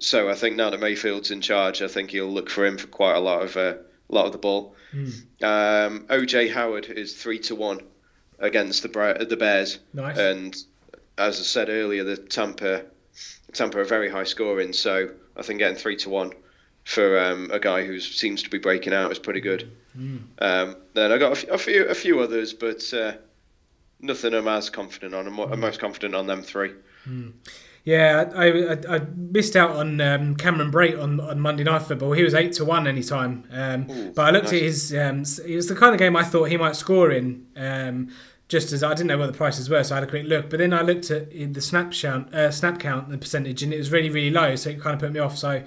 So 0.00 0.28
I 0.28 0.34
think 0.34 0.56
now 0.56 0.70
that 0.70 0.80
Mayfield's 0.80 1.30
in 1.30 1.40
charge, 1.40 1.80
I 1.82 1.88
think 1.88 2.10
he'll 2.10 2.32
look 2.32 2.50
for 2.50 2.66
him 2.66 2.78
for 2.78 2.88
quite 2.88 3.14
a 3.14 3.20
lot 3.20 3.42
of 3.42 3.56
uh, 3.56 3.74
lot 4.08 4.26
of 4.26 4.32
the 4.32 4.38
ball. 4.38 4.74
Um, 5.42 6.06
OJ 6.08 6.52
Howard 6.52 6.86
is 6.86 7.14
three 7.14 7.38
to 7.40 7.54
one 7.54 7.80
against 8.38 8.82
the 8.82 8.88
Bra- 8.88 9.14
the 9.24 9.36
Bears, 9.36 9.78
Nice. 9.92 10.18
and 10.18 10.56
as 11.18 11.38
I 11.38 11.42
said 11.42 11.68
earlier, 11.68 12.04
the 12.04 12.16
Tampa 12.16 12.84
Tampa 13.52 13.78
are 13.80 13.84
very 13.84 14.08
high 14.10 14.24
scoring. 14.24 14.72
So 14.72 15.10
I 15.36 15.42
think 15.42 15.60
getting 15.60 15.76
three 15.76 15.96
to 15.98 16.10
one 16.10 16.32
for 16.84 17.18
um, 17.20 17.50
a 17.52 17.58
guy 17.60 17.84
who 17.84 18.00
seems 18.00 18.42
to 18.42 18.50
be 18.50 18.58
breaking 18.58 18.92
out 18.92 19.10
is 19.12 19.18
pretty 19.18 19.40
good. 19.40 19.70
Um, 20.40 20.76
then 20.94 21.12
I 21.12 21.18
got 21.18 21.28
a, 21.28 21.36
f- 21.36 21.48
a 21.48 21.58
few 21.58 21.84
a 21.86 21.94
few 21.94 22.20
others, 22.20 22.52
but 22.52 22.92
uh, 22.92 23.12
nothing 24.00 24.34
I'm 24.34 24.48
as 24.48 24.70
confident 24.70 25.14
on. 25.14 25.26
I'm, 25.28 25.38
I'm 25.38 25.60
most 25.60 25.78
confident 25.80 26.14
on 26.14 26.26
them 26.26 26.42
three. 26.42 26.72
Yeah, 27.84 28.30
I, 28.34 28.46
I, 28.46 28.96
I 28.96 29.00
missed 29.14 29.56
out 29.56 29.72
on 29.72 30.00
um, 30.00 30.36
Cameron 30.36 30.72
Brate 30.72 31.00
on, 31.00 31.20
on 31.20 31.38
Monday 31.38 31.64
Night 31.64 31.82
Football. 31.82 32.12
He 32.12 32.22
was 32.22 32.32
eight 32.32 32.54
to 32.54 32.64
one 32.64 32.86
anytime. 32.86 33.44
Um, 33.50 33.90
Ooh, 33.90 34.12
but 34.12 34.22
I 34.22 34.30
looked 34.30 34.46
nice. 34.46 34.54
at 34.54 34.62
his. 34.62 34.94
Um, 34.94 35.18
it 35.46 35.54
was 35.54 35.68
the 35.68 35.74
kind 35.74 35.92
of 35.92 35.98
game 35.98 36.16
I 36.16 36.24
thought 36.24 36.44
he 36.44 36.56
might 36.56 36.76
score 36.76 37.10
in. 37.10 37.46
Um, 37.56 38.08
just 38.48 38.72
as 38.72 38.82
I 38.82 38.90
didn't 38.90 39.06
know 39.06 39.18
what 39.18 39.26
the 39.26 39.36
prices 39.36 39.70
were, 39.70 39.82
so 39.82 39.94
I 39.94 40.00
had 40.00 40.08
a 40.08 40.10
quick 40.10 40.26
look. 40.26 40.50
But 40.50 40.58
then 40.58 40.72
I 40.72 40.82
looked 40.82 41.10
at 41.10 41.30
the 41.30 41.60
snap 41.60 41.92
count, 41.92 42.32
uh, 42.34 42.50
snap 42.50 42.78
count, 42.78 43.08
the 43.08 43.18
percentage, 43.18 43.62
and 43.62 43.72
it 43.72 43.78
was 43.78 43.90
really, 43.90 44.10
really 44.10 44.30
low. 44.30 44.54
So 44.56 44.70
it 44.70 44.80
kind 44.80 44.94
of 44.94 45.00
put 45.00 45.12
me 45.12 45.20
off. 45.20 45.36
So 45.36 45.62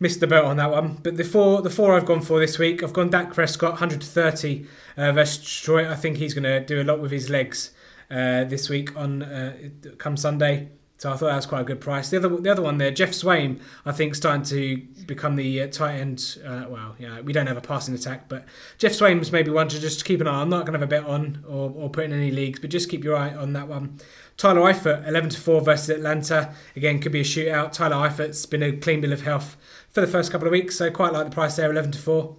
missed 0.00 0.20
the 0.20 0.26
boat 0.26 0.44
on 0.44 0.56
that 0.58 0.70
one. 0.70 0.98
But 1.02 1.16
the 1.16 1.24
four, 1.24 1.62
the 1.62 1.70
four 1.70 1.94
I've 1.94 2.06
gone 2.06 2.20
for 2.20 2.38
this 2.38 2.58
week, 2.58 2.82
I've 2.82 2.92
gone 2.92 3.10
Dak 3.10 3.34
Prescott, 3.34 3.72
100 3.72 4.00
to 4.00 4.06
30 4.06 4.66
uh, 4.96 5.12
versus 5.12 5.38
Detroit. 5.44 5.88
I 5.88 5.96
think 5.96 6.18
he's 6.18 6.34
going 6.34 6.44
to 6.44 6.60
do 6.60 6.80
a 6.80 6.84
lot 6.84 7.00
with 7.00 7.10
his 7.10 7.28
legs 7.28 7.72
uh, 8.10 8.44
this 8.44 8.68
week 8.68 8.96
on 8.96 9.22
uh, 9.22 9.56
come 9.98 10.16
Sunday. 10.16 10.68
So 10.98 11.12
I 11.12 11.16
thought 11.16 11.26
that 11.26 11.36
was 11.36 11.46
quite 11.46 11.60
a 11.60 11.64
good 11.64 11.80
price. 11.80 12.10
The 12.10 12.16
other, 12.16 12.28
the 12.28 12.50
other 12.50 12.60
one 12.60 12.78
there, 12.78 12.90
Geoff 12.90 13.10
Swaim, 13.10 13.60
I 13.86 13.92
think 13.92 14.16
starting 14.16 14.42
to 14.46 14.78
become 15.06 15.36
the 15.36 15.62
uh, 15.62 15.68
tight 15.68 15.94
end. 15.94 16.38
Uh, 16.44 16.64
well, 16.68 16.96
yeah, 16.98 17.20
we 17.20 17.32
don't 17.32 17.46
have 17.46 17.56
a 17.56 17.60
passing 17.60 17.94
attack, 17.94 18.28
but 18.28 18.44
Geoff 18.78 18.92
Swaim's 18.92 19.30
maybe 19.30 19.52
one 19.52 19.68
to 19.68 19.78
just 19.78 20.04
keep 20.04 20.20
an 20.20 20.26
eye. 20.26 20.42
I'm 20.42 20.50
not 20.50 20.66
going 20.66 20.72
to 20.72 20.80
have 20.80 20.82
a 20.82 20.90
bet 20.90 21.04
on 21.04 21.44
or, 21.48 21.72
or 21.74 21.88
put 21.88 22.04
in 22.04 22.12
any 22.12 22.32
leagues, 22.32 22.58
but 22.58 22.70
just 22.70 22.90
keep 22.90 23.04
your 23.04 23.14
eye 23.14 23.32
on 23.32 23.52
that 23.52 23.68
one. 23.68 24.00
Tyler 24.36 24.60
Eifert, 24.60 25.06
11 25.06 25.30
to 25.30 25.40
4 25.40 25.60
versus 25.60 25.88
Atlanta. 25.88 26.52
Again, 26.74 27.00
could 27.00 27.12
be 27.12 27.20
a 27.20 27.24
shootout. 27.24 27.72
Tyler 27.72 28.08
Eifert's 28.08 28.44
been 28.46 28.64
a 28.64 28.72
clean 28.72 29.00
bill 29.00 29.12
of 29.12 29.22
health 29.22 29.56
for 29.90 30.00
the 30.00 30.06
first 30.08 30.32
couple 30.32 30.48
of 30.48 30.52
weeks, 30.52 30.76
so 30.76 30.90
quite 30.90 31.12
like 31.12 31.26
the 31.26 31.30
price 31.30 31.54
there, 31.54 31.70
11 31.70 31.92
to 31.92 31.98
4. 31.98 32.24
Um, 32.24 32.36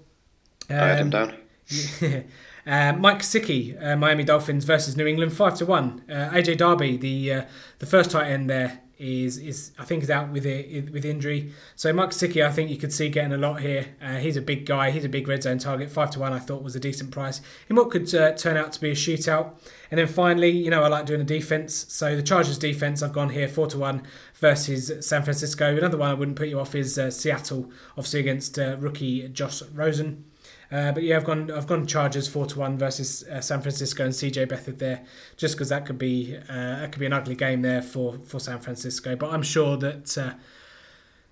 I 0.70 0.74
had 0.74 0.99
him 0.99 1.10
down. 1.10 1.34
Uh, 2.70 2.93
Mike 2.93 3.17
Gesicki, 3.17 3.84
uh, 3.84 3.95
Miami 3.95 4.24
Dolphins 4.24 4.63
versus 4.63 4.95
New 4.95 5.07
England, 5.07 5.34
five 5.34 5.55
to 5.55 5.65
one. 5.65 6.03
Uh, 6.07 6.30
AJ 6.30 6.59
Derby, 6.59 6.97
the 6.97 7.34
uh, 7.34 7.45
the 7.80 7.88
first 7.88 8.11
tight 8.11 8.30
end 8.30 8.47
there, 8.47 8.82
is 8.99 9.39
is 9.39 9.72
I 9.80 9.86
think 9.86 10.03
is 10.03 10.11
out 10.11 10.30
with 10.30 10.45
it, 10.45 10.93
with 10.93 11.03
injury. 11.03 11.51
So 11.76 11.91
Mike 11.91 12.11
Gesicki, 12.11 12.45
I 12.45 12.51
think 12.51 12.70
you 12.70 12.78
could 12.78 12.93
see 12.93 13.09
getting 13.09 13.34
a 13.34 13.38
lot 13.38 13.61
here. 13.61 13.88
Uh, 13.99 14.17
he's 14.17 14.38
a 14.38 14.41
big 14.41 14.67
guy. 14.67 14.91
He's 14.91 15.03
a 15.03 15.09
big 15.09 15.28
red 15.28 15.41
zone 15.41 15.57
target. 15.57 15.89
Five 15.89 16.11
to 16.11 16.20
one, 16.20 16.32
I 16.32 16.38
thought 16.38 16.61
was 16.61 16.76
a 16.76 16.80
decent 16.80 17.09
price 17.09 17.41
in 17.72 17.76
what 17.76 17.89
could 17.89 18.13
uh, 18.13 18.34
turn 18.34 18.55
out 18.55 18.72
to 18.74 18.80
be 18.80 18.91
a 18.91 18.95
shootout. 18.95 19.53
And 19.89 19.97
then 19.97 20.05
finally, 20.05 20.51
you 20.51 20.70
know, 20.70 20.84
I 20.84 20.89
like 20.89 21.07
doing 21.07 21.22
a 21.22 21.24
defense. 21.24 21.88
So 21.89 22.15
the 22.15 22.22
Chargers 22.22 22.59
defense, 22.59 23.01
I've 23.01 23.13
gone 23.13 23.30
here 23.30 23.47
four 23.47 23.65
to 23.65 23.80
one 23.80 24.03
versus 24.36 24.91
San 25.03 25.24
Francisco. 25.24 25.76
Another 25.76 25.97
one 25.97 26.11
I 26.11 26.13
wouldn't 26.13 26.38
put 26.38 26.49
you 26.49 26.59
off 26.59 26.76
is 26.76 27.01
Seattle, 27.09 27.72
obviously 27.97 28.20
against 28.20 28.57
rookie 28.57 29.28
Josh 29.30 29.63
Rosen. 29.74 30.28
Uh, 30.72 30.91
but 30.91 31.03
yeah, 31.03 31.17
I've 31.17 31.26
gone 31.26 31.49
I've 31.49 31.67
gone 31.67 31.88
Chargers 31.88 32.28
four 32.28 32.45
to 32.45 32.59
one 32.59 32.78
versus 32.78 33.24
uh, 33.24 33.41
San 33.41 33.61
Francisco 33.61 34.03
and 34.03 34.13
CJ 34.13 34.47
Beathard 34.47 34.78
there, 34.78 35.03
just 35.36 35.55
because 35.55 35.70
that 35.70 35.86
could 35.86 35.97
be 35.97 36.38
uh, 36.38 36.80
that 36.80 36.91
could 36.91 36.99
be 36.99 37.05
an 37.05 37.13
ugly 37.13 37.36
game 37.36 37.61
there 37.61 37.82
for 37.82 38.20
for 38.26 38.39
San 38.39 38.59
Francisco. 38.59 39.15
But 39.15 39.32
I'm 39.32 39.43
sure 39.43 39.78
that. 39.78 40.17
Uh, 40.17 40.34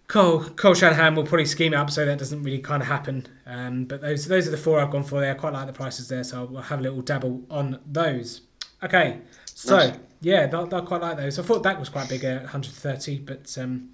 Cole, 0.07 0.41
Cole 0.41 0.73
Shanahan 0.73 1.15
will 1.15 1.25
probably 1.25 1.45
scheme 1.45 1.73
it 1.73 1.75
up 1.75 1.89
so 1.91 2.05
that 2.05 2.17
doesn't 2.17 2.41
really 2.41 2.59
kind 2.59 2.81
of 2.81 2.87
happen. 2.87 3.27
Um, 3.45 3.83
but 3.83 3.99
those 3.99 4.25
those 4.25 4.47
are 4.47 4.51
the 4.51 4.57
four 4.57 4.79
I've 4.79 4.89
gone 4.89 5.03
for 5.03 5.19
there. 5.19 5.31
I 5.31 5.33
quite 5.33 5.51
like 5.51 5.67
the 5.67 5.73
prices 5.73 6.07
there, 6.07 6.23
so 6.23 6.49
I'll 6.55 6.61
have 6.61 6.79
a 6.79 6.81
little 6.81 7.01
dabble 7.01 7.43
on 7.49 7.81
those. 7.85 8.41
Okay, 8.81 9.19
so 9.53 9.75
nice. 9.77 9.97
yeah, 10.21 10.49
I 10.53 10.81
quite 10.81 11.01
like 11.01 11.17
those. 11.17 11.39
I 11.39 11.43
thought 11.43 11.63
that 11.63 11.77
was 11.77 11.89
quite 11.89 12.07
big 12.07 12.23
at 12.23 12.43
130, 12.43 13.19
but 13.19 13.57
um, 13.57 13.89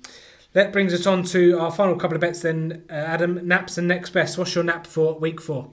that 0.53 0.71
brings 0.71 0.93
us 0.93 1.05
on 1.05 1.23
to 1.25 1.59
our 1.59 1.71
final 1.71 1.95
couple 1.95 2.15
of 2.15 2.21
bets 2.21 2.41
then, 2.41 2.83
uh, 2.89 2.93
Adam. 2.93 3.47
Naps 3.47 3.77
and 3.77 3.87
next 3.87 4.11
best. 4.11 4.37
What's 4.37 4.55
your 4.55 4.63
nap 4.63 4.87
for 4.87 5.17
week 5.19 5.41
four? 5.41 5.71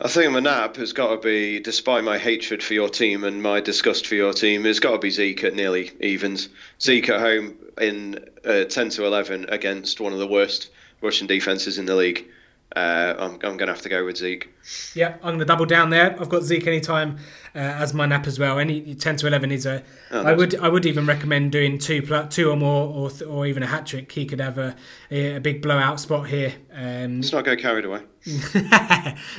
I 0.00 0.08
think 0.08 0.32
my 0.32 0.40
nap 0.40 0.76
has 0.76 0.92
got 0.92 1.10
to 1.10 1.16
be, 1.18 1.60
despite 1.60 2.02
my 2.02 2.18
hatred 2.18 2.62
for 2.62 2.74
your 2.74 2.88
team 2.88 3.22
and 3.22 3.42
my 3.42 3.60
disgust 3.60 4.06
for 4.06 4.16
your 4.16 4.32
team, 4.32 4.64
has 4.64 4.80
got 4.80 4.92
to 4.92 4.98
be 4.98 5.10
Zeke 5.10 5.44
at 5.44 5.54
nearly 5.54 5.92
evens. 6.00 6.48
Zeke 6.80 7.10
at 7.10 7.20
home 7.20 7.54
in 7.80 8.18
uh, 8.44 8.64
10 8.64 8.90
to 8.90 9.06
11 9.06 9.46
against 9.48 10.00
one 10.00 10.12
of 10.12 10.18
the 10.18 10.26
worst 10.26 10.70
rushing 11.00 11.28
defences 11.28 11.78
in 11.78 11.86
the 11.86 11.94
league. 11.94 12.26
Uh, 12.74 13.14
I'm, 13.18 13.32
I'm 13.32 13.38
going 13.38 13.58
to 13.58 13.66
have 13.66 13.82
to 13.82 13.88
go 13.88 14.04
with 14.04 14.16
Zeke. 14.16 14.48
Yeah, 14.94 15.16
I'm 15.16 15.30
going 15.30 15.38
to 15.40 15.44
double 15.44 15.66
down 15.66 15.90
there. 15.90 16.18
I've 16.18 16.28
got 16.28 16.42
Zeke 16.42 16.66
anytime 16.66 17.18
uh, 17.54 17.58
as 17.58 17.92
my 17.92 18.06
nap 18.06 18.26
as 18.26 18.38
well. 18.38 18.58
Any 18.58 18.94
10 18.94 19.16
to 19.16 19.26
11 19.26 19.52
is 19.52 19.66
a. 19.66 19.82
Oh, 20.10 20.22
I 20.22 20.32
would 20.32 20.54
I 20.54 20.68
would 20.68 20.86
even 20.86 21.04
recommend 21.04 21.52
doing 21.52 21.76
two 21.78 22.00
two 22.30 22.50
or 22.50 22.56
more 22.56 22.88
or 22.88 23.10
or 23.26 23.46
even 23.46 23.62
a 23.62 23.66
hat 23.66 23.86
trick. 23.86 24.10
He 24.10 24.24
could 24.24 24.40
have 24.40 24.56
a 24.56 24.74
a, 25.10 25.38
big 25.38 25.60
blowout 25.60 26.00
spot 26.00 26.28
here. 26.28 26.54
Um, 26.72 27.16
Let's 27.16 27.32
not 27.32 27.44
go 27.44 27.56
carried 27.56 27.84
away. 27.84 28.00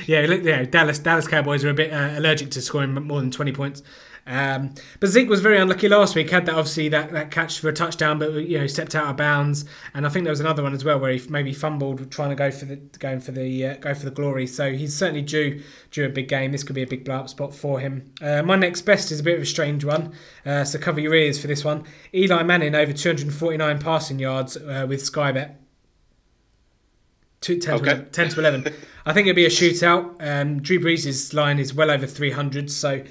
yeah, 0.06 0.26
look, 0.28 0.44
yeah. 0.44 0.64
Dallas 0.64 1.00
Dallas 1.00 1.26
Cowboys 1.26 1.64
are 1.64 1.70
a 1.70 1.74
bit 1.74 1.92
uh, 1.92 2.12
allergic 2.16 2.50
to 2.52 2.62
scoring 2.62 2.92
more 2.92 3.20
than 3.20 3.30
20 3.30 3.52
points. 3.52 3.82
Um, 4.26 4.74
but 5.00 5.08
Zeke 5.08 5.28
was 5.28 5.40
very 5.40 5.58
unlucky 5.58 5.88
last 5.88 6.14
week. 6.14 6.30
Had 6.30 6.46
that 6.46 6.54
obviously 6.54 6.88
that, 6.88 7.12
that 7.12 7.30
catch 7.30 7.60
for 7.60 7.68
a 7.68 7.72
touchdown, 7.72 8.18
but 8.18 8.32
you 8.32 8.58
know 8.58 8.66
stepped 8.66 8.94
out 8.94 9.08
of 9.08 9.16
bounds. 9.16 9.64
And 9.92 10.06
I 10.06 10.08
think 10.08 10.24
there 10.24 10.32
was 10.32 10.40
another 10.40 10.62
one 10.62 10.72
as 10.72 10.84
well 10.84 10.98
where 10.98 11.12
he 11.12 11.28
maybe 11.28 11.52
fumbled 11.52 12.10
trying 12.10 12.30
to 12.30 12.34
go 12.34 12.50
for 12.50 12.64
the 12.64 12.76
going 12.76 13.20
for 13.20 13.32
the 13.32 13.66
uh, 13.66 13.74
go 13.76 13.94
for 13.94 14.04
the 14.04 14.10
glory. 14.10 14.46
So 14.46 14.72
he's 14.72 14.96
certainly 14.96 15.22
due 15.22 15.62
due 15.90 16.06
a 16.06 16.08
big 16.08 16.28
game. 16.28 16.52
This 16.52 16.64
could 16.64 16.74
be 16.74 16.82
a 16.82 16.86
big 16.86 17.04
blow 17.04 17.16
up 17.16 17.28
spot 17.28 17.54
for 17.54 17.80
him. 17.80 18.12
Uh, 18.22 18.42
my 18.42 18.56
next 18.56 18.82
best 18.82 19.10
is 19.10 19.20
a 19.20 19.22
bit 19.22 19.36
of 19.36 19.42
a 19.42 19.46
strange 19.46 19.84
one. 19.84 20.14
Uh, 20.46 20.64
so 20.64 20.78
cover 20.78 21.00
your 21.00 21.14
ears 21.14 21.40
for 21.40 21.46
this 21.46 21.64
one. 21.64 21.84
Eli 22.14 22.42
Manning 22.42 22.74
over 22.74 22.92
249 22.92 23.78
passing 23.78 24.18
yards 24.18 24.56
uh, 24.56 24.86
with 24.88 25.04
Sky 25.04 25.32
Bet. 25.32 25.60
10, 27.40 27.56
okay. 27.56 27.66
to 27.66 27.74
11, 27.74 28.10
10 28.10 28.28
to 28.30 28.40
11. 28.40 28.74
I 29.04 29.12
think 29.12 29.26
it'll 29.26 29.36
be 29.36 29.44
a 29.44 29.50
shootout. 29.50 30.16
Um, 30.18 30.62
Drew 30.62 30.80
Brees' 30.80 31.34
line 31.34 31.58
is 31.58 31.74
well 31.74 31.90
over 31.90 32.06
300, 32.06 32.70
so 32.70 33.02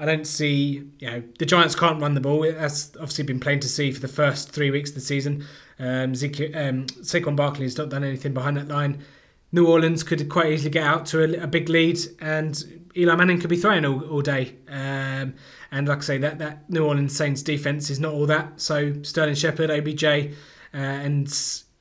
I 0.00 0.06
don't 0.06 0.26
see, 0.26 0.82
you 0.98 1.10
know, 1.10 1.22
the 1.38 1.44
Giants 1.44 1.74
can't 1.74 2.00
run 2.00 2.14
the 2.14 2.22
ball. 2.22 2.40
That's 2.40 2.96
obviously 2.96 3.24
been 3.24 3.38
plain 3.38 3.60
to 3.60 3.68
see 3.68 3.92
for 3.92 4.00
the 4.00 4.08
first 4.08 4.50
three 4.50 4.70
weeks 4.70 4.90
of 4.90 4.94
the 4.94 5.02
season. 5.02 5.44
Um, 5.78 6.14
Zeke, 6.14 6.56
um, 6.56 6.86
Saquon 6.86 7.36
Barkley 7.36 7.64
has 7.64 7.76
not 7.76 7.90
done 7.90 8.02
anything 8.02 8.32
behind 8.32 8.56
that 8.56 8.68
line. 8.68 9.04
New 9.52 9.66
Orleans 9.66 10.02
could 10.02 10.26
quite 10.30 10.52
easily 10.52 10.70
get 10.70 10.84
out 10.84 11.04
to 11.06 11.22
a, 11.22 11.44
a 11.44 11.46
big 11.46 11.68
lead, 11.68 11.98
and 12.18 12.82
Eli 12.96 13.14
Manning 13.14 13.40
could 13.40 13.50
be 13.50 13.58
throwing 13.58 13.84
all, 13.84 14.02
all 14.08 14.22
day. 14.22 14.56
Um, 14.68 15.34
and 15.70 15.86
like 15.86 15.98
I 15.98 16.00
say, 16.00 16.18
that, 16.18 16.38
that 16.38 16.70
New 16.70 16.86
Orleans 16.86 17.14
Saints 17.14 17.42
defense 17.42 17.90
is 17.90 18.00
not 18.00 18.14
all 18.14 18.24
that. 18.26 18.58
So 18.58 19.02
Sterling 19.02 19.34
Shepard, 19.34 19.70
OBJ, 19.70 20.04
uh, 20.04 20.28
and 20.72 21.30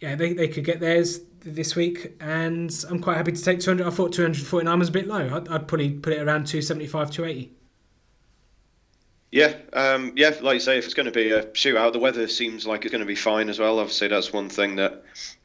yeah, 0.01 0.15
they, 0.15 0.34
they 0.34 0.49
could 0.49 0.65
get 0.65 0.82
theirs 0.82 1.22
this 1.39 1.74
week. 1.74 2.17
And 2.20 2.74
I'm 2.89 2.99
quite 2.99 3.15
happy 3.15 3.32
to 3.32 3.41
take 3.41 3.61
200. 3.61 3.88
I 3.88 3.91
thought 3.91 4.11
249 4.11 4.78
was 4.78 4.89
a 4.89 4.91
bit 4.91 5.07
low. 5.07 5.36
I'd, 5.38 5.47
I'd 5.47 5.67
probably 5.70 5.91
put 5.91 6.11
it 6.11 6.22
around 6.22 6.47
275, 6.47 7.11
280. 7.11 7.53
Yeah, 9.32 9.53
um, 9.73 10.13
yeah, 10.15 10.36
like 10.41 10.55
you 10.55 10.59
say, 10.59 10.80
if 10.80 10.86
it's 10.86 10.95
going 10.95 11.05
to 11.05 11.11
be 11.11 11.30
a 11.30 11.43
shootout, 11.47 11.93
the 11.93 11.99
weather 11.99 12.27
seems 12.27 12.65
like 12.65 12.84
it's 12.84 12.91
going 12.91 13.01
to 13.01 13.07
be 13.07 13.15
fine 13.15 13.49
as 13.49 13.59
well. 13.59 13.77
Obviously, 13.80 14.07
that's 14.07 14.34
one 14.34 14.49
thing 14.49 14.77
that 14.77 15.03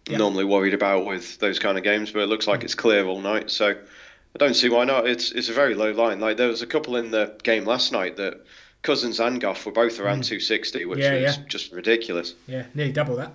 I'm 0.09 0.17
normally 0.17 0.45
worried 0.45 0.73
about 0.73 1.05
with 1.05 1.39
those 1.39 1.59
kind 1.59 1.77
of 1.77 1.85
games, 1.85 2.11
but 2.11 2.21
it 2.21 2.29
looks 2.29 2.47
like 2.47 2.65
it's 2.65 2.75
clear 2.75 3.05
all 3.05 3.21
night, 3.21 3.51
so 3.51 3.71
I 3.71 4.39
don't 4.39 4.55
see 4.55 4.71
why 4.71 4.85
not. 4.85 5.07
It's 5.07 5.33
it's 5.33 5.51
a 5.51 5.53
very 5.53 5.75
low 5.75 5.93
line. 5.93 6.19
Like 6.19 6.39
there 6.39 6.49
was 6.49 6.63
a 6.63 6.67
couple 6.67 6.97
in 6.97 7.11
the 7.11 7.35
game 7.43 7.67
last 7.67 7.93
night 7.93 8.17
that 8.17 8.45
Cousins 8.81 9.21
and 9.21 9.39
Goff 9.39 9.67
were 9.67 9.73
both 9.73 10.01
around 10.01 10.21
mm. 10.21 10.29
260, 10.29 10.87
which 10.87 11.01
yeah, 11.01 11.13
is 11.13 11.37
yeah. 11.37 11.45
just 11.47 11.73
ridiculous. 11.73 12.35
Yeah, 12.47 12.65
nearly 12.75 12.93
double 12.93 13.17
that. 13.17 13.33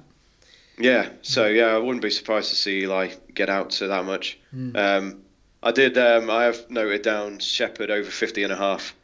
Yeah, 0.79 1.09
so 1.21 1.45
yeah, 1.45 1.67
I 1.67 1.77
wouldn't 1.77 2.01
be 2.01 2.09
surprised 2.09 2.49
to 2.49 2.55
see 2.55 2.81
Eli 2.83 3.11
get 3.33 3.49
out 3.49 3.71
to 3.71 3.87
that 3.87 4.05
much. 4.05 4.39
Mm. 4.55 4.75
Um, 4.75 5.21
I 5.61 5.71
did. 5.71 5.97
Um, 5.97 6.29
I 6.29 6.45
have 6.45 6.69
noted 6.71 7.03
down 7.03 7.37
Shepard 7.37 7.91
over 7.91 8.09
50 8.09 8.43
and 8.43 8.53
a 8.53 8.55
half 8.55 8.95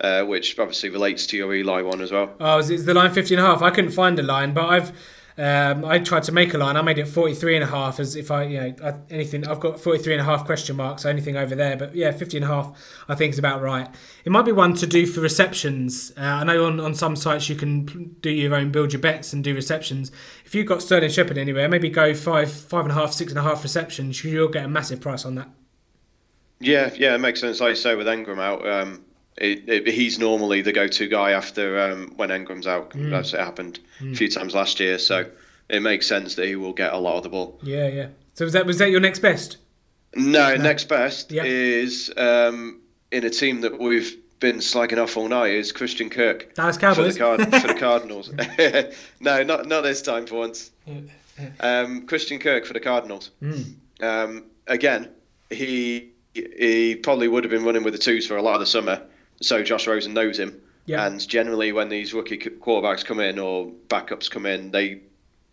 uh, 0.00 0.24
which 0.24 0.58
obviously 0.58 0.90
relates 0.90 1.26
to 1.28 1.36
your 1.36 1.54
Eli 1.54 1.82
one 1.82 2.00
as 2.00 2.10
well. 2.10 2.34
Oh, 2.40 2.58
it's 2.58 2.84
the 2.84 2.94
line 2.94 3.12
50 3.12 3.34
and 3.34 3.44
a 3.44 3.46
half. 3.46 3.62
I 3.62 3.70
couldn't 3.70 3.92
find 3.92 4.18
a 4.18 4.22
line, 4.22 4.52
but 4.52 4.66
I've 4.66 4.92
um, 5.36 5.84
I 5.84 5.98
tried 5.98 6.22
to 6.24 6.32
make 6.32 6.54
a 6.54 6.58
line. 6.58 6.76
I 6.76 6.82
made 6.82 6.98
it 6.98 7.08
43 7.08 7.56
and 7.56 7.64
a 7.64 7.66
half 7.66 7.98
as 7.98 8.14
if 8.14 8.30
I, 8.30 8.44
you 8.44 8.60
know, 8.60 9.02
anything. 9.10 9.46
I've 9.48 9.58
got 9.58 9.80
43 9.80 10.14
and 10.14 10.20
a 10.20 10.24
half 10.24 10.44
question 10.44 10.76
marks, 10.76 11.04
anything 11.04 11.36
over 11.36 11.56
there. 11.56 11.76
But 11.76 11.94
yeah, 11.96 12.12
50 12.12 12.36
and 12.36 12.44
a 12.44 12.48
half 12.48 13.04
I 13.08 13.16
think 13.16 13.32
is 13.32 13.38
about 13.38 13.60
right. 13.60 13.88
It 14.24 14.30
might 14.30 14.44
be 14.44 14.52
one 14.52 14.74
to 14.74 14.86
do 14.86 15.06
for 15.06 15.20
receptions. 15.20 16.12
Uh, 16.16 16.20
I 16.20 16.44
know 16.44 16.66
on, 16.66 16.78
on 16.78 16.94
some 16.94 17.16
sites 17.16 17.48
you 17.48 17.56
can 17.56 18.14
do 18.20 18.30
your 18.30 18.54
own, 18.54 18.70
build 18.70 18.92
your 18.92 19.02
bets 19.02 19.32
and 19.32 19.42
do 19.42 19.54
receptions. 19.54 20.12
If 20.44 20.54
you've 20.54 20.68
got 20.68 20.82
Sterling 20.82 21.10
Shepard 21.10 21.36
anywhere, 21.36 21.68
maybe 21.68 21.90
go 21.90 22.14
five, 22.14 22.52
five 22.52 22.84
and 22.84 22.92
a 22.92 22.94
half, 22.94 23.12
six 23.12 23.32
and 23.32 23.38
a 23.38 23.42
half 23.42 23.64
receptions. 23.64 24.22
You'll 24.22 24.48
get 24.48 24.64
a 24.64 24.68
massive 24.68 25.00
price 25.00 25.24
on 25.24 25.34
that. 25.34 25.48
Yeah, 26.60 26.90
yeah, 26.94 27.16
it 27.16 27.18
makes 27.18 27.40
sense. 27.40 27.60
Like 27.60 27.70
you 27.70 27.76
say, 27.76 27.96
with 27.96 28.06
Engram 28.06 28.38
out, 28.38 28.66
um, 28.66 29.04
it, 29.36 29.68
it, 29.68 29.86
he's 29.88 30.18
normally 30.18 30.62
the 30.62 30.72
go-to 30.72 31.08
guy 31.08 31.32
after 31.32 31.80
um, 31.80 32.12
when 32.16 32.30
Engram's 32.30 32.66
out. 32.66 32.90
Mm. 32.90 33.10
That's 33.10 33.34
it 33.34 33.40
happened 33.40 33.80
mm. 34.00 34.12
a 34.12 34.16
few 34.16 34.30
times 34.30 34.54
last 34.54 34.78
year, 34.80 34.98
so 34.98 35.26
it 35.68 35.80
makes 35.80 36.06
sense 36.06 36.36
that 36.36 36.46
he 36.46 36.56
will 36.56 36.72
get 36.72 36.92
a 36.92 36.98
lot 36.98 37.16
of 37.16 37.22
the 37.22 37.28
ball. 37.28 37.58
Yeah, 37.62 37.88
yeah. 37.88 38.08
So 38.34 38.44
was 38.44 38.52
that 38.52 38.66
was 38.66 38.78
that 38.78 38.90
your 38.90 39.00
next 39.00 39.20
best? 39.20 39.56
No, 40.14 40.54
no. 40.54 40.62
next 40.62 40.84
best 40.84 41.32
yep. 41.32 41.44
is 41.46 42.12
um, 42.16 42.80
in 43.10 43.24
a 43.24 43.30
team 43.30 43.62
that 43.62 43.78
we've 43.78 44.16
been 44.38 44.56
slagging 44.56 45.02
off 45.02 45.16
all 45.16 45.28
night 45.28 45.52
is 45.52 45.72
Christian 45.72 46.10
Kirk. 46.10 46.54
Dallas 46.54 46.76
Cowboys 46.76 47.16
for 47.16 47.36
the, 47.36 47.46
Card- 47.46 47.54
for 47.62 47.68
the 47.68 47.80
Cardinals. 47.80 48.30
no, 49.20 49.42
not 49.42 49.66
not 49.66 49.82
this 49.82 50.02
time 50.02 50.26
for 50.26 50.36
once. 50.36 50.70
Um, 51.58 52.06
Christian 52.06 52.38
Kirk 52.38 52.66
for 52.66 52.72
the 52.72 52.80
Cardinals. 52.80 53.30
Mm. 53.42 53.74
Um, 54.00 54.44
again, 54.68 55.08
he 55.50 56.10
he 56.34 56.94
probably 56.96 57.26
would 57.26 57.42
have 57.42 57.50
been 57.50 57.64
running 57.64 57.82
with 57.82 57.94
the 57.94 57.98
twos 57.98 58.26
for 58.26 58.36
a 58.36 58.42
lot 58.42 58.54
of 58.54 58.60
the 58.60 58.66
summer 58.66 59.02
so 59.40 59.62
Josh 59.62 59.86
Rosen 59.86 60.14
knows 60.14 60.38
him. 60.38 60.60
Yeah. 60.86 61.06
And 61.06 61.26
generally, 61.26 61.72
when 61.72 61.88
these 61.88 62.12
rookie 62.12 62.36
quarterbacks 62.36 63.04
come 63.04 63.20
in 63.20 63.38
or 63.38 63.70
backups 63.88 64.30
come 64.30 64.46
in, 64.46 64.70
they 64.70 65.00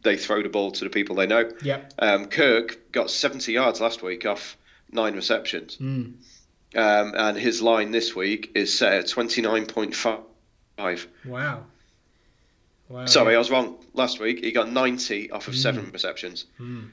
they 0.04 0.18
throw 0.18 0.42
the 0.42 0.50
ball 0.50 0.72
to 0.72 0.84
the 0.84 0.90
people 0.90 1.16
they 1.16 1.28
know. 1.28 1.50
Yeah. 1.62 1.82
Um, 2.00 2.28
Kirk 2.28 2.92
got 2.92 3.12
70 3.12 3.52
yards 3.52 3.80
last 3.80 4.02
week 4.02 4.26
off 4.26 4.58
nine 4.92 5.16
receptions. 5.16 5.78
Mm. 5.78 6.14
Um, 6.74 7.14
and 7.16 7.38
his 7.38 7.62
line 7.62 7.92
this 7.92 8.16
week 8.16 8.52
is 8.56 8.78
set 8.78 8.94
at 8.94 9.06
29.5. 9.06 11.08
Wow. 11.26 11.64
Wow. 12.90 13.06
Sorry, 13.06 13.36
I 13.36 13.38
was 13.38 13.52
wrong. 13.52 13.78
Last 13.94 14.20
week 14.20 14.44
he 14.44 14.52
got 14.52 14.72
90 14.72 15.32
off 15.32 15.48
of 15.48 15.54
mm. 15.54 15.62
seven 15.62 15.92
receptions. 15.92 16.46
Mm. 16.60 16.90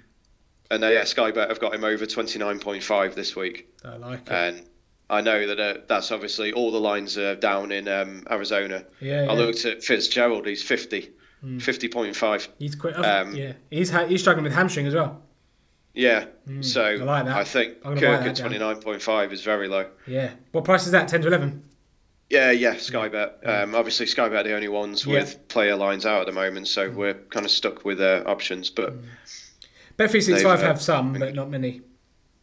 and 0.70 0.84
uh, 0.84 0.88
yeah, 0.88 1.04
Sky 1.04 1.30
Bet 1.30 1.48
have 1.48 1.60
got 1.60 1.74
him 1.74 1.84
over 1.84 2.06
29.5 2.06 3.14
this 3.14 3.34
week. 3.34 3.68
I 3.84 3.96
like 3.96 4.20
it. 4.20 4.30
And 4.30 4.62
I 5.10 5.20
know 5.22 5.46
that 5.46 5.58
uh, 5.60 5.80
that's 5.88 6.10
obviously 6.12 6.52
all 6.52 6.70
the 6.70 6.80
lines 6.80 7.16
are 7.16 7.34
down 7.34 7.72
in 7.72 7.88
um, 7.88 8.24
Arizona. 8.30 8.84
Yeah, 9.00 9.20
I 9.22 9.24
yeah. 9.24 9.32
looked 9.32 9.64
at 9.64 9.82
Fitzgerald, 9.82 10.46
he's 10.46 10.62
50, 10.62 11.10
50.5. 11.44 12.48
He's 12.58 12.74
quite. 12.74 12.94
Um, 12.96 13.34
yeah, 13.34 13.52
he's 13.70 13.90
ha- 13.90 14.06
he's 14.06 14.20
struggling 14.20 14.44
with 14.44 14.52
hamstring 14.52 14.86
as 14.86 14.94
well. 14.94 15.22
Yeah, 15.94 16.26
so 16.60 16.84
I 16.84 16.94
like 16.96 17.24
that. 17.24 17.36
I 17.36 17.44
think 17.44 17.82
Kirk 17.82 18.22
at 18.22 18.36
29.5 18.36 19.32
is 19.32 19.42
very 19.42 19.66
low. 19.66 19.86
Yeah. 20.06 20.30
What 20.52 20.64
price 20.64 20.86
is 20.86 20.92
that? 20.92 21.08
Ten 21.08 21.22
to 21.22 21.28
eleven. 21.28 21.64
Yeah, 22.30 22.50
yeah, 22.50 22.76
Sky 22.76 23.08
Bet. 23.08 23.38
Um, 23.44 23.74
obviously, 23.74 24.06
Sky 24.06 24.28
Bet 24.28 24.40
are 24.40 24.48
the 24.50 24.54
only 24.54 24.68
ones 24.68 25.06
Yeah. 25.06 25.20
with 25.20 25.48
player 25.48 25.74
lines 25.74 26.04
out 26.04 26.20
at 26.20 26.26
the 26.26 26.32
moment, 26.32 26.68
so 26.68 26.90
we're 26.90 27.14
kind 27.14 27.46
of 27.46 27.50
stuck 27.50 27.84
with 27.86 28.00
uh, 28.00 28.22
options. 28.26 28.68
But 28.70 28.94
Bet 29.96 30.10
three 30.10 30.20
six 30.20 30.42
five 30.42 30.62
uh, 30.62 30.74
some, 30.76 31.14
but 31.14 31.34
not 31.34 31.50
many. 31.50 31.80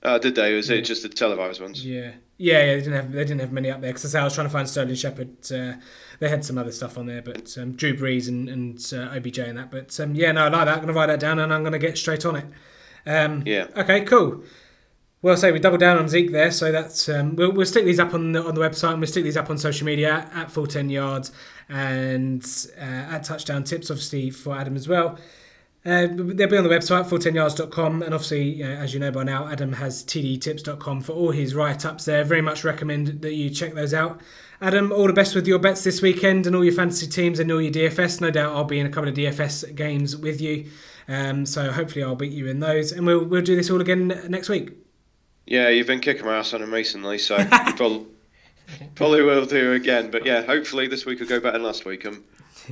uh, 0.04 0.18
did 0.18 0.36
they? 0.36 0.54
Was 0.56 0.70
it 0.72 0.82
just 0.82 1.04
the 1.04 1.10
televised 1.10 1.62
ones? 1.62 1.86
Yeah, 1.86 2.12
yeah, 2.38 2.60
yeah. 2.60 2.76
They 2.76 2.82
didn't 2.82 2.94
have 2.94 3.12
they 3.12 3.24
didn't 3.24 3.42
have 3.42 3.52
many 3.52 3.72
up 3.72 3.82
there 3.82 3.94
because 3.94 4.14
I 4.14 4.24
was 4.24 4.34
trying 4.36 4.48
to 4.48 4.52
find 4.54 4.68
Sterling 4.68 4.96
Shepard. 4.96 5.30
Uh, 5.52 5.74
they 6.20 6.30
had 6.30 6.44
some 6.44 6.58
other 6.58 6.72
stuff 6.72 6.98
on 6.98 7.06
there, 7.06 7.22
but 7.22 7.58
um, 7.58 7.74
Drew 7.74 7.96
Brees 7.96 8.28
and 8.28 8.50
and 8.50 8.94
uh, 8.94 9.16
OBJ 9.16 9.40
and 9.40 9.58
that. 9.58 9.72
But 9.72 9.98
um, 10.00 10.16
yeah, 10.16 10.32
no, 10.32 10.46
I 10.46 10.50
like 10.50 10.66
that. 10.66 10.76
I'm 10.76 10.82
gonna 10.82 10.94
write 10.94 11.08
that 11.08 11.20
down 11.20 11.40
and 11.40 11.54
I'm 11.54 11.64
gonna 11.64 11.80
get 11.80 11.98
straight 11.98 12.26
on 12.26 12.36
it. 12.36 12.46
Um, 13.06 13.44
Yeah. 13.46 13.68
Okay, 13.76 14.02
cool. 14.02 14.44
Well, 15.22 15.36
say 15.38 15.52
we 15.52 15.60
double 15.60 15.80
down 15.80 15.98
on 15.98 16.08
Zeke 16.08 16.32
there, 16.32 16.52
so 16.52 16.72
that's 16.72 17.10
um, 17.10 17.36
we'll, 17.36 17.52
we'll 17.52 17.66
stick 17.66 17.84
these 17.84 18.00
up 18.00 18.14
on 18.14 18.34
the 18.34 18.44
on 18.44 18.54
the 18.54 18.62
website 18.62 18.92
and 18.92 19.00
we'll 19.00 19.08
stick 19.08 19.24
these 19.24 19.38
up 19.38 19.50
on 19.50 19.58
social 19.58 19.86
media 19.86 20.12
at, 20.12 20.34
at 20.36 20.52
full 20.52 20.68
ten 20.68 20.90
yards 20.90 21.32
and 21.70 22.46
uh, 22.78 22.82
at 23.14 23.24
touchdown 23.24 23.64
tips, 23.64 23.90
obviously 23.90 24.30
for 24.30 24.56
Adam 24.56 24.76
as 24.76 24.88
well. 24.88 25.18
Uh, 25.86 26.08
they'll 26.10 26.50
be 26.50 26.58
on 26.58 26.64
the 26.64 26.70
website, 26.70 27.08
full10yards.com, 27.08 28.02
and 28.02 28.14
obviously, 28.14 28.64
as 28.64 28.94
you 28.94 29.00
know 29.00 29.12
by 29.12 29.24
now, 29.24 29.48
Adam 29.48 29.74
has 29.74 30.04
tdtips.com 30.04 31.02
for 31.02 31.12
all 31.12 31.30
his 31.30 31.54
write 31.54 31.86
ups 31.86 32.06
there. 32.06 32.24
Very 32.24 32.42
much 32.42 32.64
recommend 32.64 33.22
that 33.22 33.36
you 33.36 33.52
check 33.52 33.76
those 33.76 33.94
out. 33.94 34.20
Adam, 34.62 34.92
all 34.92 35.06
the 35.06 35.14
best 35.14 35.36
with 35.36 35.46
your 35.46 35.60
bets 35.60 35.84
this 35.84 36.02
weekend 36.02 36.48
and 36.48 36.56
all 36.56 36.64
your 36.64 36.74
fantasy 36.74 37.06
teams 37.06 37.40
and 37.40 37.52
all 37.52 37.62
your 37.62 37.72
DFS. 37.72 38.20
No 38.20 38.32
doubt 38.32 38.56
I'll 38.56 38.64
be 38.64 38.80
in 38.80 38.88
a 38.88 38.90
couple 38.90 39.10
of 39.10 39.16
DFS 39.16 39.76
games 39.76 40.18
with 40.18 40.42
you. 40.42 40.72
Um, 41.08 41.46
so 41.46 41.72
hopefully 41.72 42.04
I'll 42.04 42.16
beat 42.16 42.32
you 42.32 42.48
in 42.48 42.62
those. 42.62 42.92
And 42.92 43.06
we'll, 43.06 43.24
we'll 43.24 43.42
do 43.42 43.56
this 43.56 43.70
all 43.70 43.82
again 43.82 44.08
next 44.28 44.50
week. 44.50 44.72
Yeah, 45.46 45.70
you've 45.70 45.88
been 45.88 46.00
kicking 46.00 46.26
my 46.26 46.38
ass 46.38 46.54
on 46.54 46.62
them 46.62 46.74
recently, 46.74 47.20
so 47.20 47.38
probably, 47.76 48.08
probably 48.96 49.22
will 49.22 49.46
do 49.46 49.74
again. 49.74 50.10
But 50.10 50.26
yeah, 50.26 50.42
hopefully 50.42 50.88
this 50.88 51.06
week 51.06 51.20
will 51.20 51.28
go 51.28 51.40
better 51.40 51.58
than 51.58 51.64
last 51.64 51.86
week. 51.86 52.06
I'm, 52.06 52.24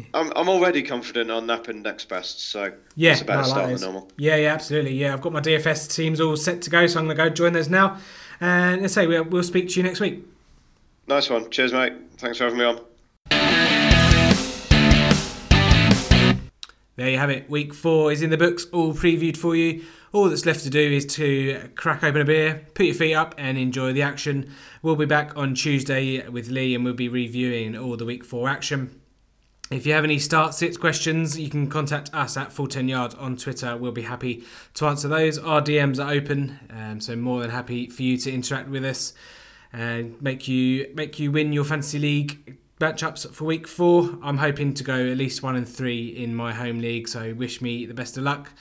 I'm, 0.14 0.32
I'm 0.36 0.50
already 0.50 0.84
confident 0.84 1.30
on 1.32 1.46
Napping 1.46 1.82
next 1.82 2.10
best, 2.10 2.50
so 2.50 2.74
Yeah, 2.96 3.12
it's 3.12 3.22
a 3.22 3.26
better 3.26 3.42
no, 3.42 3.48
start 3.48 3.70
than 3.70 3.82
normal. 3.82 4.12
Yeah, 4.18 4.36
yeah, 4.38 4.54
absolutely. 4.54 4.94
Yeah, 4.94 5.14
I've 5.14 5.22
got 5.22 5.34
my 5.34 5.42
DFS 5.42 5.94
teams 5.94 6.20
all 6.20 6.36
set 6.36 6.62
to 6.64 6.70
go, 6.70 6.88
so 6.88 7.00
I'm 7.00 7.06
going 7.06 7.18
to 7.18 7.24
go 7.24 7.30
join 7.30 7.54
those 7.54 7.70
now. 7.70 7.98
And 8.40 8.82
let's 8.82 8.94
say 8.94 9.08
we'll, 9.08 9.24
we'll 9.24 9.44
speak 9.44 9.70
to 9.70 9.76
you 9.76 9.84
next 9.84 10.00
week. 10.00 10.26
Nice 11.08 11.30
one. 11.30 11.50
Cheers, 11.50 11.74
mate. 11.74 11.94
Thanks 12.18 12.38
for 12.38 12.46
having 12.46 12.60
me 12.60 12.66
on. 12.66 12.80
There 16.96 17.10
you 17.10 17.18
have 17.18 17.32
it. 17.32 17.50
Week 17.50 17.74
four 17.74 18.12
is 18.12 18.22
in 18.22 18.30
the 18.30 18.38
books, 18.38 18.68
all 18.72 18.94
previewed 18.94 19.36
for 19.36 19.56
you. 19.56 19.84
All 20.12 20.30
that's 20.30 20.46
left 20.46 20.64
to 20.64 20.70
do 20.70 20.80
is 20.80 21.08
to 21.16 21.70
crack 21.74 22.04
open 22.04 22.22
a 22.22 22.26
beer, 22.26 22.68
put 22.76 22.86
your 22.86 22.94
feet 22.94 23.16
up, 23.16 23.34
and 23.40 23.58
enjoy 23.58 23.94
the 23.94 24.04
action. 24.04 24.54
We'll 24.84 24.96
be 24.96 25.08
back 25.08 25.36
on 25.36 25.56
Tuesday 25.56 26.28
with 26.30 26.50
Lee, 26.50 26.76
and 26.76 26.86
we'll 26.86 26.94
be 26.94 27.10
reviewing 27.10 27.76
all 27.76 27.98
the 27.98 28.06
week 28.06 28.24
four 28.24 28.48
action. 28.48 29.02
If 29.74 29.88
you 29.88 29.94
have 29.94 30.04
any 30.04 30.20
start 30.20 30.54
sits 30.54 30.78
questions, 30.78 31.40
you 31.40 31.50
can 31.50 31.68
contact 31.68 32.14
us 32.14 32.38
at 32.38 32.54
full 32.54 32.68
10 32.68 32.88
yard 32.88 33.16
on 33.16 33.36
Twitter. 33.36 33.76
We'll 33.76 33.92
be 33.92 34.04
happy 34.04 34.44
to 34.76 34.86
answer 34.86 35.08
those. 35.08 35.40
Our 35.40 35.64
DMs 35.64 35.98
are 35.98 36.14
open, 36.14 36.60
um, 36.70 37.02
so 37.02 37.16
more 37.16 37.42
than 37.42 37.50
happy 37.50 37.90
for 37.90 38.04
you 38.04 38.16
to 38.18 38.32
interact 38.32 38.70
with 38.70 38.86
us 38.86 39.16
and 39.74 40.22
make 40.22 40.48
you 40.48 40.92
make 40.94 41.18
you 41.18 41.32
win 41.32 41.52
your 41.52 41.64
fantasy 41.64 41.98
league 41.98 42.60
matchups 42.80 43.34
for 43.34 43.46
week 43.46 43.68
four. 43.68 44.16
I'm 44.22 44.38
hoping 44.38 44.76
to 44.76 44.84
go 44.84 45.08
at 45.08 45.18
least 45.18 45.42
one 45.42 45.56
and 45.56 45.68
three 45.68 46.06
in 46.06 46.36
my 46.36 46.54
home 46.54 46.78
league, 46.78 47.08
so 47.08 47.34
wish 47.34 47.60
me 47.60 47.88
the 47.88 47.96
best 47.96 48.16
of 48.16 48.24
luck. 48.24 48.52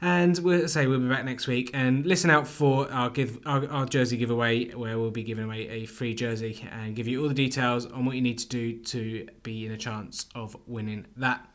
And 0.00 0.38
we'll 0.38 0.68
say 0.68 0.86
we'll 0.86 1.00
be 1.00 1.08
back 1.08 1.24
next 1.24 1.46
week. 1.46 1.70
And 1.72 2.04
listen 2.04 2.30
out 2.30 2.46
for 2.46 2.90
our 2.90 3.10
give 3.10 3.38
our, 3.46 3.66
our 3.70 3.86
jersey 3.86 4.16
giveaway, 4.16 4.70
where 4.70 4.98
we'll 4.98 5.10
be 5.10 5.22
giving 5.22 5.44
away 5.44 5.68
a 5.68 5.86
free 5.86 6.14
jersey 6.14 6.66
and 6.70 6.94
give 6.94 7.08
you 7.08 7.22
all 7.22 7.28
the 7.28 7.34
details 7.34 7.86
on 7.86 8.04
what 8.04 8.16
you 8.16 8.22
need 8.22 8.38
to 8.38 8.48
do 8.48 8.78
to 8.78 9.26
be 9.42 9.66
in 9.66 9.72
a 9.72 9.78
chance 9.78 10.26
of 10.34 10.56
winning 10.66 11.06
that. 11.16 11.48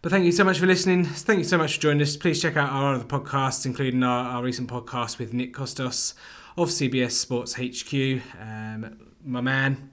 But 0.00 0.12
thank 0.12 0.24
you 0.24 0.32
so 0.32 0.44
much 0.44 0.58
for 0.60 0.66
listening. 0.66 1.04
Thank 1.04 1.38
you 1.38 1.44
so 1.44 1.58
much 1.58 1.74
for 1.74 1.80
joining 1.80 2.02
us. 2.02 2.16
Please 2.16 2.40
check 2.40 2.56
out 2.56 2.70
our 2.70 2.94
other 2.94 3.04
podcasts, 3.04 3.66
including 3.66 4.02
our, 4.04 4.28
our 4.28 4.42
recent 4.44 4.68
podcast 4.70 5.18
with 5.18 5.32
Nick 5.32 5.52
Kostos 5.52 6.14
of 6.56 6.68
CBS 6.68 7.12
Sports 7.12 7.54
HQ. 7.54 8.22
Um, 8.40 9.08
my 9.24 9.40
man, 9.40 9.90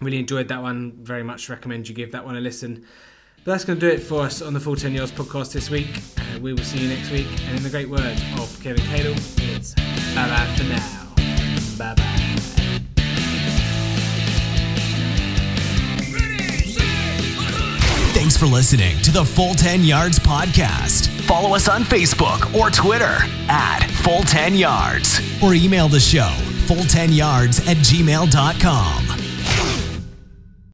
really 0.00 0.18
enjoyed 0.18 0.48
that 0.48 0.62
one. 0.62 0.92
Very 1.02 1.22
much 1.22 1.50
recommend 1.50 1.88
you 1.88 1.94
give 1.94 2.12
that 2.12 2.24
one 2.24 2.36
a 2.36 2.40
listen. 2.40 2.86
But 3.46 3.52
that's 3.52 3.64
going 3.64 3.78
to 3.78 3.88
do 3.88 3.94
it 3.94 4.02
for 4.02 4.22
us 4.22 4.42
on 4.42 4.54
the 4.54 4.58
Full 4.58 4.74
10 4.74 4.92
Yards 4.92 5.12
podcast 5.12 5.52
this 5.52 5.70
week. 5.70 6.02
Uh, 6.18 6.40
we 6.40 6.52
will 6.52 6.64
see 6.64 6.80
you 6.80 6.88
next 6.88 7.12
week. 7.12 7.28
And 7.46 7.56
in 7.56 7.62
the 7.62 7.70
great 7.70 7.88
words 7.88 8.20
of 8.40 8.60
Kevin 8.60 8.82
Cadle, 8.86 9.14
it's 9.54 9.72
bye 10.16 10.28
bye 10.28 10.52
for 10.56 10.64
now. 10.64 11.14
Bye 11.78 11.94
bye. 11.94 12.02
Thanks 18.12 18.36
for 18.36 18.46
listening 18.46 19.00
to 19.02 19.12
the 19.12 19.24
Full 19.24 19.54
10 19.54 19.84
Yards 19.84 20.18
Podcast. 20.18 21.06
Follow 21.28 21.54
us 21.54 21.68
on 21.68 21.84
Facebook 21.84 22.52
or 22.52 22.68
Twitter 22.70 23.16
at 23.48 23.86
Full 24.02 24.24
10 24.24 24.56
Yards 24.56 25.20
or 25.40 25.54
email 25.54 25.86
the 25.86 26.00
show 26.00 26.34
full10yards 26.66 27.68
at 27.68 27.76
gmail.com. 27.76 29.15